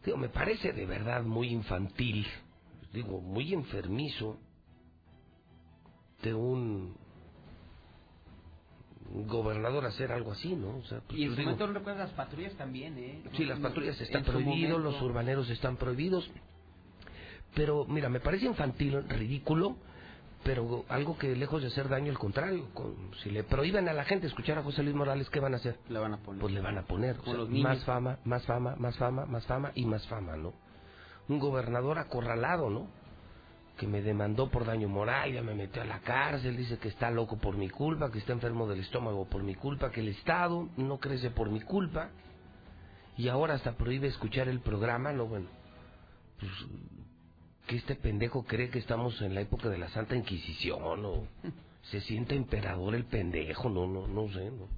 digo, 0.04 0.18
me 0.18 0.28
parece 0.28 0.74
de 0.74 0.84
verdad 0.84 1.22
muy 1.22 1.48
infantil, 1.48 2.26
digo, 2.92 3.22
muy 3.22 3.54
enfermizo 3.54 4.36
de 6.22 6.34
un 6.34 6.94
gobernador 9.28 9.86
hacer 9.86 10.12
algo 10.12 10.32
así, 10.32 10.54
¿no? 10.54 10.76
O 10.76 10.84
sea, 10.84 11.00
pues, 11.00 11.18
Y 11.18 11.24
en 11.24 11.30
su 11.30 11.36
digo, 11.36 11.46
momento 11.52 11.66
no 11.66 11.72
recuerdas 11.72 12.08
las 12.10 12.16
patrullas 12.18 12.52
también, 12.58 12.98
¿eh? 12.98 13.22
Sí, 13.34 13.46
las 13.46 13.60
patrullas 13.60 13.98
están 13.98 14.24
prohibidas, 14.24 14.78
los 14.78 15.00
urbaneros 15.00 15.48
están 15.48 15.78
prohibidos. 15.78 16.30
Pero, 17.54 17.86
mira, 17.86 18.10
me 18.10 18.20
parece 18.20 18.44
infantil, 18.44 19.08
ridículo, 19.08 19.78
pero 20.44 20.84
algo 20.88 21.18
que 21.18 21.34
lejos 21.34 21.62
de 21.62 21.68
hacer 21.68 21.88
daño, 21.88 22.10
al 22.10 22.18
contrario. 22.18 22.68
Con, 22.74 22.94
si 23.22 23.30
le 23.30 23.42
prohíben 23.42 23.88
a 23.88 23.92
la 23.92 24.04
gente 24.04 24.26
escuchar 24.26 24.58
a 24.58 24.62
José 24.62 24.82
Luis 24.82 24.94
Morales, 24.94 25.28
¿qué 25.30 25.40
van 25.40 25.54
a 25.54 25.56
hacer? 25.56 25.78
Le 25.88 25.98
van 25.98 26.14
a 26.14 26.18
poner. 26.18 26.40
Pues 26.40 26.52
le 26.52 26.60
van 26.60 26.78
a 26.78 26.82
poner. 26.82 27.16
Como 27.16 27.30
o 27.30 27.34
sea, 27.34 27.40
los 27.40 27.50
niños. 27.50 27.64
más 27.64 27.84
fama, 27.84 28.18
más 28.24 28.44
fama, 28.44 28.76
más 28.76 28.96
fama, 28.96 29.26
más 29.26 29.46
fama 29.46 29.72
y 29.74 29.84
más 29.86 30.06
fama, 30.06 30.36
¿no? 30.36 30.52
Un 31.28 31.38
gobernador 31.38 31.98
acorralado, 31.98 32.70
¿no? 32.70 32.86
Que 33.78 33.86
me 33.86 34.02
demandó 34.02 34.50
por 34.50 34.66
daño 34.66 34.88
moral, 34.88 35.32
ya 35.32 35.42
me 35.42 35.54
metió 35.54 35.82
a 35.82 35.84
la 35.86 36.00
cárcel, 36.00 36.56
dice 36.56 36.78
que 36.78 36.88
está 36.88 37.10
loco 37.10 37.38
por 37.38 37.56
mi 37.56 37.70
culpa, 37.70 38.12
que 38.12 38.18
está 38.18 38.32
enfermo 38.32 38.68
del 38.68 38.80
estómago 38.80 39.24
por 39.28 39.42
mi 39.42 39.54
culpa, 39.54 39.90
que 39.90 40.00
el 40.00 40.08
Estado 40.08 40.68
no 40.76 40.98
crece 40.98 41.30
por 41.30 41.50
mi 41.50 41.60
culpa 41.60 42.10
y 43.16 43.28
ahora 43.28 43.54
hasta 43.54 43.72
prohíbe 43.76 44.08
escuchar 44.08 44.48
el 44.48 44.60
programa, 44.60 45.12
no 45.12 45.26
bueno, 45.26 45.46
pues 46.38 46.50
que 47.66 47.76
este 47.76 47.94
pendejo 47.94 48.44
cree 48.44 48.68
que 48.70 48.78
estamos 48.78 49.20
en 49.22 49.34
la 49.34 49.40
época 49.40 49.68
de 49.68 49.78
la 49.78 49.88
Santa 49.88 50.16
Inquisición 50.16 51.04
o 51.04 51.26
se 51.82 52.00
siente 52.02 52.34
emperador 52.34 52.94
el 52.94 53.04
pendejo, 53.04 53.68
no, 53.68 53.86
no, 53.86 54.06
no 54.06 54.28
sé, 54.32 54.50
no, 54.50 54.68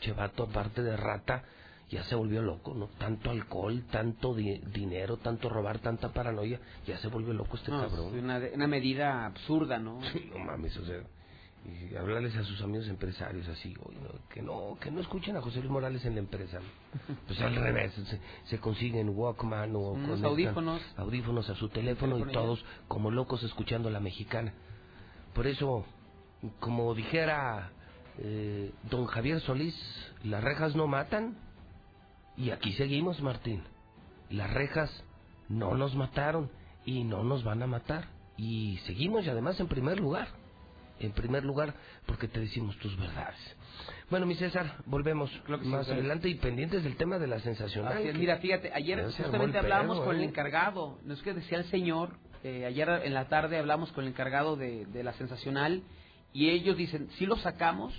chevato 0.00 0.44
aparte 0.44 0.82
de 0.82 0.96
rata 0.96 1.44
ya 1.90 2.02
se 2.04 2.14
volvió 2.14 2.42
loco, 2.42 2.74
¿no? 2.74 2.88
Tanto 2.98 3.30
alcohol, 3.30 3.84
tanto 3.90 4.34
di- 4.34 4.58
dinero, 4.72 5.18
tanto 5.18 5.48
robar, 5.48 5.78
tanta 5.78 6.12
paranoia, 6.12 6.58
ya 6.86 6.98
se 6.98 7.08
volvió 7.08 7.32
loco 7.34 7.56
este 7.56 7.70
No, 7.70 7.82
cabrón. 7.82 8.16
es 8.16 8.22
una, 8.22 8.40
una 8.54 8.66
medida 8.66 9.26
absurda, 9.26 9.78
¿no? 9.78 10.00
Sí, 10.12 10.28
no 10.32 10.38
mames, 10.38 10.76
o 10.78 10.84
sea, 10.84 11.02
y 11.64 11.96
hablarles 11.96 12.36
a 12.36 12.44
sus 12.44 12.60
amigos 12.62 12.88
empresarios 12.88 13.48
así, 13.48 13.74
oye, 13.86 13.98
no, 14.00 14.28
que 14.28 14.42
no, 14.42 14.76
que 14.80 14.90
no 14.90 15.00
escuchen 15.00 15.36
a 15.36 15.40
José 15.40 15.60
Luis 15.60 15.70
Morales 15.70 16.04
en 16.04 16.14
la 16.14 16.20
empresa. 16.20 16.60
Pues 17.26 17.40
al 17.40 17.54
revés, 17.56 17.92
se, 17.94 18.20
se 18.44 18.58
consiguen 18.60 19.08
Walkman 19.10 19.74
o 19.74 19.92
Unos 19.92 20.22
audífonos. 20.22 20.82
audífonos 20.96 21.48
a 21.48 21.54
su 21.54 21.68
teléfono 21.70 22.18
y 22.18 22.24
ya. 22.26 22.32
todos 22.32 22.64
como 22.86 23.10
locos 23.10 23.42
escuchando 23.42 23.88
la 23.90 24.00
mexicana. 24.00 24.52
Por 25.32 25.46
eso, 25.46 25.86
como 26.60 26.94
dijera 26.94 27.70
eh, 28.18 28.70
don 28.90 29.06
Javier 29.06 29.40
Solís, 29.40 29.74
las 30.22 30.44
rejas 30.44 30.76
no 30.76 30.86
matan. 30.86 31.36
Y 32.36 32.50
aquí 32.50 32.72
seguimos, 32.74 33.22
Martín. 33.22 33.62
Las 34.28 34.52
rejas 34.52 34.90
no 35.48 35.74
nos 35.76 35.94
mataron 35.94 36.50
y 36.84 37.04
no 37.04 37.22
nos 37.24 37.42
van 37.42 37.62
a 37.62 37.66
matar. 37.66 38.08
Y 38.36 38.78
seguimos 38.86 39.24
y 39.24 39.30
además 39.30 39.58
en 39.60 39.68
primer 39.68 39.98
lugar. 39.98 40.28
En 41.00 41.12
primer 41.12 41.44
lugar, 41.44 41.74
porque 42.06 42.28
te 42.28 42.38
decimos 42.40 42.76
tus 42.78 42.96
verdades. 42.98 43.36
Bueno, 44.10 44.26
mi 44.26 44.34
César, 44.36 44.76
volvemos 44.86 45.30
más 45.64 45.88
adelante 45.88 46.28
y 46.28 46.36
pendientes 46.36 46.84
del 46.84 46.96
tema 46.96 47.18
de 47.18 47.26
la 47.26 47.40
sensacional. 47.40 47.94
Así 47.94 48.06
es, 48.08 48.12
que- 48.12 48.18
mira, 48.18 48.38
fíjate, 48.38 48.70
ayer 48.72 49.04
justamente 49.04 49.58
hablábamos 49.58 50.00
con 50.00 50.14
el 50.16 50.22
¿eh? 50.22 50.26
encargado, 50.26 50.98
no 51.04 51.14
es 51.14 51.22
que 51.22 51.32
decía 51.34 51.58
el 51.58 51.64
señor, 51.66 52.10
eh, 52.44 52.64
ayer 52.66 52.88
en 53.04 53.14
la 53.14 53.28
tarde 53.28 53.58
hablamos 53.58 53.90
con 53.92 54.04
el 54.04 54.10
encargado 54.10 54.56
de, 54.56 54.86
de 54.86 55.02
la 55.02 55.14
sensacional 55.14 55.82
y 56.32 56.50
ellos 56.50 56.76
dicen, 56.76 57.08
sí 57.18 57.26
lo 57.26 57.36
sacamos 57.36 57.92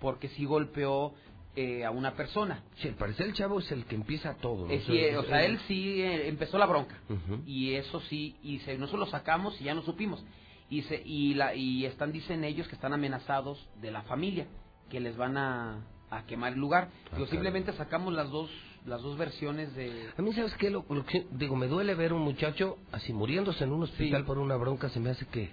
porque 0.00 0.28
sí 0.30 0.44
golpeó 0.44 1.14
eh, 1.56 1.84
a 1.84 1.90
una 1.90 2.14
persona. 2.14 2.62
Sí, 2.76 2.88
al 2.88 2.94
parecer 2.94 3.26
el 3.26 3.34
chavo 3.34 3.58
es 3.60 3.70
el 3.70 3.84
que 3.84 3.94
empieza 3.96 4.34
todo. 4.36 4.66
¿no? 4.66 4.72
Eh, 4.72 4.82
sí, 4.86 4.96
eh, 4.98 5.16
o 5.18 5.24
sea, 5.24 5.44
él 5.44 5.58
sí 5.68 6.00
empezó 6.02 6.58
la 6.58 6.66
bronca 6.66 6.96
y 7.46 7.74
eso 7.74 8.00
sí, 8.02 8.36
y 8.42 8.58
se, 8.60 8.76
nosotros 8.78 9.00
lo 9.06 9.10
sacamos 9.10 9.60
y 9.60 9.64
ya 9.64 9.74
no 9.74 9.82
supimos. 9.82 10.24
Y, 10.70 10.82
se, 10.82 11.02
y, 11.04 11.34
la, 11.34 11.54
y 11.54 11.84
están, 11.84 12.12
dicen 12.12 12.44
ellos 12.44 12.66
que 12.68 12.74
están 12.76 12.92
amenazados 12.92 13.68
de 13.80 13.90
la 13.90 14.02
familia, 14.02 14.46
que 14.88 15.00
les 15.00 15.16
van 15.16 15.36
a, 15.36 15.84
a 16.10 16.24
quemar 16.26 16.52
el 16.54 16.58
lugar. 16.60 16.88
Digo, 17.04 17.10
caray. 17.12 17.26
simplemente 17.28 17.72
sacamos 17.74 18.12
las 18.14 18.30
dos 18.30 18.50
las 18.86 19.02
dos 19.02 19.18
versiones 19.18 19.74
de... 19.74 20.08
A 20.16 20.22
mí, 20.22 20.32
¿sabes 20.32 20.54
qué? 20.54 20.70
Lo, 20.70 20.86
lo 20.88 21.04
que- 21.04 21.26
digo, 21.32 21.54
me 21.54 21.66
duele 21.68 21.94
ver 21.94 22.14
un 22.14 22.22
muchacho 22.22 22.78
así 22.92 23.12
muriéndose 23.12 23.64
en 23.64 23.72
un 23.72 23.82
hospital 23.82 24.22
Sí. 24.22 24.26
por 24.26 24.38
una 24.38 24.56
bronca, 24.56 24.88
se 24.88 24.98
me 25.00 25.10
hace 25.10 25.26
que 25.26 25.50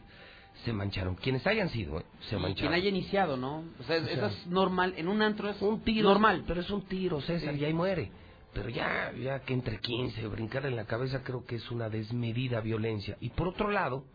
se 0.64 0.72
mancharon. 0.72 1.16
Quienes 1.16 1.46
hayan 1.46 1.68
sido, 1.70 2.00
¿eh? 2.00 2.06
se 2.30 2.36
mancharon. 2.38 2.56
quien 2.56 2.74
haya 2.74 2.88
iniciado, 2.88 3.36
¿no? 3.36 3.66
O 3.80 3.84
sea, 3.84 3.98
O 4.02 4.06
sea, 4.06 4.14
eso 4.14 4.26
es 4.28 4.48
normal. 4.48 4.94
En 4.96 5.10
un 5.10 5.22
antro 5.22 5.50
es 5.50 5.62
un 5.62 5.82
tiro, 5.82 6.08
normal. 6.08 6.46
pero 6.48 6.62
es 6.62 6.70
un 6.70 6.84
tiro, 6.84 7.20
César, 7.20 7.54
Sí. 7.54 7.60
y 7.60 7.66
ahí 7.66 7.74
muere. 7.74 8.12
Pero 8.54 8.70
ya, 8.70 9.12
ya 9.22 9.42
que 9.42 9.54
entre 9.54 9.80
15, 9.82 10.26
brincar 10.28 10.66
en 10.66 10.78
la 10.78 10.86
cabeza, 10.86 11.22
creo 11.22 11.44
que 11.46 11.56
es 11.58 11.70
una 11.70 11.90
desmedida 11.90 12.62
violencia. 12.62 13.18
Y 13.20 13.32
por 13.32 13.50
otro 13.50 13.70
lado, 13.72 14.06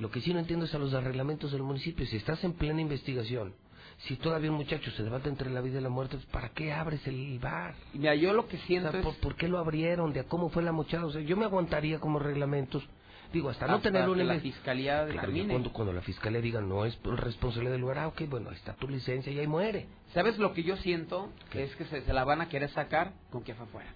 lo 0.00 0.10
que 0.10 0.20
sí 0.20 0.32
no 0.32 0.40
entiendo 0.40 0.64
es 0.64 0.74
a 0.74 0.78
los 0.78 0.92
reglamentos 0.92 1.52
del 1.52 1.62
municipio. 1.62 2.06
Si 2.06 2.16
estás 2.16 2.42
en 2.42 2.54
plena 2.54 2.80
investigación, 2.80 3.54
si 4.06 4.16
todavía 4.16 4.50
un 4.50 4.56
muchacho 4.56 4.90
se 4.92 5.02
debate 5.02 5.28
entre 5.28 5.50
la 5.50 5.60
vida 5.60 5.78
y 5.78 5.82
la 5.82 5.90
muerte, 5.90 6.16
pues, 6.16 6.26
¿para 6.26 6.48
qué 6.50 6.72
abres 6.72 7.06
el 7.06 7.38
bar? 7.38 7.74
Mira, 7.92 8.14
yo 8.14 8.32
lo 8.32 8.48
que 8.48 8.56
O 8.56 8.60
siento 8.60 8.90
sea, 8.90 9.00
es... 9.00 9.06
¿por, 9.06 9.14
por 9.16 9.36
qué 9.36 9.46
lo 9.46 9.58
abrieron? 9.58 10.12
¿De 10.12 10.20
a 10.20 10.24
cómo 10.24 10.48
fue 10.48 10.62
la 10.62 10.72
mochada? 10.72 11.04
O 11.04 11.12
sea, 11.12 11.20
yo 11.20 11.36
me 11.36 11.44
aguantaría 11.44 12.00
como 12.00 12.18
reglamentos. 12.18 12.82
Digo, 13.32 13.50
hasta 13.50 13.66
no 13.66 13.80
tener 13.80 14.08
una... 14.08 14.24
la 14.24 14.40
fiscalía 14.40 15.06
Claro, 15.06 15.32
cuando, 15.48 15.72
cuando 15.72 15.92
la 15.92 16.00
fiscalía 16.00 16.40
diga 16.40 16.60
no 16.60 16.84
es 16.84 16.98
responsabilidad 17.04 17.72
del 17.72 17.82
lugar, 17.82 17.98
ah, 17.98 18.08
ok, 18.08 18.22
bueno, 18.28 18.50
ahí 18.50 18.56
está 18.56 18.72
tu 18.74 18.88
licencia 18.88 19.30
y 19.30 19.38
ahí 19.38 19.46
muere. 19.46 19.86
¿Sabes 20.14 20.38
lo 20.38 20.52
que 20.52 20.64
yo 20.64 20.76
siento? 20.78 21.30
¿Qué? 21.50 21.62
Es 21.64 21.76
que 21.76 21.84
se, 21.84 22.02
se 22.02 22.12
la 22.12 22.24
van 22.24 22.40
a 22.40 22.48
querer 22.48 22.70
sacar 22.70 23.12
con 23.30 23.44
que 23.44 23.54
fue 23.54 23.66
afuera. 23.66 23.94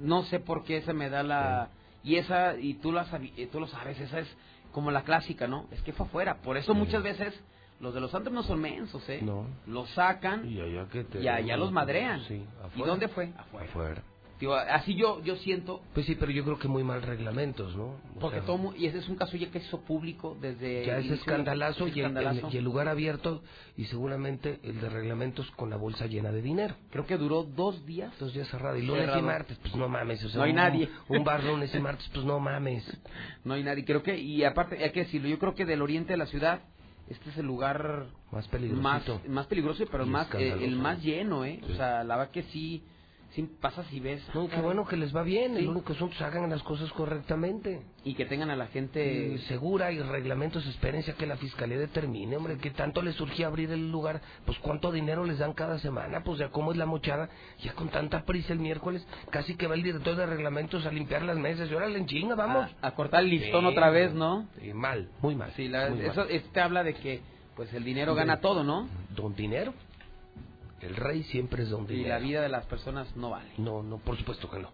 No 0.00 0.22
sé 0.24 0.38
por 0.38 0.64
qué 0.64 0.82
se 0.82 0.92
me 0.92 1.08
da 1.08 1.22
la... 1.22 1.70
Y 2.04 2.16
esa, 2.16 2.56
y 2.58 2.74
tú, 2.74 2.92
la 2.92 3.06
eh, 3.36 3.48
tú 3.50 3.58
lo 3.60 3.66
sabes, 3.66 3.98
esa 4.00 4.20
es 4.20 4.28
como 4.72 4.90
la 4.90 5.02
clásica, 5.02 5.46
¿no? 5.46 5.66
Es 5.70 5.82
que 5.82 5.92
fue 5.92 6.06
afuera. 6.06 6.36
Por 6.42 6.56
eso 6.56 6.74
muchas 6.74 7.02
veces 7.02 7.34
los 7.80 7.94
de 7.94 8.00
los 8.00 8.14
antros 8.14 8.34
no 8.34 8.42
son 8.42 8.60
mensos, 8.60 9.06
¿eh? 9.08 9.20
No. 9.22 9.46
Los 9.66 9.90
sacan 9.90 10.48
Y 10.48 10.60
allá 10.60 10.86
que 10.88 11.04
te... 11.04 11.20
y 11.20 11.28
allá 11.28 11.56
los 11.56 11.72
madrean. 11.72 12.20
Sí, 12.26 12.44
¿Y 12.76 12.82
dónde 12.82 13.08
fue? 13.08 13.32
Afuera. 13.36 13.66
Afuera. 13.68 14.02
Digo, 14.40 14.54
así 14.54 14.94
yo 14.94 15.22
yo 15.22 15.36
siento 15.36 15.82
Pues 15.92 16.06
sí, 16.06 16.14
pero 16.14 16.32
yo 16.32 16.42
creo 16.44 16.58
que 16.58 16.66
muy 16.66 16.82
mal 16.82 17.02
reglamentos, 17.02 17.76
¿no? 17.76 17.84
O 18.16 18.18
porque 18.20 18.38
sea, 18.38 18.46
todo 18.46 18.74
y 18.74 18.86
ese 18.86 18.98
es 18.98 19.08
un 19.10 19.16
caso 19.16 19.36
ya 19.36 19.50
que 19.50 19.58
hizo 19.58 19.82
público 19.82 20.36
desde 20.40 20.86
Ya 20.86 20.96
es 20.98 21.10
escandalazo, 21.10 21.86
es 21.86 21.94
y, 21.96 22.00
el, 22.00 22.06
escandalazo. 22.06 22.48
y 22.50 22.56
el 22.56 22.64
lugar 22.64 22.88
abierto 22.88 23.42
y 23.76 23.84
seguramente 23.84 24.58
el 24.62 24.80
de 24.80 24.88
reglamentos 24.88 25.50
con 25.52 25.68
la 25.68 25.76
bolsa 25.76 26.06
llena 26.06 26.32
de 26.32 26.40
dinero. 26.40 26.74
Creo 26.90 27.04
que 27.06 27.18
duró 27.18 27.42
dos 27.44 27.84
días. 27.84 28.18
Dos 28.18 28.32
días 28.32 28.48
cerrado. 28.48 28.76
Y 28.78 28.82
lunes 28.82 29.02
Cerrado. 29.02 29.18
y 29.20 29.22
martes, 29.22 29.58
pues 29.60 29.74
no 29.76 29.88
mames. 29.88 30.24
O 30.24 30.28
sea, 30.30 30.38
No 30.38 30.44
hay 30.44 30.50
un- 30.50 30.56
nadie. 30.56 30.88
Un 31.08 31.22
bar 31.22 31.44
lunes 31.44 31.74
y 31.74 31.78
martes, 31.78 32.08
pues 32.12 32.24
no 32.24 32.40
mames. 32.40 32.84
No 33.44 33.54
hay 33.54 33.62
nadie. 33.62 33.84
Creo 33.84 34.02
que, 34.02 34.16
y 34.18 34.42
aparte, 34.44 34.82
hay 34.82 34.90
que 34.92 35.00
decirlo, 35.00 35.28
yo 35.28 35.38
creo 35.38 35.54
que 35.54 35.66
del 35.66 35.82
oriente 35.82 36.14
de 36.14 36.16
la 36.16 36.26
ciudad, 36.26 36.60
este 37.08 37.28
es 37.30 37.36
el 37.38 37.46
lugar 37.46 38.06
Más 38.32 38.48
peligroso. 38.48 38.80
más, 38.82 39.02
más 39.28 39.46
peligroso, 39.48 39.84
pero 39.90 40.06
Y 40.06 40.08
más, 40.10 40.32
eh, 40.34 40.56
el 40.62 40.76
más 40.76 41.02
lleno, 41.02 41.44
¿eh? 41.44 41.60
Sí. 41.66 41.72
O 41.72 41.76
sea, 41.76 42.04
la 42.04 42.16
verdad 42.16 42.32
que 42.32 42.42
sí, 42.44 42.84
sí 43.34 43.48
pasas 43.60 43.86
y 43.92 44.00
ves. 44.00 44.22
No, 44.34 44.44
ah, 44.44 44.54
qué 44.54 44.60
bueno 44.60 44.84
que 44.86 44.96
les 44.96 45.14
va 45.14 45.22
bien. 45.22 45.54
Sí. 45.54 45.60
El 45.60 45.68
único 45.68 45.92
asunto 45.92 46.14
es 46.14 46.20
hagan 46.22 46.48
las 46.50 46.62
cosas 46.62 46.90
correctamente. 46.92 47.82
Y 48.04 48.14
que 48.14 48.24
tengan 48.24 48.50
a 48.50 48.56
la 48.56 48.66
gente... 48.68 49.34
Y 49.34 49.38
segura 49.46 49.92
y 49.92 49.98
reglamentos, 50.00 50.66
espérense 50.66 51.12
a 51.12 51.14
que 51.14 51.26
la 51.26 51.36
fiscalía 51.36 51.78
determine, 51.78 52.36
hombre, 52.36 52.56
que 52.58 52.70
tanto 52.70 53.02
les 53.02 53.14
surgía 53.16 53.46
abrir 53.46 53.70
el 53.70 53.90
lugar, 53.90 54.20
pues 54.46 54.58
cuánto 54.58 54.90
dinero 54.90 55.24
les 55.24 55.38
dan 55.38 55.52
cada 55.52 55.78
semana, 55.78 56.22
pues 56.24 56.38
ya 56.38 56.48
cómo 56.48 56.72
es 56.72 56.78
la 56.78 56.86
mochada, 56.86 57.28
ya 57.62 57.72
con 57.74 57.88
tanta 57.88 58.24
prisa 58.24 58.52
el 58.52 58.58
miércoles, 58.58 59.06
casi 59.30 59.54
que 59.54 59.66
va 59.66 59.74
el 59.74 59.82
director 59.82 60.16
de 60.16 60.26
reglamentos 60.26 60.84
a 60.86 60.90
limpiar 60.90 61.22
las 61.22 61.36
mesas, 61.36 61.70
y 61.70 61.74
órale 61.74 61.98
en 61.98 62.06
chinga, 62.06 62.34
vamos. 62.34 62.70
A, 62.82 62.88
a 62.88 62.94
cortar 62.94 63.20
el 63.22 63.30
listón 63.30 63.60
Sí, 63.62 63.66
otra 63.66 63.90
vez, 63.90 64.12
¿no? 64.12 64.48
Sí, 64.60 64.72
mal, 64.72 65.08
muy 65.20 65.34
mal. 65.36 65.52
Sí, 65.56 65.68
la- 65.68 65.90
muy 65.90 66.00
eso 66.00 66.24
eso 66.24 66.48
te 66.52 66.60
habla 66.60 66.82
de 66.82 66.94
que, 66.94 67.20
pues, 67.54 67.72
el 67.74 67.84
dinero 67.84 68.14
gana 68.14 68.40
todo, 68.40 68.64
¿no? 68.64 68.88
Don 69.14 69.34
Dinero, 69.34 69.74
el 70.80 70.96
rey 70.96 71.22
siempre 71.24 71.64
es 71.64 71.70
don 71.70 71.86
Y 71.90 72.04
la 72.04 72.18
vida 72.18 72.42
de 72.42 72.48
las 72.48 72.66
personas 72.66 73.14
no 73.16 73.30
vale. 73.30 73.50
No, 73.58 73.82
no, 73.82 73.98
por 73.98 74.16
supuesto 74.16 74.50
que 74.50 74.58
no. 74.58 74.72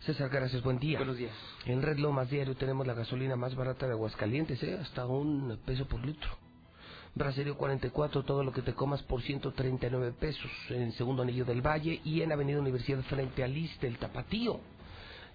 César, 0.00 0.28
gracias, 0.28 0.62
buen 0.62 0.78
día. 0.78 0.98
Buenos 0.98 1.16
días. 1.16 1.32
En 1.66 1.82
Red 1.82 1.98
Lomas 1.98 2.30
Diario 2.30 2.54
tenemos 2.54 2.86
la 2.86 2.94
gasolina 2.94 3.34
más 3.34 3.54
barata 3.54 3.86
de 3.86 3.92
Aguascalientes, 3.92 4.62
¿eh? 4.62 4.78
hasta 4.80 5.06
un 5.06 5.58
peso 5.66 5.86
por 5.86 6.04
litro. 6.04 6.30
Braserio 7.14 7.56
44, 7.56 8.22
todo 8.22 8.44
lo 8.44 8.52
que 8.52 8.62
te 8.62 8.74
comas 8.74 9.02
por 9.02 9.22
139 9.22 10.12
pesos. 10.12 10.50
En 10.68 10.92
Segundo 10.92 11.22
Anillo 11.22 11.44
del 11.44 11.66
Valle 11.66 12.00
y 12.04 12.22
en 12.22 12.30
Avenida 12.30 12.60
Universidad 12.60 13.00
frente 13.02 13.42
al 13.42 13.52
Liste, 13.52 13.88
el 13.88 13.98
Tapatío. 13.98 14.60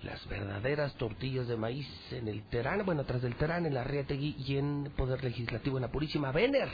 Las 0.04 0.26
verdaderas 0.28 0.94
tortillas 0.96 1.48
de 1.48 1.58
maíz 1.58 1.88
en 2.12 2.28
el 2.28 2.44
Terán, 2.44 2.86
bueno, 2.86 3.02
atrás 3.02 3.22
del 3.22 3.36
Terán, 3.36 3.66
en 3.66 3.74
la 3.74 3.84
Riategui 3.84 4.36
y 4.38 4.58
en 4.58 4.92
Poder 4.96 5.24
Legislativo 5.24 5.78
en 5.78 5.82
la 5.82 5.92
Purísima. 5.92 6.32
Vener. 6.32 6.70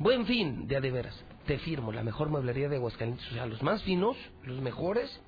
Buen 0.00 0.24
fin, 0.24 0.66
de 0.66 0.76
a 0.76 0.80
de 0.80 0.90
veras. 0.90 1.14
Te 1.46 1.58
firmo, 1.58 1.92
la 1.92 2.02
mejor 2.02 2.30
mueblería 2.30 2.70
de 2.70 2.76
Aguascalientes. 2.76 3.26
O 3.32 3.34
sea, 3.34 3.44
los 3.44 3.62
más 3.62 3.82
finos, 3.82 4.16
los 4.44 4.58
mejores, 4.62 5.20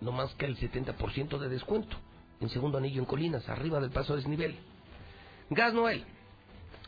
no 0.00 0.10
más 0.10 0.34
que 0.34 0.46
el 0.46 0.56
70% 0.56 1.38
de 1.38 1.48
descuento. 1.48 1.96
En 2.40 2.48
segundo 2.48 2.78
anillo 2.78 3.00
en 3.00 3.06
Colinas, 3.06 3.48
arriba 3.48 3.78
del 3.78 3.92
paso 3.92 4.16
desnivel. 4.16 4.56
Gas 5.50 5.74
Noel, 5.74 6.04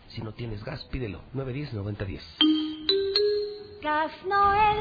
Si 0.09 0.21
no 0.21 0.33
tienes 0.33 0.65
gas, 0.65 0.83
pídelo. 0.91 1.21
910-9010. 1.33 2.21
Gas 3.81 4.11
Noel. 4.27 4.79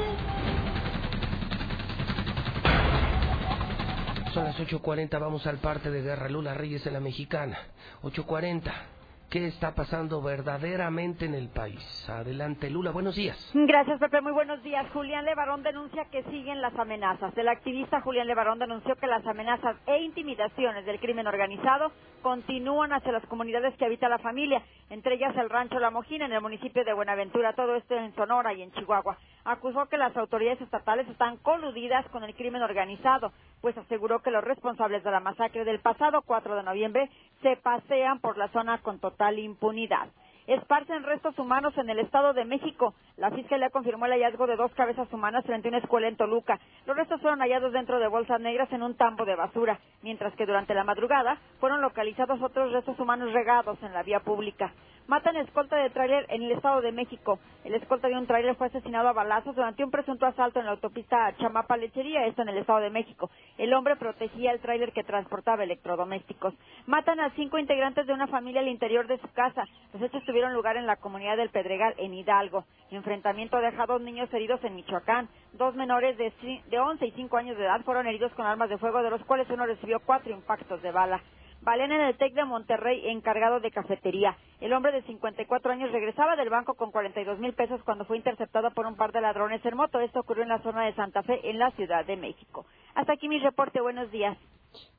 Son 4.34 4.45
las 4.45 4.57
8.40, 4.57 5.19
vamos 5.19 5.45
al 5.45 5.60
parte 5.60 5.91
de 5.91 6.02
Guerra 6.02 6.27
Lula 6.27 6.56
Reyes 6.56 6.88
en 6.88 6.94
la 6.94 6.99
Mexicana. 6.99 7.60
8.40. 8.02 8.98
¿Qué 9.30 9.45
está 9.45 9.76
pasando 9.76 10.23
verdaderamente 10.23 11.26
en 11.26 11.35
el 11.35 11.49
país? 11.49 12.10
Adelante, 12.10 12.68
Lula, 12.68 12.89
buenos 12.89 13.15
días. 13.15 13.38
Gracias, 13.53 13.99
Pepe. 13.99 14.22
Muy 14.22 14.31
buenos 14.31 14.64
días. 14.64 14.89
Julián 14.91 15.23
Levarón 15.23 15.61
denuncia 15.61 16.06
que 16.06 16.23
siguen 16.23 16.61
las 16.61 16.73
amenazas. 16.80 17.38
El 17.38 17.47
activista 17.47 18.01
Julián 18.01 18.26
Levarón 18.26 18.57
denunció 18.57 18.95
que 18.95 19.06
las 19.06 19.23
amenazas 19.27 19.76
e 19.85 19.99
intimidaciones 19.99 20.84
del 20.88 20.99
crimen 20.99 21.27
organizado 21.27 21.91
continúan 22.23 22.91
hacia 22.91 23.11
las 23.11 23.26
comunidades 23.27 23.77
que 23.77 23.85
habita 23.85 24.10
la 24.10 24.18
familia, 24.18 24.64
entre 24.89 25.14
ellas 25.14 25.38
el 25.38 25.51
rancho 25.51 25.77
La 25.77 25.91
Mojina 25.91 26.26
en 26.26 26.34
el 26.34 26.41
municipio 26.41 26.84
de 26.84 26.93
Buenaventura, 26.93 27.53
todo 27.53 27.76
esto 27.76 27.95
en 27.95 28.15
Sonora 28.15 28.51
y 28.56 28.64
en 28.64 28.72
Chihuahua. 28.72 29.15
Acusó 29.45 29.85
que 29.85 29.97
las 29.97 30.18
autoridades 30.18 30.60
estatales 30.60 31.07
están 31.07 31.38
coludidas 31.38 32.06
con 32.10 32.23
el 32.23 32.35
crimen 32.35 32.64
organizado, 32.64 33.31
pues 33.61 33.77
aseguró 33.77 34.19
que 34.19 34.31
los 34.31 34.43
responsables 34.43 35.03
de 35.03 35.11
la 35.11 35.19
masacre 35.19 35.64
del 35.65 35.80
pasado 35.80 36.23
4 36.23 36.56
de 36.56 36.64
noviembre 36.64 37.10
se 37.41 37.56
pasean 37.57 38.19
por 38.19 38.38
la 38.38 38.49
zona 38.49 38.80
con 38.80 38.99
total 38.99 39.18
impunidad 39.37 40.09
esparcen 40.53 41.03
restos 41.03 41.37
humanos 41.37 41.77
en 41.77 41.89
el 41.89 41.99
Estado 41.99 42.33
de 42.33 42.43
México. 42.43 42.95
La 43.17 43.29
Fiscalía 43.29 43.69
confirmó 43.69 44.07
el 44.07 44.13
hallazgo 44.13 44.47
de 44.47 44.55
dos 44.55 44.73
cabezas 44.73 45.07
humanas 45.13 45.45
frente 45.45 45.67
a 45.67 45.69
una 45.69 45.77
escuela 45.77 46.07
en 46.07 46.15
Toluca. 46.15 46.59
Los 46.87 46.97
restos 46.97 47.21
fueron 47.21 47.39
hallados 47.39 47.71
dentro 47.71 47.99
de 47.99 48.07
bolsas 48.07 48.41
negras 48.41 48.71
en 48.71 48.81
un 48.81 48.95
tambo 48.95 49.25
de 49.25 49.35
basura, 49.35 49.79
mientras 50.01 50.33
que 50.35 50.47
durante 50.47 50.73
la 50.73 50.83
madrugada 50.83 51.37
fueron 51.59 51.81
localizados 51.81 52.41
otros 52.41 52.71
restos 52.71 52.99
humanos 52.99 53.31
regados 53.31 53.77
en 53.83 53.93
la 53.93 54.01
vía 54.01 54.21
pública. 54.21 54.73
Matan 55.10 55.38
escolta 55.38 55.76
de 55.76 55.90
tráiler 55.90 56.27
en 56.30 56.44
el 56.44 56.52
Estado 56.52 56.81
de 56.81 56.91
México. 56.91 57.40
El 57.64 57.73
escolta 57.73 58.07
de 58.07 58.15
un 58.15 58.27
tráiler 58.27 58.56
fue 58.56 58.68
asesinado 58.68 59.07
a 59.07 59.14
balazos 59.14 59.56
durante 59.56 59.84
un 59.84 59.90
presunto 59.90 60.27
asalto 60.27 60.60
en 60.60 60.68
la 60.68 60.73
autopista 60.73 61.36
Chamapa 61.38 61.77
Lechería, 61.77 62.27
esto 62.27 62.44
en 62.44 62.49
el 62.49 62.60
Estado 62.60 62.81
de 62.81 62.91
México. 62.91 63.31
El 63.57 63.73
hombre 63.73 63.95
protegía 63.95 64.52
el 64.52 64.60
tráiler 64.60 64.91
que 64.91 65.03
transportaba 65.03 65.64
electrodomésticos. 65.64 66.53
Matan 66.86 67.19
a 67.22 67.31
cinco 67.31 67.57
integrantes 67.57 68.06
de 68.06 68.14
una 68.14 68.27
familia 68.27 68.61
al 68.61 68.68
interior 68.68 69.07
de 69.07 69.18
su 69.18 69.27
casa. 69.34 69.65
Los 69.94 70.03
hechos 70.03 70.23
tuvieron 70.26 70.53
lugar 70.53 70.77
en 70.77 70.86
la 70.86 70.98
comunidad 70.98 71.38
del 71.38 71.49
Pedregal, 71.49 71.95
en 71.98 72.14
Hidalgo. 72.14 72.65
Enfrentamiento 72.91 73.57
deja 73.57 73.88
dos 73.88 74.02
niños 74.02 74.31
heridos 74.31 74.64
en 74.64 74.76
Michoacán. 74.76 75.27
Dos 75.53 75.73
menores 75.73 76.18
de 76.19 76.80
11 76.80 77.07
y 77.07 77.11
5 77.14 77.36
años 77.36 77.57
de 77.57 77.64
edad 77.64 77.81
fueron 77.81 78.06
heridos 78.06 78.31
con 78.34 78.45
armas 78.45 78.69
de 78.69 78.77
fuego, 78.77 79.02
de 79.02 79.10
los 79.10 79.26
cuales 79.26 79.49
uno 79.49 79.65
recibió 79.65 80.02
cuatro 80.02 80.31
impactos 80.31 80.84
de 80.84 80.91
bala. 80.91 81.19
Balean 81.61 81.91
en 81.91 82.02
el 82.02 82.18
TEC 82.18 82.34
de 82.34 82.45
Monterrey 82.45 83.10
encargado 83.10 83.60
de 83.60 83.72
cafetería. 83.72 84.38
El 84.61 84.73
hombre 84.73 84.91
de 84.91 85.03
54 85.03 85.72
años 85.72 85.91
regresaba 85.91 86.36
del 86.36 86.49
banco 86.49 86.76
con 86.76 86.91
42 86.91 87.40
mil 87.40 87.53
pesos 87.53 87.81
cuando 87.84 88.06
fue 88.06 88.18
interceptado 88.18 88.72
por 88.72 88.86
un 88.86 88.95
par 88.95 89.11
de 89.11 89.22
ladrones 89.22 89.64
en 89.65 89.76
moto. 89.76 89.99
Esto 89.99 90.22
ocurrió 90.22 90.44
en 90.44 90.49
la 90.49 90.64
zona 90.64 90.86
de 90.86 90.95
Santa 90.95 91.22
Fe, 91.23 91.49
en 91.49 91.60
la 91.60 91.72
Ciudad 91.72 92.06
de 92.06 92.15
México. 92.15 92.65
Hasta 92.95 93.14
aquí 93.14 93.27
mi 93.27 93.40
reporte. 93.40 93.81
Buenos 93.81 94.10
días. 94.11 94.38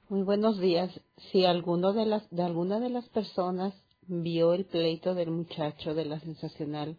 Muy 0.08 0.22
buenos 0.22 0.58
días. 0.60 0.90
Si 1.30 1.44
alguno 1.46 1.92
de 1.92 2.04
las 2.04 2.28
de 2.30 2.42
alguna 2.42 2.78
de 2.80 2.90
las 2.90 3.08
personas 3.08 3.72
vio 4.06 4.52
el 4.54 4.66
pleito 4.66 5.14
del 5.14 5.30
muchacho 5.30 5.94
de 5.94 6.04
la 6.04 6.18
sensacional, 6.20 6.96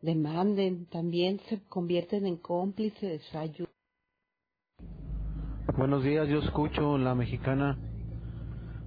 demanden, 0.00 0.86
también 0.86 1.40
se 1.48 1.62
convierten 1.68 2.24
en 2.24 2.36
cómplices. 2.36 3.22
Ayuda. 3.34 3.68
Buenos 5.76 6.02
días, 6.04 6.28
yo 6.28 6.38
escucho 6.38 6.96
la 6.96 7.14
mexicana 7.14 7.76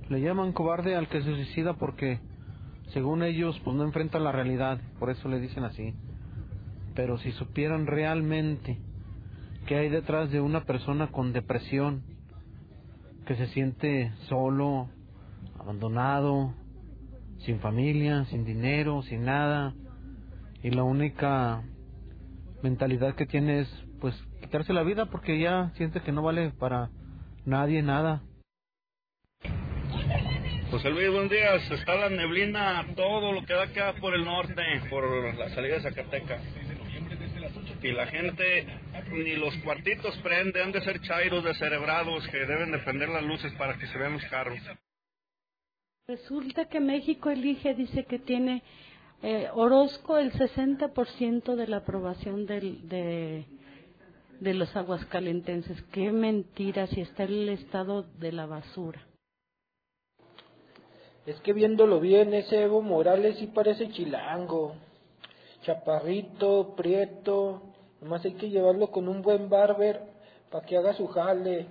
le 0.09 0.21
llaman 0.21 0.53
cobarde 0.53 0.95
al 0.95 1.07
que 1.07 1.21
se 1.21 1.35
suicida 1.35 1.73
porque, 1.73 2.19
según 2.93 3.23
ellos, 3.23 3.59
pues 3.63 3.75
no 3.75 3.83
enfrentan 3.83 4.23
la 4.23 4.31
realidad, 4.31 4.79
por 4.99 5.09
eso 5.09 5.29
le 5.29 5.39
dicen 5.39 5.63
así. 5.63 5.93
Pero 6.95 7.17
si 7.19 7.31
supieran 7.33 7.85
realmente 7.85 8.79
qué 9.67 9.75
hay 9.75 9.89
detrás 9.89 10.31
de 10.31 10.41
una 10.41 10.65
persona 10.65 11.11
con 11.11 11.31
depresión, 11.31 12.03
que 13.27 13.35
se 13.35 13.47
siente 13.47 14.11
solo, 14.27 14.89
abandonado, 15.59 16.55
sin 17.45 17.59
familia, 17.59 18.25
sin 18.25 18.43
dinero, 18.43 19.03
sin 19.03 19.25
nada, 19.25 19.75
y 20.63 20.71
la 20.71 20.83
única 20.83 21.61
mentalidad 22.63 23.13
que 23.13 23.27
tiene 23.27 23.59
es 23.61 23.85
pues 24.01 24.15
quitarse 24.41 24.73
la 24.73 24.83
vida 24.83 25.05
porque 25.05 25.39
ya 25.39 25.71
siente 25.75 26.01
que 26.01 26.11
no 26.11 26.23
vale 26.23 26.51
para 26.51 26.89
nadie 27.45 27.83
nada. 27.83 28.23
José 30.71 30.91
Luis, 30.91 31.09
buenos 31.09 31.31
días. 31.31 31.71
Está 31.71 31.95
la 31.95 32.09
neblina, 32.09 32.85
todo 32.95 33.31
lo 33.31 33.43
que 33.43 33.53
da 33.53 33.63
acá 33.63 33.95
por 33.99 34.13
el 34.13 34.23
norte, 34.23 34.61
por 34.91 35.33
la 35.33 35.49
salida 35.49 35.75
de 35.75 35.81
Zacatecas. 35.81 36.43
Y 37.81 37.91
la 37.91 38.05
gente, 38.05 38.67
ni 39.11 39.35
los 39.35 39.55
cuartitos 39.63 40.15
prende, 40.17 40.61
han 40.61 40.71
de 40.71 40.81
ser 40.81 41.01
chairos 41.01 41.43
descerebrados 41.43 42.27
que 42.27 42.45
deben 42.45 42.71
de 42.71 43.07
las 43.07 43.23
luces 43.23 43.51
para 43.53 43.79
que 43.79 43.87
se 43.87 43.97
vean 43.97 44.13
los 44.13 44.25
carros. 44.25 44.59
Resulta 46.07 46.65
que 46.65 46.79
México 46.79 47.31
elige, 47.31 47.73
dice 47.73 48.05
que 48.05 48.19
tiene 48.19 48.61
eh, 49.23 49.49
Orozco 49.51 50.19
el 50.19 50.31
60% 50.33 51.55
de 51.55 51.67
la 51.67 51.77
aprobación 51.77 52.45
del, 52.45 52.87
de, 52.87 53.45
de 54.39 54.53
los 54.53 54.75
aguascalentenses. 54.75 55.81
Qué 55.91 56.11
mentira 56.11 56.85
si 56.85 57.01
está 57.01 57.23
el 57.23 57.49
estado 57.49 58.03
de 58.19 58.31
la 58.33 58.45
basura. 58.45 59.08
Es 61.25 61.39
que 61.41 61.53
viéndolo 61.53 61.99
bien, 61.99 62.33
ese 62.33 62.63
Evo 62.63 62.81
Morales 62.81 63.37
sí 63.37 63.47
parece 63.47 63.89
chilango. 63.89 64.75
Chaparrito, 65.61 66.75
prieto, 66.75 67.61
nomás 68.01 68.23
hay 68.25 68.33
que 68.33 68.49
llevarlo 68.49 68.89
con 68.91 69.07
un 69.07 69.21
buen 69.21 69.49
barber 69.49 70.01
para 70.49 70.65
que 70.65 70.77
haga 70.77 70.93
su 70.93 71.07
jale. 71.07 71.67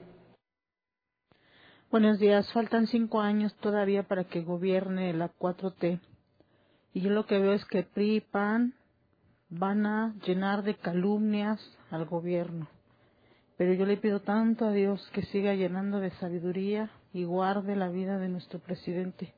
Buenos 1.90 2.18
días, 2.18 2.52
faltan 2.52 2.86
cinco 2.86 3.20
años 3.20 3.54
todavía 3.56 4.02
para 4.02 4.24
que 4.24 4.42
gobierne 4.42 5.14
la 5.14 5.30
4T. 5.30 5.98
Y 6.92 7.00
yo 7.00 7.10
lo 7.10 7.24
que 7.24 7.38
veo 7.38 7.52
es 7.54 7.64
que 7.64 7.82
PRI 7.82 8.16
y 8.16 8.20
PAN 8.20 8.74
van 9.48 9.86
a 9.86 10.14
llenar 10.26 10.62
de 10.62 10.76
calumnias 10.76 11.58
al 11.90 12.04
gobierno. 12.04 12.68
Pero 13.56 13.72
yo 13.72 13.86
le 13.86 13.96
pido 13.96 14.20
tanto 14.20 14.66
a 14.66 14.72
Dios 14.72 15.08
que 15.14 15.22
siga 15.22 15.54
llenando 15.54 15.98
de 15.98 16.10
sabiduría 16.12 16.90
y 17.14 17.24
guarde 17.24 17.74
la 17.74 17.88
vida 17.88 18.18
de 18.18 18.28
nuestro 18.28 18.58
presidente. 18.58 19.34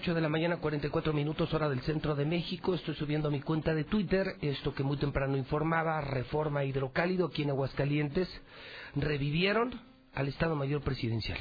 8 0.00 0.14
de 0.14 0.20
la 0.22 0.30
mañana, 0.30 0.56
44 0.56 1.12
minutos, 1.12 1.52
hora 1.52 1.68
del 1.68 1.82
centro 1.82 2.14
de 2.14 2.24
México. 2.24 2.74
Estoy 2.74 2.94
subiendo 2.94 3.30
mi 3.30 3.42
cuenta 3.42 3.74
de 3.74 3.84
Twitter 3.84 4.36
esto 4.40 4.72
que 4.72 4.82
muy 4.82 4.96
temprano 4.96 5.36
informaba, 5.36 6.00
reforma 6.00 6.64
hidrocálido 6.64 7.26
aquí 7.26 7.42
en 7.42 7.50
Aguascalientes. 7.50 8.26
Revivieron 8.96 9.78
al 10.14 10.28
Estado 10.28 10.56
Mayor 10.56 10.80
Presidencial. 10.80 11.38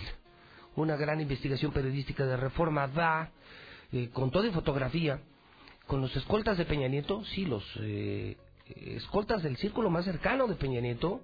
Una 0.75 0.97
gran 0.97 1.21
investigación 1.21 1.71
periodística 1.71 2.25
de 2.25 2.35
reforma 2.35 2.89
da, 2.89 3.31
eh, 3.93 4.09
con 4.11 4.29
toda 4.29 4.51
fotografía, 4.51 5.21
con 5.87 6.01
los 6.01 6.13
escoltas 6.17 6.57
de 6.57 6.65
Peña 6.65 6.89
Nieto, 6.89 7.23
sí, 7.33 7.45
los 7.45 7.63
eh, 7.79 8.35
escoltas 8.97 9.41
del 9.41 9.55
círculo 9.55 9.89
más 9.89 10.03
cercano 10.03 10.47
de 10.47 10.55
Peña 10.55 10.81
Nieto 10.81 11.21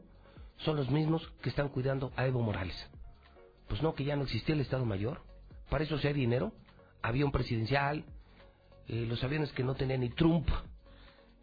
son 0.60 0.78
los 0.78 0.90
mismos 0.90 1.30
que 1.42 1.50
están 1.50 1.68
cuidando 1.68 2.14
a 2.16 2.28
Evo 2.28 2.42
Morales. 2.42 2.78
Pues 3.68 3.82
no, 3.82 3.94
que 3.94 4.06
ya 4.06 4.16
no 4.16 4.24
existía 4.24 4.56
el 4.56 4.62
Estado 4.62 4.86
Mayor. 4.86 5.20
Para 5.70 5.84
eso 5.84 5.98
si 5.98 6.08
hay 6.08 6.14
dinero 6.14 6.54
avión 7.06 7.32
presidencial, 7.32 8.04
eh, 8.88 9.06
los 9.08 9.24
aviones 9.24 9.52
que 9.52 9.64
no 9.64 9.76
tenían 9.76 10.02
ni 10.02 10.10
Trump, 10.10 10.48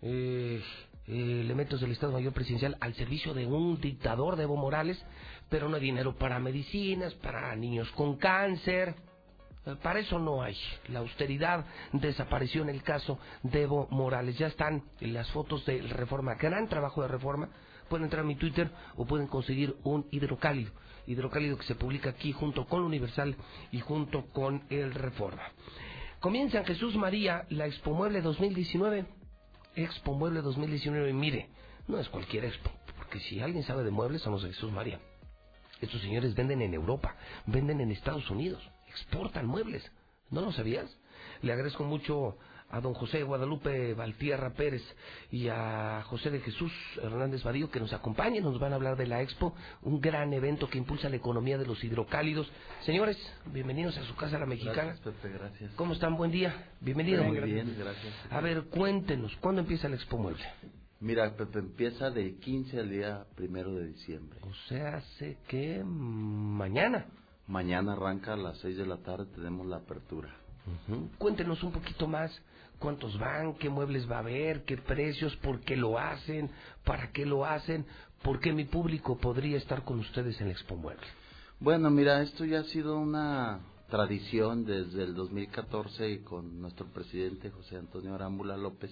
eh, 0.03 0.63
eh, 1.07 1.41
elementos 1.41 1.81
del 1.81 1.93
Estado 1.93 2.13
Mayor 2.13 2.33
Presidencial 2.33 2.77
al 2.81 2.95
servicio 2.95 3.35
de 3.35 3.47
un 3.47 3.81
dictador 3.81 4.37
de 4.37 4.45
Evo 4.45 4.57
Morales, 4.57 5.03
pero 5.49 5.69
no 5.69 5.77
hay 5.77 5.83
dinero 5.83 6.17
para 6.17 6.39
medicinas, 6.39 7.15
para 7.15 7.55
niños 7.57 7.91
con 7.93 8.17
cáncer. 8.17 8.95
Para 9.81 10.01
eso 10.01 10.19
no 10.19 10.43
hay. 10.43 10.57
La 10.89 10.99
austeridad 10.99 11.65
desapareció 11.93 12.63
en 12.63 12.69
el 12.69 12.83
caso 12.83 13.21
de 13.45 13.63
Evo 13.63 13.87
Morales. 13.91 14.37
Ya 14.37 14.49
están 14.49 14.83
las 14.99 15.31
fotos 15.31 15.65
de 15.67 15.83
reforma. 15.83 16.35
Gran 16.35 16.69
trabajo 16.69 17.03
de 17.03 17.09
reforma. 17.09 17.49
Pueden 17.89 18.05
entrar 18.05 18.25
a 18.25 18.27
mi 18.27 18.35
Twitter 18.35 18.73
o 18.97 19.05
pueden 19.05 19.29
conseguir 19.29 19.77
un 19.85 20.07
hidrocálido 20.11 20.73
hidrocálido 21.07 21.57
que 21.59 21.67
se 21.67 21.75
publica 21.75 22.11
aquí 22.11 22.33
junto 22.33 22.67
con 22.67 22.83
Universal 22.83 23.37
y 23.71 23.81
junto 23.81 24.27
con 24.27 24.63
el 24.71 24.95
Reforma. 24.95 25.43
Comienza 26.21 26.59
en 26.59 26.65
Jesús 26.65 26.95
María 26.97 27.47
la 27.51 27.67
Expo 27.67 27.95
Mueble 27.95 28.21
2019. 28.23 29.07
Expo 29.75 30.15
Mueble 30.15 30.43
2019, 30.43 31.13
mire, 31.13 31.49
no 31.89 31.99
es 31.99 32.09
cualquier 32.09 32.45
expo, 32.45 32.71
porque 32.97 33.19
si 33.21 33.41
alguien 33.41 33.65
sabe 33.65 33.83
de 33.83 33.91
muebles, 33.91 34.23
somos 34.23 34.43
de 34.43 34.51
Jesús 34.51 34.71
María. 34.71 35.01
Estos 35.81 36.01
señores 36.01 36.35
venden 36.35 36.63
en 36.63 36.75
Europa, 36.75 37.17
venden 37.47 37.81
en 37.81 37.91
Estados 37.91 38.31
Unidos, 38.31 38.63
exportan 38.89 39.47
muebles. 39.47 39.91
¿No 40.31 40.43
lo 40.43 40.53
sabías? 40.53 40.97
Le 41.43 41.53
agradezco 41.53 41.85
mucho 41.85 42.39
a 42.73 42.81
don 42.81 42.95
José 42.95 43.23
Guadalupe 43.23 43.95
Valtierra 43.95 44.51
Pérez 44.55 44.83
y 45.31 45.49
a 45.49 46.03
José 46.07 46.31
de 46.31 46.41
Jesús 46.41 46.73
Hernández 47.03 47.45
Vadillo 47.45 47.71
que 47.71 47.79
nos 47.79 47.93
acompañen, 47.93 48.43
nos 48.43 48.59
van 48.59 48.73
a 48.73 48.77
hablar 48.77 48.97
de 48.97 49.07
la 49.07 49.21
Expo, 49.21 49.55
un 49.83 50.01
gran 50.01 50.33
evento 50.33 50.69
que 50.69 50.79
impulsa 50.79 51.11
la 51.11 51.17
economía 51.17 51.59
de 51.59 51.67
los 51.67 51.85
hidrocálidos. 51.85 52.51
Señores, 52.85 53.19
bienvenidos 53.53 53.97
a 53.99 54.05
su 54.05 54.17
casa 54.17 54.39
la 54.39 54.47
mexicana. 54.47 54.85
Gracias, 54.85 55.01
Pepe, 55.01 55.29
gracias. 55.35 55.73
¿Cómo 55.77 55.93
están? 55.93 56.17
Buen 56.17 56.31
día. 56.31 56.71
Bienvenido. 56.81 57.23
Muy 57.25 57.41
bien, 57.41 57.77
gracias. 57.79 58.15
A 58.31 58.41
ver, 58.41 58.63
cuéntenos, 58.65 59.37
¿cuándo 59.37 59.61
empieza 59.61 59.89
la 59.91 59.97
Expo 59.97 60.17
Mueble? 60.17 60.45
Mira, 61.01 61.37
Pepe, 61.37 61.59
empieza 61.59 62.11
del 62.11 62.39
15 62.39 62.81
al 62.81 62.89
día 62.89 63.27
primero 63.35 63.75
de 63.75 63.89
diciembre. 63.89 64.39
O 64.43 64.55
sea, 64.69 64.97
hace 64.97 65.37
que 65.47 65.83
mañana. 65.85 67.07
Mañana 67.49 67.93
arranca 67.93 68.33
a 68.33 68.37
las 68.37 68.57
6 68.61 68.79
de 68.79 68.87
la 68.87 68.97
tarde, 68.97 69.27
tenemos 69.35 69.67
la 69.67 69.77
apertura. 69.77 70.35
Cuéntenos 71.19 71.63
un 71.65 71.73
poquito 71.73 72.07
más 72.07 72.31
cuántos 72.83 73.19
van, 73.19 73.55
qué 73.55 73.69
muebles 73.71 74.11
va 74.11 74.17
a 74.17 74.19
haber, 74.19 74.65
qué 74.65 74.77
precios, 74.77 75.35
por 75.37 75.61
qué 75.61 75.77
lo 75.77 75.99
hacen, 75.99 76.51
para 76.85 77.13
qué 77.13 77.25
lo 77.25 77.47
hacen, 77.47 77.87
por 78.23 78.41
qué 78.41 78.53
mi 78.53 78.65
público 78.65 79.17
podría 79.17 79.57
estar 79.57 79.85
con 79.85 80.01
ustedes 80.01 80.41
en 80.41 80.49
la 80.49 80.53
Expo 80.53 80.77
Mueble. 80.77 81.07
Bueno, 81.61 81.91
mira, 81.91 82.21
esto 82.23 82.45
ya 82.45 82.61
ha 82.61 82.65
sido 82.65 82.99
una 82.99 83.61
tradición 83.89 84.65
desde 84.65 85.05
el 85.05 85.15
2014 85.15 86.11
y 86.11 86.19
con 86.19 86.61
nuestro 86.61 86.87
presidente 86.87 87.51
José 87.51 87.77
Antonio 87.77 88.15
Arámbula 88.15 88.57
López. 88.57 88.91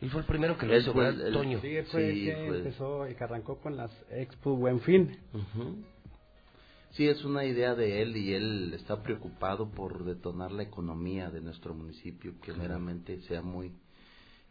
Y 0.00 0.08
fue 0.08 0.20
el 0.22 0.26
primero 0.26 0.56
que 0.58 0.66
lo 0.66 0.74
Él 0.74 0.82
hizo, 0.82 0.92
fue 0.92 1.04
¿verdad, 1.04 1.20
el- 1.20 1.26
el- 1.28 1.32
Toño? 1.34 1.60
Sí, 1.60 1.76
fue 1.90 2.00
Sí, 2.02 2.08
el 2.08 2.24
que 2.24 2.46
fue- 2.46 2.56
empezó 2.58 3.08
y 3.08 3.14
que 3.14 3.24
arrancó 3.24 3.58
con 3.60 3.76
las 3.76 3.90
Expo 4.10 4.56
Buen 4.56 4.80
Fin. 4.80 5.16
Sí, 6.92 7.06
es 7.06 7.24
una 7.24 7.44
idea 7.44 7.74
de 7.74 8.02
él 8.02 8.16
y 8.16 8.34
él 8.34 8.72
está 8.74 9.02
preocupado 9.02 9.70
por 9.70 10.04
detonar 10.04 10.52
la 10.52 10.62
economía 10.62 11.30
de 11.30 11.40
nuestro 11.40 11.74
municipio, 11.74 12.34
que 12.40 12.52
meramente 12.52 13.20
sea 13.22 13.42
muy 13.42 13.72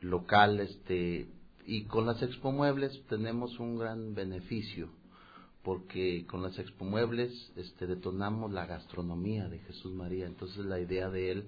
local, 0.01 0.59
este, 0.59 1.27
y 1.65 1.83
con 1.85 2.05
las 2.05 2.21
expomuebles 2.21 3.01
tenemos 3.09 3.59
un 3.59 3.77
gran 3.77 4.13
beneficio, 4.13 4.89
porque 5.63 6.25
con 6.27 6.43
las 6.43 6.57
expomuebles 6.59 7.51
este, 7.55 7.87
detonamos 7.87 8.53
la 8.53 8.65
gastronomía 8.65 9.49
de 9.49 9.59
Jesús 9.59 9.93
María, 9.93 10.27
entonces 10.27 10.65
la 10.65 10.79
idea 10.79 11.09
de 11.09 11.31
él 11.31 11.47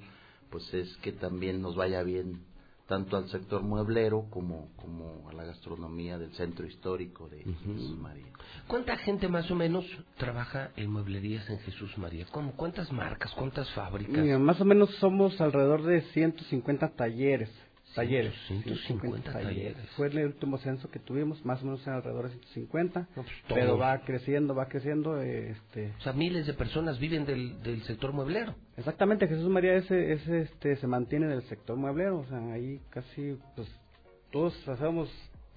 pues 0.49 0.73
es 0.73 0.97
que 0.97 1.11
también 1.11 1.61
nos 1.61 1.75
vaya 1.75 2.01
bien 2.03 2.41
tanto 2.89 3.17
al 3.17 3.29
sector 3.29 3.61
mueblero 3.61 4.25
como, 4.31 4.71
como 4.75 5.29
a 5.29 5.33
la 5.33 5.45
gastronomía 5.45 6.17
del 6.17 6.33
centro 6.33 6.65
histórico 6.65 7.29
de 7.29 7.43
Jesús 7.43 7.95
María. 7.99 8.25
¿Cuánta 8.67 8.97
gente 8.97 9.27
más 9.27 9.49
o 9.51 9.55
menos 9.55 9.85
trabaja 10.17 10.71
en 10.75 10.91
mueblerías 10.91 11.47
en 11.51 11.59
Jesús 11.59 11.95
María? 11.99 12.25
¿Cómo? 12.31 12.53
¿Cuántas 12.53 12.91
marcas? 12.91 13.31
¿Cuántas 13.35 13.69
fábricas? 13.73 14.17
Mira, 14.17 14.39
más 14.39 14.59
o 14.59 14.65
menos 14.65 14.89
somos 14.95 15.39
alrededor 15.39 15.83
de 15.83 16.01
150 16.13 16.89
talleres. 16.95 17.51
Talleres. 17.95 18.33
150 18.47 19.31
talleres. 19.33 19.77
Fue 19.95 20.07
el 20.07 20.25
último 20.25 20.57
censo 20.59 20.89
que 20.89 20.99
tuvimos, 20.99 21.43
más 21.45 21.61
o 21.61 21.65
menos 21.65 21.85
en 21.87 21.93
alrededor 21.93 22.29
de 22.29 22.35
150. 22.53 23.07
todos. 23.15 23.27
pero 23.47 23.77
va 23.77 23.99
creciendo, 23.99 24.53
va 24.55 24.67
creciendo. 24.67 25.21
Este, 25.21 25.93
O 25.97 26.01
sea, 26.01 26.13
miles 26.13 26.45
de 26.45 26.53
personas 26.53 26.99
viven 26.99 27.25
del, 27.25 27.61
del 27.63 27.81
sector 27.83 28.13
mueblero. 28.13 28.55
Exactamente, 28.77 29.27
Jesús 29.27 29.49
María 29.49 29.73
ese, 29.75 30.13
ese, 30.13 30.41
este, 30.41 30.75
se 30.77 30.87
mantiene 30.87 31.25
en 31.25 31.33
el 31.33 31.43
sector 31.43 31.75
mueblero, 31.77 32.19
o 32.19 32.25
sea, 32.25 32.39
ahí 32.53 32.79
casi, 32.89 33.37
pues, 33.55 33.67
todos 34.31 34.67
hacemos, 34.69 35.09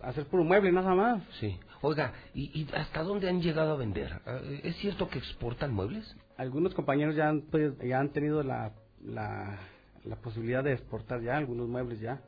hacer 0.03 0.27
puro 0.27 0.45
mueble, 0.45 0.73
nada 0.73 0.95
más. 0.95 1.23
Sí. 1.39 1.59
Oiga, 1.83 2.13
¿y, 2.35 2.61
y 2.61 2.69
hasta 2.75 3.03
dónde 3.03 3.29
han 3.29 3.43
llegado 3.43 3.73
a 3.73 3.77
vender? 3.77 4.21
Ah, 4.25 4.41
¿Es 4.63 4.77
cierto 4.77 5.09
que 5.09 5.19
exportan 5.19 5.73
muebles? 5.73 6.17
Algunos 6.37 6.75
compañeros 6.75 7.15
ya 7.15 7.29
han, 7.29 7.43
pues, 7.43 7.73
ya 7.79 8.01
han 8.01 8.11
tenido 8.11 8.43
la, 8.43 8.73
la, 9.05 9.59
la 10.05 10.17
posibilidad 10.17 10.65
de 10.65 10.73
exportar 10.73 11.23
ya 11.23 11.37
algunos 11.37 11.69
muebles 11.69 12.01
ya. 12.01 12.21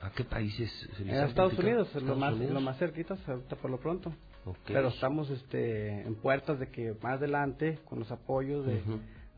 ¿A 0.00 0.10
qué 0.10 0.24
países 0.24 0.70
se 0.96 1.04
les 1.04 1.14
han 1.14 1.28
Estados? 1.28 1.58
Unidos, 1.58 1.88
lo 1.94 2.00
¿Estados 2.00 2.18
más, 2.18 2.34
Unidos? 2.34 2.54
lo 2.54 2.60
más 2.60 2.78
cerquitas, 2.78 3.18
ahorita 3.28 3.56
por 3.56 3.70
lo 3.70 3.78
pronto. 3.78 4.12
Pero 4.66 4.88
estamos 4.88 5.30
este, 5.30 6.02
en 6.02 6.14
puertas 6.16 6.58
de 6.58 6.68
que 6.68 6.94
más 7.02 7.14
adelante, 7.18 7.78
con 7.84 7.98
los 8.00 8.10
apoyos 8.10 8.66
de, 8.66 8.82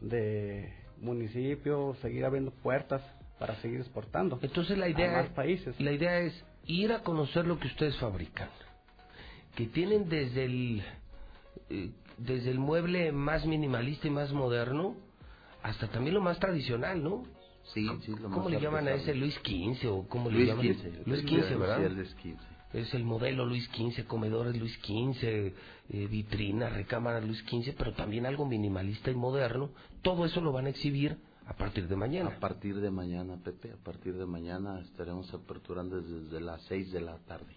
de 0.00 0.72
municipios, 0.98 1.98
seguir 1.98 2.24
abriendo 2.24 2.52
puertas 2.52 3.02
para 3.38 3.56
seguir 3.56 3.80
exportando. 3.80 4.38
Entonces 4.40 4.78
la 4.78 4.86
a 4.86 4.90
idea, 4.90 5.12
más 5.22 5.28
países. 5.30 5.78
la 5.80 5.92
idea 5.92 6.20
es 6.20 6.44
ir 6.66 6.92
a 6.92 7.02
conocer 7.02 7.46
lo 7.46 7.58
que 7.58 7.66
ustedes 7.66 7.96
fabrican, 7.98 8.48
que 9.56 9.66
tienen 9.66 10.08
desde 10.08 10.44
el 10.44 10.82
eh, 11.70 11.90
desde 12.16 12.50
el 12.50 12.58
mueble 12.60 13.10
más 13.12 13.44
minimalista 13.44 14.06
y 14.06 14.10
más 14.10 14.32
moderno 14.32 14.96
hasta 15.62 15.88
también 15.88 16.14
lo 16.14 16.20
más 16.20 16.38
tradicional, 16.38 17.02
¿no? 17.02 17.24
Sí, 17.72 17.88
sí, 18.02 18.12
lo 18.12 18.28
¿Cómo 18.30 18.42
más 18.44 18.52
le 18.52 18.60
llaman 18.60 18.86
a 18.88 18.92
ese 18.94 19.14
Luis 19.14 19.34
XV 19.42 19.88
o 19.90 20.06
cómo 20.08 20.28
le 20.30 20.36
Luis 20.36 20.48
llaman? 20.48 20.66
XV. 20.66 21.06
Luis 21.06 21.20
Sí, 21.20 21.28
XV, 21.28 21.58
¿verdad? 21.58 21.90
Luis. 21.90 22.14
Es 22.72 22.92
el 22.92 23.04
modelo 23.04 23.46
Luis 23.46 23.68
XV, 23.72 24.04
comedores 24.06 24.56
Luis 24.58 24.74
XV, 24.82 25.22
eh, 25.22 25.52
vitrina, 26.10 26.68
recámara 26.68 27.20
Luis 27.20 27.38
XV, 27.48 27.74
pero 27.78 27.92
también 27.94 28.26
algo 28.26 28.46
minimalista 28.46 29.10
y 29.10 29.14
moderno. 29.14 29.70
Todo 30.02 30.24
eso 30.24 30.40
lo 30.40 30.50
van 30.52 30.66
a 30.66 30.70
exhibir 30.70 31.16
a 31.46 31.54
partir 31.54 31.86
de 31.88 31.94
mañana. 31.96 32.30
A 32.30 32.40
partir 32.40 32.80
de 32.80 32.90
mañana, 32.90 33.36
Pepe, 33.42 33.70
a 33.72 33.76
partir 33.76 34.14
de 34.16 34.26
mañana 34.26 34.80
estaremos 34.80 35.32
aperturando 35.32 36.00
desde 36.00 36.40
las 36.40 36.62
6 36.62 36.90
de 36.92 37.00
la 37.00 37.18
tarde. 37.18 37.54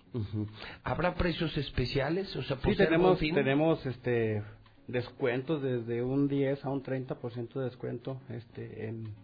¿Habrá 0.84 1.16
precios 1.16 1.58
especiales? 1.58 2.36
O 2.36 2.44
sea, 2.44 2.58
Sí, 2.64 2.76
tenemos, 2.76 3.18
tenemos 3.20 3.86
este, 3.86 4.44
descuentos 4.88 5.62
desde 5.64 6.04
un 6.04 6.28
10 6.28 6.64
a 6.64 6.70
un 6.70 6.84
30% 6.84 7.54
de 7.54 7.64
descuento 7.66 8.22
este, 8.30 8.88
en, 8.88 9.16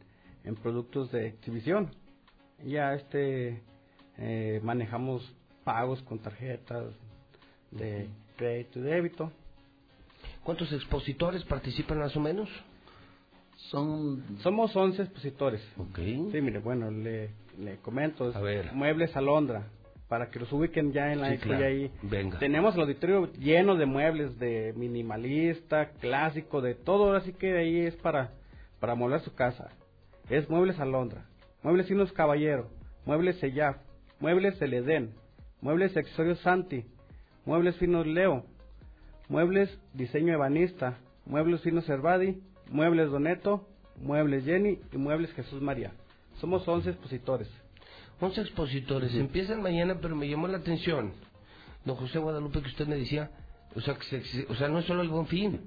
en 0.43 0.55
productos 0.55 1.11
de 1.11 1.27
exhibición. 1.27 1.89
Ya 2.65 2.93
este, 2.93 3.61
eh, 4.17 4.59
manejamos 4.63 5.35
pagos 5.63 6.01
con 6.03 6.19
tarjetas 6.19 6.93
de 7.71 8.07
crédito 8.37 8.79
y 8.79 8.83
débito. 8.83 9.31
¿Cuántos 10.43 10.71
expositores 10.73 11.43
participan 11.45 11.99
más 11.99 12.15
o 12.15 12.19
menos? 12.19 12.49
Son... 13.69 14.23
Somos 14.39 14.75
11 14.75 15.01
expositores. 15.03 15.61
Ok. 15.77 15.97
Sí, 16.31 16.41
mire, 16.41 16.59
bueno, 16.59 16.91
le, 16.91 17.29
le 17.59 17.77
comento. 17.77 18.29
es 18.29 18.35
A 18.35 18.41
ver. 18.41 18.73
Muebles 18.73 19.15
Alondra, 19.15 19.67
para 20.09 20.29
que 20.29 20.39
los 20.39 20.51
ubiquen 20.51 20.91
ya 20.91 21.11
en 21.13 21.21
la 21.21 21.29
Sí, 21.29 21.33
expo 21.35 21.49
claro. 21.49 21.63
y 21.63 21.67
ahí. 21.67 21.91
Venga. 22.03 22.39
Tenemos 22.39 22.75
el 22.75 22.81
auditorio 22.81 23.31
lleno 23.33 23.75
de 23.75 23.85
muebles, 23.85 24.37
de 24.37 24.73
minimalista, 24.75 25.91
clásico, 26.01 26.61
de 26.61 26.75
todo, 26.75 27.13
así 27.15 27.33
que 27.33 27.57
ahí 27.57 27.79
es 27.79 27.95
para, 27.97 28.31
para 28.79 28.95
mover 28.95 29.21
su 29.21 29.33
casa. 29.33 29.69
Es 30.29 30.49
Muebles 30.49 30.79
Alondra, 30.79 31.25
Muebles 31.63 31.87
Finos 31.87 32.11
Caballero, 32.13 32.69
Muebles 33.05 33.37
Sellaf, 33.39 33.77
Muebles 34.19 34.61
El 34.61 34.73
Edén, 34.73 35.13
Muebles 35.61 35.95
Accesorios 35.97 36.39
Santi, 36.39 36.85
Muebles 37.45 37.75
Finos 37.77 38.07
Leo, 38.07 38.45
Muebles 39.29 39.69
Diseño 39.93 40.33
Ebanista, 40.33 40.97
Muebles 41.25 41.61
Finos 41.61 41.85
Cervadi, 41.85 42.41
Muebles 42.69 43.09
Doneto, 43.11 43.67
Muebles 44.01 44.45
Jenny 44.45 44.79
y 44.91 44.97
Muebles 44.97 45.31
Jesús 45.33 45.61
María. 45.61 45.91
Somos 46.39 46.67
11 46.67 46.89
expositores. 46.89 47.49
11 48.19 48.41
expositores. 48.41 49.13
Empiezan 49.15 49.61
mañana, 49.61 49.97
pero 50.01 50.15
me 50.15 50.27
llamó 50.29 50.47
la 50.47 50.57
atención. 50.57 51.13
Don 51.85 51.95
José 51.97 52.19
Guadalupe, 52.19 52.61
que 52.61 52.67
usted 52.69 52.87
me 52.87 52.95
decía, 52.95 53.29
o 53.75 53.81
sea, 53.81 53.95
que 53.95 54.03
se- 54.23 54.45
o 54.49 54.55
sea 54.55 54.69
no 54.69 54.79
es 54.79 54.85
solo 54.85 55.01
el 55.01 55.09
buen 55.09 55.27
fin. 55.27 55.61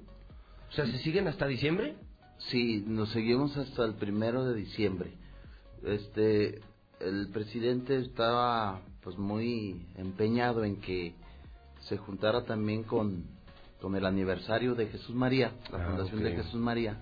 O 0.69 0.71
sea, 0.71 0.85
¿se 0.85 0.97
siguen 0.99 1.27
hasta 1.27 1.45
diciembre? 1.47 1.95
Sí, 2.37 2.83
nos 2.87 3.09
seguimos 3.09 3.57
hasta 3.57 3.83
el 3.85 3.95
primero 3.95 4.45
de 4.45 4.55
diciembre. 4.55 5.11
Este, 5.83 6.61
el 6.99 7.29
presidente 7.31 7.97
estaba 7.97 8.81
pues 9.03 9.17
muy 9.17 9.85
empeñado 9.95 10.63
en 10.63 10.77
que 10.81 11.13
se 11.81 11.97
juntara 11.97 12.43
también 12.43 12.83
con, 12.83 13.25
con 13.81 13.95
el 13.95 14.05
aniversario 14.05 14.75
de 14.75 14.87
Jesús 14.87 15.15
María, 15.15 15.53
la 15.71 15.79
Ah, 15.83 15.87
Fundación 15.89 16.23
de 16.23 16.31
Jesús 16.35 16.59
María. 16.59 16.97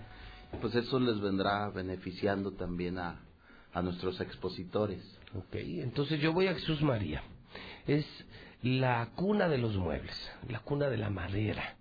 Pues 0.60 0.74
eso 0.74 0.98
les 1.00 1.20
vendrá 1.20 1.68
beneficiando 1.70 2.52
también 2.52 2.98
a, 2.98 3.20
a 3.72 3.82
nuestros 3.82 4.20
expositores. 4.20 5.02
Ok, 5.34 5.54
entonces 5.56 6.20
yo 6.20 6.32
voy 6.32 6.46
a 6.46 6.54
Jesús 6.54 6.80
María. 6.82 7.22
Es 7.86 8.06
la 8.62 9.10
cuna 9.14 9.48
de 9.48 9.58
los 9.58 9.76
muebles, 9.76 10.16
la 10.48 10.60
cuna 10.60 10.88
de 10.88 10.96
la 10.96 11.10
madera. 11.10 11.75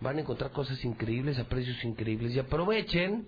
Van 0.00 0.16
a 0.16 0.20
encontrar 0.20 0.50
cosas 0.52 0.84
increíbles 0.84 1.38
a 1.38 1.44
precios 1.44 1.82
increíbles 1.84 2.34
y 2.34 2.38
aprovechen, 2.38 3.26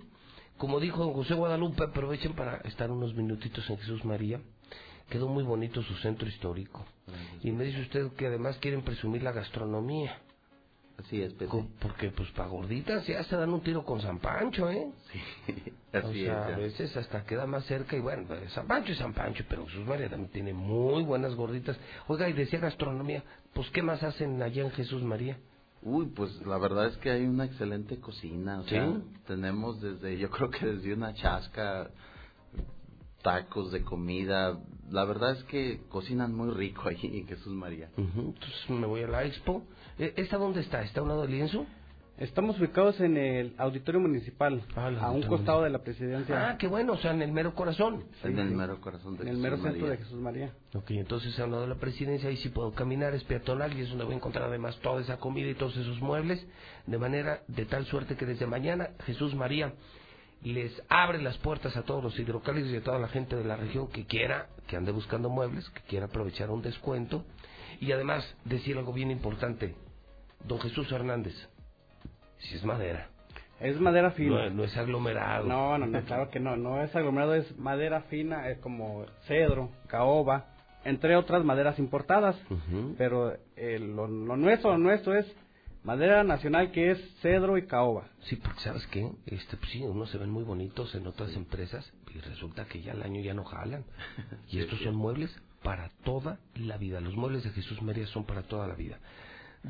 como 0.57 0.79
dijo 0.79 1.03
don 1.03 1.13
José 1.13 1.33
Guadalupe, 1.33 1.83
aprovechen 1.83 2.33
para 2.33 2.57
estar 2.57 2.91
unos 2.91 3.13
minutitos 3.15 3.69
en 3.69 3.77
Jesús 3.77 4.03
María. 4.05 4.39
Quedó 5.09 5.27
muy 5.27 5.43
bonito 5.43 5.81
su 5.83 5.93
centro 5.95 6.27
histórico. 6.27 6.85
Y 7.41 7.51
me 7.51 7.63
dice 7.63 7.81
usted 7.81 8.11
que 8.13 8.27
además 8.27 8.57
quieren 8.57 8.81
presumir 8.81 9.23
la 9.23 9.31
gastronomía. 9.31 10.19
Así 10.97 11.21
es, 11.21 11.31
Pepe. 11.33 11.63
Porque 11.79 12.09
pues 12.09 12.29
para 12.31 12.49
gorditas 12.49 13.05
ya 13.05 13.23
se 13.23 13.35
dan 13.35 13.53
un 13.53 13.61
tiro 13.61 13.85
con 13.85 14.01
San 14.01 14.17
Pancho, 14.17 14.69
¿eh? 14.69 14.87
Así 15.93 16.07
o 16.07 16.11
es, 16.11 16.25
sea, 16.25 16.45
a 16.47 16.57
veces 16.57 16.97
hasta 16.97 17.23
queda 17.23 17.45
más 17.45 17.65
cerca 17.65 17.95
y 17.95 17.99
bueno, 17.99 18.23
pues, 18.27 18.51
San 18.51 18.67
Pancho 18.67 18.91
es 18.91 18.97
San 18.97 19.13
Pancho, 19.13 19.45
pero 19.47 19.65
Jesús 19.67 19.85
María 19.85 20.09
también 20.09 20.31
tiene 20.31 20.53
muy 20.53 21.03
buenas 21.03 21.35
gorditas. 21.35 21.77
Oiga, 22.07 22.27
y 22.27 22.33
decía 22.33 22.59
gastronomía, 22.59 23.23
pues 23.53 23.69
¿qué 23.69 23.83
más 23.83 24.01
hacen 24.01 24.41
allá 24.41 24.63
en 24.63 24.71
Jesús 24.71 25.03
María? 25.03 25.37
Uy, 25.81 26.07
pues 26.07 26.45
la 26.45 26.57
verdad 26.57 26.87
es 26.87 26.97
que 26.97 27.11
hay 27.11 27.25
una 27.25 27.45
excelente 27.45 27.99
cocina. 27.99 28.59
O 28.59 28.63
¿Sí? 28.63 28.69
sea, 28.69 28.93
tenemos 29.27 29.79
desde, 29.81 30.17
yo 30.17 30.29
creo 30.31 30.49
que 30.49 30.65
desde 30.65 30.93
una 30.93 31.13
chasca, 31.13 31.89
tacos 33.21 33.71
de 33.71 33.83
comida. 33.83 34.59
La 34.89 35.05
verdad 35.05 35.31
es 35.31 35.43
que 35.45 35.81
cocinan 35.89 36.33
muy 36.33 36.49
rico 36.51 36.87
ahí 36.87 36.99
en 37.19 37.27
Jesús 37.27 37.53
María. 37.53 37.89
Entonces 37.97 38.69
me 38.69 38.87
voy 38.87 39.03
a 39.03 39.07
la 39.07 39.25
expo. 39.25 39.63
Eh, 39.99 40.13
¿Esta 40.15 40.37
dónde 40.37 40.61
está? 40.61 40.81
¿Está 40.83 41.01
a 41.01 41.03
un 41.03 41.09
lado 41.09 41.23
del 41.23 41.31
lienzo? 41.31 41.65
Estamos 42.17 42.59
ubicados 42.59 42.99
en 42.99 43.15
el 43.15 43.53
auditorio 43.59 44.01
municipal, 44.01 44.63
Ah, 44.75 44.87
el 44.87 44.97
a 44.97 45.11
un 45.11 45.21
costado 45.21 45.61
de 45.61 45.69
la 45.69 45.83
presidencia. 45.83 46.49
Ah, 46.49 46.57
qué 46.57 46.65
bueno, 46.65 46.93
o 46.93 46.97
sea, 46.97 47.11
en 47.11 47.21
el 47.21 47.31
mero 47.31 47.53
corazón. 47.53 48.05
en 48.23 48.39
el 48.39 48.49
mero 48.55 48.81
corazón 48.81 49.17
de 49.17 49.21
en 49.23 49.27
el 49.29 49.35
Jesús 49.35 49.43
mero 49.43 49.57
María. 49.57 49.71
centro 49.71 49.89
de 49.91 49.97
Jesús 49.97 50.19
María. 50.19 50.51
Ok, 50.73 50.91
entonces 50.91 51.39
a 51.39 51.45
un 51.45 51.51
lado 51.51 51.63
de 51.63 51.69
la 51.69 51.75
presidencia, 51.75 52.29
ahí 52.29 52.37
sí 52.37 52.49
puedo 52.49 52.71
caminar, 52.73 53.13
es 53.13 53.23
peatonal 53.23 53.77
y 53.77 53.81
es 53.81 53.89
donde 53.89 54.05
voy 54.05 54.13
a 54.15 54.17
encontrar 54.17 54.45
además 54.49 54.75
toda 54.79 55.01
esa 55.01 55.17
comida 55.17 55.47
y 55.47 55.53
todos 55.53 55.77
esos 55.77 56.01
muebles, 56.01 56.43
de 56.87 56.97
manera, 56.97 57.41
de 57.47 57.65
tal 57.65 57.85
suerte 57.85 58.15
que 58.15 58.25
desde 58.25 58.47
mañana 58.47 58.89
Jesús 59.05 59.35
María 59.35 59.73
les 60.41 60.71
abre 60.89 61.21
las 61.21 61.37
puertas 61.37 61.77
a 61.77 61.83
todos 61.83 62.03
los 62.03 62.17
hidrocálidos 62.17 62.71
y 62.71 62.77
a 62.77 62.83
toda 62.83 62.97
la 62.97 63.09
gente 63.09 63.35
de 63.35 63.43
la 63.43 63.57
región 63.57 63.89
que 63.89 64.07
quiera, 64.07 64.47
que 64.65 64.75
ande 64.75 64.91
buscando 64.91 65.29
muebles, 65.29 65.69
que 65.69 65.81
quiera 65.81 66.07
aprovechar 66.07 66.49
un 66.49 66.63
descuento. 66.63 67.25
Y 67.79 67.91
además, 67.91 68.23
decir 68.43 68.75
algo 68.75 68.91
bien 68.91 69.11
importante, 69.11 69.75
don 70.45 70.59
Jesús 70.59 70.91
Hernández, 70.91 71.35
si 72.39 72.55
es 72.55 72.63
madera, 72.63 73.09
Es 73.59 73.79
madera 73.79 74.11
fina. 74.11 74.45
no, 74.45 74.49
no 74.51 74.63
es 74.63 74.75
aglomerado. 74.77 75.45
No, 75.47 75.77
no, 75.77 75.85
no, 75.87 76.01
claro 76.03 76.29
que 76.29 76.39
no, 76.39 76.55
no 76.55 76.81
es 76.83 76.95
aglomerado, 76.95 77.33
es 77.35 77.57
madera 77.57 78.01
fina, 78.03 78.49
es 78.49 78.59
como 78.59 79.05
cedro, 79.27 79.71
caoba, 79.87 80.45
entre 80.85 81.15
otras 81.15 81.43
maderas 81.43 81.79
importadas. 81.79 82.35
Pero 82.97 83.33
eh, 83.55 83.79
lo, 83.79 84.07
lo 84.07 84.37
nuestro, 84.37 84.71
lo 84.71 84.77
nuestro 84.77 85.15
es 85.15 85.25
madera 85.83 86.23
nacional 86.23 86.71
que 86.71 86.91
es 86.91 86.99
cedro 87.21 87.57
y 87.57 87.65
caoba. 87.65 88.07
Sí, 88.21 88.35
porque 88.35 88.59
sabes 88.61 88.85
qué, 88.87 89.09
este, 89.25 89.57
pues 89.57 89.71
sí, 89.71 89.81
unos 89.83 90.09
se 90.11 90.17
ven 90.17 90.29
muy 90.29 90.43
bonitos 90.43 90.93
en 90.95 91.07
otras 91.07 91.33
empresas 91.35 91.91
y 92.13 92.19
resulta 92.19 92.65
que 92.65 92.81
ya 92.81 92.91
al 92.93 93.01
año 93.03 93.21
ya 93.21 93.33
no 93.33 93.43
jalan. 93.43 93.83
Y 94.49 94.59
estos 94.59 94.79
son 94.81 94.95
muebles 94.95 95.35
para 95.63 95.89
toda 96.03 96.39
la 96.55 96.77
vida. 96.77 97.01
Los 97.01 97.15
muebles 97.15 97.43
de 97.43 97.49
Jesús 97.49 97.81
María 97.81 98.05
son 98.07 98.25
para 98.25 98.43
toda 98.43 98.67
la 98.67 98.75
vida. 98.75 98.99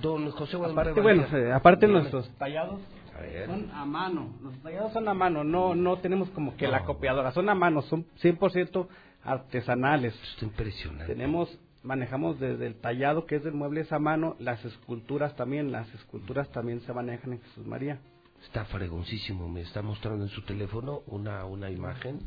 Don 0.02 0.30
José 0.32 0.58
Guadalupe 0.58 0.82
Aparte, 0.82 1.02
bueno, 1.02 1.26
eh, 1.34 1.52
aparte 1.52 1.88
nuestros 1.88 2.30
tallados 2.38 2.80
A 3.18 3.22
ver. 3.22 3.48
son 3.48 3.70
a 3.72 3.86
mano, 3.86 4.34
los 4.42 4.56
tallados 4.62 4.94
son 4.94 5.08
a 5.08 5.14
mano, 5.14 5.44
no 5.44 5.76
no 5.76 5.98
tenemos 5.98 6.30
como 6.30 6.56
que 6.56 6.68
la 6.68 6.84
copiadora, 6.84 7.32
son 7.32 7.50
a 7.50 7.56
mano, 7.56 7.82
son 7.84 8.06
100% 8.22 8.88
artesanales. 9.24 10.14
Está 10.34 10.46
impresionante. 10.46 11.14
Tenemos 11.14 11.58
manejamos 11.84 12.40
desde 12.40 12.68
el 12.68 12.76
tallado 12.76 13.26
que 13.26 13.38
es 13.38 13.44
del 13.44 13.54
mueble 13.54 13.82
es 13.82 13.92
a 13.92 14.00
mano, 14.00 14.36
las 14.40 14.64
esculturas 14.66 15.36
también, 15.36 15.72
las 15.72 15.92
esculturas 15.94 16.50
también 16.52 16.82
se 16.82 16.94
manejan 16.94 17.34
en 17.34 17.42
Jesús 17.42 17.66
María. 17.66 18.00
Está 18.44 18.66
fregoncísimo, 18.66 19.50
me 19.50 19.62
está 19.62 19.82
mostrando 19.82 20.24
en 20.24 20.30
su 20.30 20.44
teléfono 20.44 21.02
una, 21.08 21.46
una 21.46 21.72
imagen. 21.72 22.20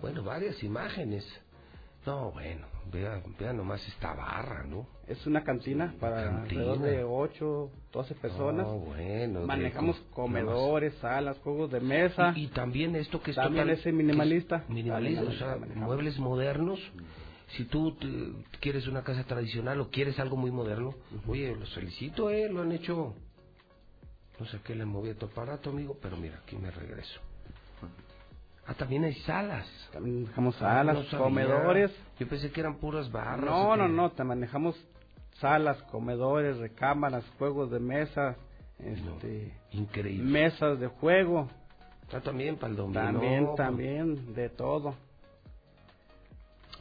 Bueno, 0.00 0.22
varias 0.22 0.62
imágenes. 0.62 1.24
No, 2.04 2.32
bueno, 2.32 2.66
vea, 2.92 3.22
vea 3.38 3.52
nomás 3.52 3.86
esta 3.86 4.12
barra, 4.14 4.64
¿no? 4.64 4.86
Es 5.06 5.24
una 5.26 5.44
cantina 5.44 5.94
para 6.00 6.24
cantina. 6.24 6.62
alrededor 6.62 6.78
de 6.80 7.04
8, 7.04 7.70
12 7.92 8.14
personas. 8.16 8.66
No, 8.66 8.78
bueno. 8.78 9.40
Manejamos 9.46 10.00
comedores, 10.12 10.94
salas, 10.94 11.38
juegos 11.38 11.70
de 11.70 11.80
mesa. 11.80 12.32
Y, 12.34 12.44
y 12.44 12.46
también 12.48 12.96
esto 12.96 13.22
que 13.22 13.30
es 13.30 13.36
También 13.36 13.66
total- 13.66 13.78
ese 13.78 13.92
minimalista. 13.92 14.56
es 14.64 14.68
Minimalista, 14.68 15.22
o 15.22 15.32
sea, 15.32 15.56
muebles 15.76 16.18
modernos. 16.18 16.80
Si 17.56 17.64
tú 17.66 17.94
te- 17.96 18.32
quieres 18.60 18.88
una 18.88 19.02
casa 19.04 19.24
tradicional 19.24 19.80
o 19.80 19.90
quieres 19.90 20.18
algo 20.18 20.36
muy 20.36 20.50
moderno, 20.50 20.94
oye, 21.28 21.54
los 21.54 21.72
felicito, 21.74 22.30
eh, 22.30 22.48
lo 22.48 22.62
han 22.62 22.72
hecho. 22.72 23.14
No 24.40 24.46
sé 24.46 24.58
qué 24.64 24.74
le 24.74 24.86
moví 24.86 25.10
a 25.10 25.14
tu 25.14 25.26
aparato, 25.26 25.70
amigo, 25.70 25.96
pero 26.02 26.16
mira, 26.16 26.38
aquí 26.42 26.56
me 26.56 26.70
regreso. 26.70 27.20
Ah, 28.66 28.74
también 28.74 29.04
hay 29.04 29.14
salas. 29.22 29.66
También 29.92 30.22
manejamos 30.22 30.54
salas, 30.56 31.12
no 31.12 31.18
comedores. 31.18 31.90
Yo 32.18 32.28
pensé 32.28 32.50
que 32.50 32.60
eran 32.60 32.76
puras 32.76 33.10
barras. 33.10 33.44
No, 33.44 33.76
no, 33.76 33.88
no, 33.88 34.10
te 34.12 34.22
manejamos 34.24 34.76
salas, 35.40 35.82
comedores, 35.84 36.58
recámaras, 36.58 37.24
juegos 37.38 37.70
de 37.70 37.80
mesa, 37.80 38.36
este, 38.78 39.52
Increíble. 39.72 40.24
mesas 40.30 40.78
de 40.78 40.86
juego. 40.86 41.48
Ah, 42.12 42.20
también 42.20 42.56
para 42.56 42.70
el 42.70 42.76
domingo. 42.76 43.00
También, 43.00 43.44
No, 43.44 43.54
también, 43.54 44.34
de 44.34 44.48
todo. 44.50 44.94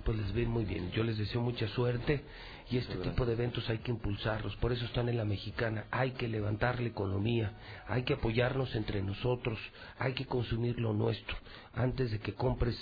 pues 0.03 0.17
les 0.17 0.33
ven 0.33 0.49
muy 0.49 0.65
bien. 0.65 0.91
Yo 0.91 1.03
les 1.03 1.17
deseo 1.17 1.41
mucha 1.41 1.67
suerte 1.69 2.23
y 2.71 2.77
este 2.77 2.95
tipo 2.95 3.25
de 3.25 3.33
eventos 3.33 3.69
hay 3.69 3.79
que 3.79 3.91
impulsarlos. 3.91 4.55
Por 4.55 4.71
eso 4.71 4.85
están 4.85 5.09
en 5.09 5.17
la 5.17 5.25
mexicana. 5.25 5.85
Hay 5.91 6.11
que 6.11 6.29
levantar 6.29 6.79
la 6.79 6.87
economía, 6.87 7.53
hay 7.85 8.03
que 8.03 8.13
apoyarnos 8.13 8.73
entre 8.75 9.01
nosotros, 9.01 9.59
hay 9.99 10.13
que 10.13 10.25
consumir 10.25 10.79
lo 10.79 10.93
nuestro. 10.93 11.35
Antes 11.73 12.11
de 12.11 12.19
que 12.19 12.33
compres 12.33 12.77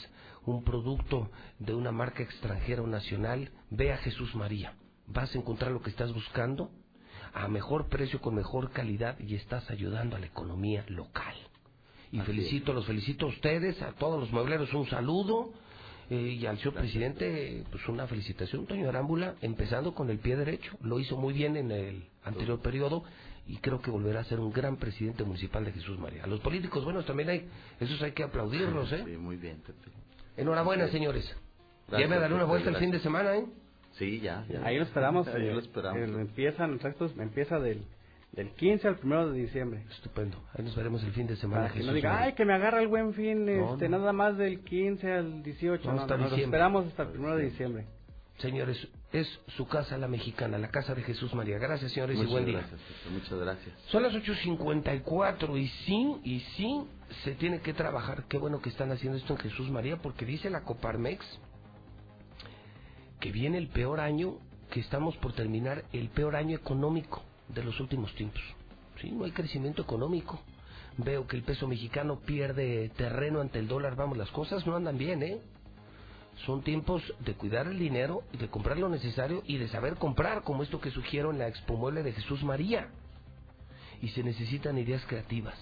un 0.46 0.64
producto 0.64 1.32
de 1.58 1.74
una 1.74 1.92
marca 1.92 2.22
extranjera 2.22 2.84
o 2.84 2.88
nacional, 2.88 3.50
ve 3.72 3.92
a 3.92 3.98
Jesús 3.98 4.36
María. 4.36 4.76
Vas 5.08 5.34
a 5.34 5.40
encontrar 5.40 5.72
lo 5.72 5.82
que 5.82 5.90
estás 5.90 6.14
buscando 6.14 6.70
a 7.34 7.48
mejor 7.48 7.90
precio, 7.90 8.22
con 8.22 8.36
mejor 8.36 8.72
calidad 8.72 9.18
y 9.20 9.36
estás 9.36 9.70
ayudando 9.72 10.16
a 10.16 10.20
la 10.20 10.28
economía 10.28 10.86
local. 10.88 11.34
Y 12.12 12.20
Así 12.20 12.28
felicito, 12.28 12.74
los 12.74 12.86
felicito 12.86 13.26
a 13.26 13.30
ustedes, 13.30 13.82
a 13.82 13.94
todos 13.94 14.20
los 14.20 14.32
muebleros, 14.32 14.72
un 14.74 14.88
saludo. 14.88 15.52
Eh, 16.10 16.16
y 16.40 16.46
al 16.46 16.58
señor 16.58 16.74
presidente, 16.76 17.64
pues 17.72 17.88
una 17.88 18.08
felicitación, 18.08 18.66
Toño 18.66 18.90
Arámbula, 18.90 19.36
empezando 19.42 19.94
con 19.94 20.10
el 20.10 20.20
pie 20.20 20.36
derecho. 20.36 20.72
Lo 20.82 21.00
hizo 21.00 21.18
muy 21.18 21.34
bien 21.34 21.56
en 21.58 21.72
el 21.72 22.04
anterior 22.24 22.60
periodo 22.62 23.04
y 23.48 23.58
creo 23.58 23.82
que 23.82 23.92
volverá 23.92 24.22
a 24.22 24.24
ser 24.24 24.40
un 24.40 24.52
gran 24.52 24.78
presidente 24.78 25.24
municipal 25.24 25.64
de 25.66 25.72
Jesús 25.72 25.98
María. 26.00 26.24
A 26.24 26.28
los 26.28 26.40
políticos, 26.40 26.84
bueno, 26.84 27.04
también 27.04 27.30
hay, 27.30 27.48
esos 27.80 28.02
hay 28.02 28.12
que 28.12 28.24
aplaudirlos, 28.24 28.92
¿eh? 28.92 29.04
Sí, 29.06 29.18
muy 29.18 29.38
bien, 29.38 29.58
Pepe. 29.62 29.92
Enhorabuena, 30.38 30.86
Sí. 30.88 30.94
señores. 30.94 31.26
Gracias, 31.88 32.10
ya 32.10 32.16
me 32.16 32.22
daré 32.22 32.34
una 32.34 32.44
vuelta 32.46 32.70
el 32.70 32.78
fin 32.78 32.92
de 32.92 33.00
semana, 33.00 33.36
¿eh? 33.36 33.46
Sí, 33.94 34.20
ya. 34.20 34.46
ya. 34.50 34.64
Ahí 34.64 34.78
lo 34.78 34.84
esperamos. 34.84 35.28
Ahí 35.28 35.48
eh, 35.48 35.54
lo 35.54 35.60
esperamos. 35.60 35.98
eh, 36.00 36.22
empiezan, 36.22 36.74
exacto, 36.76 37.12
empieza 37.18 37.60
del, 37.60 37.82
del 38.32 38.52
15 38.52 38.88
al 38.88 39.00
1 39.04 39.30
de 39.32 39.40
diciembre. 39.40 39.84
Estupendo. 39.90 40.38
Ahí 40.54 40.64
nos 40.64 40.76
veremos 40.76 41.04
el 41.04 41.12
fin 41.14 41.28
de 41.28 41.36
semana. 41.36 41.64
Para 41.64 41.74
que 41.74 41.80
no 41.80 41.86
Jesús 41.86 41.96
diga, 41.96 42.10
María. 42.12 42.26
ay, 42.28 42.34
que 42.34 42.46
me 42.46 42.54
agarra 42.54 42.82
el 42.82 42.88
buen 42.88 43.14
fin, 43.14 43.46
No, 43.46 43.74
este, 43.74 43.90
no. 43.90 43.98
nada 44.00 44.14
más 44.14 44.38
del 44.38 44.62
15 44.64 45.12
al 45.12 45.44
18. 45.44 45.84
No, 45.88 45.96
No, 45.96 46.02
hasta 46.02 46.16
no, 46.16 46.24
nos 46.24 46.32
diciembre. 46.32 46.58
esperamos 46.58 46.86
hasta 46.88 47.04
el 47.04 47.20
1 47.20 47.36
de 47.36 47.44
diciembre. 47.46 47.86
Señores, 48.38 48.88
es 49.12 49.28
su 49.58 49.68
casa 49.68 49.98
la 49.98 50.08
mexicana, 50.08 50.58
la 50.58 50.70
casa 50.70 50.96
de 50.96 51.02
Jesús 51.02 51.34
María. 51.34 51.58
Gracias, 51.58 51.92
señores, 51.92 52.16
y 52.16 52.20
Muchas 52.20 52.32
buen 52.32 52.46
día. 52.46 52.60
gracias, 52.60 52.80
Pepe, 52.80 53.10
muchas 53.16 53.40
gracias. 53.40 53.76
Son 53.88 54.04
las 54.04 54.14
8.54 54.14 55.58
y 55.60 55.68
sí, 55.86 56.16
y 56.24 56.40
sí, 56.56 56.84
se 57.26 57.34
tiene 57.36 57.60
que 57.60 57.74
trabajar. 57.74 58.24
Qué 58.30 58.38
bueno 58.38 58.62
que 58.62 58.70
están 58.70 58.92
haciendo 58.92 59.18
esto 59.18 59.34
en 59.34 59.40
Jesús 59.40 59.70
María, 59.70 59.98
porque 59.98 60.26
dice 60.26 60.50
la 60.50 60.62
Coparmex 60.62 61.26
que 63.20 63.32
viene 63.34 63.58
el 63.58 63.68
peor 63.68 64.00
año, 64.00 64.38
que 64.72 64.80
estamos 64.80 65.18
por 65.18 65.34
terminar 65.34 65.84
el 65.92 66.08
peor 66.10 66.38
año 66.38 66.56
económico 66.56 67.22
de 67.50 67.64
los 67.64 67.80
últimos 67.80 68.14
tiempos. 68.16 68.42
Sí, 69.02 69.12
no 69.12 69.26
hay 69.26 69.32
crecimiento 69.32 69.82
económico. 69.82 70.40
Veo 70.98 71.28
que 71.28 71.38
el 71.38 71.44
peso 71.44 71.68
mexicano 71.68 72.20
pierde 72.20 72.90
terreno 72.96 73.42
ante 73.42 73.60
el 73.60 73.68
dólar. 73.68 73.96
Vamos, 73.96 74.18
las 74.18 74.32
cosas 74.32 74.66
no 74.68 74.76
andan 74.76 74.98
bien, 74.98 75.24
¿eh? 75.24 75.40
Son 76.46 76.64
tiempos 76.64 77.02
de 77.20 77.34
cuidar 77.34 77.68
el 77.68 77.80
dinero 77.80 78.24
y 78.32 78.38
de 78.38 78.50
comprar 78.50 78.78
lo 78.78 78.90
necesario 78.90 79.44
y 79.46 79.58
de 79.58 79.68
saber 79.68 79.96
comprar, 79.96 80.44
como 80.44 80.64
esto 80.64 80.80
que 80.80 80.92
sugiero 80.92 81.32
en 81.32 81.40
la 81.40 81.48
Expo 81.48 81.76
Mueble 81.76 82.04
de 82.04 82.14
Jesús 82.14 82.44
María. 82.44 82.90
Y 84.02 84.10
se 84.10 84.24
necesitan 84.24 84.78
ideas 84.78 85.04
creativas. 85.06 85.58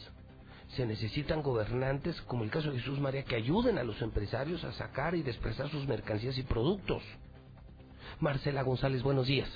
Se 0.76 0.86
necesitan 0.86 1.42
gobernantes, 1.42 2.22
como 2.24 2.44
el 2.44 2.52
caso 2.52 2.72
de 2.72 2.80
Jesús 2.80 3.00
María, 3.00 3.24
que 3.24 3.36
ayuden 3.36 3.78
a 3.78 3.84
los 3.84 4.02
empresarios 4.02 4.64
a 4.64 4.74
sacar 4.74 5.16
y 5.16 5.24
desplazar 5.24 5.70
sus 5.70 5.88
mercancías 5.88 6.38
y 6.38 6.44
productos. 6.44 7.04
Marcela 8.20 8.62
González, 8.64 9.02
buenos 9.02 9.28
días. 9.28 9.50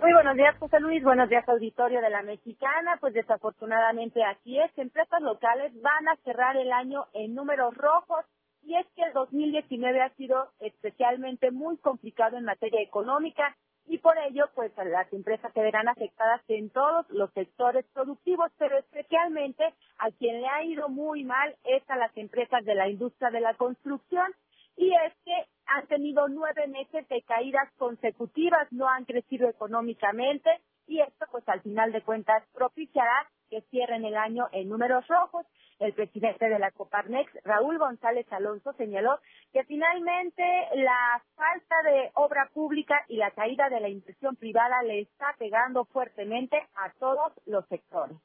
Muy 0.00 0.12
buenos 0.12 0.36
días, 0.36 0.56
José 0.58 0.80
Luis. 0.80 1.02
Buenos 1.04 1.28
días, 1.28 1.48
auditorio 1.48 2.00
de 2.00 2.10
la 2.10 2.22
Mexicana. 2.22 2.98
Pues 3.00 3.14
desafortunadamente 3.14 4.22
así 4.24 4.58
es. 4.58 4.70
Empresas 4.76 5.22
locales 5.22 5.72
van 5.80 6.08
a 6.08 6.16
cerrar 6.24 6.56
el 6.56 6.72
año 6.72 7.06
en 7.14 7.34
números 7.34 7.74
rojos 7.76 8.24
y 8.62 8.76
es 8.76 8.86
que 8.96 9.02
el 9.02 9.12
2019 9.12 10.02
ha 10.02 10.10
sido 10.16 10.50
especialmente 10.60 11.50
muy 11.50 11.76
complicado 11.78 12.36
en 12.36 12.44
materia 12.44 12.82
económica 12.82 13.56
y 13.86 13.98
por 13.98 14.16
ello 14.18 14.48
pues 14.54 14.72
las 14.76 15.12
empresas 15.12 15.52
se 15.52 15.60
verán 15.60 15.88
afectadas 15.88 16.40
en 16.48 16.70
todos 16.70 17.08
los 17.10 17.30
sectores 17.32 17.84
productivos, 17.92 18.50
pero 18.58 18.78
especialmente 18.78 19.64
a 19.98 20.10
quien 20.10 20.40
le 20.40 20.48
ha 20.48 20.64
ido 20.64 20.88
muy 20.88 21.24
mal 21.24 21.54
es 21.64 21.88
a 21.88 21.96
las 21.96 22.16
empresas 22.16 22.64
de 22.64 22.74
la 22.74 22.88
industria 22.88 23.30
de 23.30 23.40
la 23.40 23.54
construcción 23.54 24.32
y 24.76 24.92
es 24.92 25.14
que 25.24 25.53
han 25.66 25.86
tenido 25.86 26.28
nueve 26.28 26.66
meses 26.68 27.08
de 27.08 27.22
caídas 27.22 27.70
consecutivas, 27.76 28.70
no 28.72 28.88
han 28.88 29.04
crecido 29.04 29.48
económicamente 29.48 30.50
y 30.86 31.00
esto 31.00 31.26
pues 31.30 31.48
al 31.48 31.62
final 31.62 31.92
de 31.92 32.02
cuentas 32.02 32.42
propiciará 32.52 33.28
que 33.50 33.62
cierren 33.70 34.04
el 34.04 34.16
año 34.16 34.48
en 34.52 34.68
números 34.68 35.06
rojos. 35.08 35.46
El 35.80 35.92
presidente 35.92 36.48
de 36.48 36.58
la 36.58 36.70
Coparnex, 36.70 37.30
Raúl 37.42 37.78
González 37.78 38.26
Alonso, 38.32 38.72
señaló 38.74 39.18
que 39.52 39.64
finalmente 39.64 40.42
la 40.76 41.22
falta 41.34 41.82
de 41.82 42.10
obra 42.14 42.48
pública 42.54 43.04
y 43.08 43.16
la 43.16 43.32
caída 43.32 43.68
de 43.68 43.80
la 43.80 43.88
inversión 43.88 44.36
privada 44.36 44.82
le 44.82 45.00
está 45.00 45.34
pegando 45.36 45.84
fuertemente 45.86 46.56
a 46.76 46.92
todos 47.00 47.32
los 47.46 47.66
sectores. 47.66 48.16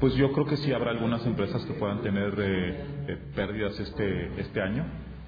Pues 0.00 0.14
yo 0.14 0.32
creo 0.32 0.46
que 0.46 0.56
sí 0.56 0.72
habrá 0.72 0.90
algunas 0.90 1.24
empresas 1.26 1.64
que 1.64 1.74
puedan 1.74 2.02
tener 2.02 2.34
eh, 2.38 3.06
eh, 3.08 3.16
pérdidas 3.34 3.78
este, 3.78 4.40
este 4.40 4.60
año. 4.60 4.84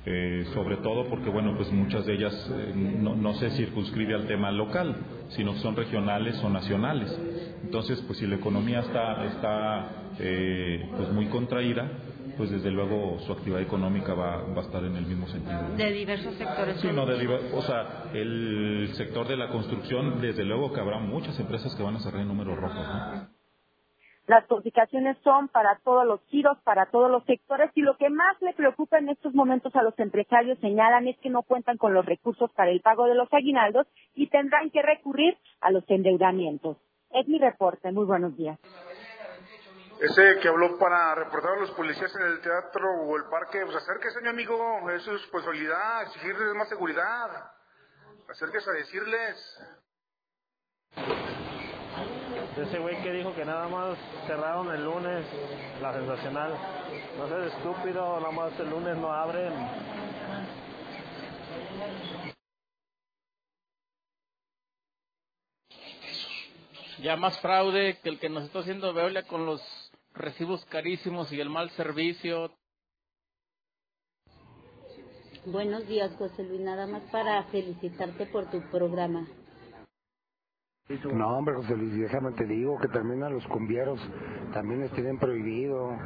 Eh, 0.07 0.45
sobre 0.53 0.77
todo 0.79 1.09
porque 1.09 1.31
bueno 1.31 1.57
pues 1.57 1.73
muchas 1.73 2.05
de 2.05 2.13
ellas 2.13 2.53
eh, 2.55 2.75
no, 2.75 3.17
no, 3.17 3.33
se 3.35 3.49
circunscribe 3.53 4.15
al 4.15 4.27
tema 4.27 4.53
local 4.53 4.97
sino 5.29 5.55
que 5.55 5.61
son 5.61 5.75
regionales 5.75 6.39
o 6.45 6.51
nacionales 6.51 7.19
entonces 7.63 8.03
pues 8.07 8.19
si 8.19 8.27
la 8.27 8.35
economía 8.37 8.81
está 8.81 9.25
está 9.25 9.89
eh, 10.19 10.91
pues 10.95 11.11
muy 11.11 11.25
contraída 11.29 11.91
pues 12.37 12.51
desde 12.51 12.71
luego 12.71 13.19
su 13.21 13.33
actividad 13.33 13.63
económica 13.63 14.13
va, 14.13 14.43
va, 14.43 14.61
a 14.61 14.65
estar 14.65 14.85
en 14.85 14.97
el 14.97 15.07
mismo 15.07 15.27
sentido. 15.29 15.77
De 15.77 15.93
diversos 15.93 16.35
sectores. 16.35 16.81
Sí, 16.81 16.89
no, 16.93 17.07
de, 17.07 17.27
o 17.53 17.63
sea, 17.63 18.11
el 18.13 18.91
sector 18.95 19.29
de 19.29 19.37
la 19.37 19.51
construcción, 19.51 20.21
desde 20.21 20.45
luego 20.45 20.73
que 20.73 20.81
habrá 20.81 20.99
muchas 20.99 21.39
empresas 21.39 21.75
que 21.75 21.83
van 21.83 21.97
a 21.97 22.01
cerrar 22.01 22.23
en 22.23 22.29
números 22.29 22.57
rojos, 22.59 22.77
¿no? 22.77 23.34
Las 24.27 24.45
publicaciones 24.47 25.19
son 25.23 25.49
para 25.49 25.79
todos 25.85 26.07
los 26.07 26.21
giros, 26.29 26.57
para 26.65 26.87
todos 26.87 27.11
los 27.11 27.25
sectores 27.25 27.71
y 27.75 27.83
lo 27.83 27.97
que 27.99 28.09
más 28.09 28.41
le 28.41 28.55
preocupa 28.55 28.99
en 28.99 29.11
estos 29.11 29.35
momentos 29.35 29.75
a 29.77 29.83
los 29.83 29.99
empresarios 29.99 30.59
señalan 30.61 31.07
es 31.09 31.19
que 31.19 31.29
no 31.29 31.43
cuentan 31.43 31.77
con 31.77 31.93
los 31.93 32.07
recursos 32.07 32.51
para 32.53 32.71
el 32.71 32.81
pago 32.81 33.07
de 33.07 33.15
los 33.15 33.31
aguinaldos 33.33 33.87
y 34.15 34.29
tendrán 34.29 34.71
que 34.71 34.81
recurrir 34.81 35.37
a 35.61 35.71
los 35.71 35.85
endeudamientos. 35.89 36.79
Es 37.11 37.29
mi 37.29 37.39
reporte. 37.39 37.93
Muy 37.93 38.07
buenos 38.07 38.35
días. 38.35 38.59
Ese 40.01 40.41
que 40.41 40.49
habló 40.49 40.79
para 40.79 41.15
reportar 41.15 41.53
a 41.53 41.61
los 41.61 41.71
policías 41.73 42.15
en 42.17 42.27
el 42.27 42.41
teatro 42.41 42.89
o 43.03 43.17
el 43.17 43.25
parque, 43.25 43.61
pues 43.65 43.77
acérquese, 43.77 44.21
mi 44.23 44.29
amigo, 44.29 44.91
es 44.91 45.03
su 45.03 45.13
responsabilidad, 45.13 46.03
exigirles 46.03 46.55
más 46.55 46.69
seguridad. 46.69 47.53
Acérquese 48.29 48.71
a 48.71 48.73
decirles. 48.73 49.61
Ese 52.57 52.79
güey 52.79 53.03
que 53.03 53.11
dijo 53.11 53.35
que 53.35 53.45
nada 53.45 53.67
más 53.67 53.99
cerraron 54.29 54.73
el 54.73 54.85
lunes, 54.85 55.27
la 55.83 55.93
sensacional. 55.93 56.55
No 57.19 57.29
seas 57.29 57.53
estúpido, 57.53 58.21
nada 58.21 58.31
más 58.31 58.61
el 58.61 58.71
lunes 58.71 58.97
no 58.97 59.13
abren. 59.13 59.53
Ya 67.03 67.17
más 67.17 67.39
fraude 67.41 67.99
que 68.03 68.09
el 68.09 68.21
que 68.21 68.29
nos 68.29 68.45
está 68.45 68.61
haciendo 68.61 68.95
Veolia 68.95 69.25
con 69.25 69.45
los 69.47 69.61
recibos 70.15 70.65
carísimos 70.67 71.33
y 71.33 71.41
el 71.41 71.51
mal 71.51 71.71
servicio. 71.71 72.55
Buenos 75.45 75.89
días, 75.89 76.15
José 76.17 76.45
Luis. 76.45 76.61
Nada 76.61 76.87
más 76.87 77.03
para 77.11 77.43
felicitarte 77.45 78.27
por 78.27 78.49
tu 78.49 78.63
programa. 78.71 79.27
No, 80.87 81.39
hombre, 81.39 81.55
José 81.55 81.77
Luis, 81.77 81.97
déjame 81.97 82.33
te 82.33 82.45
digo 82.45 82.79
que 82.79 82.89
también 82.89 83.23
a 83.23 83.31
los 83.31 83.47
cumbieros 83.47 83.99
también 84.53 84.81
les 84.81 84.93
tienen 84.93 85.19
prohibido. 85.19 85.97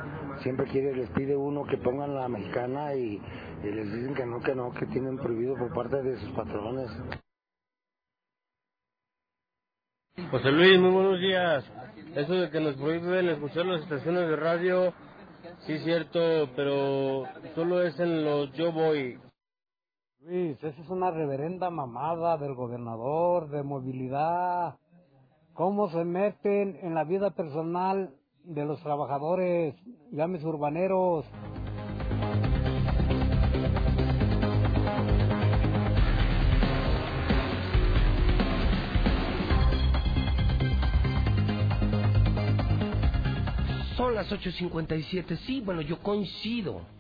Siempre 0.43 0.67
quiere, 0.67 0.95
les 0.95 1.11
pide 1.11 1.37
uno 1.37 1.65
que 1.65 1.79
pongan 1.79 2.15
la 2.15 2.29
mexicana 2.29 2.95
y, 2.95 3.21
y 3.65 3.71
les 3.73 3.93
dicen 3.93 4.15
que 4.15 4.25
no, 4.25 4.39
que 4.39 4.55
no, 4.55 4.73
que 4.73 4.87
tienen 4.87 5.19
prohibido 5.19 5.57
por 5.57 5.75
parte 5.75 6.01
de 6.01 6.17
sus 6.21 6.31
patrones. 6.31 6.89
José 10.31 10.53
Luis, 10.53 10.79
muy 10.79 10.91
buenos 10.91 11.19
días. 11.19 11.65
Eso 12.15 12.35
de 12.35 12.51
que 12.51 12.61
nos 12.61 12.77
prohíben 12.77 13.29
escuchar 13.31 13.67
las 13.67 13.83
estaciones 13.83 14.29
de 14.29 14.37
radio, 14.37 14.95
sí 15.67 15.73
es 15.73 15.83
cierto, 15.83 16.51
pero 16.55 17.25
solo 17.57 17.83
es 17.83 17.99
en 17.99 18.25
los 18.25 18.53
yo 18.53 18.71
voy. 18.71 19.19
Luis, 20.20 20.62
esa 20.62 20.82
es 20.82 20.90
una 20.90 21.12
reverenda 21.12 21.70
mamada 21.70 22.36
del 22.39 22.55
gobernador 22.55 23.49
de 23.51 23.62
movilidad. 23.62 24.77
¿Cómo 25.55 25.89
se 25.90 26.05
meten 26.05 26.77
en 26.82 26.95
la 26.95 27.05
vida 27.05 27.31
personal 27.31 28.15
de 28.43 28.65
los 28.65 28.81
trabajadores, 28.81 29.77
llames 30.11 30.43
urbaneros? 30.43 31.24
Son 43.97 44.15
las 44.16 44.31
8.57. 44.32 45.36
Sí, 45.47 45.61
bueno, 45.61 45.81
yo 45.81 46.03
coincido. 46.03 46.98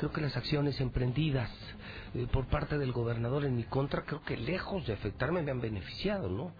Creo 0.00 0.12
que 0.12 0.22
las 0.22 0.34
acciones 0.34 0.80
emprendidas 0.80 1.50
eh, 2.14 2.26
por 2.32 2.46
parte 2.46 2.78
del 2.78 2.90
gobernador 2.90 3.44
en 3.44 3.54
mi 3.54 3.64
contra, 3.64 4.00
creo 4.06 4.22
que 4.22 4.34
lejos 4.34 4.86
de 4.86 4.94
afectarme 4.94 5.42
me 5.42 5.50
han 5.50 5.60
beneficiado, 5.60 6.30
¿no? 6.30 6.52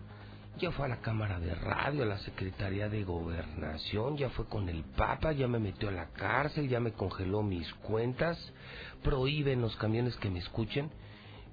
Ya 0.59 0.71
fue 0.73 0.85
a 0.85 0.91
la 0.91 1.01
Cámara 1.01 1.41
de 1.41 1.55
Radio, 1.55 2.03
a 2.03 2.07
la 2.07 2.19
Secretaría 2.19 2.91
de 2.91 3.03
Gobernación, 3.03 4.19
ya 4.19 4.29
fue 4.29 4.45
con 4.45 4.69
el 4.69 4.85
Papa, 4.85 5.33
ya 5.33 5.49
me 5.49 5.59
metió 5.59 5.89
a 5.89 5.93
la 5.93 6.11
cárcel, 6.11 6.69
ya 6.69 6.81
me 6.81 6.93
congeló 6.93 7.43
mis 7.43 7.73
cuentas, 7.77 8.39
prohíben 9.03 9.63
los 9.63 9.75
camiones 9.77 10.15
que 10.17 10.29
me 10.29 10.41
escuchen 10.41 10.91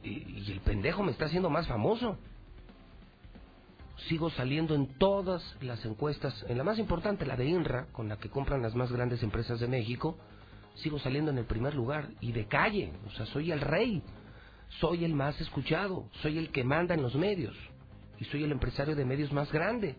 y, 0.04 0.42
y 0.42 0.52
el 0.52 0.60
pendejo 0.60 1.04
me 1.04 1.12
está 1.14 1.28
haciendo 1.28 1.50
más 1.50 1.70
famoso 1.70 2.18
sigo 4.10 4.30
saliendo 4.32 4.76
en 4.76 4.98
todas 4.98 5.42
las 5.62 5.84
encuestas, 5.86 6.46
en 6.50 6.58
la 6.58 6.66
más 6.66 6.80
importante, 6.80 7.26
la 7.26 7.38
de 7.38 7.46
INRA, 7.46 7.88
con 7.94 8.10
la 8.10 8.18
que 8.18 8.30
compran 8.30 8.62
las 8.62 8.76
más 8.76 8.92
grandes 8.92 9.24
empresas 9.24 9.60
de 9.60 9.68
México, 9.68 10.18
sigo 10.78 11.00
saliendo 11.00 11.32
en 11.32 11.38
el 11.38 11.46
primer 11.46 11.76
lugar 11.76 12.10
y 12.22 12.32
de 12.32 12.48
calle, 12.48 12.94
o 13.06 13.12
sea, 13.12 13.26
soy 13.28 13.52
el 13.52 13.62
rey, 13.62 14.02
soy 14.80 15.06
el 15.06 15.14
más 15.14 15.40
escuchado, 15.42 16.10
soy 16.22 16.38
el 16.38 16.52
que 16.52 16.64
manda 16.64 16.94
en 16.94 17.02
los 17.02 17.16
medios 17.16 17.56
y 18.20 18.26
soy 18.26 18.44
el 18.44 18.52
empresario 18.52 18.96
de 18.96 19.06
medios 19.06 19.32
más 19.32 19.52
grande. 19.52 19.96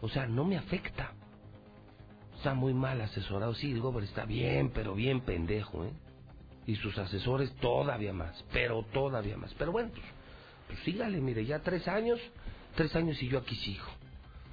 O 0.00 0.08
sea, 0.08 0.26
no 0.26 0.44
me 0.44 0.56
afecta. 0.56 1.12
Está 2.36 2.54
muy 2.54 2.72
mal 2.72 3.00
asesorado, 3.00 3.54
sí, 3.54 3.72
el 3.72 3.80
gobernador 3.80 4.08
está 4.08 4.24
bien, 4.24 4.70
pero 4.70 4.94
bien 4.94 5.20
pendejo, 5.22 5.84
¿eh? 5.84 5.92
Y 6.66 6.76
sus 6.76 6.96
asesores 6.98 7.52
todavía 7.56 8.12
más, 8.12 8.44
pero 8.52 8.84
todavía 8.92 9.36
más. 9.36 9.52
Pero 9.54 9.72
bueno, 9.72 9.90
pues, 9.90 10.04
pues 10.68 10.78
sígale, 10.80 11.20
mire, 11.20 11.44
ya 11.44 11.60
tres 11.60 11.88
años, 11.88 12.20
Tres 12.78 12.94
años 12.94 13.20
y 13.22 13.28
yo 13.28 13.38
aquí 13.38 13.56
sigo. 13.56 13.86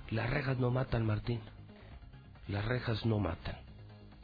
Las 0.10 0.30
rejas 0.30 0.58
no 0.58 0.72
matan, 0.72 1.06
Martín. 1.06 1.42
Las 2.48 2.66
rejas 2.66 3.06
no 3.06 3.20
matan. 3.20 3.56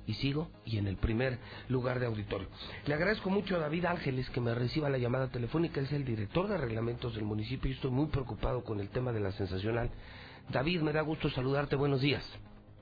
Y 0.08 0.16
sigo 0.16 0.50
y 0.66 0.78
en 0.78 0.88
el 0.88 0.98
primer 0.98 1.40
lugar 1.70 2.00
de 2.00 2.08
auditorio. 2.08 2.48
Le 2.86 2.94
agradezco 2.94 3.30
mucho 3.30 3.56
a 3.56 3.60
David 3.60 3.86
Ángeles 3.86 4.30
que 4.32 4.42
me 4.42 4.54
reciba 4.56 4.90
la 4.90 4.98
llamada 4.98 5.30
telefónica. 5.30 5.80
Es 5.80 5.92
el 5.92 6.04
director 6.06 6.48
de 6.48 6.58
reglamentos 6.58 7.16
del 7.16 7.24
municipio 7.24 7.70
y 7.70 7.76
estoy 7.76 7.92
muy 7.92 8.08
preocupado 8.08 8.64
con 8.64 8.80
el 8.80 8.90
tema 8.90 9.12
de 9.12 9.20
la 9.20 9.32
sensacional. 9.32 9.92
David, 10.50 10.82
me 10.82 10.92
da 10.92 11.02
gusto 11.02 11.30
saludarte. 11.30 11.76
Buenos 11.76 12.02
días. 12.02 12.24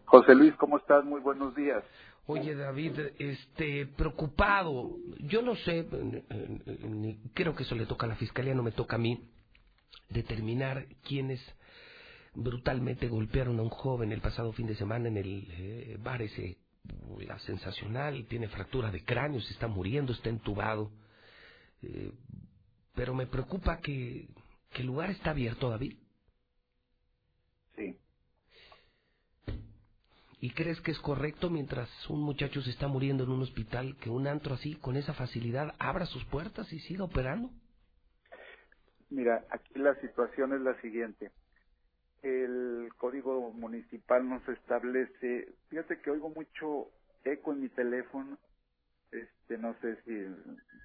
José 0.06 0.34
Luis, 0.34 0.56
¿cómo 0.56 0.78
estás? 0.78 1.04
Muy 1.06 1.22
buenos 1.22 1.54
días. 1.56 1.84
Oye, 2.26 2.56
David, 2.56 2.94
este, 3.18 3.88
preocupado. 3.88 4.98
Yo 5.20 5.42
no 5.42 5.56
sé, 5.56 5.88
ni 6.88 7.18
creo 7.34 7.56
que 7.56 7.64
eso 7.64 7.76
le 7.76 7.86
toca 7.86 8.06
a 8.06 8.10
la 8.10 8.16
fiscalía, 8.16 8.54
no 8.54 8.64
me 8.64 8.72
toca 8.72 8.98
a 8.98 9.00
mí 9.00 9.20
determinar 10.10 10.86
quiénes 11.08 11.42
brutalmente 12.36 13.08
golpearon 13.08 13.60
a 13.60 13.64
un 13.64 13.70
joven 13.70 14.12
el 14.12 14.22
pasado 14.22 14.54
fin 14.54 14.68
de 14.68 14.76
semana 14.76 15.08
en 15.08 15.18
el 15.18 15.48
eh, 15.52 15.98
bar 16.02 16.22
ese, 16.22 16.58
la 17.20 17.40
sensacional, 17.40 18.26
tiene 18.28 18.48
fractura 18.50 18.92
de 18.92 19.04
cráneo, 19.04 19.42
se 19.42 19.54
está 19.54 19.68
muriendo, 19.68 20.14
está 20.14 20.30
entubado. 20.30 20.92
Eh, 21.82 22.12
pero 22.96 23.14
me 23.14 23.28
preocupa 23.28 23.80
que, 23.80 24.28
que 24.72 24.82
el 24.82 24.88
lugar 24.88 25.10
está 25.12 25.32
abierto, 25.32 25.70
David. 25.70 25.98
Sí. 27.76 27.98
¿Y 30.42 30.52
crees 30.52 30.80
que 30.82 30.92
es 30.92 31.00
correcto 31.00 31.50
mientras 31.50 31.90
un 32.10 32.22
muchacho 32.22 32.62
se 32.62 32.70
está 32.70 32.88
muriendo 32.88 33.24
en 33.24 33.32
un 33.32 33.42
hospital 33.42 33.98
que 33.98 34.10
un 34.10 34.28
antro 34.28 34.56
así, 34.56 34.76
con 34.76 34.96
esa 34.96 35.14
facilidad, 35.14 35.76
abra 35.80 36.06
sus 36.06 36.24
puertas 36.26 36.72
y 36.72 36.80
siga 36.80 37.04
operando? 37.04 37.50
Mira, 39.10 39.46
aquí 39.50 39.74
la 39.76 39.96
situación 40.02 40.54
es 40.54 40.62
la 40.62 40.80
siguiente. 40.82 41.32
El 42.24 42.90
código 42.98 43.52
municipal 43.52 44.28
nos 44.28 44.48
establece, 44.50 45.54
fíjate 45.70 46.00
que 46.02 46.12
oigo 46.12 46.30
mucho 46.30 46.92
eco 47.24 47.54
en 47.54 47.62
mi 47.62 47.70
teléfono, 47.70 48.38
este, 49.12 49.58
no 49.58 49.76
sé 49.82 50.02
si 50.04 50.12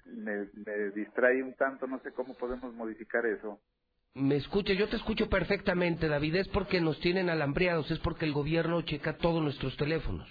me, 0.09 0.49
me 0.53 0.91
distrae 0.91 1.43
un 1.43 1.55
tanto, 1.55 1.87
no 1.87 1.99
sé 2.01 2.13
cómo 2.13 2.35
podemos 2.35 2.73
modificar 2.73 3.25
eso. 3.25 3.59
Me 4.15 4.37
escucha, 4.37 4.73
yo 4.73 4.89
te 4.89 4.95
escucho 4.95 5.29
perfectamente, 5.29 6.07
David, 6.07 6.35
es 6.37 6.47
porque 6.49 6.81
nos 6.81 6.99
tienen 7.01 7.29
alambriados, 7.29 7.91
es 7.91 7.99
porque 7.99 8.25
el 8.25 8.33
gobierno 8.33 8.81
checa 8.83 9.17
todos 9.17 9.43
nuestros 9.43 9.75
teléfonos. 9.77 10.27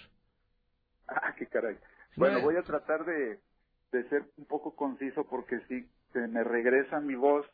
Ah, 1.08 1.34
qué 1.38 1.46
caray. 1.46 1.78
Bueno, 2.16 2.40
voy 2.40 2.56
a 2.56 2.62
tratar 2.62 3.04
de, 3.04 3.40
de 3.92 4.08
ser 4.08 4.24
un 4.36 4.46
poco 4.46 4.74
conciso 4.76 5.26
porque 5.28 5.60
si 5.68 5.88
se 6.12 6.28
me 6.28 6.44
regresa 6.44 7.00
mi 7.00 7.14
voz 7.14 7.46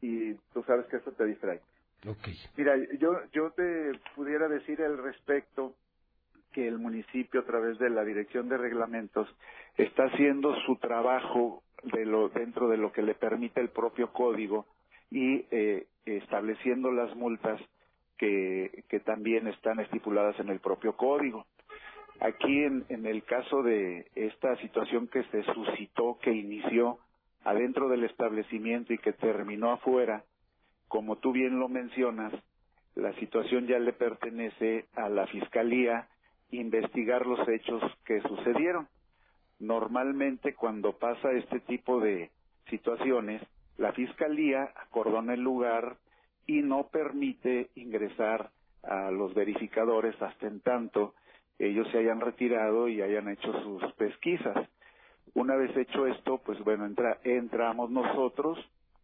y 0.00 0.34
tú 0.52 0.62
sabes 0.64 0.86
que 0.86 0.98
eso 0.98 1.12
te 1.12 1.24
distrae. 1.24 1.62
Mira, 2.56 2.76
yo, 2.98 3.20
yo 3.32 3.50
te 3.50 3.92
pudiera 4.14 4.48
decir 4.48 4.80
al 4.82 4.98
respecto 4.98 5.74
que 6.52 6.66
el 6.66 6.78
municipio 6.78 7.40
a 7.40 7.44
través 7.44 7.78
de 7.78 7.90
la 7.90 8.04
Dirección 8.04 8.48
de 8.48 8.56
Reglamentos 8.56 9.28
está 9.76 10.04
haciendo 10.04 10.54
su 10.66 10.76
trabajo 10.76 11.62
de 11.82 12.04
lo, 12.06 12.28
dentro 12.28 12.68
de 12.68 12.76
lo 12.76 12.92
que 12.92 13.02
le 13.02 13.14
permite 13.14 13.60
el 13.60 13.68
propio 13.70 14.12
código 14.12 14.66
y 15.10 15.44
eh, 15.50 15.86
estableciendo 16.04 16.90
las 16.90 17.14
multas 17.16 17.60
que, 18.16 18.84
que 18.88 19.00
también 19.00 19.46
están 19.46 19.78
estipuladas 19.80 20.38
en 20.40 20.48
el 20.48 20.60
propio 20.60 20.96
código. 20.96 21.46
Aquí 22.20 22.64
en, 22.64 22.84
en 22.88 23.06
el 23.06 23.22
caso 23.24 23.62
de 23.62 24.06
esta 24.14 24.56
situación 24.56 25.06
que 25.06 25.22
se 25.24 25.44
suscitó, 25.44 26.18
que 26.20 26.32
inició 26.32 26.98
adentro 27.44 27.88
del 27.88 28.04
establecimiento 28.04 28.92
y 28.92 28.98
que 28.98 29.12
terminó 29.12 29.70
afuera, 29.72 30.24
como 30.88 31.16
tú 31.16 31.32
bien 31.32 31.58
lo 31.58 31.68
mencionas, 31.68 32.32
la 32.94 33.12
situación 33.14 33.66
ya 33.66 33.78
le 33.78 33.92
pertenece 33.92 34.86
a 34.94 35.08
la 35.08 35.26
Fiscalía 35.26 36.08
investigar 36.50 37.26
los 37.26 37.46
hechos 37.48 37.82
que 38.04 38.20
sucedieron. 38.22 38.88
Normalmente 39.60 40.54
cuando 40.54 40.98
pasa 40.98 41.30
este 41.32 41.60
tipo 41.60 42.00
de 42.00 42.30
situaciones, 42.68 43.42
la 43.76 43.92
Fiscalía 43.92 44.72
acordona 44.76 45.34
el 45.34 45.40
lugar 45.40 45.96
y 46.46 46.62
no 46.62 46.88
permite 46.88 47.70
ingresar 47.74 48.50
a 48.82 49.10
los 49.10 49.34
verificadores 49.34 50.20
hasta 50.22 50.46
en 50.46 50.60
tanto 50.60 51.14
ellos 51.58 51.88
se 51.90 51.98
hayan 51.98 52.20
retirado 52.20 52.88
y 52.88 53.02
hayan 53.02 53.28
hecho 53.28 53.52
sus 53.62 53.92
pesquisas. 53.94 54.68
Una 55.34 55.56
vez 55.56 55.76
hecho 55.76 56.06
esto, 56.06 56.38
pues 56.38 56.58
bueno, 56.60 56.86
entra, 56.86 57.18
entramos 57.24 57.90
nosotros 57.90 58.58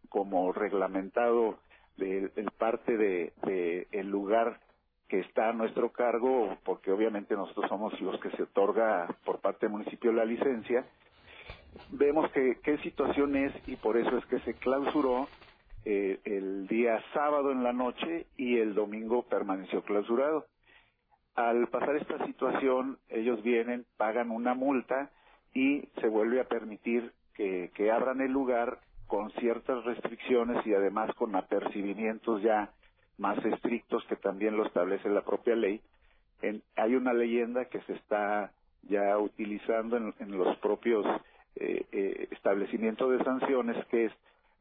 como 0.08 0.52
reglamentado 0.52 1.58
de, 1.96 2.30
parte 2.58 2.96
de, 2.96 3.86
el 3.92 4.08
lugar 4.08 4.60
que 5.08 5.20
está 5.20 5.50
a 5.50 5.52
nuestro 5.52 5.92
cargo, 5.92 6.56
porque 6.64 6.90
obviamente 6.90 7.34
nosotros 7.34 7.68
somos 7.68 7.98
los 8.00 8.18
que 8.20 8.30
se 8.30 8.44
otorga 8.44 9.06
por 9.24 9.40
parte 9.40 9.66
del 9.66 9.72
municipio 9.72 10.12
la 10.12 10.24
licencia, 10.24 10.86
vemos 11.90 12.30
que 12.32 12.58
qué 12.62 12.78
situación 12.78 13.36
es 13.36 13.52
y 13.68 13.76
por 13.76 13.96
eso 13.96 14.16
es 14.16 14.24
que 14.26 14.40
se 14.40 14.54
clausuró 14.54 15.28
eh, 15.84 16.18
el 16.24 16.66
día 16.66 17.02
sábado 17.12 17.52
en 17.52 17.62
la 17.62 17.72
noche 17.72 18.26
y 18.36 18.58
el 18.58 18.74
domingo 18.74 19.22
permaneció 19.24 19.82
clausurado. 19.82 20.46
Al 21.34 21.66
pasar 21.66 21.96
esta 21.96 22.24
situación, 22.26 22.98
ellos 23.08 23.42
vienen, 23.42 23.84
pagan 23.96 24.30
una 24.30 24.54
multa 24.54 25.10
y 25.52 25.88
se 26.00 26.08
vuelve 26.08 26.40
a 26.40 26.48
permitir 26.48 27.12
que, 27.34 27.70
que 27.74 27.90
abran 27.90 28.20
el 28.20 28.30
lugar 28.30 28.78
con 29.06 29.30
ciertas 29.32 29.84
restricciones 29.84 30.66
y 30.66 30.74
además 30.74 31.14
con 31.16 31.34
apercibimientos 31.36 32.42
ya 32.42 32.70
más 33.18 33.42
estrictos 33.44 34.04
que 34.06 34.16
también 34.16 34.56
lo 34.56 34.66
establece 34.66 35.08
la 35.08 35.22
propia 35.22 35.54
ley. 35.54 35.80
En, 36.42 36.62
hay 36.76 36.94
una 36.94 37.12
leyenda 37.12 37.66
que 37.66 37.80
se 37.82 37.92
está 37.94 38.52
ya 38.82 39.16
utilizando 39.18 39.96
en, 39.96 40.38
los 40.38 40.56
propios 40.58 41.06
eh, 41.56 41.86
eh, 41.92 42.28
establecimientos 42.32 43.10
de 43.10 43.24
sanciones 43.24 43.84
que 43.86 44.06
es 44.06 44.12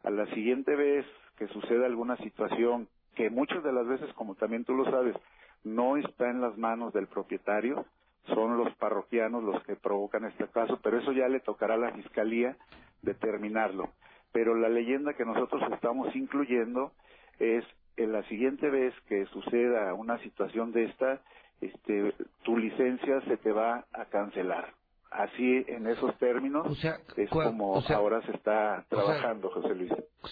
a 0.03 0.10
la 0.10 0.26
siguiente 0.28 0.76
vez 0.76 1.06
que 1.38 1.48
suceda 1.48 1.86
alguna 1.86 2.18
situación 2.18 2.88
que 3.15 3.30
muchas 3.30 3.64
de 3.64 3.72
las 3.72 3.88
veces, 3.88 4.11
como 4.14 4.36
también 4.36 4.65
tú 4.65 4.74
lo 4.76 4.86
sabes, 4.86 5.15
no 5.64 5.98
está 5.98 6.30
en 6.30 6.41
las 6.41 6.57
manos 6.57 6.94
del 6.94 7.07
propietario, 7.07 7.86
son 8.28 8.57
los 8.57 8.74
parroquianos 8.76 9.44
los 9.44 9.61
que 9.64 9.76
provocan 9.76 10.26
este 10.26 10.48
caso, 10.48 10.80
pero 10.82 10.99
eso 10.99 11.11
ya 11.11 11.28
le 11.28 11.40
tocará 11.40 11.76
a 11.76 11.78
la 11.78 11.91
fiscalía 11.91 12.56
determinarlo. 13.02 13.90
Pero 14.34 14.56
la 14.56 14.68
leyenda 14.68 15.14
que 15.14 15.24
nosotros 15.24 15.62
estamos 15.72 16.14
incluyendo 16.16 16.92
es 17.40 17.64
en 17.96 18.12
la 18.12 18.24
siguiente 18.24 18.70
vez 18.70 18.94
que 19.08 19.26
suceda 19.28 19.94
una 19.94 20.18
situación 20.20 20.72
de 20.72 20.86
esta, 20.86 21.22
este, 21.62 22.14
tu 22.44 22.58
licencia 22.58 23.22
se 23.22 23.38
te 23.38 23.52
va 23.52 23.86
a 23.94 24.06
cancelar. 24.06 24.74
Así, 25.12 25.64
en 25.68 25.86
esos 25.86 26.18
términos, 26.18 26.68
es 27.16 27.30
como 27.30 27.80
ahora 27.90 28.22
se 28.26 28.32
está 28.32 28.84
trabajando, 28.90 29.52
José 29.52 29.76
Luis. 29.76 29.92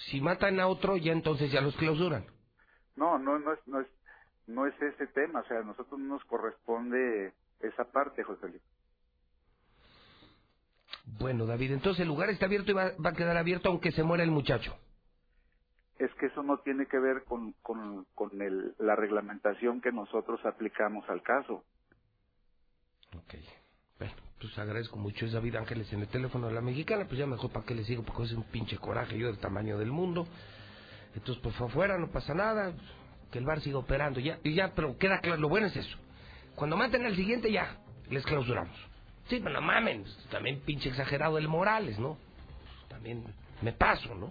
Si 0.09 0.19
matan 0.19 0.59
a 0.59 0.67
otro, 0.67 0.97
ya 0.97 1.11
entonces 1.11 1.51
ya 1.51 1.61
los 1.61 1.75
clausuran. 1.77 2.25
No, 2.95 3.19
no, 3.19 3.37
no 3.37 3.53
es, 3.53 3.59
no 3.67 3.79
es, 3.79 3.87
no 4.47 4.65
es 4.65 4.73
ese 4.81 5.05
tema. 5.07 5.41
O 5.41 5.45
sea, 5.45 5.59
a 5.59 5.63
nosotros 5.63 5.99
no 5.99 6.15
nos 6.15 6.23
corresponde 6.25 7.31
esa 7.59 7.83
parte, 7.91 8.23
José 8.23 8.47
Luis. 8.49 8.61
Bueno, 11.05 11.45
David, 11.45 11.71
entonces 11.71 12.01
el 12.01 12.07
lugar 12.07 12.29
está 12.29 12.45
abierto 12.45 12.71
y 12.71 12.73
va, 12.73 12.91
va, 13.03 13.11
a 13.11 13.13
quedar 13.13 13.37
abierto 13.37 13.69
aunque 13.69 13.91
se 13.91 14.03
muera 14.03 14.23
el 14.23 14.31
muchacho. 14.31 14.77
Es 15.99 16.11
que 16.15 16.27
eso 16.27 16.41
no 16.41 16.57
tiene 16.59 16.87
que 16.87 16.99
ver 16.99 17.23
con, 17.25 17.53
con, 17.61 18.05
con 18.15 18.41
el, 18.41 18.73
la 18.79 18.95
reglamentación 18.95 19.81
que 19.81 19.91
nosotros 19.91 20.39
aplicamos 20.45 21.07
al 21.09 21.21
caso. 21.21 21.63
Ok. 23.15 23.35
Bueno, 23.99 24.13
pues 24.39 24.57
agradezco 24.57 24.97
mucho. 24.97 25.25
Es 25.25 25.33
David 25.33 25.57
Ángeles 25.57 25.91
en 25.93 26.01
el 26.01 26.07
teléfono 26.07 26.47
de 26.47 26.53
la 26.53 26.61
mexicana. 26.61 27.05
Pues 27.05 27.19
ya 27.19 27.27
mejor 27.27 27.51
para 27.51 27.65
qué 27.65 27.75
le 27.75 27.83
sigo, 27.83 28.03
porque 28.03 28.23
es 28.23 28.31
un 28.31 28.43
pinche 28.43 28.77
coraje 28.77 29.17
yo 29.17 29.27
del 29.27 29.37
tamaño 29.37 29.77
del 29.77 29.91
mundo. 29.91 30.27
Entonces, 31.13 31.41
pues 31.43 31.59
afuera, 31.61 31.97
no 31.99 32.09
pasa 32.09 32.33
nada. 32.33 32.73
Que 33.31 33.39
el 33.39 33.45
bar 33.45 33.61
siga 33.61 33.77
operando. 33.77 34.19
Ya, 34.19 34.39
y 34.43 34.55
ya, 34.55 34.73
pero 34.73 34.97
queda 34.97 35.19
claro, 35.19 35.39
lo 35.39 35.49
bueno 35.49 35.67
es 35.67 35.75
eso. 35.75 35.97
Cuando 36.55 36.77
maten 36.77 37.05
al 37.05 37.15
siguiente, 37.15 37.51
ya, 37.51 37.77
les 38.09 38.25
clausuramos. 38.25 38.90
Sí, 39.31 39.39
pero 39.39 39.53
no 39.53 39.61
mamen, 39.61 40.03
también 40.29 40.59
pinche 40.59 40.89
exagerado 40.89 41.37
el 41.37 41.47
Morales, 41.47 41.97
¿no? 41.97 42.17
También 42.89 43.23
me 43.61 43.71
paso, 43.71 44.13
¿no? 44.13 44.29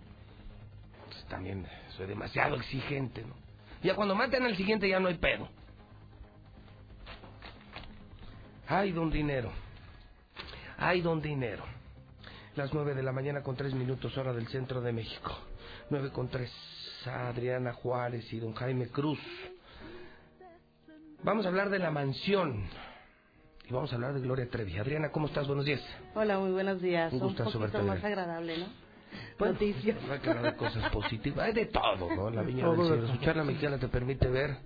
Pues 1.07 1.25
también 1.25 1.67
soy 1.97 2.07
demasiado 2.07 2.57
exigente, 2.57 3.23
¿no? 3.23 3.35
Ya 3.83 3.95
cuando 3.95 4.15
maten 4.15 4.45
al 4.45 4.59
siguiente 4.59 4.87
ya 4.91 5.01
no 5.01 5.09
hay 5.09 5.15
pedo. 5.15 5.49
Ay, 8.69 8.93
don 8.93 9.11
Dinero. 9.11 9.51
Ay, 10.77 11.01
don 11.01 11.23
Dinero. 11.23 11.65
Las 12.55 12.75
nueve 12.75 12.95
de 12.95 13.03
la 13.03 13.13
mañana 13.13 13.43
con 13.43 13.57
tres 13.57 13.73
minutos 13.73 14.15
hora 14.19 14.35
del 14.35 14.49
centro 14.49 14.83
de 14.83 14.93
México. 14.93 15.35
Nueve 15.89 16.11
con 16.13 16.29
tres. 16.29 16.53
Adriana 17.07 17.73
Juárez 17.73 18.31
y 18.35 18.39
don 18.39 18.53
Jaime 18.53 18.89
Cruz. 18.89 19.19
Vamos 21.23 21.47
a 21.47 21.49
hablar 21.49 21.71
de 21.71 21.79
la 21.79 21.91
mansión 21.91 22.69
y 23.71 23.73
vamos 23.73 23.93
a 23.93 23.95
hablar 23.95 24.15
de 24.15 24.21
Gloria 24.21 24.49
Trevi. 24.49 24.77
Adriana, 24.79 25.11
¿cómo 25.11 25.27
estás? 25.27 25.47
Buenos 25.47 25.65
días. 25.65 25.81
Hola, 26.15 26.39
muy 26.39 26.51
buenos 26.51 26.83
días. 26.83 27.13
Un 27.13 27.21
gusto 27.21 27.45
Un 27.45 27.53
poquito 27.53 27.83
más 27.85 28.03
agradable, 28.03 28.59
¿no? 28.59 28.67
Bueno, 29.39 29.55
Noticias. 29.55 29.97
Hay 30.11 30.19
que 30.19 30.31
hablar 30.31 30.53
de 30.53 30.57
cosas 30.57 30.91
positivas. 30.91 31.47
Hay 31.47 31.53
de 31.53 31.67
todo, 31.67 32.15
¿no? 32.17 32.31
La 32.31 32.43
viña 32.43 32.69
del 32.69 32.81
cielo. 32.81 33.05
Escuchar 33.05 33.37
la 33.37 33.45
mexicana 33.45 33.79
te 33.79 33.89
permite 33.89 34.29
ver 34.29 34.57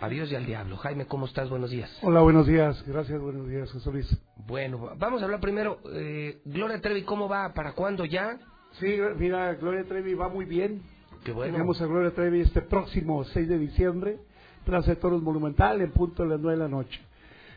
a 0.00 0.08
Dios 0.08 0.32
y 0.32 0.36
al 0.36 0.46
diablo. 0.46 0.76
Jaime, 0.78 1.06
¿cómo 1.06 1.26
estás? 1.26 1.50
Buenos 1.50 1.70
días. 1.70 1.90
Hola, 2.02 2.20
buenos 2.20 2.46
días. 2.46 2.82
Gracias, 2.86 3.20
buenos 3.20 3.46
días, 3.46 3.70
José 3.70 3.90
Luis. 3.90 4.18
Bueno, 4.46 4.90
vamos 4.96 5.20
a 5.20 5.26
hablar 5.26 5.40
primero. 5.40 5.80
Eh, 5.92 6.40
Gloria 6.46 6.80
Trevi, 6.80 7.02
¿cómo 7.02 7.28
va? 7.28 7.52
¿Para 7.52 7.72
cuándo 7.72 8.06
ya? 8.06 8.38
Sí, 8.80 8.96
mira, 9.18 9.54
Gloria 9.54 9.84
Trevi 9.84 10.14
va 10.14 10.28
muy 10.28 10.46
bien. 10.46 10.82
Qué 11.24 11.32
bueno. 11.32 11.52
Tenemos 11.52 11.80
a 11.80 11.86
Gloria 11.86 12.10
Trevi 12.10 12.40
este 12.40 12.62
próximo 12.62 13.22
6 13.24 13.48
de 13.48 13.58
diciembre, 13.58 14.18
Plaza 14.64 14.90
de 14.92 14.96
Toros 14.96 15.22
Monumental, 15.22 15.80
en 15.82 15.92
punto 15.92 16.22
de 16.22 16.30
las 16.30 16.40
9 16.40 16.56
de 16.58 16.62
la 16.64 16.68
noche. 16.68 17.00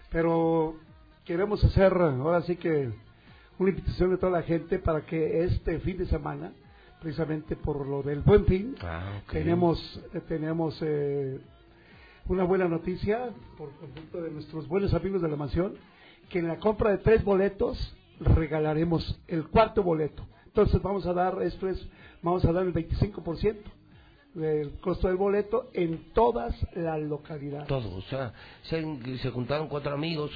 Pero 0.09 0.75
queremos 1.25 1.63
hacer 1.63 1.93
ahora 1.93 2.41
sí 2.43 2.55
que 2.55 2.91
una 3.59 3.69
invitación 3.69 4.11
de 4.11 4.17
toda 4.17 4.31
la 4.31 4.43
gente 4.43 4.79
para 4.79 5.05
que 5.05 5.43
este 5.43 5.79
fin 5.79 5.97
de 5.97 6.05
semana, 6.05 6.53
precisamente 7.01 7.55
por 7.55 7.85
lo 7.85 8.03
del 8.03 8.21
buen 8.21 8.45
fin, 8.45 8.75
Ah, 8.81 9.21
tenemos, 9.31 10.01
eh, 10.13 10.21
tenemos 10.27 10.77
eh, 10.81 11.39
una 12.27 12.43
buena 12.43 12.67
noticia 12.67 13.29
por 13.57 13.71
conjunto 13.71 14.21
de 14.21 14.31
nuestros 14.31 14.67
buenos 14.67 14.93
amigos 14.93 15.21
de 15.21 15.29
la 15.29 15.35
mansión, 15.35 15.73
que 16.29 16.39
en 16.39 16.47
la 16.47 16.57
compra 16.57 16.91
de 16.91 16.97
tres 16.99 17.23
boletos 17.23 17.95
regalaremos 18.19 19.19
el 19.27 19.47
cuarto 19.47 19.83
boleto. 19.83 20.25
Entonces 20.45 20.81
vamos 20.81 21.05
a 21.05 21.13
dar, 21.13 21.41
esto 21.41 21.67
es, 21.67 21.87
vamos 22.21 22.43
a 22.45 22.51
dar 22.51 22.65
el 22.65 22.73
25% 22.73 23.55
del 24.39 24.79
costo 24.79 25.07
del 25.07 25.17
boleto 25.17 25.69
en 25.73 26.13
todas 26.13 26.55
las 26.75 26.99
localidades. 27.01 27.67
Todo, 27.67 27.95
o 27.95 28.01
sea, 28.03 28.33
se, 28.63 29.17
se 29.17 29.29
juntaron 29.31 29.67
cuatro 29.67 29.93
amigos 29.93 30.31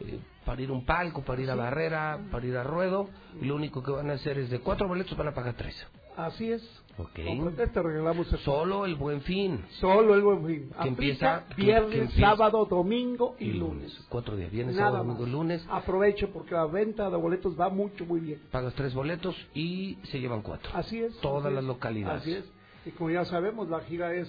eh, 0.00 0.18
para 0.44 0.60
ir 0.62 0.70
a 0.70 0.72
un 0.72 0.84
palco, 0.84 1.22
para 1.22 1.40
ir 1.42 1.50
a 1.50 1.54
Barrera, 1.54 2.18
para 2.30 2.46
ir 2.46 2.56
a 2.56 2.62
Ruedo, 2.64 3.08
y 3.40 3.44
lo 3.46 3.54
único 3.56 3.82
que 3.82 3.90
van 3.92 4.10
a 4.10 4.14
hacer 4.14 4.38
es 4.38 4.50
de 4.50 4.60
cuatro 4.60 4.88
boletos 4.88 5.16
van 5.16 5.28
a 5.28 5.34
pagar 5.34 5.54
tres. 5.54 5.74
Así 6.16 6.52
es. 6.52 6.62
Ok. 6.96 7.10
Con 7.26 7.56
te 7.56 7.82
regalamos 7.82 8.32
el 8.32 8.38
Solo 8.38 8.84
el 8.86 8.94
buen 8.94 9.20
fin. 9.22 9.64
Solo 9.80 10.14
el 10.14 10.22
buen 10.22 10.46
fin. 10.46 10.70
Que 10.80 10.86
empieza 10.88 11.42
viernes, 11.56 11.90
que 11.90 11.98
empieza- 12.02 12.20
sábado, 12.20 12.64
domingo 12.66 13.34
y, 13.40 13.46
y 13.46 13.52
lunes. 13.54 13.92
Cuatro 14.08 14.36
días, 14.36 14.48
viernes, 14.52 14.76
Nada 14.76 14.90
sábado, 14.90 15.04
domingo, 15.04 15.22
más. 15.24 15.32
lunes. 15.32 15.66
Aprovecho 15.68 16.30
porque 16.30 16.54
la 16.54 16.66
venta 16.66 17.10
de 17.10 17.16
boletos 17.16 17.58
va 17.58 17.68
mucho, 17.68 18.06
muy 18.06 18.20
bien. 18.20 18.40
Pagas 18.52 18.74
tres 18.74 18.94
boletos 18.94 19.34
y 19.54 19.98
se 20.04 20.20
llevan 20.20 20.42
cuatro. 20.42 20.70
Así 20.72 21.02
es. 21.02 21.16
Todas 21.18 21.46
así 21.46 21.54
las 21.56 21.64
es, 21.64 21.68
localidades. 21.68 22.22
Así 22.22 22.32
es. 22.32 22.44
Y 22.86 22.90
como 22.90 23.10
ya 23.10 23.24
sabemos, 23.24 23.68
la 23.68 23.80
gira 23.80 24.14
es, 24.14 24.28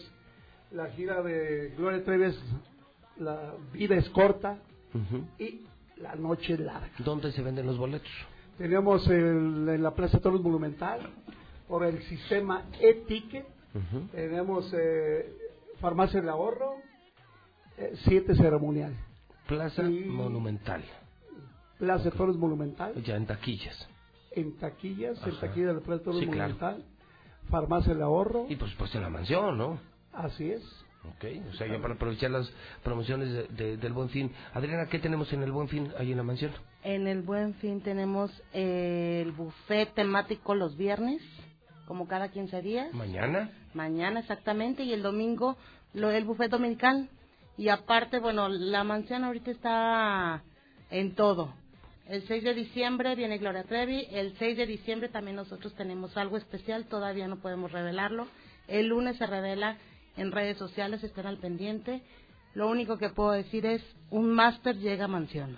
la 0.72 0.88
gira 0.92 1.22
de 1.22 1.74
Gloria 1.78 2.04
Trevi 2.04 2.26
es, 2.26 2.40
la 3.18 3.54
vida 3.74 3.96
es 3.96 4.10
corta 4.10 4.58
y 5.40 5.62
la 5.98 6.16
noche 6.16 6.54
es 6.54 6.60
larga. 6.60 6.90
¿Dónde 7.00 7.32
se 7.32 7.42
venden 7.42 7.66
los 7.66 7.78
boletos? 7.78 8.10
Tenemos 8.58 9.06
el- 9.10 9.68
en 9.70 9.84
la 9.84 9.94
Plaza 9.94 10.18
de 10.18 10.24
Toros 10.24 10.42
Monumental 10.42 11.02
por 11.68 11.84
el 11.84 12.02
sistema 12.04 12.64
e-ticket 12.80 13.46
Tenemos 14.14 14.72
eh, 14.74 15.36
Farmacia 15.82 16.22
del 16.22 16.30
Ahorro, 16.30 16.76
eh, 17.78 17.92
siete 18.06 18.34
ceremonial. 18.36 18.94
Plaza 19.48 19.84
Monumental. 19.84 20.82
Plaza 21.78 22.10
Toros 22.12 22.38
Monumental. 22.38 22.94
Ya 23.04 23.18
en 23.18 23.26
taquillas. 23.26 23.76
En 24.32 24.56
taquillas, 24.58 25.22
en 25.24 25.32
Ajá. 25.32 25.42
taquilla 25.48 25.68
del 25.74 25.82
Plaza 25.82 26.04
Toros 26.06 26.22
Sí, 26.22 26.28
claro. 26.28 26.56
Farmacia 27.50 27.94
del 27.94 28.02
Ahorro. 28.04 28.46
Y 28.50 28.56
por 28.56 28.70
supuesto 28.70 28.98
en 28.98 29.04
la 29.04 29.10
mansión, 29.10 29.58
¿no? 29.58 29.80
Así 30.14 30.52
es. 30.52 30.62
Ok, 31.04 31.26
o 31.52 31.54
sea, 31.54 31.68
ya 31.68 31.80
para 31.80 31.94
aprovechar 31.94 32.32
las 32.32 32.52
promociones 32.84 33.32
de- 33.32 33.48
de- 33.50 33.78
del 33.78 33.94
Buen 33.94 34.10
Fin. 34.10 34.32
Adriana, 34.56 34.88
¿qué 34.88 34.98
tenemos 34.98 35.32
en 35.34 35.44
el 35.44 35.52
Buen 35.52 35.68
Fin 35.68 35.92
ahí 36.00 36.12
en 36.12 36.18
la 36.18 36.24
mansión? 36.24 36.52
En 36.84 37.08
el 37.08 37.22
Buen 37.22 37.54
Fin 37.56 37.82
tenemos 37.82 38.32
eh, 38.54 39.22
el 39.24 39.32
buffet 39.34 39.94
temático 39.94 40.56
los 40.56 40.76
viernes, 40.78 41.22
como 41.86 42.08
cada 42.08 42.30
15 42.32 42.62
días. 42.64 42.92
Mañana. 42.94 43.52
Mañana 43.76 44.22
exactamente, 44.22 44.84
y 44.84 44.94
el 44.94 45.04
domingo 45.04 45.58
lo 45.94 46.10
el 46.10 46.24
buffet 46.26 46.50
dominical. 46.50 47.08
Y 47.56 47.70
aparte, 47.70 48.20
bueno, 48.20 48.50
la 48.50 48.84
mansión 48.84 49.24
ahorita 49.24 49.52
está 49.52 50.44
en 50.90 51.14
todo. 51.14 51.54
El 52.08 52.28
6 52.28 52.44
de 52.44 52.54
diciembre 52.54 53.16
viene 53.16 53.38
Gloria 53.40 53.64
Trevi. 53.64 54.08
El 54.12 54.38
6 54.38 54.58
de 54.58 54.66
diciembre 54.68 55.10
también 55.10 55.36
nosotros 55.36 55.74
tenemos 55.76 56.16
algo 56.18 56.38
especial, 56.38 56.86
todavía 56.86 57.28
no 57.28 57.38
podemos 57.38 57.72
revelarlo. 57.72 58.28
El 58.68 58.88
lunes 58.88 59.18
se 59.18 59.26
revela 59.26 59.78
en 60.16 60.32
redes 60.32 60.58
sociales, 60.58 61.04
estén 61.04 61.26
al 61.26 61.38
pendiente. 61.38 62.02
Lo 62.54 62.70
único 62.70 62.98
que 62.98 63.10
puedo 63.10 63.32
decir 63.32 63.66
es, 63.66 63.84
un 64.12 64.30
máster 64.30 64.78
llega 64.78 65.06
a 65.06 65.08
mansión. 65.08 65.58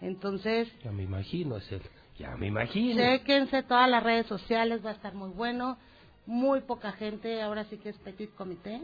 Entonces, 0.00 0.68
Ya 0.82 0.92
me 0.92 1.04
imagino, 1.04 1.56
es 1.56 1.70
el... 1.72 1.82
Ya 2.18 2.36
me 2.36 2.48
imagino. 2.48 3.00
Chequense 3.00 3.62
todas 3.62 3.88
las 3.88 4.02
redes 4.02 4.26
sociales, 4.26 4.84
va 4.84 4.90
a 4.90 4.94
estar 4.94 5.14
muy 5.14 5.30
bueno. 5.30 5.78
Muy 6.26 6.60
poca 6.60 6.92
gente, 6.92 7.40
ahora 7.40 7.64
sí 7.64 7.78
que 7.78 7.88
es 7.88 7.96
petit 7.96 8.34
comité. 8.34 8.82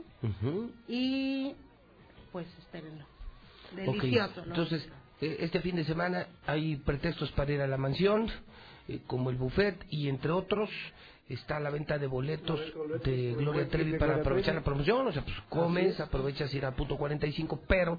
Y 0.89 1.53
pues 2.33 2.47
espérenlo. 2.59 3.05
Delicioso, 3.75 4.41
¿no? 4.47 4.55
Entonces, 4.55 4.89
este 5.21 5.61
fin 5.61 5.77
de 5.77 5.85
semana 5.85 6.27
hay 6.47 6.77
pretextos 6.77 7.31
para 7.33 7.53
ir 7.53 7.61
a 7.61 7.67
la 7.67 7.77
mansión, 7.77 8.29
eh, 8.89 9.01
como 9.07 9.31
el 9.31 9.37
buffet, 9.37 9.77
y 9.91 10.09
entre 10.09 10.33
otros 10.33 10.71
está 11.29 11.59
la 11.59 11.71
venta 11.71 11.99
de 11.99 12.07
boletos 12.07 12.61
de 13.05 13.35
Gloria 13.35 13.69
Trevi 13.69 13.99
para 13.99 14.17
aprovechar 14.17 14.55
la 14.55 14.63
promoción. 14.63 15.07
O 15.07 15.13
sea, 15.13 15.25
pues 15.25 15.37
comes, 15.49 15.95
es. 15.95 16.01
aprovechas 16.01 16.53
ir 16.55 16.65
a 16.65 16.73
punto 16.73 16.97
45, 16.97 17.63
pero 17.67 17.99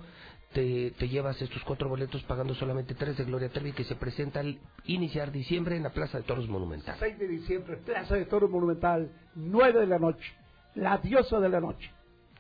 te, 0.54 0.92
te 0.92 1.10
llevas 1.10 1.42
estos 1.42 1.64
cuatro 1.64 1.90
boletos 1.90 2.24
pagando 2.24 2.54
solamente 2.56 2.96
tres 2.96 3.18
de 3.18 3.26
Gloria 3.26 3.50
Trevi 3.50 3.74
que 3.74 3.84
se 3.84 3.96
presenta 3.96 4.40
al 4.40 4.60
iniciar 4.86 5.32
diciembre 5.32 5.76
en 5.76 5.84
la 5.84 5.92
Plaza 5.92 6.20
de 6.20 6.24
Toros 6.24 6.48
Monumental. 6.48 6.96
6 7.00 7.20
de 7.20 7.28
diciembre, 7.28 7.78
Plaza 7.78 8.16
de 8.16 8.26
Toros 8.26 8.50
Monumental, 8.50 9.12
9 9.36 9.82
de 9.82 9.88
la 9.88 10.00
noche. 10.00 10.34
La 10.76 10.98
diosa 11.00 11.40
de 11.40 11.50
la 11.50 11.60
noche. 11.60 11.92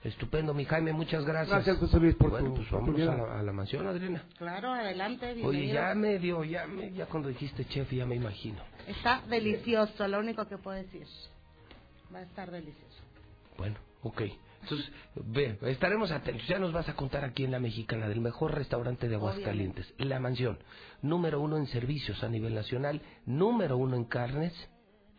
Estupendo, 0.08 0.54
mi 0.54 0.64
Jaime, 0.64 0.94
muchas 0.94 1.26
gracias. 1.26 1.50
Gracias, 1.50 1.78
José 1.80 2.00
Luis, 2.00 2.16
por 2.16 2.30
Bueno, 2.30 2.50
tu 2.50 2.56
pues 2.56 2.72
vámonos 2.72 3.02
a 3.10 3.16
la, 3.16 3.40
a 3.40 3.44
la 3.44 3.52
mansión, 3.52 3.86
Adriana. 3.88 4.24
Claro, 4.38 4.72
adelante, 4.72 5.26
Oye, 5.26 5.36
bienvenido. 5.36 5.74
ya 5.74 5.96
me 5.96 6.18
dio, 6.20 6.44
ya, 6.46 6.66
me, 6.66 6.94
ya 6.94 7.06
cuando 7.08 7.28
dijiste 7.28 7.66
chef, 7.66 7.92
ya 7.92 8.06
me 8.06 8.16
imagino. 8.16 8.60
Está 8.88 9.22
delicioso, 9.30 10.08
lo 10.08 10.20
único 10.20 10.48
que 10.48 10.58
puedo 10.58 10.78
decir. 10.78 11.06
Va 12.14 12.20
a 12.20 12.22
estar 12.24 12.50
delicioso. 12.50 13.04
Bueno, 13.58 13.76
ok. 14.02 14.22
Entonces, 14.62 14.90
ve, 15.16 15.58
estaremos 15.64 16.10
atentos. 16.12 16.48
Ya 16.48 16.58
nos 16.58 16.72
vas 16.72 16.88
a 16.88 16.96
contar 16.96 17.26
aquí 17.26 17.44
en 17.44 17.52
La 17.52 17.60
Mexicana 17.60 18.08
del 18.08 18.22
mejor 18.22 18.56
restaurante 18.56 19.10
de 19.10 19.16
Aguascalientes. 19.16 19.94
La 19.98 20.22
Mansión. 20.22 20.58
Número 21.02 21.42
uno 21.42 21.58
en 21.58 21.68
servicios 21.68 22.24
a 22.24 22.30
nivel 22.30 22.56
nacional. 22.56 23.02
Número 23.26 23.76
uno 23.76 23.98
en 23.98 24.06
carnes. 24.06 24.54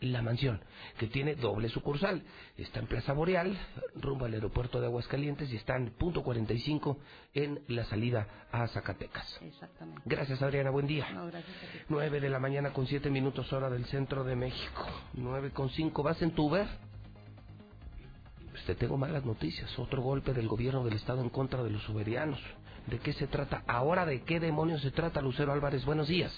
La 0.01 0.23
Mansión, 0.23 0.61
que 0.99 1.09
tiene 1.09 1.35
doble 1.35 1.69
sucursal. 1.69 2.23
Está 2.57 2.81
en 2.81 2.87
Plaza 2.87 3.13
Boreal, 3.13 3.59
rumbo 3.97 4.27
al 4.27 4.35
aeropuerto 4.35 4.81
de 4.81 4.87
Aguascalientes, 4.87 5.53
y 5.53 5.57
está 5.57 5.77
en 5.77 5.91
punto 5.91 6.23
45 6.23 6.99
en 7.35 7.61
la 7.67 7.85
salida 7.85 8.27
a 8.53 8.69
Zacatecas. 8.69 9.41
Exactamente. 9.43 10.03
Gracias, 10.05 10.41
Adriana. 10.41 10.71
Buen 10.71 10.87
día. 10.87 11.11
No, 11.13 11.27
gracias 11.27 11.57
a 11.57 11.73
ti. 11.73 11.79
9 11.89 12.21
de 12.21 12.29
la 12.29 12.39
mañana 12.39 12.73
con 12.73 12.87
7 12.87 13.11
minutos 13.11 13.53
hora 13.53 13.71
del 13.71 13.85
centro 13.87 14.23
de 14.23 14.37
México. 14.37 14.87
9 15.15 15.51
con 15.51 15.71
5. 15.71 16.03
¿Vas 16.03 16.23
en 16.23 16.31
tu 16.31 16.47
Uber? 16.47 16.67
Pues 18.51 18.65
te 18.65 18.75
tengo 18.77 18.97
malas 18.97 19.25
noticias. 19.25 19.77
Otro 19.79 20.01
golpe 20.03 20.33
del 20.33 20.47
gobierno 20.47 20.85
del 20.85 20.95
Estado 20.95 21.23
en 21.23 21.29
contra 21.29 21.63
de 21.63 21.71
los 21.71 21.89
uberianos. 21.89 22.41
¿De 22.87 22.99
qué 23.01 23.13
se 23.13 23.27
trata? 23.27 23.65
Ahora, 23.67 24.07
¿de 24.07 24.23
qué 24.23 24.41
demonios 24.41 24.81
se 24.81 24.91
trata, 24.91 25.21
Lucero 25.21 25.53
Álvarez? 25.53 25.85
Buenos 25.85 26.09
días. 26.09 26.33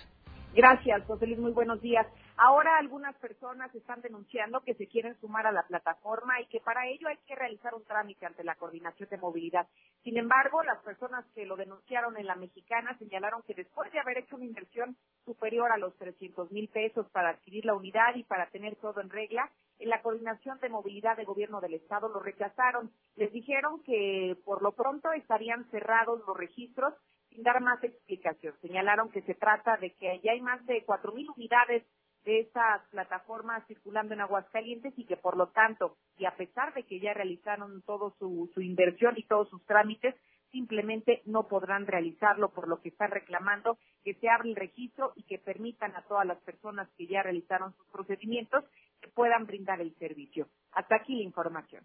Gracias, 0.55 1.05
José 1.07 1.27
Luis, 1.27 1.39
muy 1.39 1.53
buenos 1.53 1.81
días. 1.81 2.07
Ahora 2.43 2.79
algunas 2.79 3.15
personas 3.19 3.75
están 3.75 4.01
denunciando 4.01 4.63
que 4.63 4.73
se 4.73 4.87
quieren 4.87 5.15
sumar 5.21 5.47
a 5.47 5.53
la 5.53 5.67
plataforma 5.67 6.41
y 6.41 6.47
que 6.47 6.61
para 6.61 6.89
ello 6.89 7.07
hay 7.07 7.19
que 7.27 7.35
realizar 7.35 7.75
un 7.75 7.85
trámite 7.85 8.25
ante 8.25 8.45
la 8.45 8.55
Coordinación 8.55 9.11
de 9.11 9.19
Movilidad. 9.19 9.69
Sin 10.03 10.17
embargo, 10.17 10.63
las 10.63 10.79
personas 10.79 11.27
que 11.35 11.45
lo 11.45 11.55
denunciaron 11.57 12.17
en 12.17 12.27
la 12.27 12.37
mexicana 12.37 12.97
señalaron 12.97 13.43
que 13.43 13.53
después 13.53 13.93
de 13.93 14.01
haber 14.01 14.17
hecho 14.17 14.37
una 14.37 14.47
inversión 14.47 14.97
superior 15.27 15.71
a 15.71 15.77
los 15.77 15.95
300 15.99 16.51
mil 16.51 16.69
pesos 16.69 17.07
para 17.11 17.29
adquirir 17.29 17.67
la 17.67 17.75
unidad 17.75 18.15
y 18.15 18.25
para 18.25 18.47
tener 18.47 18.75
todo 18.77 19.03
en 19.03 19.11
regla, 19.11 19.51
en 19.79 19.91
la 19.91 20.01
Coordinación 20.01 20.59
de 20.61 20.71
Movilidad 20.71 21.19
de 21.19 21.27
Gobierno 21.27 21.61
del 21.61 21.75
Estado 21.75 22.09
lo 22.09 22.21
rechazaron. 22.21 22.91
Les 23.17 23.31
dijeron 23.35 23.83
que 23.83 24.35
por 24.47 24.63
lo 24.63 24.73
pronto 24.73 25.13
estarían 25.13 25.71
cerrados 25.71 26.23
los 26.27 26.35
registros 26.39 26.95
sin 27.29 27.43
dar 27.43 27.61
más 27.61 27.85
explicación. 27.85 28.55
Señalaron 28.63 29.11
que 29.11 29.21
se 29.23 29.35
trata 29.35 29.77
de 29.77 29.93
que 29.93 30.21
ya 30.21 30.33
hay 30.33 30.41
más 30.41 30.65
de 30.65 30.87
4.000 30.87 31.35
unidades 31.37 31.85
de 32.25 32.41
estas 32.41 32.83
plataformas 32.91 33.67
circulando 33.67 34.15
en 34.15 34.21
Aguascalientes 34.21 34.93
y 34.97 35.05
que 35.05 35.17
por 35.17 35.37
lo 35.37 35.49
tanto, 35.49 35.97
y 36.19 36.27
a 36.27 36.37
pesar 36.37 36.75
de 36.75 36.85
que 36.85 37.01
ya 37.01 37.15
realizaron 37.15 37.83
todo 37.83 38.15
su, 38.19 38.51
su 38.55 38.61
inversión 38.61 39.15
y 39.17 39.25
todos 39.25 39.49
sus 39.49 39.65
trámites, 39.65 40.15
simplemente 40.51 41.23
no 41.27 41.49
podrán 41.49 41.87
realizarlo, 41.87 42.51
por 42.51 42.69
lo 42.69 42.81
que 42.81 42.91
están 42.91 43.11
reclamando 43.11 43.79
que 44.05 44.15
se 44.15 44.29
abra 44.29 44.49
el 44.49 44.57
registro 44.57 45.13
y 45.15 45.23
que 45.23 45.39
permitan 45.39 45.95
a 45.97 46.03
todas 46.03 46.27
las 46.27 46.39
personas 46.39 46.89
que 46.97 47.07
ya 47.07 47.23
realizaron 47.23 47.75
sus 47.77 47.87
procedimientos 47.89 48.65
que 49.01 49.09
puedan 49.09 49.47
brindar 49.47 49.81
el 49.81 49.95
servicio. 49.97 50.49
Hasta 50.73 50.97
aquí 50.97 51.17
la 51.17 51.23
información. 51.23 51.83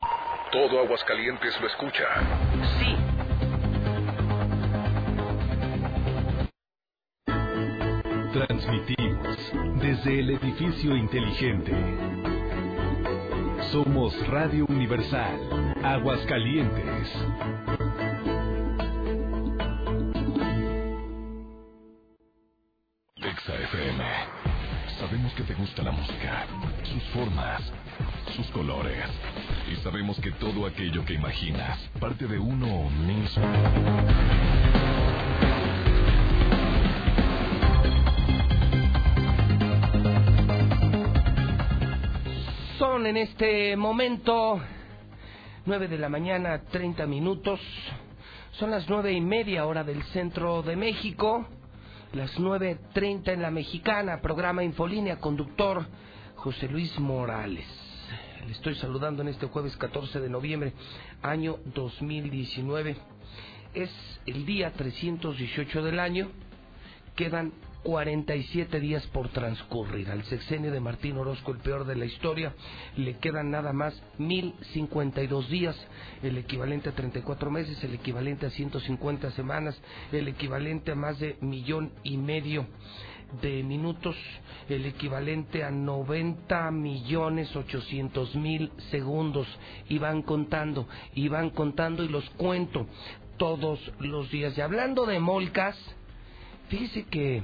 Todo 0.52 0.80
Aguascalientes 0.80 1.60
lo 1.62 1.68
escucha. 1.68 2.06
Sí. 2.80 3.05
Transmitimos 8.36 9.38
desde 9.80 10.20
el 10.20 10.32
edificio 10.32 10.94
inteligente. 10.98 11.72
Somos 13.72 14.14
Radio 14.28 14.66
Universal, 14.68 15.40
Aguascalientes. 15.82 17.14
Exa 23.16 23.56
FM. 23.56 24.04
Sabemos 25.00 25.34
que 25.36 25.44
te 25.44 25.54
gusta 25.54 25.84
la 25.84 25.92
música, 25.92 26.46
sus 26.84 27.04
formas, 27.14 27.62
sus 28.36 28.48
colores. 28.48 29.06
Y 29.72 29.78
sabemos 29.78 30.20
que 30.20 30.32
todo 30.32 30.66
aquello 30.66 31.06
que 31.06 31.14
imaginas 31.14 31.80
parte 32.02 32.28
de 32.28 32.38
uno 32.38 32.90
mismo. 32.90 34.75
En 43.06 43.18
este 43.18 43.78
momento 43.78 44.60
9 45.64 45.88
de 45.88 46.00
la 46.00 46.10
mañana, 46.10 46.64
30 46.64 47.06
minutos. 47.06 47.60
Son 48.54 48.72
las 48.72 48.90
nueve 48.90 49.14
y 49.14 49.22
media 49.22 49.68
hora 49.68 49.84
del 49.84 50.02
centro 50.06 50.64
de 50.64 50.76
México. 50.76 51.46
Las 52.14 52.36
9.30 52.40 53.32
en 53.32 53.44
la 53.44 53.52
mexicana, 53.52 54.22
programa 54.22 54.64
Infolínea, 54.64 55.20
conductor 55.20 55.86
José 56.34 56.68
Luis 56.68 57.00
Morales. 57.00 57.68
Le 58.44 58.54
estoy 58.54 58.74
saludando 58.74 59.22
en 59.22 59.28
este 59.28 59.46
jueves 59.46 59.78
14 59.78 60.20
de 60.20 60.30
noviembre, 60.30 60.74
año 61.22 61.58
2019. 61.76 62.96
Es 63.76 63.92
el 64.26 64.48
día 64.48 64.74
318 64.74 65.84
del 65.84 66.00
año. 66.00 66.32
Quedan 67.16 67.54
47 67.86 68.80
días 68.80 69.06
por 69.08 69.30
transcurrir. 69.30 70.10
Al 70.10 70.24
sexenio 70.26 70.72
de 70.72 70.80
Martín 70.80 71.18
Orozco, 71.18 71.52
el 71.52 71.60
peor 71.60 71.86
de 71.86 71.96
la 71.96 72.06
historia, 72.06 72.56
le 72.98 73.18
quedan 73.20 73.52
nada 73.52 73.74
más 73.74 73.94
1052 74.18 75.50
días, 75.50 75.76
el 76.24 76.36
equivalente 76.40 76.90
a 76.90 76.94
34 76.94 77.52
meses, 77.52 77.82
el 77.84 77.94
equivalente 77.94 78.48
a 78.48 78.50
150 78.50 79.30
semanas, 79.32 79.80
el 80.12 80.28
equivalente 80.28 80.94
a 80.94 80.96
más 80.96 81.20
de 81.20 81.38
millón 81.42 81.92
y 82.04 82.18
medio 82.18 82.66
de 83.44 83.62
minutos, 83.62 84.16
el 84.68 84.88
equivalente 84.88 85.64
a 85.64 85.70
90 85.70 86.72
millones 86.72 87.56
800 87.56 88.36
mil 88.36 88.72
segundos. 88.90 89.48
Y 89.90 90.00
van 90.00 90.24
contando, 90.24 90.88
y 91.14 91.28
van 91.28 91.52
contando 91.52 92.04
y 92.04 92.08
los 92.08 92.28
cuento 92.32 92.88
todos 93.38 93.80
los 94.00 94.32
días. 94.32 94.58
Y 94.58 94.62
hablando 94.62 95.06
de 95.06 95.20
molcas, 95.20 95.78
fíjese 96.70 97.04
que 97.04 97.44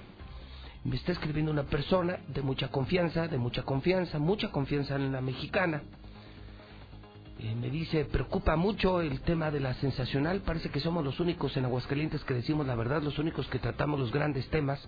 me 0.83 0.95
está 0.95 1.11
escribiendo 1.11 1.51
una 1.51 1.63
persona 1.63 2.19
de 2.27 2.41
mucha 2.41 2.69
confianza, 2.69 3.27
de 3.27 3.37
mucha 3.37 3.63
confianza, 3.63 4.19
mucha 4.19 4.51
confianza 4.51 4.95
en 4.95 5.11
la 5.11 5.21
mexicana. 5.21 5.83
eh, 7.39 7.55
me 7.55 7.69
dice, 7.69 8.05
preocupa 8.05 8.55
mucho 8.55 9.01
el 9.01 9.21
tema 9.21 9.51
de 9.51 9.59
la 9.59 9.73
sensacional, 9.75 10.41
parece 10.41 10.69
que 10.69 10.79
somos 10.79 11.03
los 11.03 11.19
únicos 11.19 11.55
en 11.57 11.65
Aguascalientes 11.65 12.23
que 12.23 12.33
decimos 12.33 12.67
la 12.67 12.75
verdad, 12.75 13.01
los 13.01 13.17
únicos 13.19 13.47
que 13.47 13.59
tratamos 13.59 13.99
los 13.99 14.11
grandes 14.11 14.47
temas 14.49 14.87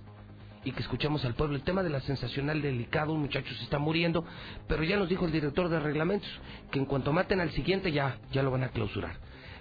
y 0.64 0.72
que 0.72 0.82
escuchamos 0.82 1.26
al 1.26 1.36
pueblo. 1.36 1.56
El 1.56 1.64
tema 1.64 1.84
de 1.84 1.90
la 1.90 2.02
sensacional 2.02 2.62
delicado, 2.62 3.14
un 3.14 3.22
muchacho 3.22 3.54
se 3.56 3.64
está 3.64 3.80
muriendo, 3.80 4.26
pero 4.68 4.84
ya 4.84 4.98
nos 4.98 5.10
dijo 5.10 5.26
el 5.26 5.32
director 5.32 5.70
de 5.70 5.80
reglamentos 5.80 6.30
que 6.72 6.80
en 6.80 6.86
cuanto 6.86 7.12
maten 7.12 7.40
al 7.40 7.52
siguiente 7.52 7.92
ya, 7.92 8.18
ya 8.32 8.44
lo 8.44 8.52
van 8.52 8.64
a 8.64 8.70
clausurar. 8.70 9.18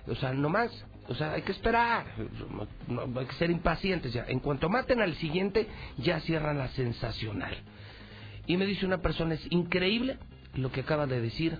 O 0.07 0.15
sea, 0.15 0.33
no 0.33 0.49
más, 0.49 0.71
o 1.09 1.15
sea, 1.15 1.33
hay 1.33 1.43
que 1.43 1.53
esperar, 1.53 2.07
hay 2.17 3.27
que 3.27 3.35
ser 3.35 3.51
impacientes 3.51 4.13
ya. 4.13 4.25
En 4.29 4.39
cuanto 4.39 4.69
maten 4.69 5.01
al 5.01 5.15
siguiente, 5.17 5.69
ya 5.99 6.21
cierran 6.21 6.59
la 6.59 6.69
sensacional. 6.69 7.57
Y 8.47 8.57
me 8.57 8.67
dice 8.67 8.87
una 8.87 8.99
persona, 8.99 9.35
es 9.35 9.47
increíble 9.51 10.19
lo 10.55 10.71
que 10.71 10.81
acaba 10.81 11.07
de 11.07 11.21
decir 11.21 11.59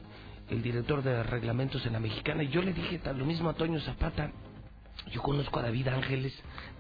el 0.49 0.63
director 0.63 1.03
de 1.03 1.23
reglamentos 1.23 1.85
en 1.87 1.95
la 1.95 2.01
mexicana. 2.01 2.43
Y 2.43 2.49
yo 2.49 2.63
le 2.63 2.73
dije 2.73 3.01
lo 3.17 3.25
mismo 3.25 3.49
a 3.49 3.55
Toño 3.55 3.81
Zapata. 3.81 4.31
Yo 5.11 5.23
conozco 5.23 5.59
a 5.59 5.63
David 5.63 5.89
Ángeles 5.89 6.33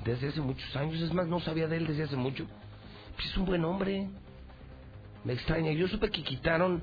desde 0.05 0.29
hace 0.29 0.41
muchos 0.41 0.77
años, 0.77 1.01
es 1.01 1.13
más, 1.13 1.27
no 1.27 1.41
sabía 1.41 1.67
de 1.67 1.79
él 1.79 1.87
desde 1.87 2.05
hace 2.05 2.17
mucho. 2.17 2.47
Pues 3.17 3.27
es 3.27 3.37
un 3.37 3.47
buen 3.47 3.65
hombre. 3.65 4.09
Me 5.25 5.33
extraña. 5.33 5.73
Yo 5.73 5.89
supe 5.89 6.11
que 6.11 6.23
quitaron 6.23 6.83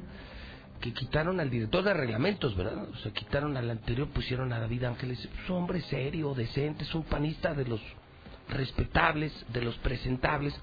que 0.80 0.94
quitaron 0.94 1.40
al 1.40 1.50
director 1.50 1.84
de 1.84 1.94
reglamentos, 1.94 2.56
¿verdad? 2.56 2.88
O 2.90 2.96
sea, 2.98 3.12
quitaron 3.12 3.58
al 3.58 3.70
anterior, 3.70 4.08
pusieron 4.10 4.54
a 4.54 4.60
David 4.60 4.86
Ángeles. 4.86 5.20
Es 5.20 5.50
un 5.50 5.58
hombre 5.58 5.82
serio, 5.82 6.34
decente, 6.34 6.84
es 6.84 6.96
un 6.96 7.04
panista 7.04 7.54
de 7.54 7.66
los 7.66 7.82
respetables, 8.48 9.34
de 9.52 9.62
los 9.62 9.76
presentables. 9.78 10.54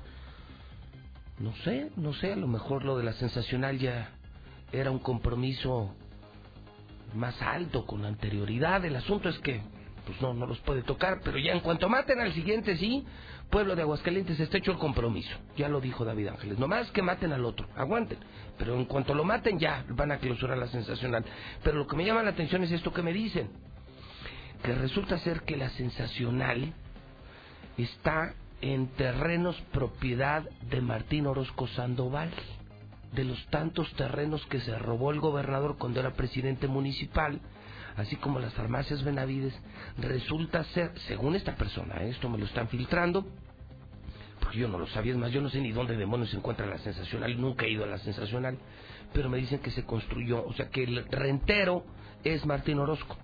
No 1.38 1.54
sé, 1.56 1.90
no 1.96 2.14
sé, 2.14 2.32
a 2.32 2.36
lo 2.36 2.46
mejor 2.46 2.84
lo 2.84 2.96
de 2.96 3.04
la 3.04 3.12
sensacional 3.14 3.78
ya 3.78 4.10
era 4.72 4.90
un 4.90 4.98
compromiso 4.98 5.94
más 7.14 7.40
alto 7.42 7.86
con 7.86 8.04
anterioridad. 8.04 8.84
El 8.84 8.96
asunto 8.96 9.28
es 9.28 9.38
que 9.40 9.60
pues 10.06 10.20
no, 10.22 10.32
no 10.32 10.46
los 10.46 10.60
puede 10.60 10.82
tocar, 10.82 11.20
pero 11.24 11.36
ya 11.36 11.52
en 11.52 11.60
cuanto 11.60 11.88
maten 11.88 12.20
al 12.20 12.32
siguiente, 12.32 12.76
sí, 12.76 13.04
pueblo 13.50 13.74
de 13.74 13.82
Aguascalientes 13.82 14.38
está 14.38 14.58
hecho 14.58 14.70
el 14.70 14.78
compromiso. 14.78 15.36
Ya 15.56 15.68
lo 15.68 15.80
dijo 15.80 16.04
David 16.04 16.28
Ángeles. 16.28 16.58
Nomás 16.58 16.90
que 16.92 17.02
maten 17.02 17.32
al 17.32 17.44
otro, 17.44 17.68
aguanten. 17.76 18.18
Pero 18.58 18.74
en 18.74 18.84
cuanto 18.86 19.14
lo 19.14 19.24
maten, 19.24 19.58
ya 19.58 19.84
van 19.88 20.12
a 20.12 20.18
clausurar 20.18 20.58
la 20.58 20.68
sensacional. 20.68 21.24
Pero 21.62 21.78
lo 21.78 21.86
que 21.86 21.96
me 21.96 22.04
llama 22.04 22.22
la 22.22 22.30
atención 22.30 22.62
es 22.64 22.72
esto 22.72 22.92
que 22.92 23.02
me 23.02 23.12
dicen. 23.12 23.50
Que 24.62 24.74
resulta 24.74 25.18
ser 25.18 25.42
que 25.42 25.56
la 25.56 25.70
sensacional 25.70 26.72
está 27.76 28.34
en 28.60 28.88
terrenos 28.88 29.60
propiedad 29.72 30.42
de 30.70 30.80
Martín 30.80 31.26
Orozco 31.26 31.66
Sandoval. 31.68 32.30
De 33.12 33.24
los 33.24 33.44
tantos 33.46 33.92
terrenos 33.94 34.44
que 34.46 34.60
se 34.60 34.76
robó 34.78 35.10
el 35.10 35.20
gobernador 35.20 35.76
cuando 35.78 36.00
era 36.00 36.14
presidente 36.14 36.66
municipal 36.66 37.40
así 37.96 38.16
como 38.16 38.38
las 38.38 38.52
farmacias 38.54 39.02
Benavides, 39.02 39.54
resulta 39.98 40.62
ser, 40.64 40.92
según 41.06 41.34
esta 41.34 41.56
persona, 41.56 42.02
¿eh? 42.02 42.10
esto 42.10 42.28
me 42.28 42.38
lo 42.38 42.44
están 42.44 42.68
filtrando, 42.68 43.26
porque 44.46 44.60
yo 44.60 44.68
no 44.68 44.78
lo 44.78 44.86
sabía, 44.86 45.10
es 45.10 45.18
más, 45.18 45.32
yo 45.32 45.42
no 45.42 45.50
sé 45.50 45.60
ni 45.60 45.72
dónde 45.72 45.96
demonios 45.96 46.30
se 46.30 46.36
encuentra 46.36 46.66
la 46.66 46.78
sensacional, 46.78 47.40
nunca 47.40 47.66
he 47.66 47.70
ido 47.70 47.82
a 47.82 47.88
la 47.88 47.98
sensacional, 47.98 48.56
pero 49.12 49.28
me 49.28 49.38
dicen 49.38 49.58
que 49.58 49.72
se 49.72 49.84
construyó, 49.84 50.46
o 50.46 50.52
sea 50.52 50.68
que 50.68 50.84
el 50.84 51.04
rentero 51.06 51.84
es 52.22 52.46
Martín 52.46 52.78
Orozco 52.78 53.16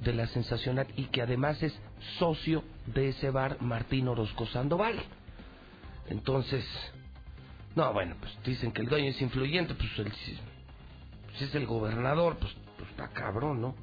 de 0.00 0.14
la 0.14 0.26
sensacional 0.28 0.86
y 0.96 1.04
que 1.08 1.20
además 1.20 1.62
es 1.62 1.78
socio 2.18 2.64
de 2.86 3.10
ese 3.10 3.28
bar 3.28 3.60
Martín 3.60 4.08
Orozco 4.08 4.46
Sandoval. 4.46 4.98
Entonces, 6.08 6.64
no, 7.76 7.92
bueno, 7.92 8.16
pues 8.18 8.32
dicen 8.42 8.72
que 8.72 8.80
el 8.80 8.88
dueño 8.88 9.10
es 9.10 9.20
influyente, 9.20 9.74
pues, 9.74 9.98
el, 9.98 10.10
pues 11.26 11.42
es 11.42 11.54
el 11.54 11.66
gobernador, 11.66 12.38
pues, 12.38 12.56
pues 12.78 12.88
está 12.88 13.08
cabrón, 13.08 13.60
¿no? 13.60 13.74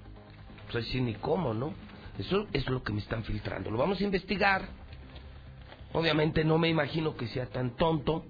Pues 0.72 0.84
así 0.84 1.00
ni 1.00 1.14
cómo, 1.14 1.54
¿no? 1.54 1.76
Eso 2.18 2.48
es 2.54 2.68
lo 2.68 2.82
que 2.82 2.92
me 2.92 3.02
están 3.02 3.24
filtrando. 3.24 3.70
Lo 3.70 3.78
vamos 3.78 4.02
a 4.02 4.04
investigar. 4.04 4.68
Obviamente 5.96 6.44
no 6.44 6.58
me 6.58 6.68
imagino 6.68 7.16
que 7.16 7.26
sea 7.28 7.46
tan 7.46 7.78
tonto. 7.78 8.26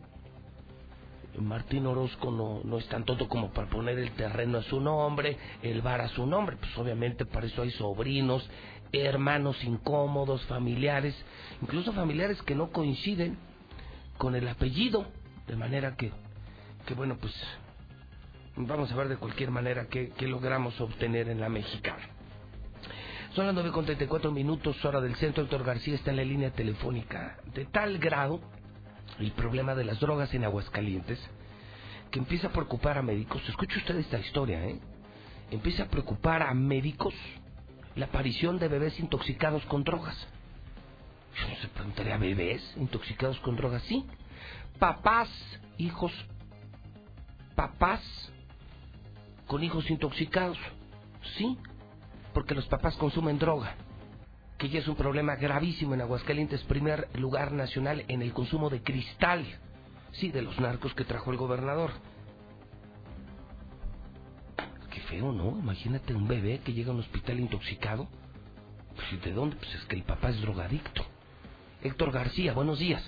Martín 1.39 1.87
Orozco 1.87 2.29
no, 2.29 2.61
no 2.63 2.77
es 2.77 2.87
tan 2.89 3.03
tonto 3.05 3.27
como 3.27 3.51
para 3.51 3.67
poner 3.69 3.97
el 3.97 4.11
terreno 4.11 4.59
a 4.59 4.63
su 4.63 4.79
nombre, 4.79 5.35
el 5.63 5.81
bar 5.81 5.99
a 5.99 6.07
su 6.09 6.27
nombre. 6.27 6.57
Pues 6.57 6.77
obviamente 6.77 7.25
para 7.25 7.47
eso 7.47 7.63
hay 7.63 7.71
sobrinos, 7.71 8.47
hermanos 8.91 9.61
incómodos, 9.63 10.45
familiares, 10.45 11.15
incluso 11.59 11.91
familiares 11.91 12.39
que 12.43 12.53
no 12.53 12.69
coinciden 12.69 13.39
con 14.19 14.35
el 14.35 14.47
apellido. 14.47 15.07
De 15.47 15.55
manera 15.55 15.95
que, 15.95 16.11
que 16.85 16.93
bueno, 16.93 17.17
pues 17.19 17.33
vamos 18.55 18.91
a 18.91 18.95
ver 18.95 19.09
de 19.09 19.17
cualquier 19.17 19.49
manera 19.49 19.87
qué, 19.87 20.11
qué 20.15 20.27
logramos 20.27 20.79
obtener 20.79 21.29
en 21.29 21.39
la 21.39 21.49
mexicana. 21.49 22.14
Son 23.35 23.45
las 23.45 23.53
9 23.53 23.71
con 23.71 23.83
34 23.83 24.31
minutos, 24.31 24.85
hora 24.85 25.01
del 25.01 25.15
centro. 25.15 25.43
Doctor 25.43 25.65
García 25.65 25.95
está 25.95 26.11
en 26.11 26.15
la 26.15 26.23
línea 26.23 26.51
telefónica. 26.51 27.37
De 27.53 27.65
tal 27.65 27.97
grado 27.97 28.39
el 29.19 29.33
problema 29.33 29.75
de 29.75 29.83
las 29.83 29.99
drogas 29.99 30.33
en 30.33 30.45
Aguascalientes 30.45 31.19
que 32.11 32.19
empieza 32.19 32.47
a 32.47 32.51
preocupar 32.51 32.97
a 32.97 33.01
médicos. 33.01 33.41
Escuche 33.49 33.77
usted 33.79 33.97
esta 33.97 34.19
historia, 34.19 34.63
¿eh? 34.65 34.79
Empieza 35.51 35.83
a 35.83 35.87
preocupar 35.87 36.43
a 36.43 36.53
médicos 36.53 37.13
la 37.97 38.05
aparición 38.05 38.57
de 38.57 38.69
bebés 38.69 38.97
intoxicados 39.01 39.65
con 39.65 39.83
drogas. 39.83 40.15
Yo 41.37 41.49
no 41.49 41.55
se 41.57 41.67
preguntaría, 41.67 42.17
¿bebés 42.17 42.63
intoxicados 42.77 43.37
con 43.41 43.57
drogas? 43.57 43.83
Sí. 43.83 44.05
Papás, 44.79 45.29
hijos, 45.77 46.13
papás 47.53 48.01
con 49.45 49.61
hijos 49.61 49.91
intoxicados. 49.91 50.57
Sí 51.37 51.57
porque 52.35 52.53
los 52.53 52.67
papás 52.67 52.97
consumen 52.97 53.39
droga, 53.39 53.75
que 54.57 54.67
ya 54.67 54.79
es 54.79 54.87
un 54.89 54.95
problema 54.95 55.37
gravísimo 55.37 55.93
en 55.93 56.01
Aguascalientes, 56.01 56.61
primer 56.63 57.07
lugar 57.17 57.53
nacional 57.53 58.03
en 58.09 58.21
el 58.21 58.33
consumo 58.33 58.69
de 58.69 58.83
cristal, 58.83 59.45
sí, 60.11 60.31
de 60.31 60.41
los 60.41 60.59
narcos 60.59 60.93
que 60.93 61.05
trajo 61.05 61.31
el 61.31 61.37
gobernador. 61.37 61.91
Qué 64.91 64.99
feo, 65.03 65.31
¿no? 65.31 65.57
Imagínate 65.57 66.13
un 66.13 66.27
bebé 66.27 66.59
que 66.59 66.73
llega 66.73 66.91
a 66.91 66.93
un 66.93 66.99
hospital 66.99 67.39
intoxicado. 67.39 68.09
Pues, 68.95 69.23
¿De 69.23 69.31
dónde? 69.31 69.55
Pues 69.55 69.73
es 69.73 69.85
que 69.85 69.95
el 69.95 70.03
papá 70.03 70.29
es 70.29 70.41
drogadicto. 70.41 71.05
Héctor 71.83 72.11
García, 72.11 72.51
buenos 72.51 72.79
días. 72.79 73.01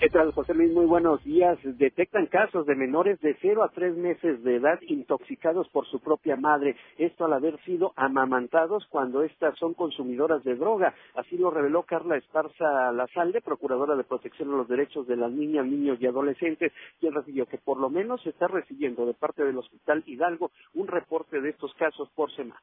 ¿Qué 0.00 0.08
tal, 0.08 0.32
José 0.32 0.54
Luis? 0.54 0.72
Muy 0.72 0.86
buenos 0.86 1.22
días. 1.24 1.58
Detectan 1.62 2.24
casos 2.24 2.64
de 2.64 2.74
menores 2.74 3.20
de 3.20 3.36
0 3.42 3.62
a 3.62 3.68
3 3.68 3.98
meses 3.98 4.42
de 4.42 4.56
edad 4.56 4.78
intoxicados 4.88 5.68
por 5.68 5.86
su 5.88 6.00
propia 6.00 6.36
madre. 6.36 6.74
Esto 6.96 7.26
al 7.26 7.34
haber 7.34 7.62
sido 7.64 7.92
amamantados 7.96 8.86
cuando 8.88 9.22
éstas 9.22 9.58
son 9.58 9.74
consumidoras 9.74 10.42
de 10.42 10.56
droga. 10.56 10.94
Así 11.16 11.36
lo 11.36 11.50
reveló 11.50 11.82
Carla 11.82 12.16
Esparza 12.16 12.90
Lazalde, 12.92 13.42
procuradora 13.42 13.94
de 13.94 14.04
protección 14.04 14.48
de 14.48 14.56
los 14.56 14.68
derechos 14.68 15.06
de 15.06 15.16
las 15.16 15.32
niñas, 15.32 15.66
niños 15.66 15.98
y 16.00 16.06
adolescentes, 16.06 16.72
quien 16.98 17.12
refirió 17.12 17.44
que 17.44 17.58
por 17.58 17.78
lo 17.78 17.90
menos 17.90 18.26
está 18.26 18.48
recibiendo 18.48 19.04
de 19.04 19.12
parte 19.12 19.44
del 19.44 19.58
Hospital 19.58 20.02
Hidalgo 20.06 20.50
un 20.72 20.88
reporte 20.88 21.42
de 21.42 21.50
estos 21.50 21.74
casos 21.74 22.08
por 22.14 22.34
semana. 22.34 22.62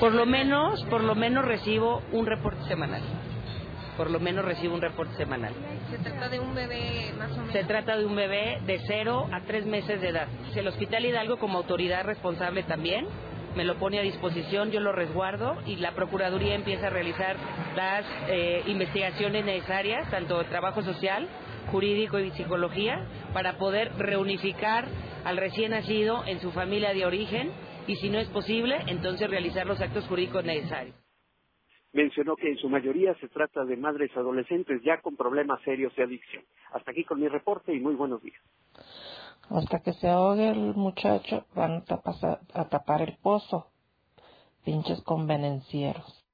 Por 0.00 0.12
lo 0.12 0.26
menos, 0.26 0.84
por 0.90 1.04
lo 1.04 1.14
menos 1.14 1.44
recibo 1.44 2.02
un 2.12 2.26
reporte 2.26 2.62
semanal 2.64 3.35
por 3.96 4.10
lo 4.10 4.20
menos 4.20 4.44
recibo 4.44 4.74
un 4.74 4.80
reporte 4.80 5.14
semanal. 5.16 5.52
¿Se 5.90 5.98
trata 5.98 6.28
de 6.28 6.40
un 6.40 6.54
bebé 6.54 7.12
más 7.18 7.32
o 7.32 7.36
menos? 7.36 7.52
Se 7.52 7.64
trata 7.64 7.96
de 7.96 8.04
un 8.04 8.16
bebé 8.16 8.58
de 8.66 8.80
0 8.86 9.28
a 9.32 9.40
3 9.42 9.66
meses 9.66 10.00
de 10.00 10.08
edad. 10.08 10.28
El 10.54 10.68
Hospital 10.68 11.04
Hidalgo 11.04 11.38
como 11.38 11.58
autoridad 11.58 12.04
responsable 12.04 12.62
también 12.62 13.06
me 13.56 13.64
lo 13.64 13.76
pone 13.76 13.98
a 13.98 14.02
disposición, 14.02 14.70
yo 14.70 14.80
lo 14.80 14.92
resguardo 14.92 15.56
y 15.66 15.76
la 15.76 15.92
Procuraduría 15.92 16.54
empieza 16.54 16.88
a 16.88 16.90
realizar 16.90 17.36
las 17.74 18.04
eh, 18.28 18.62
investigaciones 18.66 19.46
necesarias, 19.46 20.08
tanto 20.10 20.38
de 20.38 20.44
trabajo 20.44 20.82
social, 20.82 21.26
jurídico 21.72 22.18
y 22.18 22.30
psicología, 22.32 23.06
para 23.32 23.56
poder 23.56 23.92
reunificar 23.96 24.84
al 25.24 25.38
recién 25.38 25.70
nacido 25.70 26.22
en 26.26 26.40
su 26.40 26.52
familia 26.52 26.92
de 26.92 27.06
origen 27.06 27.50
y 27.86 27.96
si 27.96 28.10
no 28.10 28.18
es 28.18 28.28
posible, 28.28 28.76
entonces 28.88 29.28
realizar 29.28 29.66
los 29.66 29.80
actos 29.80 30.06
jurídicos 30.06 30.44
necesarios 30.44 31.05
mencionó 31.96 32.36
que 32.36 32.50
en 32.50 32.58
su 32.58 32.68
mayoría 32.68 33.14
se 33.14 33.28
trata 33.28 33.64
de 33.64 33.76
madres 33.76 34.14
adolescentes 34.14 34.82
ya 34.84 35.00
con 35.00 35.16
problemas 35.16 35.60
serios 35.62 35.96
de 35.96 36.04
adicción. 36.04 36.44
Hasta 36.72 36.90
aquí 36.90 37.04
con 37.04 37.18
mi 37.18 37.26
reporte 37.26 37.74
y 37.74 37.80
muy 37.80 37.94
buenos 37.94 38.22
días. 38.22 38.40
Hasta 39.48 39.80
que 39.80 39.94
se 39.94 40.08
ahogue 40.08 40.50
el 40.50 40.74
muchacho 40.74 41.46
van 41.54 41.82
a 42.54 42.68
tapar, 42.68 43.02
el 43.02 43.16
pozo. 43.22 43.68
Pinches 44.64 45.00
convenencieros. 45.02 46.24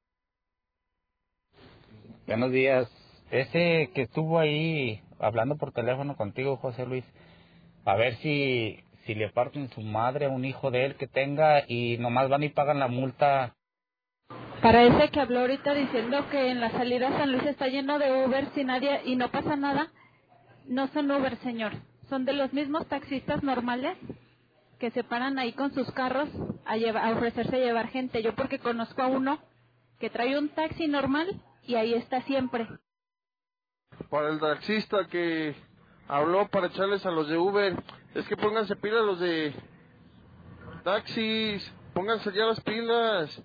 Buenos 2.26 2.50
días. 2.50 2.90
Ese 3.30 3.90
que 3.94 4.02
estuvo 4.02 4.38
ahí 4.38 5.00
hablando 5.20 5.56
por 5.56 5.72
teléfono 5.72 6.16
contigo, 6.16 6.56
José 6.56 6.86
Luis, 6.86 7.04
a 7.84 7.94
ver 7.94 8.16
si, 8.16 8.80
si 9.06 9.14
le 9.14 9.28
parten 9.28 9.68
su 9.70 9.82
madre 9.82 10.26
a 10.26 10.30
un 10.30 10.44
hijo 10.44 10.70
de 10.70 10.86
él 10.86 10.96
que 10.96 11.06
tenga 11.06 11.62
y 11.68 11.98
nomás 11.98 12.28
van 12.28 12.42
y 12.42 12.48
pagan 12.48 12.80
la 12.80 12.88
multa 12.88 13.54
para 14.62 14.84
ese 14.84 15.10
que 15.10 15.20
habló 15.20 15.40
ahorita 15.40 15.74
diciendo 15.74 16.28
que 16.30 16.50
en 16.50 16.60
la 16.60 16.70
salida 16.70 17.10
San 17.18 17.32
Luis 17.32 17.44
está 17.44 17.66
lleno 17.66 17.98
de 17.98 18.24
Uber 18.24 18.48
sin 18.54 18.68
nadie 18.68 19.02
y 19.04 19.16
no 19.16 19.30
pasa 19.30 19.56
nada, 19.56 19.90
no 20.66 20.86
son 20.88 21.10
Uber, 21.10 21.36
señor. 21.38 21.72
Son 22.08 22.24
de 22.24 22.32
los 22.32 22.52
mismos 22.52 22.86
taxistas 22.86 23.42
normales 23.42 23.98
que 24.78 24.90
se 24.92 25.02
paran 25.02 25.38
ahí 25.38 25.52
con 25.52 25.72
sus 25.72 25.90
carros 25.90 26.28
a, 26.64 26.74
a 26.74 27.10
ofrecerse 27.10 27.56
a 27.56 27.58
llevar 27.58 27.88
gente. 27.88 28.22
Yo 28.22 28.34
porque 28.36 28.60
conozco 28.60 29.02
a 29.02 29.08
uno 29.08 29.40
que 29.98 30.10
trae 30.10 30.38
un 30.38 30.48
taxi 30.50 30.86
normal 30.86 31.28
y 31.66 31.74
ahí 31.74 31.94
está 31.94 32.22
siempre. 32.22 32.68
Para 34.10 34.28
el 34.28 34.38
taxista 34.38 35.06
que 35.08 35.56
habló 36.06 36.48
para 36.48 36.68
echarles 36.68 37.04
a 37.04 37.10
los 37.10 37.28
de 37.28 37.36
Uber, 37.36 37.82
es 38.14 38.28
que 38.28 38.36
pónganse 38.36 38.76
pilas 38.76 39.04
los 39.04 39.18
de 39.18 39.54
taxis, 40.84 41.72
pónganse 41.94 42.32
ya 42.32 42.44
las 42.44 42.60
pilas. 42.60 43.42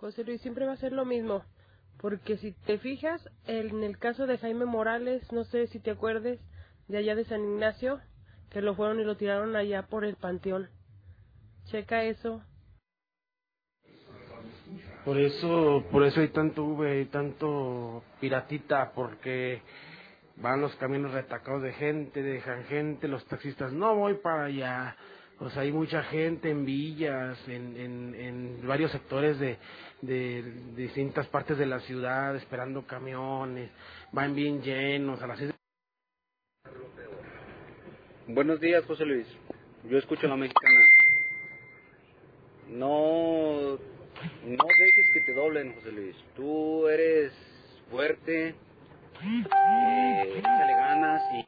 José 0.00 0.24
Luis, 0.24 0.40
siempre 0.42 0.66
va 0.66 0.72
a 0.72 0.76
ser 0.76 0.92
lo 0.92 1.04
mismo. 1.04 1.42
Porque 1.98 2.36
si 2.36 2.52
te 2.52 2.78
fijas, 2.78 3.28
en 3.46 3.82
el 3.82 3.98
caso 3.98 4.26
de 4.26 4.38
Jaime 4.38 4.66
Morales, 4.66 5.32
no 5.32 5.44
sé 5.44 5.66
si 5.68 5.80
te 5.80 5.90
acuerdes, 5.90 6.40
de 6.88 6.98
allá 6.98 7.14
de 7.14 7.24
San 7.24 7.42
Ignacio, 7.42 8.00
que 8.50 8.60
lo 8.60 8.74
fueron 8.74 9.00
y 9.00 9.04
lo 9.04 9.16
tiraron 9.16 9.56
allá 9.56 9.86
por 9.86 10.04
el 10.04 10.16
panteón. 10.16 10.68
Checa 11.64 12.04
eso. 12.04 12.42
Por 15.04 15.18
eso, 15.18 15.84
por 15.90 16.04
eso 16.04 16.20
hay 16.20 16.28
tanto 16.28 16.64
V 16.64 17.00
y 17.00 17.04
tanto 17.06 18.02
piratita, 18.20 18.92
porque 18.92 19.62
van 20.36 20.60
los 20.60 20.74
caminos 20.76 21.12
retacados 21.12 21.62
de 21.62 21.72
gente, 21.72 22.22
dejan 22.22 22.64
gente, 22.64 23.08
los 23.08 23.24
taxistas, 23.26 23.72
no 23.72 23.94
voy 23.94 24.14
para 24.14 24.44
allá. 24.44 24.96
Pues 25.38 25.54
hay 25.58 25.70
mucha 25.70 26.02
gente 26.04 26.48
en 26.48 26.64
villas, 26.64 27.38
en, 27.46 27.76
en, 27.76 28.14
en 28.14 28.66
varios 28.66 28.90
sectores 28.90 29.38
de, 29.38 29.58
de, 30.00 30.42
distintas 30.74 31.26
partes 31.26 31.58
de 31.58 31.66
la 31.66 31.80
ciudad 31.80 32.34
esperando 32.36 32.86
camiones, 32.86 33.70
van 34.12 34.34
bien 34.34 34.62
llenos 34.62 35.20
a 35.20 35.26
las 35.26 35.38
seis. 35.38 35.52
Buenos 38.26 38.60
días, 38.60 38.82
José 38.86 39.04
Luis. 39.04 39.26
Yo 39.84 39.98
escucho 39.98 40.26
la 40.26 40.36
mexicana. 40.36 40.80
No, 42.70 43.72
no 43.72 44.64
dejes 44.78 45.10
que 45.12 45.20
te 45.20 45.34
doblen, 45.34 45.74
José 45.74 45.92
Luis. 45.92 46.16
Tú 46.34 46.88
eres 46.88 47.32
fuerte, 47.90 48.48
eh, 48.48 50.34
échale 50.38 50.72
ganas 50.72 51.22
y... 51.34 51.46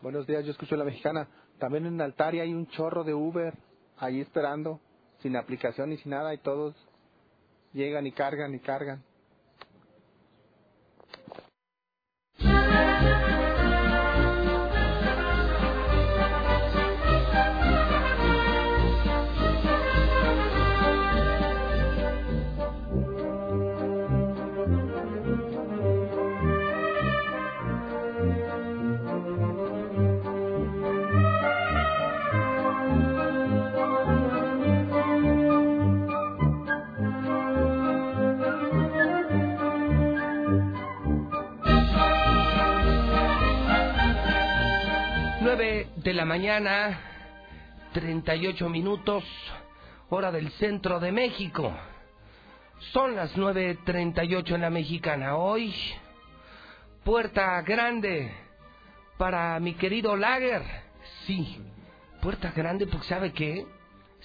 Buenos 0.00 0.24
días, 0.26 0.44
yo 0.44 0.52
escucho 0.52 0.76
la 0.76 0.84
mexicana. 0.84 1.28
También 1.58 1.86
en 1.86 2.00
Altaria 2.00 2.42
hay 2.42 2.52
un 2.52 2.66
chorro 2.68 3.04
de 3.04 3.14
Uber 3.14 3.54
ahí 3.98 4.20
esperando, 4.20 4.80
sin 5.20 5.36
aplicación 5.36 5.92
y 5.92 5.96
sin 5.98 6.10
nada, 6.10 6.34
y 6.34 6.38
todos 6.38 6.74
llegan 7.72 8.06
y 8.06 8.12
cargan 8.12 8.54
y 8.54 8.60
cargan. 8.60 9.02
De 46.06 46.14
la 46.14 46.24
mañana, 46.24 47.00
38 47.92 48.68
minutos, 48.68 49.24
hora 50.08 50.30
del 50.30 50.52
centro 50.52 51.00
de 51.00 51.10
México. 51.10 51.76
Son 52.92 53.16
las 53.16 53.36
9.38 53.36 54.54
en 54.54 54.60
la 54.60 54.70
mexicana. 54.70 55.34
Hoy, 55.34 55.74
puerta 57.02 57.60
grande 57.62 58.32
para 59.18 59.58
mi 59.58 59.74
querido 59.74 60.16
Lager. 60.16 60.62
Sí, 61.26 61.60
puerta 62.22 62.52
grande 62.52 62.86
porque 62.86 63.08
sabe 63.08 63.32
que, 63.32 63.66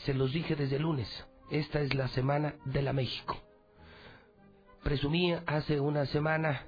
se 0.05 0.13
los 0.13 0.31
dije 0.33 0.55
desde 0.55 0.77
lunes, 0.77 1.09
esta 1.49 1.79
es 1.81 1.95
la 1.95 2.09
semana 2.09 2.53
de 2.63 2.83
la 2.83 2.93
México. 2.93 3.41
Presumí 4.83 5.33
hace 5.47 5.79
una 5.79 6.05
semana 6.05 6.67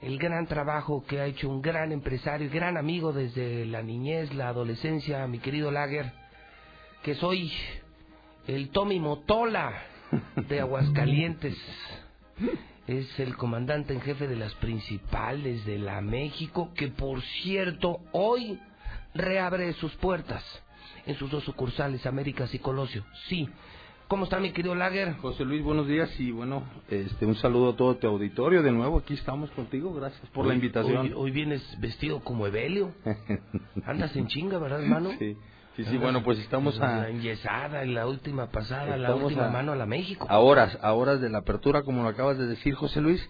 el 0.00 0.18
gran 0.18 0.46
trabajo 0.46 1.04
que 1.06 1.20
ha 1.20 1.26
hecho 1.26 1.48
un 1.48 1.60
gran 1.60 1.92
empresario 1.92 2.46
y 2.46 2.50
gran 2.50 2.76
amigo 2.76 3.12
desde 3.12 3.66
la 3.66 3.82
niñez, 3.82 4.32
la 4.34 4.48
adolescencia, 4.48 5.26
mi 5.26 5.38
querido 5.38 5.70
Lager, 5.70 6.12
que 7.02 7.14
soy 7.16 7.52
el 8.46 8.70
Tommy 8.70 8.98
Motola 8.98 9.72
de 10.48 10.60
Aguascalientes. 10.60 11.56
Es 12.86 13.20
el 13.20 13.36
comandante 13.36 13.92
en 13.92 14.00
jefe 14.00 14.26
de 14.26 14.36
las 14.36 14.54
principales 14.54 15.64
de 15.66 15.78
la 15.78 16.00
México, 16.00 16.72
que 16.74 16.88
por 16.88 17.20
cierto 17.42 18.00
hoy 18.12 18.58
reabre 19.14 19.72
sus 19.74 19.92
puertas 19.96 20.42
en 21.06 21.14
sus 21.16 21.30
dos 21.30 21.44
sucursales, 21.44 22.06
Américas 22.06 22.52
y 22.54 22.58
Colosio. 22.58 23.04
Sí, 23.28 23.48
¿Cómo 24.10 24.24
está 24.24 24.40
mi 24.40 24.50
querido 24.50 24.74
Lager? 24.74 25.14
José 25.18 25.44
Luis, 25.44 25.62
buenos 25.62 25.86
días 25.86 26.10
y 26.18 26.32
bueno, 26.32 26.64
este, 26.88 27.26
un 27.26 27.36
saludo 27.36 27.70
a 27.70 27.76
todo 27.76 27.94
tu 27.94 28.08
auditorio. 28.08 28.60
De 28.60 28.72
nuevo, 28.72 28.98
aquí 28.98 29.14
estamos 29.14 29.52
contigo. 29.52 29.94
Gracias 29.94 30.28
por 30.30 30.46
la 30.46 30.52
invitación. 30.52 31.12
Hoy, 31.14 31.30
vienes 31.30 31.62
vestido 31.78 32.18
como 32.18 32.44
Evelio. 32.44 32.92
Andas 33.86 34.16
en 34.16 34.26
chinga, 34.26 34.58
¿verdad, 34.58 34.82
hermano? 34.82 35.10
Sí. 35.16 35.36
Sí, 35.76 35.84
sí, 35.84 35.96
bueno, 35.96 36.24
pues 36.24 36.40
estamos 36.40 36.80
a... 36.80 37.02
La 37.02 37.08
enyesada, 37.08 37.84
en 37.84 37.94
la 37.94 38.08
última 38.08 38.50
pasada, 38.50 38.96
la 38.96 39.14
última 39.14 39.48
mano 39.48 39.70
a 39.70 39.76
la 39.76 39.86
México. 39.86 40.26
A 40.28 40.40
horas, 40.40 40.76
a 40.82 40.92
horas 40.92 41.20
de 41.20 41.30
la 41.30 41.38
apertura, 41.38 41.82
como 41.82 42.02
lo 42.02 42.08
acabas 42.08 42.36
de 42.36 42.48
decir, 42.48 42.74
José 42.74 43.00
Luis. 43.00 43.24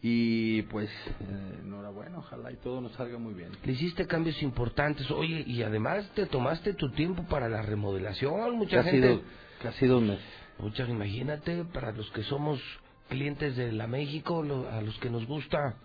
Y 0.00 0.62
pues, 0.62 0.88
eh, 0.88 1.58
enhorabuena, 1.62 2.18
ojalá 2.18 2.50
y 2.50 2.56
todo 2.56 2.80
nos 2.80 2.92
salga 2.92 3.18
muy 3.18 3.34
bien. 3.34 3.50
Le 3.62 3.72
hiciste 3.72 4.06
cambios 4.06 4.42
importantes, 4.42 5.10
oye, 5.10 5.44
y 5.46 5.62
además 5.62 6.10
te 6.14 6.24
tomaste 6.24 6.72
tu 6.72 6.90
tiempo 6.92 7.22
para 7.24 7.50
la 7.50 7.60
remodelación, 7.60 8.56
mucha 8.56 8.82
gente... 8.82 9.20
Casi 9.62 9.86
dos 9.86 10.02
meses. 10.02 10.24
Muchas, 10.58 10.88
imagínate, 10.88 11.64
para 11.64 11.92
los 11.92 12.10
que 12.10 12.22
somos 12.24 12.60
clientes 13.08 13.56
de 13.56 13.72
la 13.72 13.86
México, 13.86 14.44
a 14.70 14.80
los 14.80 14.98
que 14.98 15.10
nos 15.10 15.26
gusta 15.26 15.76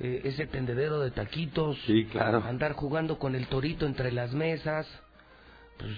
eh, 0.00 0.22
ese 0.24 0.46
tendedero 0.46 1.00
de 1.00 1.10
taquitos, 1.10 1.78
sí, 1.86 2.06
claro. 2.06 2.42
andar 2.44 2.72
jugando 2.72 3.18
con 3.18 3.34
el 3.34 3.46
torito 3.46 3.86
entre 3.86 4.10
las 4.10 4.32
mesas, 4.32 4.86
pues 5.78 5.92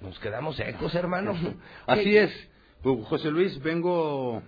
nos 0.00 0.18
quedamos 0.18 0.56
secos, 0.56 0.94
hermano. 0.94 1.34
Así 1.86 2.16
es. 2.16 2.30
Pues, 2.82 3.06
José 3.06 3.30
Luis, 3.30 3.62
vengo 3.62 4.42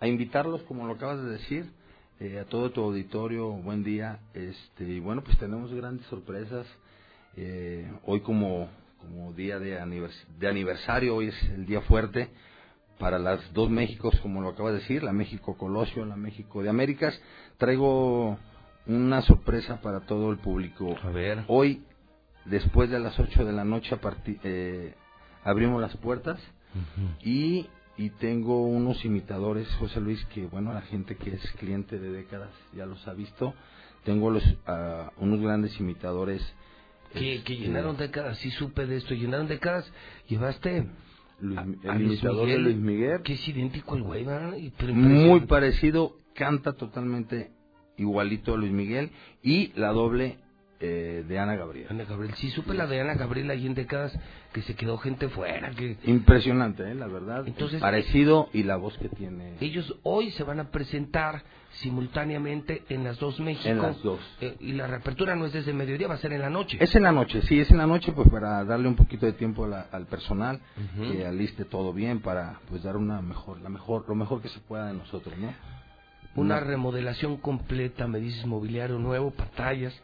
a 0.00 0.06
invitarlos, 0.06 0.62
como 0.62 0.86
lo 0.86 0.94
acabas 0.94 1.22
de 1.22 1.30
decir, 1.30 1.70
eh, 2.20 2.40
a 2.40 2.44
todo 2.44 2.70
tu 2.70 2.82
auditorio, 2.82 3.50
buen 3.50 3.84
día. 3.84 4.18
Este, 4.34 4.84
y 4.84 5.00
bueno, 5.00 5.22
pues 5.22 5.38
tenemos 5.38 5.72
grandes 5.72 6.06
sorpresas. 6.06 6.66
Eh, 7.36 7.88
hoy 8.04 8.20
como 8.20 8.68
como 8.98 9.32
día 9.32 9.58
de, 9.58 9.78
aniversario, 9.80 11.16
hoy 11.16 11.28
es 11.28 11.42
el 11.50 11.66
día 11.66 11.80
fuerte 11.82 12.30
para 12.98 13.18
las 13.18 13.52
dos 13.52 13.70
Méxicos, 13.70 14.18
como 14.20 14.40
lo 14.40 14.50
acaba 14.50 14.72
de 14.72 14.80
decir, 14.80 15.02
la 15.02 15.12
México 15.12 15.56
Colosio, 15.56 16.04
la 16.04 16.16
México 16.16 16.62
de 16.62 16.68
Américas. 16.68 17.18
Traigo 17.56 18.38
una 18.86 19.22
sorpresa 19.22 19.80
para 19.80 20.00
todo 20.00 20.32
el 20.32 20.38
público. 20.38 20.96
A 21.02 21.10
ver. 21.10 21.44
Hoy, 21.46 21.84
después 22.44 22.90
de 22.90 22.98
las 22.98 23.18
8 23.18 23.44
de 23.44 23.52
la 23.52 23.64
noche, 23.64 23.96
eh, 24.44 24.94
abrimos 25.44 25.80
las 25.80 25.96
puertas 25.98 26.40
y, 27.22 27.66
y 27.96 28.10
tengo 28.10 28.66
unos 28.66 29.04
imitadores, 29.04 29.68
José 29.78 30.00
Luis, 30.00 30.24
que 30.26 30.46
bueno, 30.46 30.72
la 30.72 30.82
gente 30.82 31.16
que 31.16 31.34
es 31.34 31.52
cliente 31.52 31.98
de 31.98 32.10
décadas 32.10 32.50
ya 32.74 32.86
los 32.86 33.06
ha 33.06 33.14
visto. 33.14 33.54
Tengo 34.04 34.30
los, 34.30 34.44
uh, 34.44 35.10
unos 35.18 35.40
grandes 35.40 35.78
imitadores 35.78 36.42
que, 37.12 37.36
este, 37.36 37.56
llenaron 37.56 37.96
décadas, 37.96 38.38
sí 38.38 38.50
supe 38.50 38.86
de 38.86 38.96
esto, 38.96 39.14
llenaron 39.14 39.48
décadas, 39.48 39.90
llevaste 40.28 40.86
el 41.40 42.00
imitador 42.02 42.48
de 42.48 42.58
Luis 42.58 42.76
Miguel, 42.76 43.22
que 43.22 43.34
es 43.34 43.48
idéntico 43.48 43.94
al 43.94 44.02
güey, 44.02 44.26
muy 44.92 45.40
parecido, 45.40 46.16
canta 46.34 46.72
totalmente 46.72 47.50
igualito 47.96 48.54
a 48.54 48.56
Luis 48.56 48.72
Miguel 48.72 49.10
y 49.42 49.72
la 49.74 49.88
doble 49.92 50.38
eh, 50.80 51.24
de 51.26 51.38
Ana 51.38 51.56
Gabriel. 51.56 51.88
Ana 51.90 52.04
Gabriel, 52.04 52.34
sí 52.36 52.50
supe 52.50 52.72
la 52.72 52.86
de 52.86 53.00
Ana 53.00 53.14
Gabriel 53.14 53.50
ahí 53.50 53.66
en 53.66 53.74
décadas 53.74 54.16
que 54.52 54.62
se 54.62 54.76
quedó 54.76 54.96
gente 54.98 55.28
fuera. 55.28 55.70
que 55.70 55.96
Impresionante, 56.04 56.88
¿eh? 56.88 56.94
la 56.94 57.08
verdad. 57.08 57.46
Entonces, 57.46 57.80
Parecido 57.80 58.48
y 58.52 58.62
la 58.62 58.76
voz 58.76 58.96
que 58.98 59.08
tiene. 59.08 59.56
Ellos 59.60 59.96
hoy 60.04 60.30
se 60.30 60.44
van 60.44 60.60
a 60.60 60.70
presentar 60.70 61.42
simultáneamente 61.80 62.84
en 62.88 63.04
las 63.04 63.18
dos 63.18 63.38
México. 63.40 63.68
En 63.68 63.82
las 63.82 64.02
dos. 64.02 64.18
Eh, 64.40 64.56
y 64.60 64.72
la 64.72 64.86
reapertura 64.86 65.34
no 65.36 65.46
es 65.46 65.52
desde 65.52 65.72
mediodía, 65.72 66.08
va 66.08 66.14
a 66.14 66.18
ser 66.18 66.32
en 66.32 66.40
la 66.40 66.50
noche. 66.50 66.78
Es 66.80 66.94
en 66.94 67.02
la 67.02 67.12
noche, 67.12 67.42
sí, 67.42 67.58
es 67.60 67.70
en 67.70 67.78
la 67.78 67.86
noche, 67.86 68.12
pues 68.12 68.28
para 68.28 68.64
darle 68.64 68.88
un 68.88 68.96
poquito 68.96 69.26
de 69.26 69.32
tiempo 69.32 69.64
al 69.64 70.06
personal, 70.06 70.60
que 70.96 71.26
aliste 71.26 71.64
todo 71.64 71.92
bien 71.92 72.20
para 72.20 72.60
pues 72.68 72.82
dar 72.82 72.96
una 72.96 73.20
mejor, 73.22 73.60
la 73.60 73.68
mejor, 73.68 74.04
lo 74.08 74.14
mejor 74.14 74.40
que 74.42 74.48
se 74.48 74.60
pueda 74.60 74.86
de 74.88 74.94
nosotros, 74.94 75.36
¿no? 75.38 75.48
Una, 76.34 76.56
una 76.56 76.60
remodelación 76.60 77.38
completa, 77.38 78.06
me 78.06 78.20
dices 78.20 78.46
mobiliario 78.46 78.98
nuevo, 78.98 79.30
pantallas, 79.32 79.94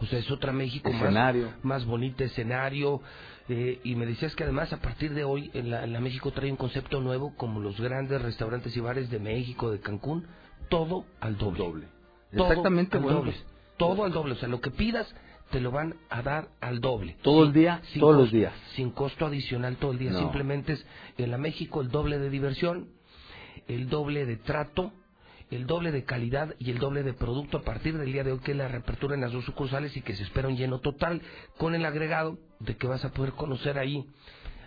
O 0.00 0.06
sea, 0.06 0.18
es 0.18 0.30
otra 0.30 0.52
México 0.52 0.90
más, 0.90 1.02
más 1.62 1.84
bonita, 1.84 2.24
escenario. 2.24 3.02
eh, 3.48 3.80
y 3.84 3.94
me 3.96 4.06
decías 4.06 4.34
que 4.36 4.44
además 4.44 4.72
a 4.72 4.78
partir 4.80 5.12
de 5.12 5.24
hoy 5.24 5.50
en 5.52 5.70
la, 5.70 5.84
en 5.84 5.92
la 5.92 6.00
México 6.00 6.30
trae 6.30 6.50
un 6.50 6.56
concepto 6.56 7.00
nuevo 7.00 7.34
como 7.36 7.60
los 7.60 7.78
grandes 7.80 8.22
restaurantes 8.22 8.74
y 8.76 8.80
bares 8.80 9.10
de 9.10 9.18
México, 9.18 9.70
de 9.70 9.80
Cancún, 9.80 10.24
todo 10.70 11.04
al 11.20 11.36
doble. 11.36 11.86
Todo 12.34 12.46
Exactamente, 12.48 12.96
al 12.96 13.02
bueno, 13.02 13.18
doble. 13.18 13.32
pues- 13.32 13.44
todo 13.76 14.04
al 14.04 14.12
doble. 14.12 14.32
O 14.32 14.36
sea, 14.36 14.48
lo 14.48 14.60
que 14.62 14.70
pidas 14.70 15.14
te 15.50 15.60
lo 15.60 15.70
van 15.72 15.96
a 16.10 16.22
dar 16.22 16.48
al 16.60 16.80
doble. 16.80 17.16
Todo 17.22 17.44
el 17.44 17.52
día, 17.52 17.82
Sin 17.92 18.00
todos 18.00 18.14
los 18.14 18.22
costo- 18.24 18.36
días. 18.36 18.52
Sin 18.76 18.90
costo 18.90 19.26
adicional 19.26 19.76
todo 19.76 19.90
el 19.92 19.98
día. 19.98 20.12
No. 20.12 20.20
Simplemente 20.20 20.72
es 20.74 20.86
en 21.18 21.30
la 21.30 21.38
México 21.38 21.80
el 21.82 21.90
doble 21.90 22.18
de 22.18 22.30
diversión, 22.30 22.88
el 23.68 23.88
doble 23.88 24.24
de 24.26 24.36
trato, 24.36 24.92
el 25.50 25.66
doble 25.66 25.90
de 25.90 26.04
calidad 26.04 26.54
y 26.60 26.70
el 26.70 26.78
doble 26.78 27.02
de 27.02 27.12
producto 27.14 27.58
a 27.58 27.62
partir 27.62 27.98
del 27.98 28.12
día 28.12 28.22
de 28.22 28.30
hoy 28.32 28.38
que 28.38 28.52
es 28.52 28.56
la 28.56 28.68
reapertura 28.68 29.16
en 29.16 29.22
las 29.22 29.32
dos 29.32 29.44
sucursales 29.44 29.96
y 29.96 30.02
que 30.02 30.14
se 30.14 30.22
espera 30.22 30.46
un 30.46 30.56
lleno 30.56 30.78
total 30.78 31.20
con 31.58 31.74
el 31.74 31.84
agregado 31.84 32.38
de 32.60 32.76
que 32.76 32.86
vas 32.86 33.04
a 33.04 33.10
poder 33.10 33.32
conocer 33.32 33.76
ahí 33.76 34.06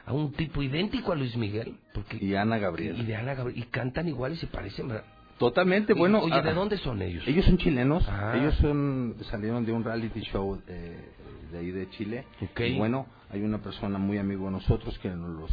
a 0.06 0.12
un 0.12 0.34
tipo 0.34 0.62
idéntico 0.62 1.14
a 1.14 1.16
Luis 1.16 1.38
Miguel 1.38 1.78
porque 1.94 2.18
Y 2.20 2.36
Ana 2.36 2.58
Gabriel. 2.58 3.00
y 3.00 3.06
de 3.06 3.16
Ana 3.16 3.34
Gabriel 3.36 3.58
y 3.64 3.66
cantan 3.68 4.10
igual 4.10 4.34
y 4.34 4.36
se 4.36 4.48
parecen 4.48 4.90
¿verdad? 4.90 5.06
Totalmente, 5.38 5.94
bueno. 5.94 6.20
oye, 6.22 6.34
ah, 6.36 6.42
¿de 6.42 6.54
dónde 6.54 6.78
son 6.78 7.02
ellos? 7.02 7.24
Ellos 7.28 7.46
son 7.46 7.58
chilenos. 7.58 8.06
Ah. 8.08 8.36
Ellos 8.38 8.56
son 8.56 9.16
salieron 9.30 9.66
de 9.66 9.72
un 9.72 9.84
reality 9.84 10.22
show 10.22 10.62
eh, 10.68 11.10
de 11.52 11.58
ahí 11.58 11.72
de 11.72 11.90
Chile. 11.92 12.26
Y 12.58 12.78
bueno, 12.78 13.08
hay 13.30 13.42
una 13.42 13.60
persona 13.60 13.98
muy 13.98 14.18
amigo 14.18 14.46
de 14.46 14.52
nosotros 14.52 14.98
que 15.00 15.10
nos 15.10 15.30
los 15.30 15.52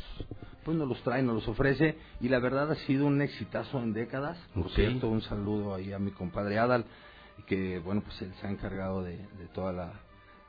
pues 0.64 0.76
nos 0.76 0.86
los 0.86 1.02
trae, 1.02 1.22
nos 1.22 1.36
los 1.36 1.48
ofrece 1.48 1.96
y 2.20 2.28
la 2.28 2.38
verdad 2.38 2.70
ha 2.70 2.74
sido 2.86 3.06
un 3.06 3.22
exitazo 3.22 3.82
en 3.82 3.94
décadas. 3.94 4.38
Por 4.54 4.70
cierto, 4.70 5.08
un 5.08 5.22
saludo 5.22 5.74
ahí 5.74 5.92
a 5.92 5.98
mi 5.98 6.10
compadre 6.10 6.58
Adal 6.58 6.84
que 7.46 7.78
bueno, 7.78 8.02
pues 8.02 8.20
él 8.22 8.32
se 8.40 8.46
ha 8.46 8.50
encargado 8.50 9.02
de, 9.02 9.16
de 9.16 9.46
toda 9.54 9.72
la, 9.72 9.92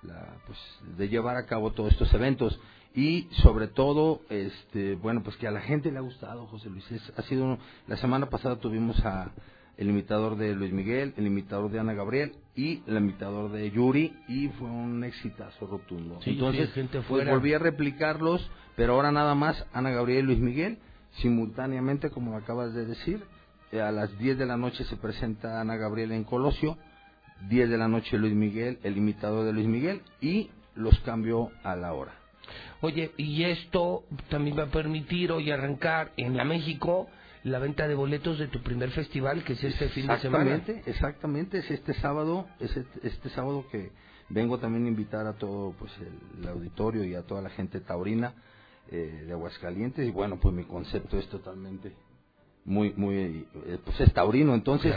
la, 0.04 0.36
pues 0.46 0.58
de 0.98 1.08
llevar 1.10 1.38
a 1.38 1.46
cabo 1.46 1.72
todos 1.72 1.92
estos 1.94 2.14
eventos 2.14 2.60
y 2.94 3.28
sobre 3.44 3.68
todo 3.68 4.22
este 4.30 4.96
bueno 4.96 5.24
pues 5.24 5.38
que 5.38 5.48
a 5.48 5.52
la 5.52 5.62
gente 5.62 5.92
le 5.92 5.98
ha 5.98 6.02
gustado 6.02 6.46
José 6.48 6.70
Luis. 6.70 6.90
Es- 6.92 7.14
ha 7.18 7.22
sido 7.24 7.58
la 7.88 7.98
semana 7.98 8.28
pasada 8.30 8.58
tuvimos 8.58 9.00
a 9.06 9.32
el 9.78 9.90
imitador 9.90 10.36
de 10.38 10.54
Luis 10.56 10.72
Miguel 10.74 11.14
el 11.18 11.26
imitador 11.28 11.72
de 11.72 11.80
Ana 11.80 11.94
Gabriel 11.94 12.34
y 12.56 12.84
el 12.88 12.98
imitador 12.98 13.52
de 13.52 13.72
Yuri 13.72 14.14
y 14.28 14.50
fue 14.50 14.70
un 14.70 15.04
exitazo 15.04 15.66
rotundo. 15.68 16.20
Sí, 16.22 16.32
entonces 16.32 16.68
sí, 16.70 16.74
gente 16.76 17.02
pues, 17.08 17.28
volví 17.30 17.54
a 17.54 17.60
replicarlos 17.60 18.48
pero 18.76 18.94
ahora 18.94 19.12
nada 19.12 19.36
más 19.36 19.66
Ana 19.74 19.92
Gabriel 19.92 20.26
y 20.26 20.28
Luis 20.28 20.40
Miguel 20.40 20.78
simultáneamente 21.22 22.10
como 22.10 22.36
acabas 22.36 22.74
de 22.74 22.86
decir 22.86 23.24
eh, 23.72 23.80
a 23.82 23.92
las 23.92 24.18
10 24.18 24.38
de 24.38 24.46
la 24.46 24.58
noche 24.58 24.84
se 24.86 24.98
presenta 24.98 25.62
Ana 25.62 25.78
Gabriel 25.78 26.12
en 26.12 26.26
Colosio 26.26 26.78
10 27.50 27.70
de 27.70 27.78
la 27.78 27.88
noche 27.88 28.18
Luis 28.20 28.34
Miguel, 28.36 28.78
el 28.84 28.98
imitador 28.98 29.46
de 29.46 29.54
Luis 29.54 29.66
Miguel, 29.68 30.02
y 30.22 30.52
los 30.76 31.00
cambio 31.00 31.50
a 31.64 31.76
la 31.76 31.94
hora. 31.94 32.14
Oye, 32.82 33.12
y 33.18 33.44
esto 33.44 34.04
también 34.30 34.58
va 34.58 34.64
a 34.64 34.72
permitir 34.72 35.32
hoy 35.32 35.52
arrancar 35.52 36.12
en 36.18 36.38
la 36.38 36.44
México 36.44 37.10
la 37.44 37.60
venta 37.60 37.88
de 37.88 37.96
boletos 37.96 38.38
de 38.38 38.48
tu 38.48 38.62
primer 38.62 38.92
festival, 38.92 39.44
que 39.44 39.54
es 39.54 39.64
este 39.64 39.90
fin 39.90 40.08
de 40.08 40.20
semana. 40.20 40.56
Exactamente, 40.56 40.90
exactamente, 40.90 41.58
es 41.60 41.72
este 41.72 41.94
sábado, 41.96 42.48
es 42.60 42.76
este, 42.78 43.08
este 43.08 43.30
sábado 43.30 43.66
que 43.72 43.92
vengo 44.30 44.60
también 44.60 44.86
a 44.86 44.90
invitar 44.90 45.26
a 45.26 45.34
todo 45.34 45.74
pues 45.78 45.92
el, 46.00 46.42
el 46.44 46.50
auditorio 46.50 47.04
y 47.04 47.16
a 47.16 47.24
toda 47.24 47.42
la 47.42 47.50
gente 47.50 47.80
taurina 47.82 48.34
eh, 48.92 49.24
de 49.26 49.32
Aguascalientes, 49.34 50.08
y 50.08 50.12
bueno, 50.12 50.40
pues 50.40 50.54
mi 50.54 50.66
concepto 50.66 51.18
es 51.18 51.28
totalmente 51.30 51.94
muy, 52.66 52.94
muy, 52.94 53.48
eh, 53.66 53.80
pues 53.84 54.00
es 54.02 54.14
taurino, 54.14 54.54
entonces 54.54 54.94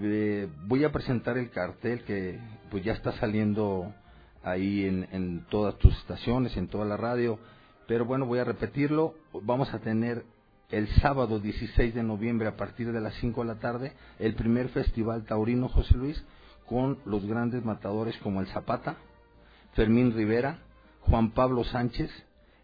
eh, 0.00 0.48
voy 0.66 0.84
a 0.84 0.92
presentar 0.92 1.38
el 1.38 1.50
cartel 1.50 2.04
que 2.04 2.38
pues 2.70 2.84
ya 2.84 2.92
está 2.92 3.12
saliendo 3.12 3.92
ahí 4.42 4.86
en, 4.86 5.08
en 5.12 5.46
todas 5.50 5.76
tus 5.78 5.96
estaciones, 5.98 6.56
en 6.56 6.68
toda 6.68 6.84
la 6.84 6.96
radio, 6.96 7.38
pero 7.86 8.04
bueno, 8.04 8.26
voy 8.26 8.38
a 8.38 8.44
repetirlo, 8.44 9.14
vamos 9.42 9.72
a 9.74 9.80
tener 9.80 10.24
el 10.70 10.88
sábado 11.00 11.40
16 11.40 11.94
de 11.94 12.02
noviembre 12.02 12.48
a 12.48 12.56
partir 12.56 12.92
de 12.92 13.00
las 13.00 13.14
5 13.14 13.40
de 13.40 13.46
la 13.46 13.58
tarde 13.58 13.92
el 14.18 14.34
primer 14.34 14.68
festival 14.68 15.24
taurino 15.24 15.68
José 15.68 15.96
Luis 15.96 16.24
con 16.68 16.98
los 17.04 17.26
grandes 17.26 17.64
matadores 17.64 18.16
como 18.18 18.40
el 18.40 18.46
Zapata, 18.46 18.96
Fermín 19.74 20.14
Rivera, 20.14 20.60
Juan 21.00 21.32
Pablo 21.32 21.64
Sánchez, 21.64 22.10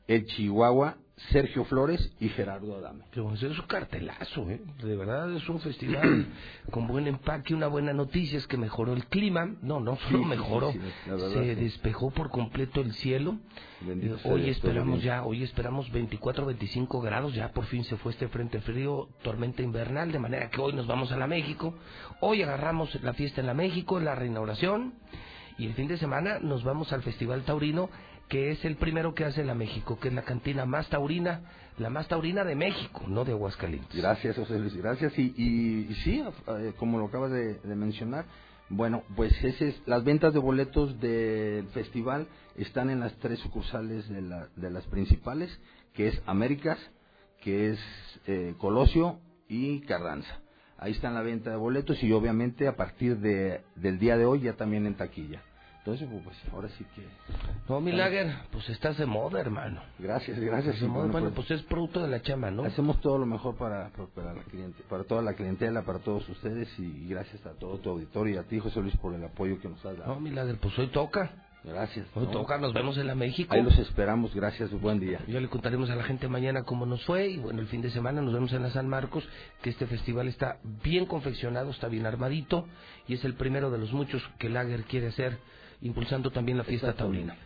el 0.07 0.27
Chihuahua, 0.27 0.97
Sergio 1.17 1.65
Flores 1.65 2.13
y 2.21 2.29
Gerardo 2.29 2.77
Adame. 2.77 3.05
Bueno, 3.15 3.33
es 3.35 3.43
un 3.43 3.67
cartelazo, 3.67 4.51
¿eh? 4.51 4.61
De 4.83 4.97
verdad 4.97 5.33
es 5.33 5.49
un 5.49 5.61
festival 5.61 6.27
con 6.71 6.87
buen 6.87 7.07
empaque. 7.07 7.55
Una 7.55 7.69
buena 7.69 7.95
noticia 7.95 8.37
es 8.37 8.47
que 8.47 8.59
mejoró 8.59 8.93
el 8.93 9.07
clima. 9.07 9.57
No, 9.63 9.81
no 9.81 9.97
solo 9.97 10.19
Sí, 10.19 10.25
mejoró, 10.27 10.73
sí, 10.73 10.79
sí, 10.79 11.11
la 11.11 11.15
verdad, 11.15 11.31
se 11.33 11.57
despejó 11.57 12.11
por 12.11 12.29
completo 12.31 12.83
el 12.83 12.93
cielo. 12.93 13.39
Bendito 13.81 14.17
Eh, 14.17 14.21
hoy 14.25 14.51
esperamos 14.51 15.03
ya, 15.03 15.25
hoy 15.25 15.43
esperamos 15.43 15.91
24, 15.91 16.45
25 16.45 17.01
grados. 17.01 17.35
Ya 17.35 17.51
por 17.51 17.65
fin 17.65 17.83
se 17.85 17.97
fue 17.97 18.13
este 18.13 18.29
frente 18.29 18.61
frío, 18.61 19.09
tormenta 19.23 19.63
invernal, 19.63 20.13
de 20.13 20.19
manera 20.19 20.51
que 20.51 20.61
hoy 20.61 20.75
nos 20.75 20.87
vamos 20.87 21.13
a 21.13 21.17
la 21.17 21.27
México. 21.27 21.75
Hoy 22.21 22.43
agarramos 22.43 22.95
la 23.03 23.15
fiesta 23.15 23.41
en 23.41 23.47
la 23.47 23.55
México, 23.55 23.99
la 24.01 24.15
reinauguración. 24.15 24.93
Y 25.59 25.65
el 25.67 25.73
fin 25.73 25.89
de 25.89 25.97
semana 25.97 26.39
nos 26.41 26.63
vamos 26.63 26.93
al 26.93 27.03
Festival 27.03 27.43
Taurino, 27.45 27.89
que 28.28 28.51
es 28.51 28.65
el 28.65 28.77
primero 28.77 29.15
que 29.15 29.24
hace 29.24 29.44
la 29.44 29.55
México, 29.55 29.98
que 30.01 30.09
es 30.09 30.15
la 30.15 30.23
cantina 30.23 30.66
más 30.66 30.89
taurina, 30.89 31.43
la 31.78 31.90
más 31.90 32.09
taurina 32.09 32.43
de 32.44 32.57
México, 32.57 33.03
no 33.07 33.24
de 33.24 33.32
Aguascalientes. 33.32 33.94
Gracias, 33.97 34.36
José 34.36 34.59
Luis, 34.59 34.74
gracias. 34.77 35.16
Y, 35.19 35.32
y, 35.36 35.94
sí, 36.03 36.24
eh, 36.48 36.73
como 36.78 36.98
lo 36.98 37.07
acabas 37.07 37.31
de, 37.31 37.55
de 37.55 37.77
mencionar, 37.77 38.24
bueno, 38.69 39.03
pues 39.15 39.32
ese 39.44 39.69
es, 39.69 39.82
las 39.86 40.03
ventas 40.03 40.32
de 40.35 40.40
boletos 40.40 40.98
del 41.01 41.69
festival 41.69 42.27
están 42.57 42.90
en 42.90 42.98
las 43.01 43.15
tres 43.19 43.39
sucursales 43.40 44.09
de, 44.09 44.23
la- 44.23 44.48
de 44.57 44.70
las 44.70 44.85
principales, 44.86 45.57
que 45.94 46.09
es 46.09 46.20
Américas, 46.27 46.78
que 47.43 47.70
es 47.70 47.78
eh, 48.27 48.55
Colosio 48.59 49.20
y 49.48 49.81
Carranza. 49.82 50.40
Ahí 50.78 50.93
está 50.93 51.11
la 51.11 51.23
venta 51.23 51.51
de 51.51 51.57
boletos 51.57 52.03
y 52.03 52.11
obviamente 52.12 52.66
a 52.66 52.74
partir 52.77 53.19
de, 53.19 53.61
del 53.77 53.98
día 54.01 54.16
de 54.16 54.24
hoy 54.27 54.40
ya 54.40 54.55
también 54.55 54.85
en 54.86 54.94
taquilla. 54.97 55.43
Entonces, 55.87 56.09
pues 56.25 56.37
ahora 56.53 56.69
sí 56.71 56.85
que... 56.97 57.07
No, 57.69 57.81
Milager, 57.81 58.35
pues 58.51 58.69
estás 58.71 58.99
de 58.99 59.07
moda, 59.07 59.41
hermano. 59.41 59.81
Gracias, 60.01 60.37
gracias. 60.41 60.81
De 60.81 60.89
moda. 60.89 61.03
bueno, 61.03 61.13
Bueno, 61.13 61.31
pues- 61.33 61.47
pues 61.47 61.61
es 61.61 61.67
producto 61.67 62.03
de 62.03 62.09
la 62.09 62.21
chama, 62.23 62.51
¿no? 62.51 62.65
Hacemos 62.65 63.01
todo 63.01 63.19
lo 63.19 63.27
mejor 63.27 63.55
para, 63.57 63.91
para, 63.91 64.09
para 64.09 64.35
la 64.35 64.43
cliente, 64.43 64.83
para 64.89 65.05
toda 65.05 65.23
la 65.23 65.35
clientela, 65.35 65.83
para 65.83 66.01
todos 66.01 66.29
ustedes 66.29 66.69
y 66.81 67.07
gracias 67.09 67.47
a 67.47 67.53
todo 67.53 67.79
tu 67.79 67.91
auditorio 67.91 68.35
y 68.35 68.39
a 68.39 68.43
ti, 68.43 68.59
José 68.59 68.81
Luis, 68.81 68.97
por 68.97 69.15
el 69.15 69.23
apoyo 69.23 69.61
que 69.61 69.69
nos 69.69 69.79
has 69.87 69.97
dado. 69.97 70.13
No, 70.13 70.19
Milager, 70.21 70.57
pues 70.59 70.77
hoy 70.77 70.89
toca. 70.89 71.31
Gracias. 71.63 72.07
Hoy 72.15 72.27
¿no? 72.27 72.31
toca, 72.31 72.59
nos 72.59 72.73
vemos 72.73 72.97
en 72.99 73.07
la 73.07 73.15
México. 73.17 73.55
Ahí 73.55 73.63
los 73.63 73.77
esperamos, 73.79 74.35
gracias, 74.35 74.71
buen 74.81 75.01
día. 75.01 75.21
Ya 75.27 75.41
le 75.41 75.49
contaremos 75.49 75.91
a 75.91 75.97
la 75.97 76.05
gente 76.05 76.29
mañana 76.29 76.63
cómo 76.65 76.87
nos 76.87 77.05
fue 77.05 77.29
y 77.29 77.37
bueno, 77.39 77.61
el 77.61 77.67
fin 77.67 77.83
de 77.83 77.91
semana 77.91 78.21
nos 78.23 78.33
vemos 78.35 78.53
en 78.53 78.63
la 78.63 78.71
San 78.71 78.89
Marcos, 78.89 79.29
que 79.63 79.71
este 79.71 79.87
festival 79.87 80.29
está 80.29 80.59
bien 80.83 81.07
confeccionado, 81.07 81.71
está 81.71 81.89
bien 81.89 82.07
armadito 82.07 82.67
y 83.09 83.15
es 83.15 83.25
el 83.25 83.35
primero 83.35 83.71
de 83.71 83.79
los 83.79 83.93
muchos 83.93 84.23
que 84.39 84.49
Lager 84.49 84.85
quiere 84.85 85.09
hacer, 85.09 85.39
impulsando 85.87 86.31
también 86.31 86.59
la 86.59 86.65
fiesta 86.65 86.93
taurina. 86.95 87.37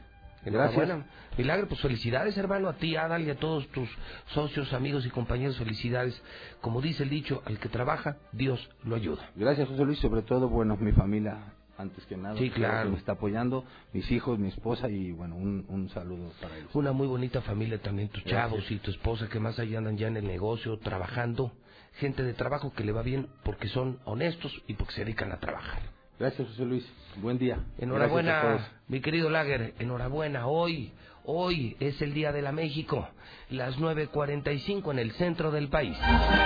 Enhorabuena. 0.44 1.04
Milagro, 1.36 1.68
pues 1.68 1.80
felicidades 1.80 2.36
hermano, 2.38 2.68
a 2.68 2.72
ti, 2.74 2.96
Adal 2.96 3.22
y 3.26 3.30
a 3.30 3.36
todos 3.36 3.68
tus 3.68 3.88
socios, 4.28 4.72
amigos 4.72 5.04
y 5.06 5.10
compañeros, 5.10 5.58
felicidades. 5.58 6.20
Como 6.62 6.80
dice 6.80 7.02
el 7.02 7.10
dicho, 7.10 7.42
al 7.44 7.58
que 7.58 7.68
trabaja, 7.68 8.16
Dios 8.32 8.68
lo 8.84 8.96
ayuda. 8.96 9.30
Gracias, 9.36 9.68
José 9.68 9.84
Luis, 9.84 9.98
sobre 9.98 10.22
todo, 10.22 10.48
bueno, 10.48 10.76
mi 10.78 10.92
familia, 10.92 11.52
antes 11.76 12.04
que 12.06 12.16
nada, 12.16 12.36
Sí, 12.38 12.48
claro. 12.50 12.84
que 12.88 12.92
me 12.92 12.98
está 12.98 13.12
apoyando, 13.12 13.64
mis 13.92 14.10
hijos, 14.10 14.38
mi 14.38 14.48
esposa 14.48 14.88
y 14.88 15.12
bueno, 15.12 15.36
un, 15.36 15.66
un 15.68 15.90
saludo 15.90 16.32
para 16.40 16.56
ellos. 16.56 16.70
Una 16.74 16.92
muy 16.92 17.06
bonita 17.06 17.42
familia 17.42 17.78
también, 17.80 18.08
tus 18.08 18.24
Gracias. 18.24 18.40
chavos 18.50 18.70
y 18.70 18.78
tu 18.78 18.90
esposa 18.90 19.28
que 19.28 19.38
más 19.40 19.58
allá 19.58 19.76
andan 19.78 19.98
ya 19.98 20.08
en 20.08 20.16
el 20.16 20.26
negocio, 20.26 20.78
trabajando. 20.78 21.52
Gente 21.96 22.22
de 22.22 22.32
trabajo 22.34 22.72
que 22.72 22.84
le 22.84 22.92
va 22.92 23.02
bien 23.02 23.28
porque 23.44 23.68
son 23.68 23.98
honestos 24.04 24.62
y 24.68 24.74
porque 24.74 24.94
se 24.94 25.04
dedican 25.04 25.32
a 25.32 25.38
trabajar. 25.38 25.82
Gracias, 26.20 26.48
José 26.48 26.66
Luis, 26.66 26.86
buen 27.16 27.38
día. 27.38 27.56
Enhorabuena, 27.78 28.68
mi 28.88 29.00
querido 29.00 29.30
Lager, 29.30 29.72
enhorabuena. 29.78 30.48
Hoy, 30.48 30.92
hoy 31.24 31.78
es 31.80 32.02
el 32.02 32.12
Día 32.12 32.30
de 32.30 32.42
la 32.42 32.52
México, 32.52 33.08
las 33.48 33.78
9.45 33.78 34.90
en 34.90 34.98
el 34.98 35.12
centro 35.12 35.50
del 35.50 35.70
país. 35.70 35.96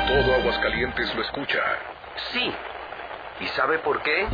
Todo 0.06 0.32
Aguascalientes 0.32 1.12
lo 1.16 1.22
escucha. 1.22 1.58
Sí. 2.32 2.52
¿Y 3.40 3.48
sabe 3.48 3.80
por 3.80 4.00
qué? 4.04 4.28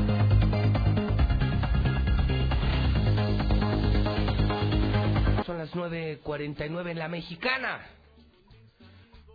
Son 5.46 5.56
las 5.56 5.74
9.49 5.74 6.90
en 6.90 6.98
la 6.98 7.08
mexicana. 7.08 7.80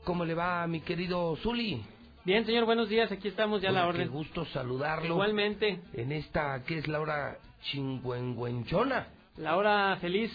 ¿Cómo 0.03 0.23
le 0.23 0.35
va, 0.35 0.67
mi 0.67 0.81
querido 0.81 1.35
Zuli? 1.37 1.83
Bien, 2.25 2.43
señor, 2.43 2.65
buenos 2.65 2.89
días. 2.89 3.11
Aquí 3.11 3.27
estamos 3.27 3.61
ya 3.61 3.69
a 3.69 3.71
la 3.71 3.85
orden. 3.87 4.07
Qué 4.07 4.07
gusto 4.07 4.45
saludarlo. 4.45 5.13
Igualmente. 5.13 5.79
En 5.93 6.11
esta, 6.11 6.63
¿qué 6.65 6.79
es 6.79 6.87
la 6.87 6.99
hora 6.99 7.37
chingüengüenchona? 7.65 9.05
La 9.37 9.55
hora 9.55 9.95
feliz. 10.01 10.31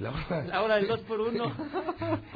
La 0.00 0.10
hora... 0.10 0.44
La 0.44 0.62
hora 0.62 0.76
del 0.76 0.88
2 0.88 1.00
por 1.02 1.20
1 1.28 1.56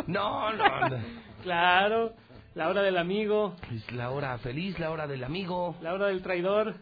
No, 0.06 0.52
no, 0.52 0.88
no. 0.88 0.98
Claro. 1.42 2.12
La 2.54 2.68
hora 2.68 2.82
del 2.82 2.96
amigo. 2.96 3.56
Es 3.74 3.90
la 3.90 4.10
hora 4.10 4.38
feliz, 4.38 4.78
la 4.78 4.92
hora 4.92 5.08
del 5.08 5.24
amigo. 5.24 5.74
La 5.82 5.92
hora 5.92 6.06
del 6.06 6.22
traidor. 6.22 6.76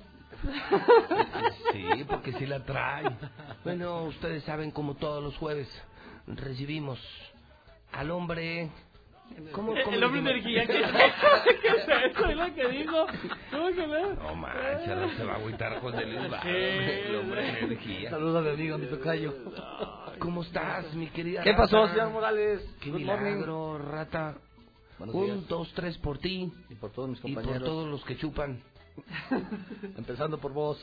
Sí, 1.73 2.05
porque 2.07 2.35
sí 2.35 2.45
la 2.45 2.63
trae. 2.65 3.05
Bueno, 3.65 4.03
ustedes 4.05 4.45
saben 4.45 4.73
como 4.73 4.95
todos 4.95 5.23
los 5.23 5.35
jueves 5.39 5.69
recibimos 6.27 7.01
al 7.93 8.11
hombre... 8.11 8.71
¿Cómo, 9.53 9.75
El- 9.77 9.83
cómo 9.85 9.97
el 9.97 10.05
hombre 10.05 10.21
energía. 10.21 10.67
¿Qué, 10.67 10.73
¿Qué 10.75 11.69
es 11.69 11.89
eso? 12.17 12.27
Es 12.29 12.37
lo 12.37 12.55
que 12.55 12.69
dijo. 12.69 13.07
¿Cómo 13.51 13.69
que 13.69 13.87
no? 13.87 14.15
No 14.15 14.35
manches, 14.37 14.89
no 14.97 15.11
se 15.17 15.25
va 15.25 15.33
a 15.33 15.37
agüitar 15.37 15.81
Varo, 15.83 16.43
Sí. 16.43 16.49
el 16.49 17.17
hombre 17.17 17.59
energía. 17.61 18.11
Saludos 18.11 18.37
a 18.37 18.49
mi 18.49 18.55
amigo, 18.55 18.79
mi 18.79 18.87
tocayo. 18.87 19.35
¿Cómo 20.19 20.43
estás, 20.43 20.93
mi 20.95 21.09
querida 21.09 21.43
¿Qué 21.43 21.53
pasó, 21.55 21.83
Rata? 21.83 21.93
señor 21.95 22.11
Morales? 22.13 22.63
Qué 22.81 22.91
Good 22.91 22.99
milagro, 23.01 23.79
rata. 23.79 24.37
Buenos 24.99 25.15
Un, 25.17 25.25
días. 25.27 25.49
dos, 25.49 25.73
tres 25.75 25.99
por 25.99 26.19
ti. 26.19 26.53
Y 26.71 26.75
por 26.77 26.93
todos 26.93 27.09
mis 27.09 27.19
Y 27.19 27.23
por 27.23 27.43
compañeros. 27.43 27.69
todos 27.69 27.89
los 27.89 28.05
que 28.05 28.17
chupan. 28.17 28.63
Empezando 29.99 30.39
por 30.39 30.53
vos. 30.53 30.81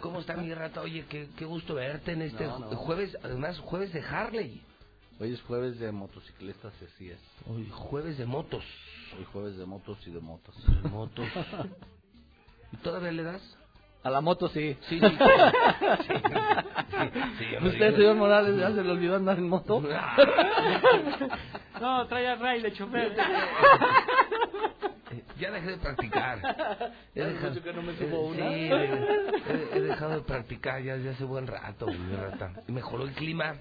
¿Cómo 0.00 0.20
está 0.20 0.36
mi 0.36 0.54
rata? 0.54 0.80
Oye, 0.82 1.04
qué, 1.08 1.28
qué 1.36 1.44
gusto 1.44 1.74
verte 1.74 2.12
en 2.12 2.22
este 2.22 2.44
No, 2.44 2.60
no. 2.60 2.66
jueves, 2.76 3.16
además 3.24 3.58
jueves 3.58 3.92
de 3.92 4.00
Harley. 4.02 4.62
Hoy 5.20 5.34
es 5.34 5.42
jueves 5.42 5.78
de 5.78 5.92
motociclistas, 5.92 6.72
así 6.82 7.10
es. 7.10 7.20
Hoy 7.46 7.68
jueves 7.70 8.16
de 8.16 8.24
motos. 8.24 8.64
Hoy 9.18 9.26
jueves 9.30 9.58
de 9.58 9.66
motos 9.66 9.98
y 10.06 10.10
de 10.10 10.20
motos. 10.20 10.54
De 10.82 10.88
motos. 10.88 11.26
¿Y 12.72 12.76
todavía 12.78 13.12
le 13.12 13.24
das? 13.24 13.42
A 14.02 14.08
la 14.08 14.22
moto 14.22 14.48
sí. 14.48 14.78
Sí, 14.88 14.98
sí. 15.00 15.08
Sí, 17.38 17.66
¿Usted, 17.66 17.96
señor 17.96 18.16
Morales, 18.16 18.56
ya 18.56 18.70
se 18.72 18.82
le 18.82 18.90
olvidó 18.90 19.16
andar 19.16 19.36
en 19.36 19.48
moto? 19.48 19.82
No, 21.80 22.06
trae 22.08 22.28
a 22.28 22.36
Ray 22.36 22.60
de 22.60 22.72
chofer. 22.74 23.16
Ya 25.38 25.50
dejé 25.50 25.70
de 25.70 25.76
practicar. 25.78 26.38
He 27.14 27.22
dejado- 27.24 27.48
mucho 27.50 27.62
que 27.64 27.72
no 27.72 27.82
me 27.82 27.96
subo 27.96 28.26
una. 28.28 28.48
Sí, 28.48 28.54
he, 28.54 29.76
he 29.76 29.80
dejado 29.80 30.12
de 30.16 30.20
practicar 30.22 30.82
ya 30.82 30.96
desde 30.96 31.10
hace 31.10 31.24
buen 31.24 31.46
rato, 31.46 31.86
rata. 32.16 32.52
Mejoró 32.68 33.04
el 33.04 33.12
clima. 33.14 33.54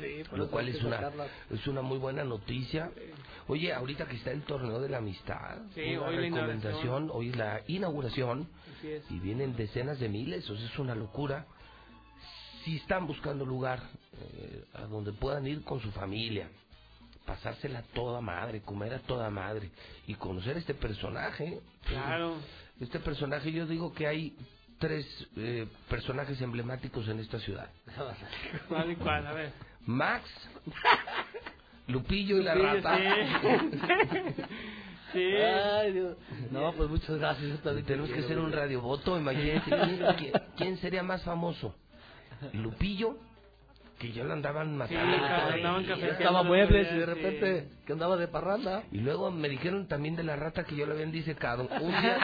Sí, 0.00 0.22
lo 0.36 0.48
cual 0.50 0.68
es 0.68 0.82
una 0.84 1.10
es 1.50 1.66
una 1.66 1.82
muy 1.82 1.98
buena 1.98 2.24
noticia. 2.24 2.90
Oye, 3.48 3.72
ahorita 3.72 4.06
que 4.06 4.16
está 4.16 4.30
el 4.30 4.42
torneo 4.42 4.80
de 4.80 4.88
la 4.88 4.98
amistad, 4.98 5.58
Sí, 5.74 5.96
una 5.96 6.06
hoy 6.06 6.16
la 6.16 6.22
recomendación, 6.22 7.10
hoy 7.12 7.30
es 7.30 7.36
la 7.36 7.62
inauguración 7.66 8.48
es. 8.84 9.02
y 9.10 9.18
vienen 9.18 9.56
decenas 9.56 9.98
de 9.98 10.08
miles, 10.08 10.48
o 10.50 10.56
sea, 10.56 10.66
es 10.66 10.78
una 10.78 10.94
locura. 10.94 11.46
Si 12.64 12.76
están 12.76 13.06
buscando 13.08 13.44
lugar 13.44 13.80
eh, 14.20 14.64
a 14.74 14.82
donde 14.82 15.12
puedan 15.12 15.46
ir 15.46 15.64
con 15.64 15.80
su 15.80 15.90
familia, 15.90 16.48
pasársela 17.26 17.80
a 17.80 17.82
toda 17.82 18.20
madre, 18.20 18.60
comer 18.62 18.94
a 18.94 18.98
toda 19.00 19.30
madre 19.30 19.70
y 20.06 20.14
conocer 20.14 20.56
este 20.56 20.74
personaje. 20.74 21.60
Claro. 21.86 22.36
Este 22.80 22.98
personaje, 23.00 23.52
yo 23.52 23.66
digo 23.66 23.92
que 23.92 24.06
hay 24.06 24.36
tres 24.78 25.06
eh, 25.36 25.66
personajes 25.88 26.40
emblemáticos 26.40 27.06
en 27.08 27.20
esta 27.20 27.38
ciudad. 27.38 27.68
¿Cuál 28.68 28.90
y 28.92 28.96
cuál? 28.96 29.26
A 29.26 29.32
ver. 29.32 29.52
Max, 29.86 30.28
Lupillo 31.88 32.38
y 32.38 32.42
la 32.42 32.54
Lupillo, 32.54 32.80
rata. 32.82 32.96
sí. 32.96 34.42
Sí. 35.12 35.20
Ay, 35.36 35.92
Dios. 35.92 36.16
No, 36.50 36.72
pues 36.72 36.88
muchas 36.88 37.18
gracias. 37.18 37.60
Tenemos 37.84 38.08
que 38.08 38.20
hacer 38.20 38.38
un 38.38 38.50
radiovoto, 38.50 39.18
imagínense. 39.18 39.68
¿quién, 39.68 40.00
quién- 40.16 40.32
quién 40.56 40.76
sería 40.78 41.02
más 41.02 41.22
famoso? 41.22 41.74
¿Lupillo? 42.54 43.18
Que 44.02 44.10
ya 44.12 44.24
lo 44.24 44.32
andaban 44.32 44.76
matando. 44.76 45.00
Sí, 45.16 45.22
andaban 45.54 45.84
cafeteando. 45.84 46.12
Estaba 46.18 46.42
muebles 46.42 46.88
y 46.90 46.94
de 46.96 47.00
Sí. 47.00 47.04
repente 47.06 47.68
que 47.86 47.92
andaba 47.92 48.16
de 48.16 48.26
parranda. 48.26 48.82
Y 48.90 48.98
luego 48.98 49.30
me 49.30 49.48
dijeron 49.48 49.86
también 49.86 50.16
de 50.16 50.24
la 50.24 50.34
rata 50.34 50.64
que 50.64 50.74
yo 50.74 50.86
lo 50.86 50.94
habían 50.94 51.12
disecado. 51.12 51.68
Un 51.80 51.92
día, 52.02 52.18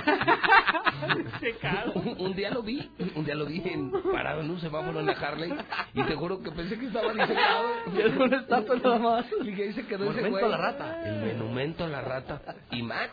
un, 1.94 2.16
un 2.18 2.34
día 2.34 2.50
lo 2.50 2.62
vi, 2.64 2.90
un 3.14 3.24
día 3.24 3.36
lo 3.36 3.46
vi 3.46 3.62
en- 3.64 3.92
parado 4.12 4.40
en 4.40 4.50
un 4.50 4.60
semáforo 4.60 4.98
en 4.98 5.06
la 5.06 5.12
Harley 5.12 5.54
y 5.94 6.02
te 6.02 6.16
juro 6.16 6.42
que 6.42 6.50
pensé 6.50 6.76
que 6.78 6.86
estaba 6.86 7.12
disecado. 7.12 7.68
Y 7.94 8.00
era 8.00 8.24
una 8.24 8.36
estatua 8.40 8.76
nada 8.76 8.98
más. 8.98 9.26
Y 9.44 9.54
que 9.54 9.62
ahí 9.62 9.72
se 9.72 9.86
quedó 9.86 10.10
ese 10.10 10.20
Monumento 10.22 10.30
güey. 10.30 10.44
a 10.44 10.48
la 10.48 10.56
rata. 10.56 11.08
El 11.08 11.36
monumento 11.38 11.84
a 11.84 11.88
la 11.88 12.00
rata. 12.00 12.42
¿Y 12.72 12.82
Max? 12.82 13.12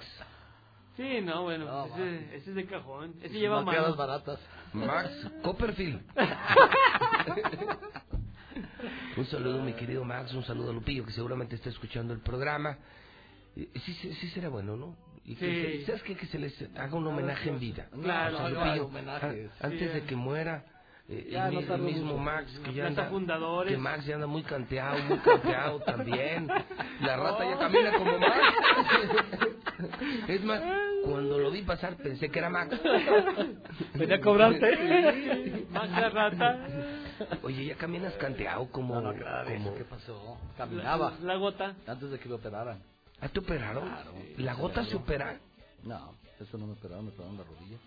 Sí, 0.97 1.19
no, 1.21 1.43
bueno, 1.43 1.65
No, 1.65 1.85
ese, 1.87 2.35
ese 2.37 2.49
es 2.49 2.55
de 2.55 2.65
cajón. 2.65 3.13
Ese 3.21 3.37
lleva 3.37 3.61
mano. 3.61 3.95
baratas. 3.95 4.39
Max 4.73 5.09
Copperfield. 5.43 6.01
un 9.17 9.25
saludo, 9.25 9.61
mi 9.61 9.73
querido 9.73 10.03
Max, 10.03 10.33
un 10.33 10.43
saludo 10.43 10.71
a 10.71 10.73
Lupillo, 10.73 11.05
que 11.05 11.11
seguramente 11.11 11.55
está 11.55 11.69
escuchando 11.69 12.13
el 12.13 12.19
programa. 12.19 12.77
Sí, 13.55 13.69
sí, 14.01 14.13
sí 14.13 14.29
será 14.29 14.49
bueno, 14.49 14.75
¿no? 14.75 14.95
Y 15.25 15.35
que 15.35 15.79
Sí. 15.79 15.85
¿Sabes 15.85 16.03
qué? 16.03 16.15
Que 16.15 16.25
se 16.27 16.37
les 16.37 16.53
haga 16.77 16.95
un 16.95 17.07
homenaje 17.07 17.49
en 17.49 17.59
vida. 17.59 17.87
Claro, 18.01 18.35
O 18.35 18.39
sea, 18.39 18.49
Lupillo, 18.49 18.89
antes 19.61 19.93
de 19.93 20.03
que 20.03 20.15
muera, 20.15 20.65
eh, 21.07 21.27
Ya 21.31 21.47
el, 21.47 21.53
no 21.67 21.75
el 21.75 21.81
mismo. 21.81 22.17
Max, 22.17 22.59
que 22.63 22.73
ya 22.73 22.87
anda, 22.87 23.05
Fundadores. 23.09 23.71
que 23.71 23.77
Max 23.77 24.05
ya 24.05 24.15
anda 24.15 24.27
muy 24.27 24.43
canteado, 24.43 24.97
muy 25.03 25.17
canteado 25.19 25.79
también. 25.81 26.47
La 27.01 27.15
rata 27.15 27.45
ya 27.45 27.57
camina 27.59 27.93
como 27.97 28.17
Max. 28.19 28.35
Es 30.27 30.41
más, 30.43 30.61
cuando 31.03 31.37
lo 31.37 31.51
vi 31.51 31.61
pasar 31.61 31.97
pensé 31.97 32.29
que 32.29 32.39
era 32.39 32.49
Max. 32.49 32.79
Venía 33.93 34.15
a 34.15 34.21
cobrarte. 34.21 35.65
Max 35.69 35.89
la 35.91 36.09
rata. 36.09 36.59
Oye, 37.43 37.65
ya 37.65 37.75
caminas 37.75 38.13
canteado 38.15 38.67
como... 38.71 38.95
No, 38.95 39.01
no, 39.01 39.13
claro, 39.17 39.49
como... 39.53 39.75
¿qué 39.75 39.83
pasó? 39.85 40.37
Caminaba. 40.57 41.11
La, 41.21 41.33
la 41.33 41.35
gota. 41.35 41.75
Antes 41.87 42.11
de 42.11 42.19
que 42.19 42.27
me 42.29 42.35
operaran. 42.35 42.81
¿Ah, 43.21 43.29
te 43.29 43.39
operaron? 43.39 43.87
Claro, 43.87 44.11
¿La 44.37 44.55
sí, 44.55 44.61
gota 44.61 44.81
me 44.81 44.87
se 44.89 44.95
opera? 44.97 45.39
No, 45.83 46.13
eso 46.39 46.57
no 46.57 46.67
me 46.67 46.73
operaron, 46.73 47.05
me 47.05 47.11
operaron 47.11 47.37
la 47.37 47.43
rodilla. 47.43 47.77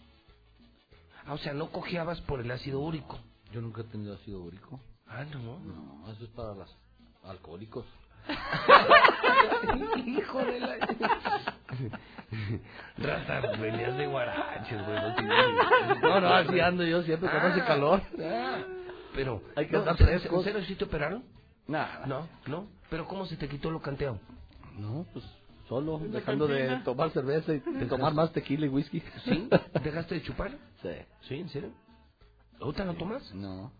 Ah, 1.26 1.34
o 1.34 1.38
sea, 1.38 1.52
no 1.52 1.70
cojeabas 1.70 2.20
por 2.22 2.40
el 2.40 2.50
ácido 2.50 2.80
úrico. 2.80 3.18
Yo 3.52 3.60
nunca 3.60 3.82
he 3.82 3.84
tenido 3.84 4.14
ácido 4.14 4.40
úrico. 4.40 4.80
Ah, 5.06 5.24
no. 5.24 5.58
No, 5.58 6.10
eso 6.12 6.24
es 6.24 6.30
para 6.30 6.54
los 6.54 6.74
alcohólicos. 7.24 7.84
Hijo 10.06 10.38
de 10.44 10.60
la... 10.60 10.76
Rata, 12.98 13.40
venías 13.58 13.96
de 13.96 14.06
guaraches, 14.06 14.86
güey. 14.86 15.00
No, 15.00 15.14
tienes- 15.14 16.00
No, 16.02 16.20
no, 16.20 16.28
así 16.28 16.60
ando 16.60 16.84
yo 16.84 17.02
siempre 17.02 17.30
con 17.30 17.50
ese 17.52 17.64
calor. 17.64 18.02
Pero... 19.18 19.42
Hay 19.56 19.66
que 19.66 19.72
no, 19.72 19.80
andar 19.80 20.00
¿en 20.00 20.20
serio 20.44 20.62
sí 20.62 20.76
te 20.76 20.84
operaron? 20.84 21.24
Nada. 21.66 22.06
No, 22.06 22.28
no. 22.46 22.68
¿Pero 22.88 23.04
cómo 23.08 23.26
se 23.26 23.36
te 23.36 23.48
quitó 23.48 23.68
lo 23.68 23.82
canteado? 23.82 24.20
No, 24.78 25.04
pues 25.12 25.24
solo, 25.68 25.96
¿En 25.96 26.12
la 26.12 26.20
dejando 26.20 26.46
de 26.46 26.76
tomar 26.84 27.10
cerveza 27.10 27.52
y 27.52 27.58
de 27.58 27.86
tomar 27.86 28.14
más 28.14 28.32
tequila 28.32 28.66
y 28.66 28.68
whisky. 28.68 29.02
¿Sí? 29.24 29.48
¿Dejaste 29.82 30.14
de 30.14 30.22
chupar? 30.22 30.52
Sí. 30.82 30.90
¿Sí? 31.22 31.34
¿En 31.34 31.48
serio? 31.48 31.72
¿Ahorita 32.60 32.84
no 32.84 32.94
tomas? 32.94 33.34
No. 33.34 33.72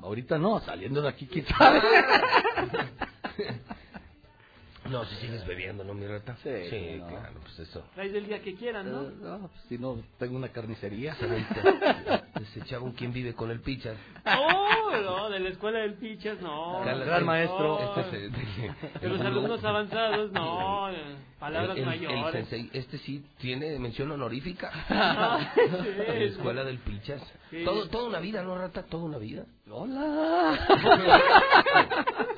Ahorita 0.00 0.36
no, 0.36 0.58
saliendo 0.62 1.00
de 1.00 1.10
aquí, 1.10 1.28
sabe. 1.56 1.80
No, 4.90 5.04
si 5.04 5.14
sigues 5.16 5.46
bebiendo, 5.46 5.84
¿no, 5.84 5.94
mi 5.94 6.06
rata? 6.06 6.36
Sí, 6.42 6.96
no. 6.98 7.06
claro, 7.08 7.40
pues 7.42 7.58
eso. 7.60 7.84
Traes 7.94 8.14
el 8.14 8.26
día 8.26 8.40
que 8.42 8.54
quieran, 8.54 8.90
¿no? 8.90 9.02
Eh, 9.02 9.12
no, 9.20 9.38
pues, 9.48 9.62
si 9.68 9.78
no, 9.78 10.00
tengo 10.18 10.36
una 10.36 10.48
carnicería. 10.48 11.14
Se 12.54 12.60
echaba 12.60 12.84
un 12.84 12.92
quien 12.92 13.12
vive 13.12 13.34
con 13.34 13.50
el 13.50 13.60
pichas. 13.60 13.96
Oh, 14.24 14.90
no, 15.02 15.28
de 15.30 15.40
la 15.40 15.48
escuela 15.50 15.80
del 15.80 15.94
Pichas, 15.94 16.40
no. 16.40 16.80
Cálate. 16.84 17.04
gran 17.04 17.24
maestro. 17.24 17.78
No. 17.80 18.00
Este 18.00 18.26
es, 18.26 18.32
de- 18.32 19.00
De 19.00 19.08
los 19.08 19.20
alumnos 19.20 19.62
avanzados, 19.64 20.32
no. 20.32 20.88
Palabras 21.38 21.76
el, 21.76 21.82
el- 21.84 21.88
el 21.88 22.00
mayores. 22.08 22.32
sensei, 22.48 22.70
este 22.72 22.98
sí 22.98 23.24
tiene 23.38 23.78
mención 23.78 24.10
honorífica. 24.10 24.70
Ah, 24.90 25.52
En 25.56 25.72
la 26.08 26.14
sí, 26.14 26.22
escuela 26.24 26.64
del 26.64 26.78
Pichas. 26.78 27.22
Sí. 27.50 27.64
Todo, 27.64 27.88
toda 27.88 28.08
una 28.08 28.18
vida, 28.20 28.42
¿no, 28.42 28.56
rata? 28.56 28.82
Toda 28.84 29.04
una 29.04 29.18
vida. 29.18 29.44
Hola. 29.70 30.58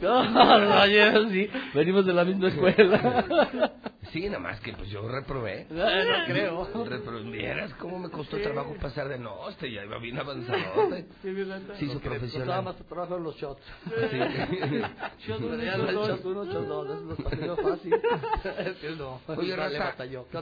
No, 0.00 0.86
yo 0.86 1.28
sí, 1.30 1.48
venimos 1.74 2.06
de 2.06 2.12
la 2.12 2.24
misma 2.24 2.48
escuela. 2.48 3.72
Sí, 4.12 4.26
nada 4.26 4.38
más 4.38 4.60
que 4.60 4.72
pues 4.72 4.88
yo 4.90 5.06
reprobé. 5.08 5.66
No, 5.76 5.84
no 5.84 6.24
creo. 6.26 6.66
Vieras 7.30 7.72
cómo 7.74 7.98
me 7.98 8.08
costó 8.10 8.38
trabajo 8.38 8.74
pasar 8.80 9.08
de 9.08 9.18
no, 9.18 9.48
este 9.48 9.70
ya 9.70 9.84
iba 9.84 9.98
bien 9.98 10.18
avanzado. 10.18 10.58
Sí, 11.22 11.44
rata. 11.44 11.74
Sí, 11.78 11.86
su 11.86 11.86
le 11.86 11.94
costaba 11.94 12.16
profesional. 12.16 12.64
más 12.64 12.76
trabajo 12.76 13.16
en 13.16 13.22
los 13.24 13.36
shots. 13.36 13.62
Sí. 13.84 14.18
Shot 15.26 15.40
uno, 15.40 15.56
Ya 15.62 15.76
shot 15.76 15.90
no, 15.90 15.92
dos. 15.92 16.08
shot 16.08 16.24
uno, 16.24 16.44
shot 16.44 16.66
dos, 16.66 16.86
eso 16.90 17.04
nos 17.04 17.18
pasó 17.18 17.56
fácil. 17.56 17.94
Es 18.58 18.76
que 18.76 18.90
no. 18.96 19.20
Oye, 19.28 19.56
Raza. 19.56 19.94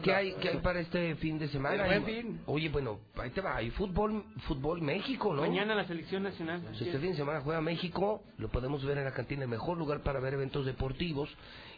¿qué 0.02 0.14
hay, 0.14 0.34
¿qué 0.34 0.48
hay 0.50 0.58
para 0.58 0.80
este 0.80 1.14
fin 1.16 1.38
de 1.38 1.48
semana? 1.48 1.86
Buen 1.86 2.04
fin. 2.04 2.40
Oye, 2.46 2.68
bueno, 2.68 3.00
ahí 3.16 3.30
te 3.30 3.40
va, 3.40 3.56
hay 3.56 3.70
fútbol, 3.70 4.24
fútbol 4.46 4.80
México, 4.82 5.34
¿no? 5.34 5.42
Mañana 5.42 5.74
la 5.74 5.86
selección 5.86 6.22
nacional. 6.22 6.60
Pues 6.62 6.80
este 6.80 6.98
fin 6.98 7.10
de 7.10 7.16
semana 7.16 7.40
juega 7.40 7.60
México, 7.60 8.22
lo 8.38 8.48
podemos 8.48 8.84
ver 8.84 8.98
en 8.98 9.04
la 9.04 9.12
cantina, 9.12 9.42
el 9.42 9.48
mejor 9.48 9.78
lugar 9.78 10.02
para 10.02 10.20
ver 10.20 10.34
eventos 10.34 10.66
deportivos. 10.66 11.28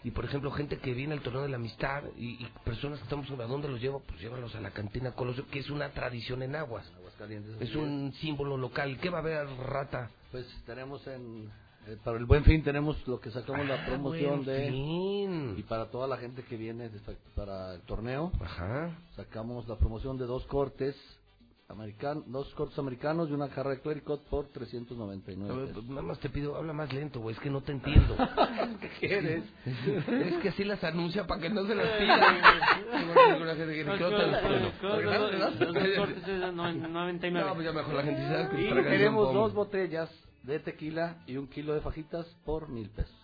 Y 0.07 0.13
por 0.13 0.25
ejemplo, 0.25 0.53
gente 0.53 0.79
que 0.79 0.95
viene 0.95 1.15
al 1.15 1.21
torneo 1.21 1.43
de 1.43 1.49
la 1.49 1.57
amistad 1.57 2.05
y, 2.17 2.35
y 2.45 2.49
personas 2.65 3.01
que 3.01 3.05
estamos, 3.07 3.29
¿a 3.29 3.35
dónde 3.49 3.67
los 3.69 3.81
llevo? 3.81 4.05
Pues 4.07 4.21
llévalos 4.21 4.55
a 4.55 4.61
la 4.61 4.71
cantina 4.71 5.11
Colosio, 5.11 5.49
que 5.51 5.59
es 5.59 5.69
una 5.69 5.89
tradición 5.91 6.45
en 6.45 6.55
Aguas. 6.55 6.87
Aguascalientes, 6.97 7.61
Es 7.61 7.75
un 7.75 8.13
símbolo 8.21 8.57
local. 8.57 8.99
¿Qué 9.01 9.11
va 9.11 9.19
a 9.19 9.21
haber, 9.23 9.49
rata? 9.49 10.09
Pues 10.31 10.47
tenemos 10.65 11.05
en 11.09 11.51
Eh, 11.89 11.97
para 12.05 12.19
el 12.19 12.25
Buen 12.25 12.45
Fin 12.45 12.63
tenemos 12.63 12.97
lo 13.09 13.19
que 13.21 13.33
sacamos 13.33 13.63
Ah, 13.63 13.77
la 13.77 13.85
promoción 13.87 14.45
de... 14.45 14.69
Fin. 14.71 15.55
Y 15.59 15.63
para 15.65 15.87
toda 15.91 16.07
la 16.07 16.17
gente 16.19 16.43
que 16.45 16.57
viene 16.57 16.89
para 17.35 17.75
el 17.75 17.81
torneo, 17.83 18.31
Ajá. 18.41 18.97
sacamos 19.17 19.67
la 19.67 19.77
promoción 19.77 20.19
de 20.19 20.27
dos 20.27 20.45
cortes 20.47 20.95
american, 21.69 22.23
dos 22.31 22.53
cortes 22.55 22.79
americanos 22.79 23.29
y 23.29 23.33
una 23.33 23.49
jarra 23.49 23.71
de 23.71 23.81
clericot 23.81 24.23
por 24.29 24.47
399 24.49 25.53
A 25.53 25.57
ver, 25.57 25.67
pesos. 25.69 25.83
pues, 25.85 25.89
nada 25.91 26.03
más 26.03 26.19
te 26.21 26.29
pido, 26.31 26.55
habla 26.57 26.73
más 26.73 26.93
lento, 26.93 27.21
güey, 27.21 27.35
es 27.35 27.41
que 27.41 27.51
no 27.51 27.61
te 27.61 27.73
entiendo. 27.73 28.17
¿Qué 28.81 28.89
quieres? 29.01 29.45
es 29.65 30.35
que 30.43 30.49
así 30.51 30.63
las 30.65 30.83
anuncia 30.85 31.27
para 31.27 31.41
que 31.41 31.51
no 31.51 31.67
se 31.67 31.75
las 31.75 31.89
pidan. 31.99 32.21
No- 36.55 36.89
99. 36.89 37.47
No, 37.49 37.55
pues 37.55 37.67
ya 37.67 37.73
mejor 37.73 37.95
la 37.95 38.03
gente 38.03 38.23
sabe 38.23 38.49
que 38.57 38.63
Y 38.63 38.69
tenemos 38.85 39.33
dos 39.35 39.53
botellas 39.55 40.11
de 40.43 40.61
tequila 40.61 41.17
y 41.27 41.37
un 41.37 41.49
kilo 41.49 41.75
de 41.75 41.81
fajitas 41.81 42.27
por 42.45 42.69
mil 42.69 42.89
pesos. 42.91 43.15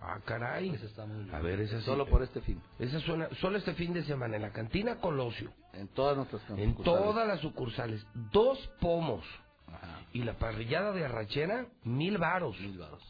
Ah, 0.00 0.18
caray. 0.24 0.70
Ese 0.70 0.86
está 0.86 1.04
muy 1.06 1.24
bien. 1.24 1.34
A 1.34 1.40
ver, 1.40 1.60
esa 1.60 1.78
sí. 1.80 1.84
Solo 1.84 2.06
por 2.06 2.22
este 2.22 2.40
fin. 2.40 2.60
Esa 2.78 3.00
suena, 3.00 3.28
solo 3.40 3.58
este 3.58 3.74
fin 3.74 3.92
de 3.92 4.04
semana 4.04 4.36
en 4.36 4.42
la 4.42 4.52
cantina 4.52 4.96
Colosio. 4.96 5.52
En 5.72 5.88
todas 5.88 6.16
nuestras 6.16 6.42
En 6.50 6.70
sucursales. 6.70 6.84
todas 7.04 7.26
las 7.28 7.40
sucursales. 7.40 8.06
Dos 8.32 8.58
pomos. 8.80 9.24
Y 10.12 10.22
la 10.22 10.34
parrillada 10.34 10.92
de 10.92 11.04
arrachera, 11.04 11.66
mil 11.84 12.16
varos. 12.18 12.58
Mil 12.60 12.78
varos. 12.78 13.02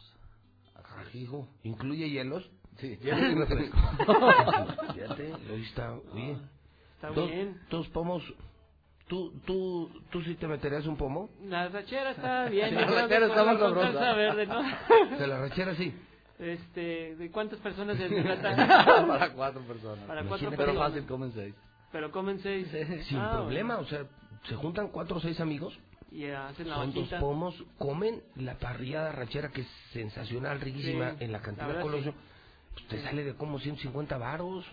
Ah, 0.75 1.03
hijo. 1.13 1.47
¿Incluye 1.63 2.09
hielos? 2.09 2.49
Sí, 2.77 2.97
hielos 3.01 3.31
y 3.31 3.35
refresco. 3.35 3.77
Fíjate, 4.93 5.33
hoy 5.53 5.63
está, 5.63 5.93
oye. 5.93 6.37
Está 6.95 7.07
dos, 7.11 7.29
bien. 7.29 7.57
Dos 7.69 7.87
pomos. 7.89 8.23
¿Tú, 9.07 9.31
tú, 9.45 9.89
¿Tú 10.11 10.21
sí 10.21 10.35
te 10.35 10.47
meterías 10.47 10.85
un 10.85 10.97
pomo? 10.97 11.29
La 11.45 11.67
rachera 11.69 12.11
está 12.11 12.45
bien. 12.49 12.69
Sí, 12.69 12.75
la 12.75 12.85
rachera 12.85 13.25
está 13.27 13.37
con- 13.37 13.45
más 13.45 13.59
sabrosa. 13.59 14.13
¿no? 15.09 15.17
De 15.17 15.27
la 15.27 15.39
rachera 15.39 15.75
sí. 15.75 15.93
Este, 16.39 17.15
¿de 17.17 17.31
cuántas 17.31 17.59
personas 17.59 17.97
se 17.97 18.07
trata? 18.09 18.55
Para 19.07 19.33
cuatro 19.33 19.61
personas. 19.63 20.05
Para 20.05 20.23
cuatro 20.23 20.49
personas. 20.49 20.57
Pero 20.73 20.79
fácil, 20.79 21.05
comen 21.05 21.31
seis. 21.33 21.55
Pero 21.91 22.11
comen 22.11 22.39
seis. 22.39 22.67
Sin 23.07 23.17
Ah, 23.19 23.31
problema, 23.33 23.77
o 23.77 23.85
sea, 23.85 24.05
se 24.47 24.55
juntan 24.55 24.87
cuatro 24.89 25.17
o 25.17 25.19
seis 25.19 25.39
amigos. 25.39 25.77
Y 26.11 26.25
hacen 26.25 26.69
la 26.69 26.75
Son 26.77 26.93
dos 26.93 27.07
pomos, 27.19 27.55
comen 27.77 28.23
la 28.35 28.55
parrillada 28.55 29.11
rachera 29.11 29.49
que 29.49 29.61
es 29.61 29.67
sensacional, 29.93 30.59
riquísima 30.59 31.11
Sí, 31.11 31.25
en 31.25 31.31
la 31.31 31.37
la 31.37 31.43
cantina 31.43 31.67
verdad, 31.67 31.81
Colosio. 31.83 32.11
sí. 32.13 32.17
Pues 32.73 32.87
te 32.87 33.03
sale 33.03 33.23
de 33.23 33.35
como 33.35 33.59
150 33.59 34.17
varos. 34.17 34.65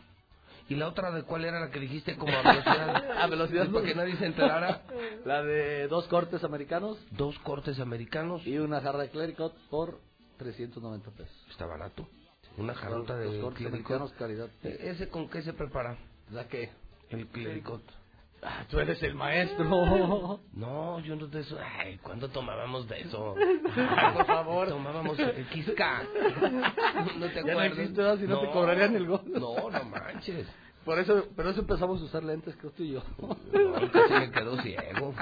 ¿Y 0.68 0.74
la 0.76 0.88
otra 0.88 1.10
de 1.12 1.22
cuál 1.24 1.44
era 1.44 1.60
la 1.60 1.70
que 1.70 1.78
dijiste 1.78 2.16
como 2.16 2.32
a 2.32 2.42
velocidad? 2.42 3.20
A 3.20 3.26
velocidad 3.26 3.68
Para 3.70 3.84
que 3.86 3.94
nadie 3.94 4.16
se 4.16 4.26
enterara. 4.26 4.82
La 5.24 5.42
de 5.42 5.88
dos 5.88 6.06
cortes 6.08 6.42
americanos 6.42 6.98
Dos 7.10 7.38
cortes 7.40 7.78
americanos. 7.80 8.46
y 8.46 8.56
una 8.58 8.80
jarra 8.80 9.00
de 9.02 9.10
clericot 9.10 9.54
por 9.68 10.00
390 10.36 11.10
pesos. 11.10 11.46
Está 11.50 11.66
barato. 11.66 12.06
Una 12.58 12.74
jarrota 12.74 13.16
Los 13.16 13.34
de 13.34 13.54
clericot. 13.54 14.14
calidad. 14.16 14.48
Eh, 14.62 14.78
¿Ese 14.92 15.08
con 15.08 15.28
qué 15.28 15.42
se 15.42 15.52
prepara? 15.52 15.96
¿La 16.30 16.48
qué? 16.48 16.70
El 17.10 17.26
clericot. 17.28 17.82
Ah, 18.42 18.64
tú 18.70 18.78
eres 18.78 19.02
el 19.02 19.14
maestro. 19.14 19.64
No, 20.52 21.00
yo 21.00 21.16
no 21.16 21.26
de 21.26 21.40
eso. 21.40 21.58
Ay, 21.78 21.98
¿cuándo 21.98 22.28
tomábamos 22.28 22.88
de 22.88 23.00
eso? 23.02 23.34
Ay, 23.36 24.12
por 24.14 24.26
favor. 24.26 24.68
Tomábamos 24.68 25.18
el 25.18 25.48
quisca. 25.48 26.02
¿No 27.18 27.28
te 27.28 27.42
no 27.42 27.50
acuerdas? 27.52 27.92
¿verdad? 27.94 28.18
Si 28.18 28.24
no 28.24 28.40
te 28.40 28.50
cobrarían 28.50 28.96
el 28.96 29.06
gol. 29.06 29.22
No, 29.26 29.70
no 29.70 29.84
manches. 29.84 30.46
Por 30.84 30.98
eso, 30.98 31.26
pero 31.34 31.50
eso 31.50 31.60
empezamos 31.60 32.00
a 32.00 32.04
usar 32.04 32.22
lentes, 32.22 32.54
creo 32.56 32.70
tú 32.70 32.84
y 32.84 32.92
yo. 32.92 33.02
No, 33.18 33.90
casi 33.90 34.12
me 34.14 34.30
quedo 34.30 34.56
ciego. 34.62 35.14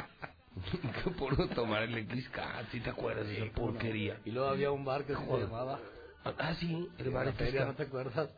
Qué 1.04 1.10
puro 1.10 1.48
tomar 1.48 1.82
el 1.82 2.06
XK, 2.06 2.70
si 2.70 2.80
te 2.80 2.90
acuerdas 2.90 3.26
de 3.26 3.44
esa 3.44 3.54
porquería. 3.54 4.20
Y 4.24 4.30
luego 4.30 4.48
había 4.48 4.70
un 4.70 4.84
bar 4.84 5.04
que 5.04 5.14
se 5.14 5.20
Joder. 5.24 5.46
llamaba. 5.46 5.80
Ah, 6.24 6.54
sí, 6.54 6.88
el 6.98 7.10
bar 7.10 7.32
feria. 7.34 7.66
¿no 7.66 7.74
te 7.74 7.82
acuerdas? 7.84 8.30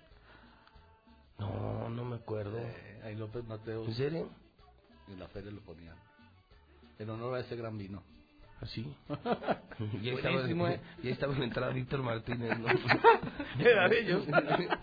No, 1.38 1.88
no 1.88 2.04
me 2.04 2.16
acuerdo. 2.16 2.58
Eh, 2.58 3.00
ahí 3.04 3.14
López 3.14 3.44
Mateos. 3.44 3.86
¿En 3.86 3.94
serio? 3.94 4.30
En 5.08 5.20
la 5.20 5.28
feria 5.28 5.50
lo 5.50 5.60
ponían. 5.60 5.96
En 6.98 7.10
honor 7.10 7.34
a 7.36 7.40
ese 7.40 7.56
gran 7.56 7.76
vino. 7.78 8.02
Así. 8.60 8.94
Y 10.02 10.08
ahí 10.08 10.16
estaba, 10.16 10.72
¿eh? 10.72 10.80
y 11.02 11.06
ahí 11.08 11.12
estaba 11.12 11.34
en 11.34 11.40
la 11.40 11.44
entrada 11.44 11.70
Víctor 11.70 12.02
Martínez, 12.02 12.58
¿no? 12.58 12.66
Era 13.58 13.86
de 13.90 14.00
ellos. 14.00 14.26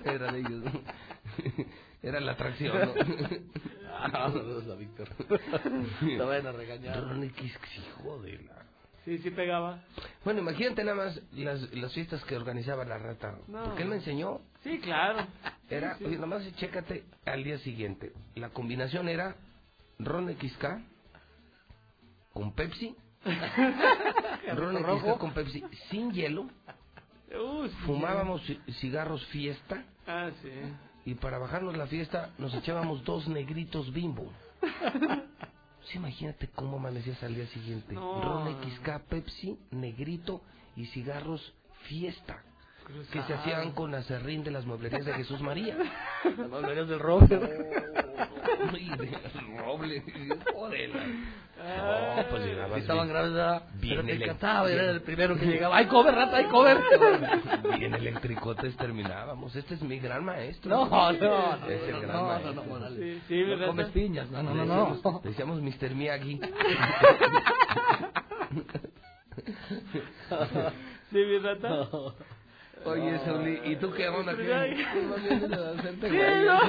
Era 0.06 0.32
de 0.32 0.40
ellos. 0.40 0.64
Era 2.04 2.20
la 2.20 2.34
atracción, 2.34 2.78
¿no? 2.80 2.94
Ah, 3.96 4.30
saludos 4.32 4.68
a 4.70 4.76
Víctor. 4.76 5.08
Te 6.00 6.18
vayan 6.18 6.48
a 6.48 6.52
regañar. 6.52 7.00
Ronnie 7.04 7.30
Kiss, 7.32 7.58
hijo 7.78 8.22
de 8.22 8.34
la... 8.44 8.66
Sí, 9.06 9.20
sí 9.20 9.30
pegaba. 9.32 9.80
Bueno, 10.26 10.42
imagínate 10.42 10.84
nada 10.84 10.98
más 10.98 11.22
las, 11.32 11.62
las 11.74 11.94
fiestas 11.94 12.22
que 12.26 12.36
organizaba 12.36 12.84
la 12.86 12.98
rata. 12.98 13.38
No. 13.48 13.64
Porque 13.66 13.84
él 13.84 13.90
me 13.90 13.96
enseñó. 13.98 14.42
Sí, 14.64 14.80
claro. 14.80 15.26
Era, 15.70 15.94
Sí, 15.94 16.00
sí. 16.00 16.06
oye, 16.06 16.16
nada 16.16 16.28
más 16.28 16.56
chécate 16.56 17.04
al 17.26 17.44
día 17.44 17.60
siguiente. 17.60 18.12
La 18.36 18.50
combinación 18.50 19.08
era 19.08 19.36
Ron 20.00 20.36
XK 20.38 20.66
con 22.34 22.54
Pepsi. 22.54 22.96
Ron 24.56 24.78
XK 24.84 25.18
con 25.18 25.34
Pepsi 25.34 25.64
sin 25.90 26.12
hielo. 26.12 26.44
Uh, 27.34 27.68
sí. 27.68 27.76
Fumábamos 27.86 28.42
ci- 28.50 28.60
cigarros 28.82 29.26
fiesta. 29.28 29.84
Ah, 30.08 30.30
sí. 30.42 30.50
Y 31.06 31.16
para 31.16 31.38
bajarnos 31.38 31.76
la 31.78 31.88
fiesta 31.88 32.30
nos 32.38 32.54
echábamos 32.54 33.04
dos 33.04 33.28
negritos 33.28 33.92
bimbo. 33.94 34.32
Sí, 35.88 35.98
imagínate 35.98 36.48
cómo 36.48 36.78
amanecías 36.78 37.22
al 37.24 37.36
día 37.36 37.46
siguiente. 37.48 37.94
No. 37.94 38.22
Ron 38.22 38.56
XK, 38.64 39.00
Pepsi, 39.10 39.60
negrito 39.72 40.42
y 40.78 40.86
cigarros 40.86 41.54
fiesta. 41.90 42.42
Que 42.88 43.04
se 43.04 43.12
Cruzado. 43.12 43.36
hacían 43.36 43.72
con 43.74 43.94
acerrín 43.94 44.46
de 44.46 44.52
las 44.52 44.66
mueblerías 44.66 45.06
de 45.06 45.12
Jesús 45.14 45.42
María. 45.42 45.76
Las 46.38 46.50
mueblerías 46.50 46.88
del 46.88 47.00
roble. 47.00 47.38
Y 48.80 48.90
del 48.96 49.58
roble. 49.58 50.04
Joder. 50.54 50.92
Ah. 52.24 52.30
No, 52.34 52.68
pues 52.68 52.74
Sí, 52.76 52.80
estaban 52.82 53.04
bien- 53.06 53.14
graves, 53.14 53.34
¿verdad? 53.34 53.64
bien 53.74 53.96
Pero 53.96 54.04
te 54.08 54.12
ele- 54.14 54.26
encantaba, 54.26 54.68
bien- 54.68 54.80
era 54.80 54.92
el 54.92 55.02
primero 55.02 55.38
que 55.38 55.46
llegaba. 55.46 55.78
¡Ay, 55.78 55.86
cover, 55.88 56.16
rata, 56.16 56.38
ay, 56.38 56.46
cover! 56.46 56.78
Bien 57.80 57.94
electricotes 57.94 58.76
terminábamos. 58.78 59.56
Este 59.56 59.74
es 59.76 59.82
mi 59.82 60.00
gran 60.00 60.24
maestro. 60.26 60.70
No, 60.70 60.86
no, 60.86 61.12
no, 61.12 61.68
Es 61.68 61.82
el 61.84 61.92
no, 61.94 62.02
gran 62.02 62.14
no, 62.16 62.24
maestro. 62.28 62.54
no, 62.54 62.62
no, 62.64 62.68
Morales. 62.70 63.00
Sí, 63.00 63.22
sí, 63.28 63.42
No 63.44 63.50
¿verdad? 63.50 63.68
comes 63.68 63.88
piñas, 63.90 64.30
no, 64.32 64.44
no, 64.44 64.54
no, 64.54 64.62
Le 64.64 64.68
no. 64.68 64.86
decíamos- 64.96 65.24
Le 65.24 65.30
decíamos 65.30 65.62
Mr. 65.62 65.96
Miyagi. 65.96 66.42
Sí, 71.12 71.18
mi 71.18 71.38
rata. 71.40 71.88
Oye, 72.86 73.18
Sauli, 73.24 73.62
¿y 73.66 73.76
tú 73.78 73.94
qué 73.94 74.10
onda? 74.10 74.36
¿Qué? 74.36 74.54
Ay. 74.54 74.86
No. 74.94 76.60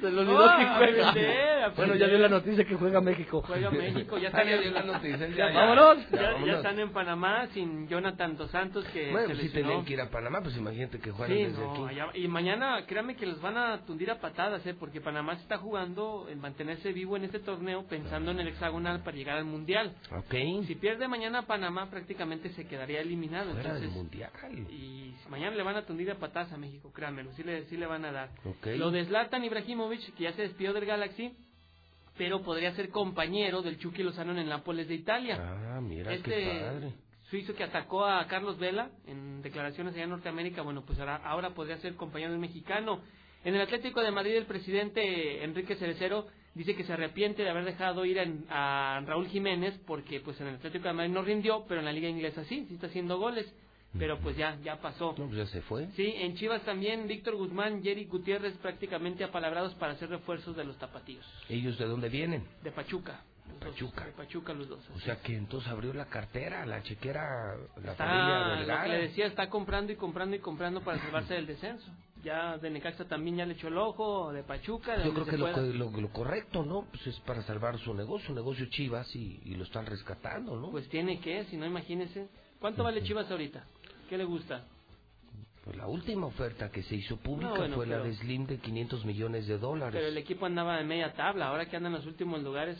Se 0.00 0.10
le 0.10 0.20
olvidó 0.20 0.46
No, 0.46 1.12
que. 1.14 1.61
Aprender. 1.66 1.88
Bueno, 1.88 1.94
ya 2.04 2.08
dio 2.08 2.18
la 2.18 2.28
noticia 2.28 2.64
que 2.64 2.74
juega 2.74 3.00
México. 3.00 3.42
Juega 3.46 3.70
México, 3.70 4.18
ya 4.18 4.28
están, 4.28 4.48
ya 4.48 4.58
dio 4.58 4.70
la 4.70 4.82
noticia, 4.82 5.28
ya, 5.28 5.36
ya. 5.36 5.52
Vámonos. 5.52 5.98
Ya, 6.10 6.16
ya, 6.16 6.22
ya 6.22 6.32
vámonos. 6.32 6.56
están 6.56 6.78
en 6.80 6.90
Panamá 6.92 7.46
sin 7.54 7.88
Jonathan 7.88 8.36
Dos 8.36 8.50
Santos 8.50 8.84
que 8.92 9.10
Bueno, 9.10 9.28
se 9.28 9.34
pues 9.34 9.44
lesionó. 9.44 9.68
tenían 9.68 9.84
que 9.86 9.92
ir 9.94 10.00
a 10.00 10.10
Panamá, 10.10 10.40
pues 10.42 10.56
imagínate 10.56 10.98
que 10.98 11.10
juegan 11.10 11.36
Sí, 11.36 11.42
desde 11.44 11.58
no, 11.62 11.72
aquí. 11.86 11.94
allá- 11.94 12.10
y 12.14 12.28
mañana 12.28 12.84
créanme 12.86 13.16
que 13.16 13.26
los 13.26 13.40
van 13.40 13.56
a 13.56 13.84
tundir 13.84 14.10
a 14.10 14.20
patadas, 14.20 14.64
¿eh? 14.66 14.74
porque 14.78 15.00
Panamá 15.00 15.36
se 15.36 15.42
está 15.42 15.58
jugando 15.58 16.26
en 16.28 16.40
mantenerse 16.40 16.92
vivo 16.92 17.16
en 17.16 17.24
este 17.24 17.38
torneo 17.40 17.84
pensando 17.88 18.30
en 18.30 18.40
el 18.40 18.48
hexagonal 18.48 19.02
para 19.02 19.16
llegar 19.16 19.36
al 19.38 19.44
mundial. 19.44 19.94
Ok. 20.10 20.34
Si 20.66 20.74
pierde 20.76 21.08
mañana 21.08 21.42
Panamá 21.42 21.88
prácticamente 21.90 22.50
se 22.50 22.66
quedaría 22.66 23.00
eliminado. 23.00 23.52
Fuera 23.52 23.74
del 23.74 23.84
entonces, 23.84 23.96
mundial. 23.96 24.30
y 24.70 25.14
mañana 25.28 25.56
le 25.56 25.62
van 25.62 25.76
a 25.76 25.82
tundir 25.86 26.10
a 26.10 26.16
patadas 26.16 26.52
a 26.52 26.56
México, 26.58 26.92
créanmelo, 26.92 27.32
sí 27.32 27.42
le, 27.42 27.64
sí 27.66 27.76
le 27.76 27.86
van 27.86 28.04
a 28.04 28.12
dar. 28.12 28.28
Ok. 28.44 28.66
Lo 28.76 28.90
de 28.90 29.04
Zlatan 29.06 29.44
Ibrahimovic, 29.44 30.14
que 30.14 30.24
ya 30.24 30.32
se 30.32 30.42
despidió 30.42 30.72
del 30.72 30.84
Galaxy, 30.84 31.32
pero 32.16 32.42
podría 32.42 32.74
ser 32.74 32.90
compañero 32.90 33.62
del 33.62 33.78
Chucky 33.78 34.02
Lozano 34.02 34.32
en 34.32 34.38
el 34.38 34.48
Nápoles 34.48 34.88
de 34.88 34.94
Italia. 34.94 35.38
Ah, 35.40 35.80
mira, 35.80 36.12
este 36.12 36.30
qué 36.30 36.60
padre. 36.60 36.92
suizo 37.30 37.54
que 37.54 37.64
atacó 37.64 38.04
a 38.04 38.26
Carlos 38.26 38.58
Vela 38.58 38.90
en 39.06 39.42
declaraciones 39.42 39.94
allá 39.94 40.04
en 40.04 40.10
Norteamérica, 40.10 40.62
bueno, 40.62 40.84
pues 40.84 40.98
ahora, 40.98 41.16
ahora 41.24 41.50
podría 41.50 41.78
ser 41.78 41.94
compañero 41.96 42.32
del 42.32 42.40
mexicano. 42.40 43.00
En 43.44 43.54
el 43.54 43.60
Atlético 43.62 44.02
de 44.02 44.10
Madrid, 44.12 44.36
el 44.36 44.46
presidente 44.46 45.42
Enrique 45.42 45.74
Cerecero 45.76 46.26
dice 46.54 46.76
que 46.76 46.84
se 46.84 46.92
arrepiente 46.92 47.42
de 47.42 47.48
haber 47.50 47.64
dejado 47.64 48.04
ir 48.04 48.18
en- 48.18 48.44
a 48.50 49.02
Raúl 49.06 49.26
Jiménez 49.28 49.80
porque 49.86 50.20
pues 50.20 50.40
en 50.40 50.48
el 50.48 50.54
Atlético 50.56 50.86
de 50.88 50.94
Madrid 50.94 51.12
no 51.12 51.22
rindió, 51.22 51.64
pero 51.66 51.80
en 51.80 51.86
la 51.86 51.92
liga 51.92 52.08
inglesa 52.08 52.44
sí, 52.44 52.66
sí 52.68 52.74
está 52.74 52.88
haciendo 52.88 53.18
goles. 53.18 53.52
Pero 53.98 54.18
pues 54.18 54.36
ya, 54.36 54.56
ya 54.62 54.80
pasó. 54.80 55.14
No, 55.18 55.26
pues 55.26 55.36
ya 55.36 55.46
se 55.46 55.60
fue. 55.62 55.86
Sí, 55.96 56.14
en 56.16 56.34
Chivas 56.36 56.62
también 56.62 57.06
Víctor 57.06 57.36
Guzmán, 57.36 57.82
Jerry 57.82 58.06
Gutiérrez 58.06 58.56
prácticamente 58.58 59.22
apalabrados 59.22 59.74
para 59.74 59.92
hacer 59.92 60.08
refuerzos 60.08 60.56
de 60.56 60.64
los 60.64 60.76
tapatíos. 60.78 61.24
¿Ellos 61.48 61.78
de 61.78 61.84
dónde 61.84 62.08
vienen? 62.08 62.44
De 62.62 62.72
Pachuca. 62.72 63.20
los 63.46 63.60
dos, 63.60 63.70
Pachuca. 63.72 64.04
de 64.06 64.12
Pachuca 64.12 64.54
los 64.54 64.68
dos. 64.68 64.80
O 64.96 65.00
sea 65.00 65.16
que 65.16 65.36
entonces 65.36 65.70
abrió 65.70 65.92
la 65.92 66.06
cartera, 66.06 66.64
la 66.64 66.82
chequera, 66.82 67.54
la 67.84 67.94
familia 67.94 68.60
Está, 68.62 68.76
lo 68.76 68.82
que 68.82 68.88
le 68.88 68.98
decía, 69.08 69.26
está 69.26 69.50
comprando 69.50 69.92
y 69.92 69.96
comprando 69.96 70.36
y 70.36 70.38
comprando 70.38 70.80
para 70.80 70.98
salvarse 70.98 71.34
del 71.34 71.46
descenso. 71.46 71.86
Ya 72.24 72.56
de 72.56 72.70
Necaxa 72.70 73.04
también 73.06 73.36
ya 73.36 73.44
le 73.44 73.54
echó 73.54 73.66
el 73.66 73.76
ojo, 73.76 74.32
de 74.32 74.44
Pachuca, 74.44 74.96
de 74.96 75.04
Yo 75.04 75.12
creo 75.12 75.26
que 75.26 75.36
lo, 75.36 75.50
lo, 75.50 75.90
lo 75.90 76.08
correcto, 76.12 76.64
¿no? 76.64 76.86
Pues 76.88 77.04
es 77.08 77.20
para 77.20 77.42
salvar 77.42 77.78
su 77.80 77.92
negocio, 77.92 78.28
su 78.28 78.34
negocio 78.34 78.66
Chivas 78.70 79.14
y, 79.16 79.40
y 79.44 79.54
lo 79.56 79.64
están 79.64 79.84
rescatando, 79.86 80.56
¿no? 80.56 80.70
Pues 80.70 80.88
tiene 80.88 81.18
que, 81.20 81.44
si 81.46 81.56
no 81.56 81.66
imagínese. 81.66 82.28
¿Cuánto 82.60 82.84
vale 82.84 83.02
Chivas 83.02 83.28
ahorita? 83.28 83.64
¿Qué 84.12 84.18
le 84.18 84.24
gusta? 84.24 84.66
Pues 85.64 85.74
la 85.74 85.86
última 85.86 86.26
oferta 86.26 86.70
que 86.70 86.82
se 86.82 86.96
hizo 86.96 87.16
pública 87.16 87.48
No, 87.52 87.56
bueno, 87.56 87.76
fue 87.76 87.86
la 87.86 88.00
de 88.00 88.14
Slim 88.16 88.46
de 88.46 88.58
500 88.58 89.06
millones 89.06 89.46
de 89.46 89.56
dólares. 89.56 89.94
Pero 89.94 90.08
el 90.08 90.18
equipo 90.18 90.44
andaba 90.44 90.76
de 90.76 90.84
media 90.84 91.14
tabla, 91.14 91.48
ahora 91.48 91.64
que 91.64 91.78
andan 91.78 91.92
en 91.94 92.00
los 92.00 92.06
últimos 92.06 92.42
lugares, 92.42 92.76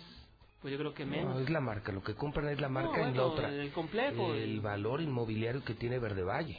pues 0.60 0.72
yo 0.72 0.78
creo 0.78 0.92
que 0.92 1.06
menos. 1.06 1.34
No, 1.36 1.40
es 1.40 1.48
la 1.48 1.62
marca, 1.62 1.90
lo 1.90 2.02
que 2.02 2.14
compran 2.14 2.50
es 2.50 2.60
la 2.60 2.68
marca 2.68 2.90
No, 2.98 3.08
y 3.08 3.14
la 3.14 3.22
bueno, 3.22 3.32
otra. 3.32 3.48
el 3.48 3.72
complejo, 3.72 4.34
El 4.34 4.40
el- 4.42 4.60
valor 4.60 5.00
inmobiliario 5.00 5.64
que 5.64 5.72
tiene 5.72 5.98
Verde 5.98 6.22
Valle. 6.22 6.58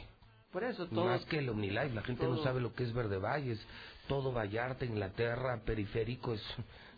Por 0.50 0.64
eso 0.64 0.88
todo. 0.88 1.04
Más 1.04 1.24
que 1.26 1.38
el 1.38 1.48
OmniLife, 1.50 1.90
la 1.94 2.02
gente 2.02 2.26
no 2.26 2.42
sabe 2.42 2.60
lo 2.60 2.74
que 2.74 2.82
es 2.82 2.92
Verde 2.92 3.18
Valle, 3.18 3.52
es 3.52 3.64
todo 4.08 4.32
Vallarta, 4.32 4.84
Inglaterra, 4.84 5.60
periférico, 5.64 6.34
es, 6.34 6.42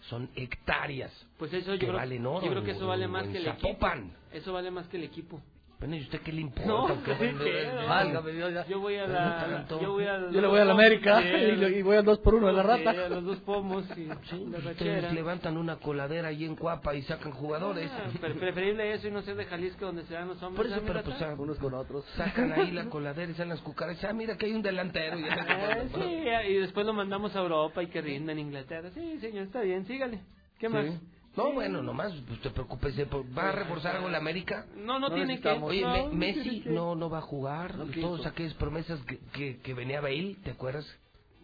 son 0.09 0.31
hectáreas 0.35 1.13
Pues 1.39 1.53
eso 1.53 1.75
yo 1.75 1.79
que 1.79 1.85
creo, 1.89 1.99
valen 1.99 2.25
oro. 2.25 2.47
yo 2.47 2.53
creo 2.53 2.65
que 2.65 2.71
en- 2.71 2.77
eso 2.79 2.87
vale 2.87 3.07
más 3.07 3.25
en 3.27 3.33
que 3.33 3.37
el 3.39 3.49
equipo. 3.49 3.87
Eso 4.33 4.55
vale 4.55 4.71
más 4.71 4.89
que 4.89 4.97
el 4.97 5.05
equipo. 5.05 5.43
Bueno, 5.79 5.95
¿y 5.97 6.01
usted 6.01 6.23
qué 6.23 6.33
le 6.33 6.41
importa? 6.41 6.69
No, 6.69 6.87
¿Qué 7.05 7.13
¿qué? 7.19 7.33
vale? 7.33 7.75
No, 7.83 7.87
Válgame 7.87 8.33
Dios, 8.33 8.55
ya. 8.55 8.67
Yo 8.67 8.81
voy 8.81 8.97
a 8.97 9.07
la. 9.07 9.67
Yo 9.69 9.93
voy 9.93 10.05
al. 10.07 10.33
Yo 10.33 10.41
le 10.41 10.47
voy 10.47 10.59
a 10.61 10.65
la 10.65 10.73
América 10.73 11.21
Sí, 11.21 11.29
y, 11.29 11.83
voy 11.83 11.97
al 11.99 12.05
2 12.07 12.19
por 12.21 12.35
1 12.35 12.47
de 12.47 12.53
la 12.55 12.63
rata. 12.63 12.93
Sí, 12.93 12.99
a 12.99 13.09
los 13.11 13.25
dos 13.25 13.39
pomos 13.41 13.85
y 13.95 14.05
la 14.07 14.15
Ustedes 14.15 14.65
rachera. 14.65 15.13
levantan 15.13 15.59
una 15.59 15.77
coladera 15.77 16.29
ahí 16.29 16.47
en 16.47 16.57
Cuapa 16.57 16.95
y 16.95 17.03
sacan 17.03 17.33
jugadores. 17.33 17.91
Ah, 17.93 18.09
pre- 18.19 18.35
preferible 18.37 18.91
eso 18.95 19.09
y 19.09 19.11
no 19.11 19.21
ser 19.21 19.37
de 19.37 19.45
Jalisco 19.45 19.85
donde 19.85 20.05
se 20.07 20.15
dan 20.15 20.29
los 20.29 20.43
hombres. 20.43 20.57
Por 20.57 20.67
eso, 20.67 20.81
¿no, 20.81 20.87
pero 20.87 21.03
pues 21.05 21.21
ah, 21.21 21.35
Unos 21.37 21.59
con 21.59 21.75
otros. 21.75 22.07
sacan 22.17 22.53
ahí 22.53 22.71
la 22.71 22.87
coladera 22.87 23.31
y 23.31 23.35
salen 23.35 23.51
las 23.51 23.61
cucarachas. 23.61 24.05
Ah, 24.11 24.15
mira 24.15 24.39
que 24.39 24.47
hay 24.47 24.53
un 24.55 24.63
delantero. 24.63 25.19
y 25.19 25.25
Ah, 25.29 25.77
sí, 25.95 26.25
y 26.53 26.55
después 26.55 26.87
lo 26.87 26.95
mandamos 26.95 27.37
a 27.37 27.41
Europa 27.41 27.83
y 27.83 27.89
que 27.89 28.01
rinda 28.01 28.33
en 28.33 28.39
Inglaterra. 28.39 28.91
Sí, 28.95 29.19
señor, 29.21 29.45
está 29.45 29.61
bien, 29.61 29.85
sígale. 29.87 30.21
¿Qué 30.59 30.71
más? 30.71 30.87
Sí. 30.87 30.93
No, 31.37 31.53
bueno, 31.53 31.83
nomás, 31.83 32.13
pues 32.27 32.41
te 32.41 32.51
preocupes. 32.51 32.95
¿Va 33.37 33.49
a 33.51 33.53
reforzar 33.53 33.97
algo 33.97 34.09
la 34.09 34.19
América? 34.19 34.67
No, 34.77 34.99
no, 34.99 35.13
tiene 35.13 35.41
que. 35.41 35.49
Oye, 35.51 35.83
no, 35.83 35.93
Me- 35.93 36.03
no 36.07 36.13
Messi 36.13 36.41
tiene 36.43 36.63
que. 36.63 36.71
no, 36.71 36.95
no 36.95 37.11
va 37.11 37.19
a 37.19 37.23
jugar. 37.23 37.75
No 37.77 37.85
Todas 37.85 38.19
quiso. 38.19 38.29
aquellas 38.29 38.55
promesas 38.55 39.01
que, 39.03 39.19
que, 39.35 39.59
que 39.61 39.75
venía 39.75 40.01
Bale, 40.01 40.37
¿te 40.43 40.53
acuerdas? 40.53 40.87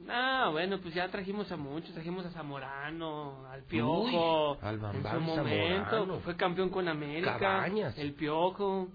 Ah, 0.08 0.48
bueno, 0.50 0.80
pues 0.80 0.94
ya 0.94 1.08
trajimos 1.08 1.52
a 1.52 1.56
muchos, 1.56 1.92
trajimos 1.92 2.26
a 2.26 2.30
Zamorano, 2.30 3.46
al 3.48 3.62
Piojo, 3.64 4.52
Uy, 4.54 4.58
al 4.60 4.74
en 4.74 4.80
su 4.80 5.20
momento, 5.20 5.90
Zamorano. 5.90 6.20
fue 6.20 6.36
campeón 6.36 6.70
con 6.70 6.88
América, 6.88 7.38
Cabañas. 7.38 7.96
el 7.98 8.14
Piojo, 8.14 8.88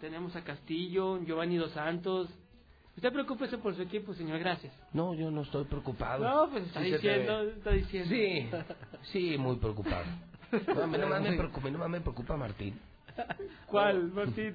tenemos 0.00 0.34
a 0.34 0.42
Castillo, 0.42 1.20
Giovanni 1.24 1.56
Dos 1.58 1.70
Santos. 1.72 2.28
Usted 2.96 3.12
preocúpese 3.12 3.58
por 3.58 3.74
su 3.74 3.82
equipo, 3.82 4.12
señor, 4.14 4.38
gracias. 4.38 4.72
No, 4.92 5.14
yo 5.14 5.30
no 5.30 5.42
estoy 5.42 5.64
preocupado. 5.64 6.24
No, 6.24 6.50
pues 6.50 6.66
está 6.66 6.80
Sí 6.82 6.92
diciendo, 6.92 7.42
está 7.42 7.70
diciendo. 7.70 8.08
Sí, 8.14 8.50
sí, 9.32 9.38
muy 9.38 9.56
preocupado. 9.56 10.04
No, 10.66 10.86
nomás 10.86 11.22
me 11.22 11.32
preocupa, 11.32 11.70
nomás 11.70 11.88
me 11.88 12.00
preocupa 12.02 12.36
Martín. 12.36 12.78
¿Cuál, 13.66 14.12
Martín? 14.12 14.54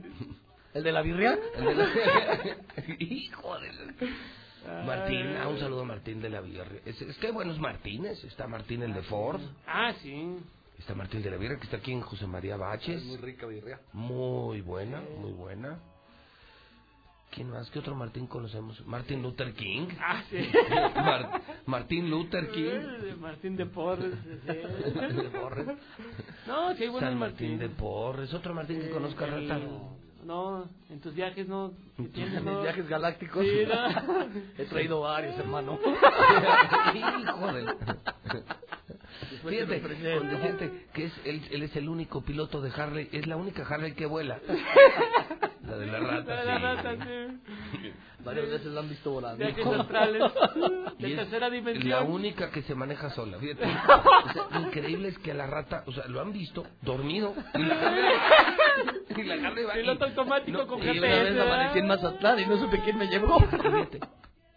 ¿El 0.75 0.83
de 0.83 0.91
la 0.91 1.01
birria? 1.01 1.39
El 1.55 1.65
de 1.65 1.73
la- 1.75 2.55
Hijo 2.99 3.59
de 3.59 3.73
la- 3.73 4.83
Martín, 4.85 5.25
ah, 5.41 5.47
un 5.47 5.57
saludo 5.59 5.81
a 5.81 5.85
Martín 5.85 6.21
de 6.21 6.29
la 6.29 6.41
Virre. 6.41 6.81
Es, 6.85 7.01
es 7.01 7.17
que 7.17 7.31
bueno, 7.31 7.51
es 7.53 7.57
Martínez. 7.59 8.23
Está 8.25 8.47
Martín 8.47 8.83
el 8.83 8.93
de 8.93 9.01
Ford. 9.03 9.41
Ah, 9.65 9.93
sí. 10.01 10.37
Está 10.77 10.93
Martín 10.93 11.23
de 11.23 11.31
la 11.31 11.37
Virre, 11.37 11.57
que 11.57 11.63
está 11.63 11.77
aquí 11.77 11.91
en 11.93 12.01
José 12.01 12.27
María 12.27 12.57
Baches. 12.57 13.03
Muy 13.05 13.17
rica 13.17 13.47
birria. 13.47 13.79
Muy 13.93 14.61
buena, 14.61 15.01
muy 15.19 15.31
buena. 15.31 15.79
¿Quién 17.37 17.51
más? 17.51 17.69
¿Qué 17.69 17.77
otro 17.77 17.93
Martín 17.93 18.25
conocemos? 18.25 18.83
Martin 18.87 19.21
Luther 19.21 19.53
King. 19.53 19.87
Ah, 19.99 20.23
sí. 20.27 20.37
Mar- 20.95 21.39
Martín 21.67 22.09
Luther 22.09 22.49
King. 22.49 22.63
Eh, 22.65 23.15
Martín 23.19 23.55
de 23.55 23.67
Porres. 23.67 24.11
sí. 24.43 24.47
De 25.21 25.29
Porres. 25.29 25.67
No, 26.47 26.73
sí 26.75 26.81
hay 26.83 26.89
buenos 26.89 27.07
San 27.11 27.19
Martín 27.19 27.51
Martín. 27.51 27.59
de 27.59 27.69
Porres. 27.69 28.33
Otro 28.33 28.55
Martín 28.55 28.79
que 28.81 28.89
conozca 28.89 29.25
El- 29.25 29.47
Rata. 29.47 29.61
No, 30.25 30.67
en 30.89 30.99
tus 30.99 31.13
viajes 31.13 31.47
no. 31.47 31.73
En 31.99 32.43
no. 32.45 32.51
mis 32.53 32.61
viajes 32.63 32.89
galácticos 32.89 33.45
Sí, 33.45 33.61
no. 33.67 34.25
he 34.57 34.65
traído 34.65 35.01
varios, 35.01 35.37
hermano. 35.37 35.77
Hijo 36.95 37.53
de... 37.53 37.65
Después 39.31 39.53
Fíjate, 39.55 39.75
te 39.75 39.81
lo 39.81 39.87
presento. 39.87 40.19
con 40.19 40.29
decirte 40.29 40.85
que 40.93 41.05
es, 41.05 41.13
él, 41.23 41.41
él 41.51 41.63
es 41.63 41.75
el 41.75 41.87
único 41.87 42.21
piloto 42.21 42.61
de 42.61 42.71
Harley, 42.71 43.09
es 43.11 43.25
la 43.27 43.37
única 43.37 43.63
Harley 43.63 43.93
que 43.93 44.05
vuela. 44.07 44.39
La 45.67 45.77
de 45.77 45.85
la 45.87 45.99
rata, 45.99 46.33
La 46.35 46.39
de 46.41 46.45
la 46.45 46.57
rata, 46.59 46.95
sí. 47.05 47.91
Varias 48.23 48.49
veces 48.49 48.67
la 48.67 48.79
han 48.81 48.89
visto 48.89 49.11
volando. 49.11 49.37
Viajes 49.45 49.65
astrales. 49.67 50.23
De 50.99 51.15
tercera 51.15 51.49
dimensión. 51.49 51.89
La 51.89 52.01
única 52.01 52.49
que 52.49 52.61
se 52.63 52.73
maneja 52.75 53.09
sola, 53.11 53.37
fíjate. 53.37 53.63
O 54.25 54.33
sea, 54.33 54.43
lo 54.59 54.67
increíble 54.67 55.09
es 55.09 55.17
que 55.19 55.33
la 55.33 55.45
rata, 55.47 55.83
o 55.85 55.91
sea, 55.91 56.07
lo 56.07 56.19
han 56.21 56.33
visto 56.33 56.65
dormido. 56.81 57.33
Y 57.53 57.63
la 57.63 57.75
Harley, 57.75 58.05
y 59.15 59.23
la 59.23 59.47
Harley 59.47 59.63
va 59.65 59.73
Piloto 59.73 60.05
automático 60.05 60.57
no, 60.57 60.67
con 60.67 60.79
y 60.79 60.81
Y 60.83 60.93
GPS. 60.93 61.05
una 61.05 61.23
vez 61.23 61.39
amanecí 61.39 61.79
en 61.79 61.87
Mazatlán 61.87 62.39
y 62.39 62.45
no 62.45 62.57
supe 62.57 62.81
quién 62.83 62.97
me 62.97 63.07
llevó. 63.07 63.39
fíjate, 63.39 63.99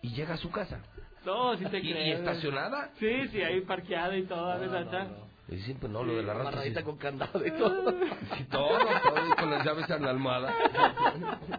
y 0.03 0.09
llega 0.15 0.35
a 0.35 0.39
su 0.39 0.51
casa. 0.51 0.81
No, 1.25 1.57
si 1.57 1.67
te 1.67 1.79
¿Y, 1.79 1.93
crees. 1.93 2.07
y 2.09 2.11
estacionada? 2.13 2.91
Sí, 2.99 3.29
sí, 3.29 3.43
ahí 3.43 3.61
parqueada 3.61 4.17
y 4.17 4.23
todo, 4.25 4.59
¿verdad? 4.59 5.09
Y 5.51 5.59
siempre 5.63 5.89
no, 5.89 6.05
lo 6.05 6.15
de 6.17 6.23
la 6.23 6.33
rata. 6.33 6.49
Amarradita 6.49 6.81
sí. 6.81 6.87
con 6.87 6.97
candado 6.97 7.45
y 7.45 7.51
todo. 7.51 7.93
Sí, 8.37 8.45
todo, 8.45 8.79
todo, 8.79 9.37
con 9.37 9.51
las 9.51 9.67
llaves 9.67 9.91
en 9.91 10.03
la 10.05 10.11
almohada. 10.11 10.55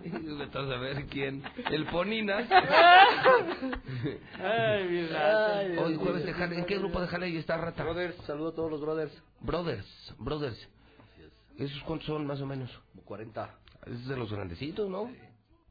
Y 0.04 0.10
vete 0.38 0.58
a 0.58 0.68
saber 0.68 1.06
quién. 1.08 1.44
El 1.70 1.86
Poninas. 1.88 2.50
Ay, 4.40 4.88
mi 4.88 5.06
rata. 5.08 5.82
Hoy 5.84 5.98
jueves 5.98 6.24
de 6.24 6.32
Harley. 6.32 6.60
¿En 6.60 6.66
qué 6.66 6.78
grupo 6.78 7.02
de 7.02 7.08
Harley 7.08 7.36
está 7.36 7.58
Rata? 7.58 7.84
Brothers, 7.84 8.16
saludo 8.26 8.50
a 8.50 8.56
todos 8.56 8.72
los 8.72 8.80
brothers. 8.80 9.12
Brothers, 9.42 10.16
Brothers. 10.18 10.70
¿Esos 11.58 11.84
cuántos 11.84 12.08
son 12.08 12.26
más 12.26 12.40
o 12.40 12.46
menos? 12.46 12.72
Como 12.92 13.04
40. 13.04 13.60
Es 13.88 14.08
de 14.08 14.16
los 14.16 14.32
grandecitos, 14.32 14.90
¿no? 14.90 15.12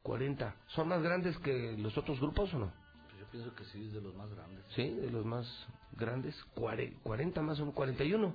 40. 0.03 0.55
¿Son 0.67 0.87
más 0.87 1.01
grandes 1.01 1.35
que 1.39 1.75
los 1.77 1.97
otros 1.97 2.19
grupos 2.19 2.53
o 2.53 2.59
no? 2.59 2.71
Pues 3.09 3.19
yo 3.19 3.25
pienso 3.31 3.55
que 3.55 3.65
sí 3.65 3.87
es 3.87 3.93
de 3.93 4.01
los 4.01 4.13
más 4.15 4.29
grandes. 4.33 4.63
Sí, 4.75 4.87
de 4.87 5.09
los 5.09 5.25
más 5.25 5.47
grandes. 5.97 6.35
Cuare- 6.55 6.93
40 7.03 7.41
más 7.41 7.57
o 7.59 7.63
menos, 7.63 7.75
41. 7.75 8.33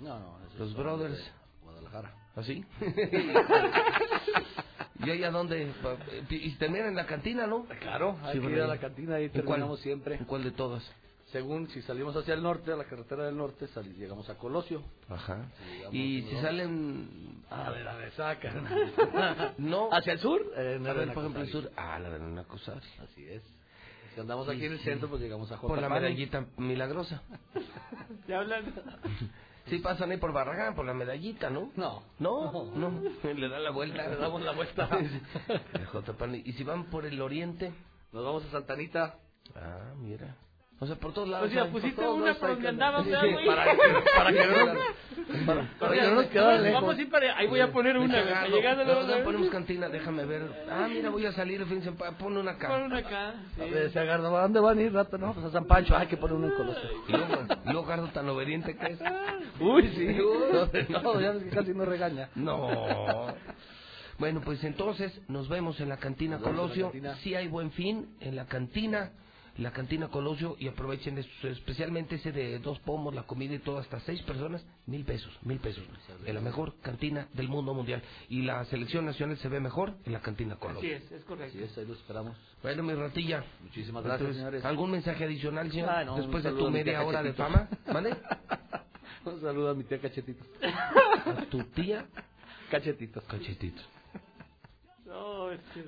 No, 0.00 0.18
no. 0.18 0.38
Los 0.58 0.74
brothers. 0.74 1.16
de 1.16 1.24
Guadalajara. 1.62 2.14
¿Así? 2.34 2.64
¿Y 5.04 5.10
ahí 5.10 5.22
a 5.24 5.30
dónde? 5.30 5.72
Pa- 5.82 5.96
Y 6.30 6.54
terminan 6.56 6.88
en 6.88 6.96
la 6.96 7.06
cantina, 7.06 7.46
¿no? 7.46 7.64
Claro, 7.80 8.18
hay 8.22 8.34
Sí, 8.38 8.40
que 8.46 8.50
ir 8.52 8.60
a 8.60 8.66
la 8.66 8.78
cantina, 8.78 9.16
ahí 9.16 9.28
terminamos 9.28 9.80
siempre. 9.80 10.16
¿En 10.16 10.24
cuál 10.24 10.42
de 10.44 10.50
todas? 10.52 10.82
Según 11.32 11.68
si 11.70 11.82
salimos 11.82 12.16
hacia 12.16 12.34
el 12.34 12.42
norte, 12.42 12.72
a 12.72 12.76
la 12.76 12.84
carretera 12.84 13.24
del 13.24 13.36
norte, 13.36 13.66
sali- 13.68 13.94
llegamos 13.94 14.28
a 14.30 14.36
Colosio. 14.36 14.82
Ajá. 15.08 15.44
Y 15.92 16.22
si 16.22 16.36
salen... 16.40 17.42
A 17.50 17.70
ver, 17.70 17.86
a 17.88 17.96
ver, 17.96 18.12
saca. 18.12 19.54
No. 19.58 19.88
¿Hacia 19.92 20.14
el 20.14 20.18
sur? 20.20 20.40
Eh, 20.56 20.78
A 20.80 20.92
ver, 20.92 21.12
por 21.12 21.22
ejemplo, 21.24 21.42
el 21.42 21.50
sur. 21.50 21.70
Ah, 21.76 21.98
la 21.98 22.08
Verona 22.10 22.44
Cosari. 22.44 22.80
Así 23.02 23.26
es. 23.28 23.42
Si 24.16 24.20
andamos 24.20 24.48
aquí 24.48 24.64
en 24.64 24.72
el 24.72 24.78
sí. 24.78 24.84
centro, 24.84 25.10
pues 25.10 25.20
llegamos 25.20 25.52
a 25.52 25.60
Por 25.60 25.78
la 25.78 25.90
medallita 25.90 26.46
milagrosa. 26.56 27.22
¿Ya 28.28 28.40
hablan? 28.40 28.64
Sí 29.66 29.80
pasan 29.80 30.12
ahí 30.12 30.16
por 30.16 30.32
Barragán, 30.32 30.76
por 30.76 30.86
la 30.86 30.94
medallita, 30.94 31.50
¿no? 31.50 31.72
No. 31.74 32.04
No, 32.20 32.70
no. 32.76 33.02
Le 33.24 33.48
dan 33.48 33.64
la 33.64 33.72
vuelta. 33.72 34.06
Le 34.08 34.14
damos 34.16 34.40
la 34.42 34.52
vuelta. 34.52 34.88
Y 36.44 36.52
si 36.52 36.62
van 36.62 36.84
por 36.84 37.04
el 37.04 37.20
oriente... 37.20 37.74
Nos 38.12 38.24
vamos 38.24 38.44
a 38.44 38.50
Santanita. 38.52 39.18
Ah, 39.56 39.92
mira. 39.96 40.36
O 40.78 40.86
sea, 40.86 40.94
por 40.96 41.14
todos 41.14 41.26
lados. 41.28 41.48
O 41.48 41.52
sea, 41.52 41.62
hay- 41.62 41.70
pusiste 41.70 42.06
una 42.06 42.34
por 42.34 42.50
donde 42.50 42.68
andabas, 42.68 43.04
Sí, 43.04 43.10
¿verdad, 43.10 43.24
sí, 43.24 43.32
güey? 43.32 43.46
Para 43.46 43.64
que, 43.64 43.78
para 44.14 44.32
que 44.32 44.46
no 44.46 44.66
nos, 44.66 44.76
para, 45.46 45.70
para 45.80 45.94
que 45.94 46.02
no 46.02 46.14
nos 46.16 46.26
quedara 46.26 46.58
lejos. 46.58 46.82
Vamos 46.82 46.98
a 46.98 47.00
ir 47.00 47.10
para 47.10 47.36
Ahí 47.38 47.46
voy 47.46 47.60
a 47.60 47.72
poner 47.72 47.96
una, 47.96 48.20
güey, 48.20 48.34
para 48.34 48.48
llegando 48.48 48.84
Luego 48.84 49.02
luego, 49.04 49.24
ponemos 49.24 49.48
cantina, 49.48 49.88
déjame 49.88 50.26
ver. 50.26 50.42
Ah, 50.70 50.86
mira, 50.86 51.08
voy 51.08 51.24
a 51.24 51.32
salir, 51.32 51.64
fíjense, 51.64 51.92
pon 51.92 52.36
una 52.36 52.50
acá. 52.52 52.68
Pon 52.68 52.82
una 52.82 52.98
acá. 52.98 53.28
A 53.30 53.34
sí. 53.64 53.70
ver, 53.70 53.90
se 53.90 53.98
agarra, 54.00 54.28
¿a 54.28 54.42
dónde 54.42 54.60
van 54.60 54.78
a 54.78 54.82
ir, 54.82 54.92
rato? 54.92 55.16
No, 55.16 55.32
pues 55.32 55.46
a 55.46 55.50
San 55.50 55.64
Pancho, 55.64 55.96
hay 55.96 56.08
que 56.08 56.18
poner 56.18 56.36
uno 56.36 56.48
en 56.48 56.52
Colosio. 56.52 56.90
Y 57.08 57.12
luego, 57.12 57.34
luego 57.64 57.84
Gardo 57.86 58.08
tan 58.08 58.28
obediente 58.28 58.76
que 58.76 58.86
es. 58.86 58.98
Uy, 59.58 59.88
sí. 59.96 60.06
No, 60.90 61.18
ya 61.20 61.32
ves 61.32 61.44
que 61.44 61.50
casi 61.50 61.72
no 61.72 61.86
regaña. 61.86 62.28
No. 62.34 63.34
Bueno, 64.18 64.40
pues 64.44 64.62
entonces 64.64 65.18
nos 65.28 65.48
vemos 65.48 65.80
en 65.80 65.88
la 65.88 65.96
cantina 65.96 66.38
Colosio. 66.38 66.92
Sí 67.22 67.34
hay 67.34 67.48
buen 67.48 67.70
fin 67.72 68.08
en 68.20 68.36
la 68.36 68.44
cantina, 68.46 69.10
la 69.58 69.70
cantina 69.72 70.08
Colosio 70.08 70.56
y 70.58 70.68
aprovechen 70.68 71.16
es- 71.18 71.44
especialmente 71.44 72.16
ese 72.16 72.30
de 72.32 72.58
dos 72.58 72.78
pomos, 72.80 73.14
la 73.14 73.22
comida 73.24 73.54
y 73.54 73.58
todo, 73.58 73.78
hasta 73.78 74.00
seis 74.00 74.20
personas, 74.22 74.64
mil 74.86 75.04
pesos, 75.04 75.32
mil 75.42 75.58
pesos. 75.58 75.82
En 76.24 76.34
la 76.34 76.40
mejor 76.40 76.74
cantina 76.82 77.28
del 77.32 77.48
mundo 77.48 77.72
mundial. 77.74 78.02
Y 78.28 78.42
la 78.42 78.64
selección 78.66 79.06
nacional 79.06 79.36
se 79.38 79.48
ve 79.48 79.60
mejor 79.60 79.94
en 80.04 80.12
la 80.12 80.20
cantina 80.20 80.54
Así 80.54 80.60
Colosio. 80.62 80.96
es, 80.96 81.10
es 81.12 81.24
correcto. 81.24 81.56
Así 81.56 81.64
es, 81.64 81.78
ahí 81.78 81.86
lo 81.86 81.94
esperamos. 81.94 82.36
Bueno, 82.62 82.82
mi 82.82 82.94
ratilla. 82.94 83.44
Muchísimas 83.62 84.04
gracias, 84.04 84.20
Entonces, 84.20 84.36
señores. 84.42 84.64
¿Algún 84.64 84.90
mensaje 84.90 85.24
adicional, 85.24 85.70
señor? 85.70 85.88
Ah, 85.90 86.04
no, 86.04 86.16
Después 86.16 86.44
de 86.44 86.52
tu 86.52 86.70
media 86.70 87.02
hora 87.02 87.22
de 87.22 87.32
fama, 87.32 87.68
¿vale? 87.92 88.16
Un 89.24 89.40
saludo 89.40 89.70
a 89.70 89.74
mi 89.74 89.84
tía 89.84 89.98
Cachetito. 90.00 90.44
A 90.62 91.42
tu 91.50 91.62
tía 91.64 92.06
Cachetito. 92.70 93.20
Cachetito. 93.22 93.82
No, 95.16 95.50
es 95.50 95.60
que. 95.72 95.84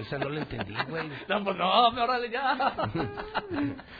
Esa 0.00 0.18
no 0.18 0.28
la 0.30 0.40
entendí, 0.40 0.74
güey. 0.88 1.08
No, 1.28 1.44
pues 1.44 1.56
no, 1.56 1.90
me 1.92 2.00
órale 2.02 2.30
ya. 2.30 2.52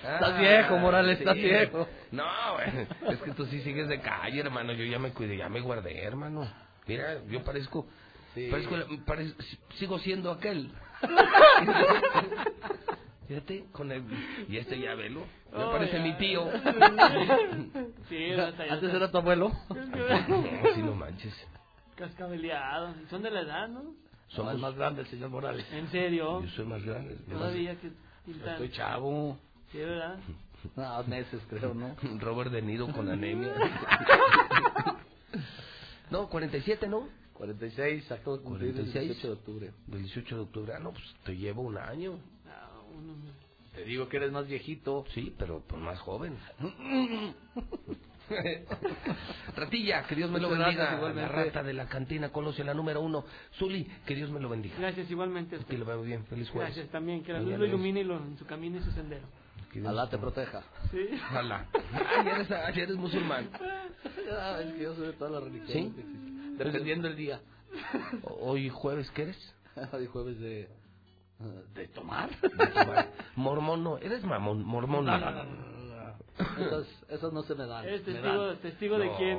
Estás 0.03 0.33
Ah, 0.35 0.39
viejo, 0.41 0.79
Morales, 0.79 1.19
estás 1.19 1.35
sí. 1.35 1.43
viejo. 1.43 1.89
No, 2.11 2.25
güey. 2.55 2.87
Es 3.13 3.19
que 3.23 3.31
tú 3.33 3.45
sí 3.47 3.61
sigues 3.63 3.89
de 3.89 4.01
calle, 4.01 4.41
hermano. 4.41 4.73
Yo 4.73 4.85
ya 4.85 4.99
me 4.99 5.13
cuidé, 5.13 5.37
ya 5.37 5.49
me 5.49 5.61
guardé, 5.61 6.03
hermano. 6.03 6.49
Mira, 6.87 7.23
yo 7.29 7.43
parezco 7.45 7.87
Sí. 8.35 8.49
Parezco 8.51 8.77
la- 8.77 8.87
pare- 9.07 9.33
sigo 9.79 9.99
siendo 9.99 10.31
aquel. 10.31 10.71
Fíjate, 13.27 13.65
con 13.73 13.93
el... 13.93 14.03
Y 14.49 14.57
este 14.57 14.79
ya 14.81 14.95
velo. 14.95 15.21
Me 15.53 15.65
Oh, 15.65 15.71
parece 15.71 15.99
ya. 15.99 16.03
mi 16.03 16.15
tío. 16.15 16.47
Sí, 18.09 18.31
Antes 18.71 18.95
era 18.95 19.11
tu 19.11 19.19
abuelo. 19.19 19.51
No, 19.69 20.75
si 20.75 20.83
no 20.83 20.95
manches. 20.95 21.35
Cascabeleado. 21.97 22.95
Son 23.11 23.23
de 23.23 23.31
la 23.31 23.41
edad, 23.41 23.69
¿no? 23.69 23.95
Somos 24.29 24.59
más 24.59 24.75
grande 24.75 25.03
el 25.03 25.09
señor 25.09 25.31
Morales. 25.31 25.67
¿En 25.73 25.91
serio? 25.91 26.43
Yo 26.43 26.49
soy 26.51 26.67
más 26.67 26.83
grande. 26.85 27.17
Todavía 27.29 27.79
que 27.81 27.91
pintan. 28.25 28.51
Estoy 28.51 28.71
chavo. 28.71 29.39
Sí, 29.73 29.79
¿verdad? 29.79 30.19
No, 30.75 31.05
meses 31.05 31.41
creo, 31.49 31.73
¿no? 31.73 31.95
Robert 32.19 32.51
De 32.51 32.61
Nido 32.61 32.93
con 32.93 33.09
anemia. 33.09 33.55
No, 36.11 36.29
47, 36.29 36.89
¿no? 36.89 37.07
46, 37.35 38.11
acabo 38.11 38.39
de 38.39 38.43
cumplir 38.43 38.71
el 38.71 38.77
46. 38.77 39.09
18 39.09 39.27
de 39.27 39.33
octubre. 39.35 39.73
Del 39.87 40.03
18 40.03 40.35
de 40.35 40.41
octubre. 40.41 40.73
Ah, 40.75 40.79
no, 40.81 40.93
pues 40.93 41.05
te 41.25 41.37
llevo 41.37 41.63
un 41.63 41.77
año. 41.77 42.19
Te 43.75 43.85
digo 43.85 44.09
que 44.09 44.17
eres 44.17 44.33
más 44.33 44.47
viejito. 44.49 45.05
Sí, 45.15 45.35
pero 45.39 45.63
pues 45.69 45.81
más 45.81 46.01
joven. 46.01 46.37
Ratilla, 49.57 50.05
que 50.07 50.15
Dios 50.15 50.31
me 50.31 50.39
lo 50.39 50.49
Muchas 50.49 50.65
bendiga. 50.65 50.85
gracias, 50.85 50.99
igualmente. 50.99 51.33
La 51.33 51.45
rata 51.45 51.63
de 51.63 51.73
la 51.73 51.87
cantina 51.87 52.29
Colosio, 52.31 52.65
la 52.65 52.75
número 52.75 53.01
uno. 53.01 53.25
Zuli, 53.59 53.85
que 54.07 54.15
Dios 54.15 54.31
me 54.31 54.41
lo 54.41 54.49
bendiga. 54.49 54.77
Gracias, 54.79 55.11
igualmente. 55.11 55.59
Que 55.69 55.79
lo 55.79 55.85
vea 55.85 55.97
muy 55.97 56.07
bien. 56.07 56.25
Feliz 56.27 56.49
jueves. 56.51 56.75
Gracias 56.75 56.93
también. 56.93 57.23
Que 57.23 57.33
la 57.33 57.41
luz 57.41 57.59
lo 57.59 57.67
ilumine 57.67 58.01
y 58.01 58.05
lo, 58.05 58.17
en 58.17 58.37
su 58.39 58.47
camino 58.47 58.79
y 58.79 58.83
su 58.83 58.91
sendero. 58.93 59.27
Alá 59.87 60.09
te 60.09 60.19
proteja. 60.19 60.63
Sí. 60.91 61.09
Alá. 61.31 61.67
Ah, 61.75 62.23
ya 62.25 62.31
eres, 62.37 62.51
ah, 62.51 62.71
ya 62.71 62.83
eres 62.83 62.97
musulmán. 62.97 63.49
Ah, 64.33 64.61
es 64.65 64.73
que 64.75 64.83
yo 64.83 64.95
soy 64.95 65.09
de 65.09 65.13
todas 65.13 65.35
las 65.35 65.43
religiones 65.45 65.73
¿Sí? 65.73 66.57
Dependiendo 66.57 67.07
el 67.07 67.17
día. 67.17 67.41
Hoy 68.41 68.69
jueves, 68.71 69.11
¿qué 69.13 69.23
eres? 69.23 69.55
Hoy 69.93 70.07
jueves 70.07 70.39
de... 70.41 70.69
¿De 71.75 71.87
tomar? 71.89 72.31
De 72.41 72.49
tomar. 72.49 73.09
Mormón 73.37 73.85
no, 73.85 73.99
eres 73.99 74.25
mamón, 74.25 74.65
mormón. 74.65 75.05
No, 75.05 75.19
no, 75.19 75.31
no, 75.31 75.45
no, 75.45 75.45
no. 75.45 75.78
Esas, 76.39 76.87
esas 77.09 77.33
no 77.33 77.43
se 77.43 77.55
me 77.55 77.67
dan. 77.67 77.85
¿Eres 77.85 78.05
testigo, 78.05 78.47
dan. 78.47 78.57
testigo 78.59 78.99
de 78.99 79.07
No. 79.07 79.17
quién? 79.17 79.39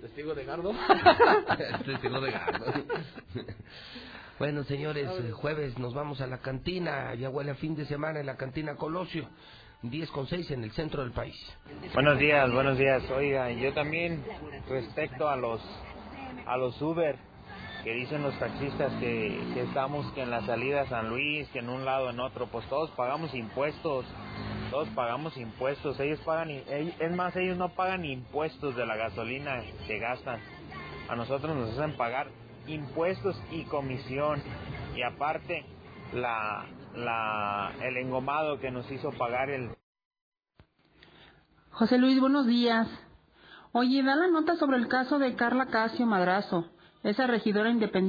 ¿Testigo 0.00 0.34
de 0.34 0.44
Gardo? 0.44 0.72
Testigo 1.84 2.20
de 2.20 2.30
gato. 2.30 2.64
Bueno, 4.38 4.64
señores, 4.64 5.06
jueves 5.34 5.78
nos 5.78 5.92
vamos 5.92 6.22
a 6.22 6.26
la 6.26 6.38
cantina. 6.38 7.14
Ya 7.14 7.28
huele 7.28 7.50
a 7.50 7.54
fin 7.56 7.76
de 7.76 7.84
semana 7.84 8.20
en 8.20 8.26
la 8.26 8.38
cantina 8.38 8.74
Colosio. 8.74 9.28
10 9.82 10.10
con 10.12 10.26
6 10.28 10.50
en 10.52 10.64
el 10.64 10.72
centro 10.72 11.02
del 11.02 11.12
país. 11.12 11.36
Buenos 11.92 12.18
días, 12.18 12.50
buenos 12.50 12.78
días. 12.78 13.02
Oiga, 13.10 13.50
yo 13.50 13.74
también 13.74 14.24
respecto 14.66 15.28
a 15.28 15.36
los 15.36 15.60
a 16.46 16.56
los 16.56 16.80
Uber 16.80 17.18
que 17.82 17.92
dicen 17.94 18.22
los 18.22 18.38
taxistas 18.38 18.92
que, 19.00 19.60
estamos 19.62 20.10
que 20.12 20.22
en 20.22 20.30
la 20.30 20.44
salida 20.46 20.82
a 20.82 20.88
San 20.88 21.08
Luis, 21.08 21.48
que 21.48 21.60
en 21.60 21.68
un 21.68 21.84
lado 21.84 22.10
en 22.10 22.20
otro, 22.20 22.46
pues 22.46 22.66
todos 22.68 22.90
pagamos 22.90 23.34
impuestos, 23.34 24.04
todos 24.70 24.88
pagamos 24.90 25.36
impuestos. 25.36 25.98
Ellos 26.00 26.20
pagan, 26.20 26.50
es 26.50 27.16
más, 27.16 27.34
ellos 27.36 27.56
no 27.56 27.70
pagan 27.70 28.04
impuestos 28.04 28.76
de 28.76 28.86
la 28.86 28.96
gasolina 28.96 29.62
que 29.86 29.98
gastan. 29.98 30.40
A 31.08 31.16
nosotros 31.16 31.56
nos 31.56 31.78
hacen 31.78 31.96
pagar 31.96 32.28
impuestos 32.66 33.40
y 33.50 33.64
comisión 33.64 34.42
y 34.94 35.02
aparte 35.02 35.64
la 36.12 36.66
la 36.94 37.72
el 37.82 37.96
engomado 37.96 38.58
que 38.58 38.70
nos 38.70 38.90
hizo 38.90 39.10
pagar 39.12 39.48
el 39.50 39.70
José 41.70 41.98
Luis, 41.98 42.20
buenos 42.20 42.46
días. 42.46 42.88
Oye, 43.72 44.02
da 44.02 44.16
la 44.16 44.26
nota 44.28 44.56
sobre 44.56 44.76
el 44.76 44.88
caso 44.88 45.18
de 45.18 45.36
Carla 45.36 45.66
Casio 45.66 46.04
Madrazo, 46.04 46.68
esa 47.02 47.26
regidora 47.26 47.70
independiente. 47.70 48.08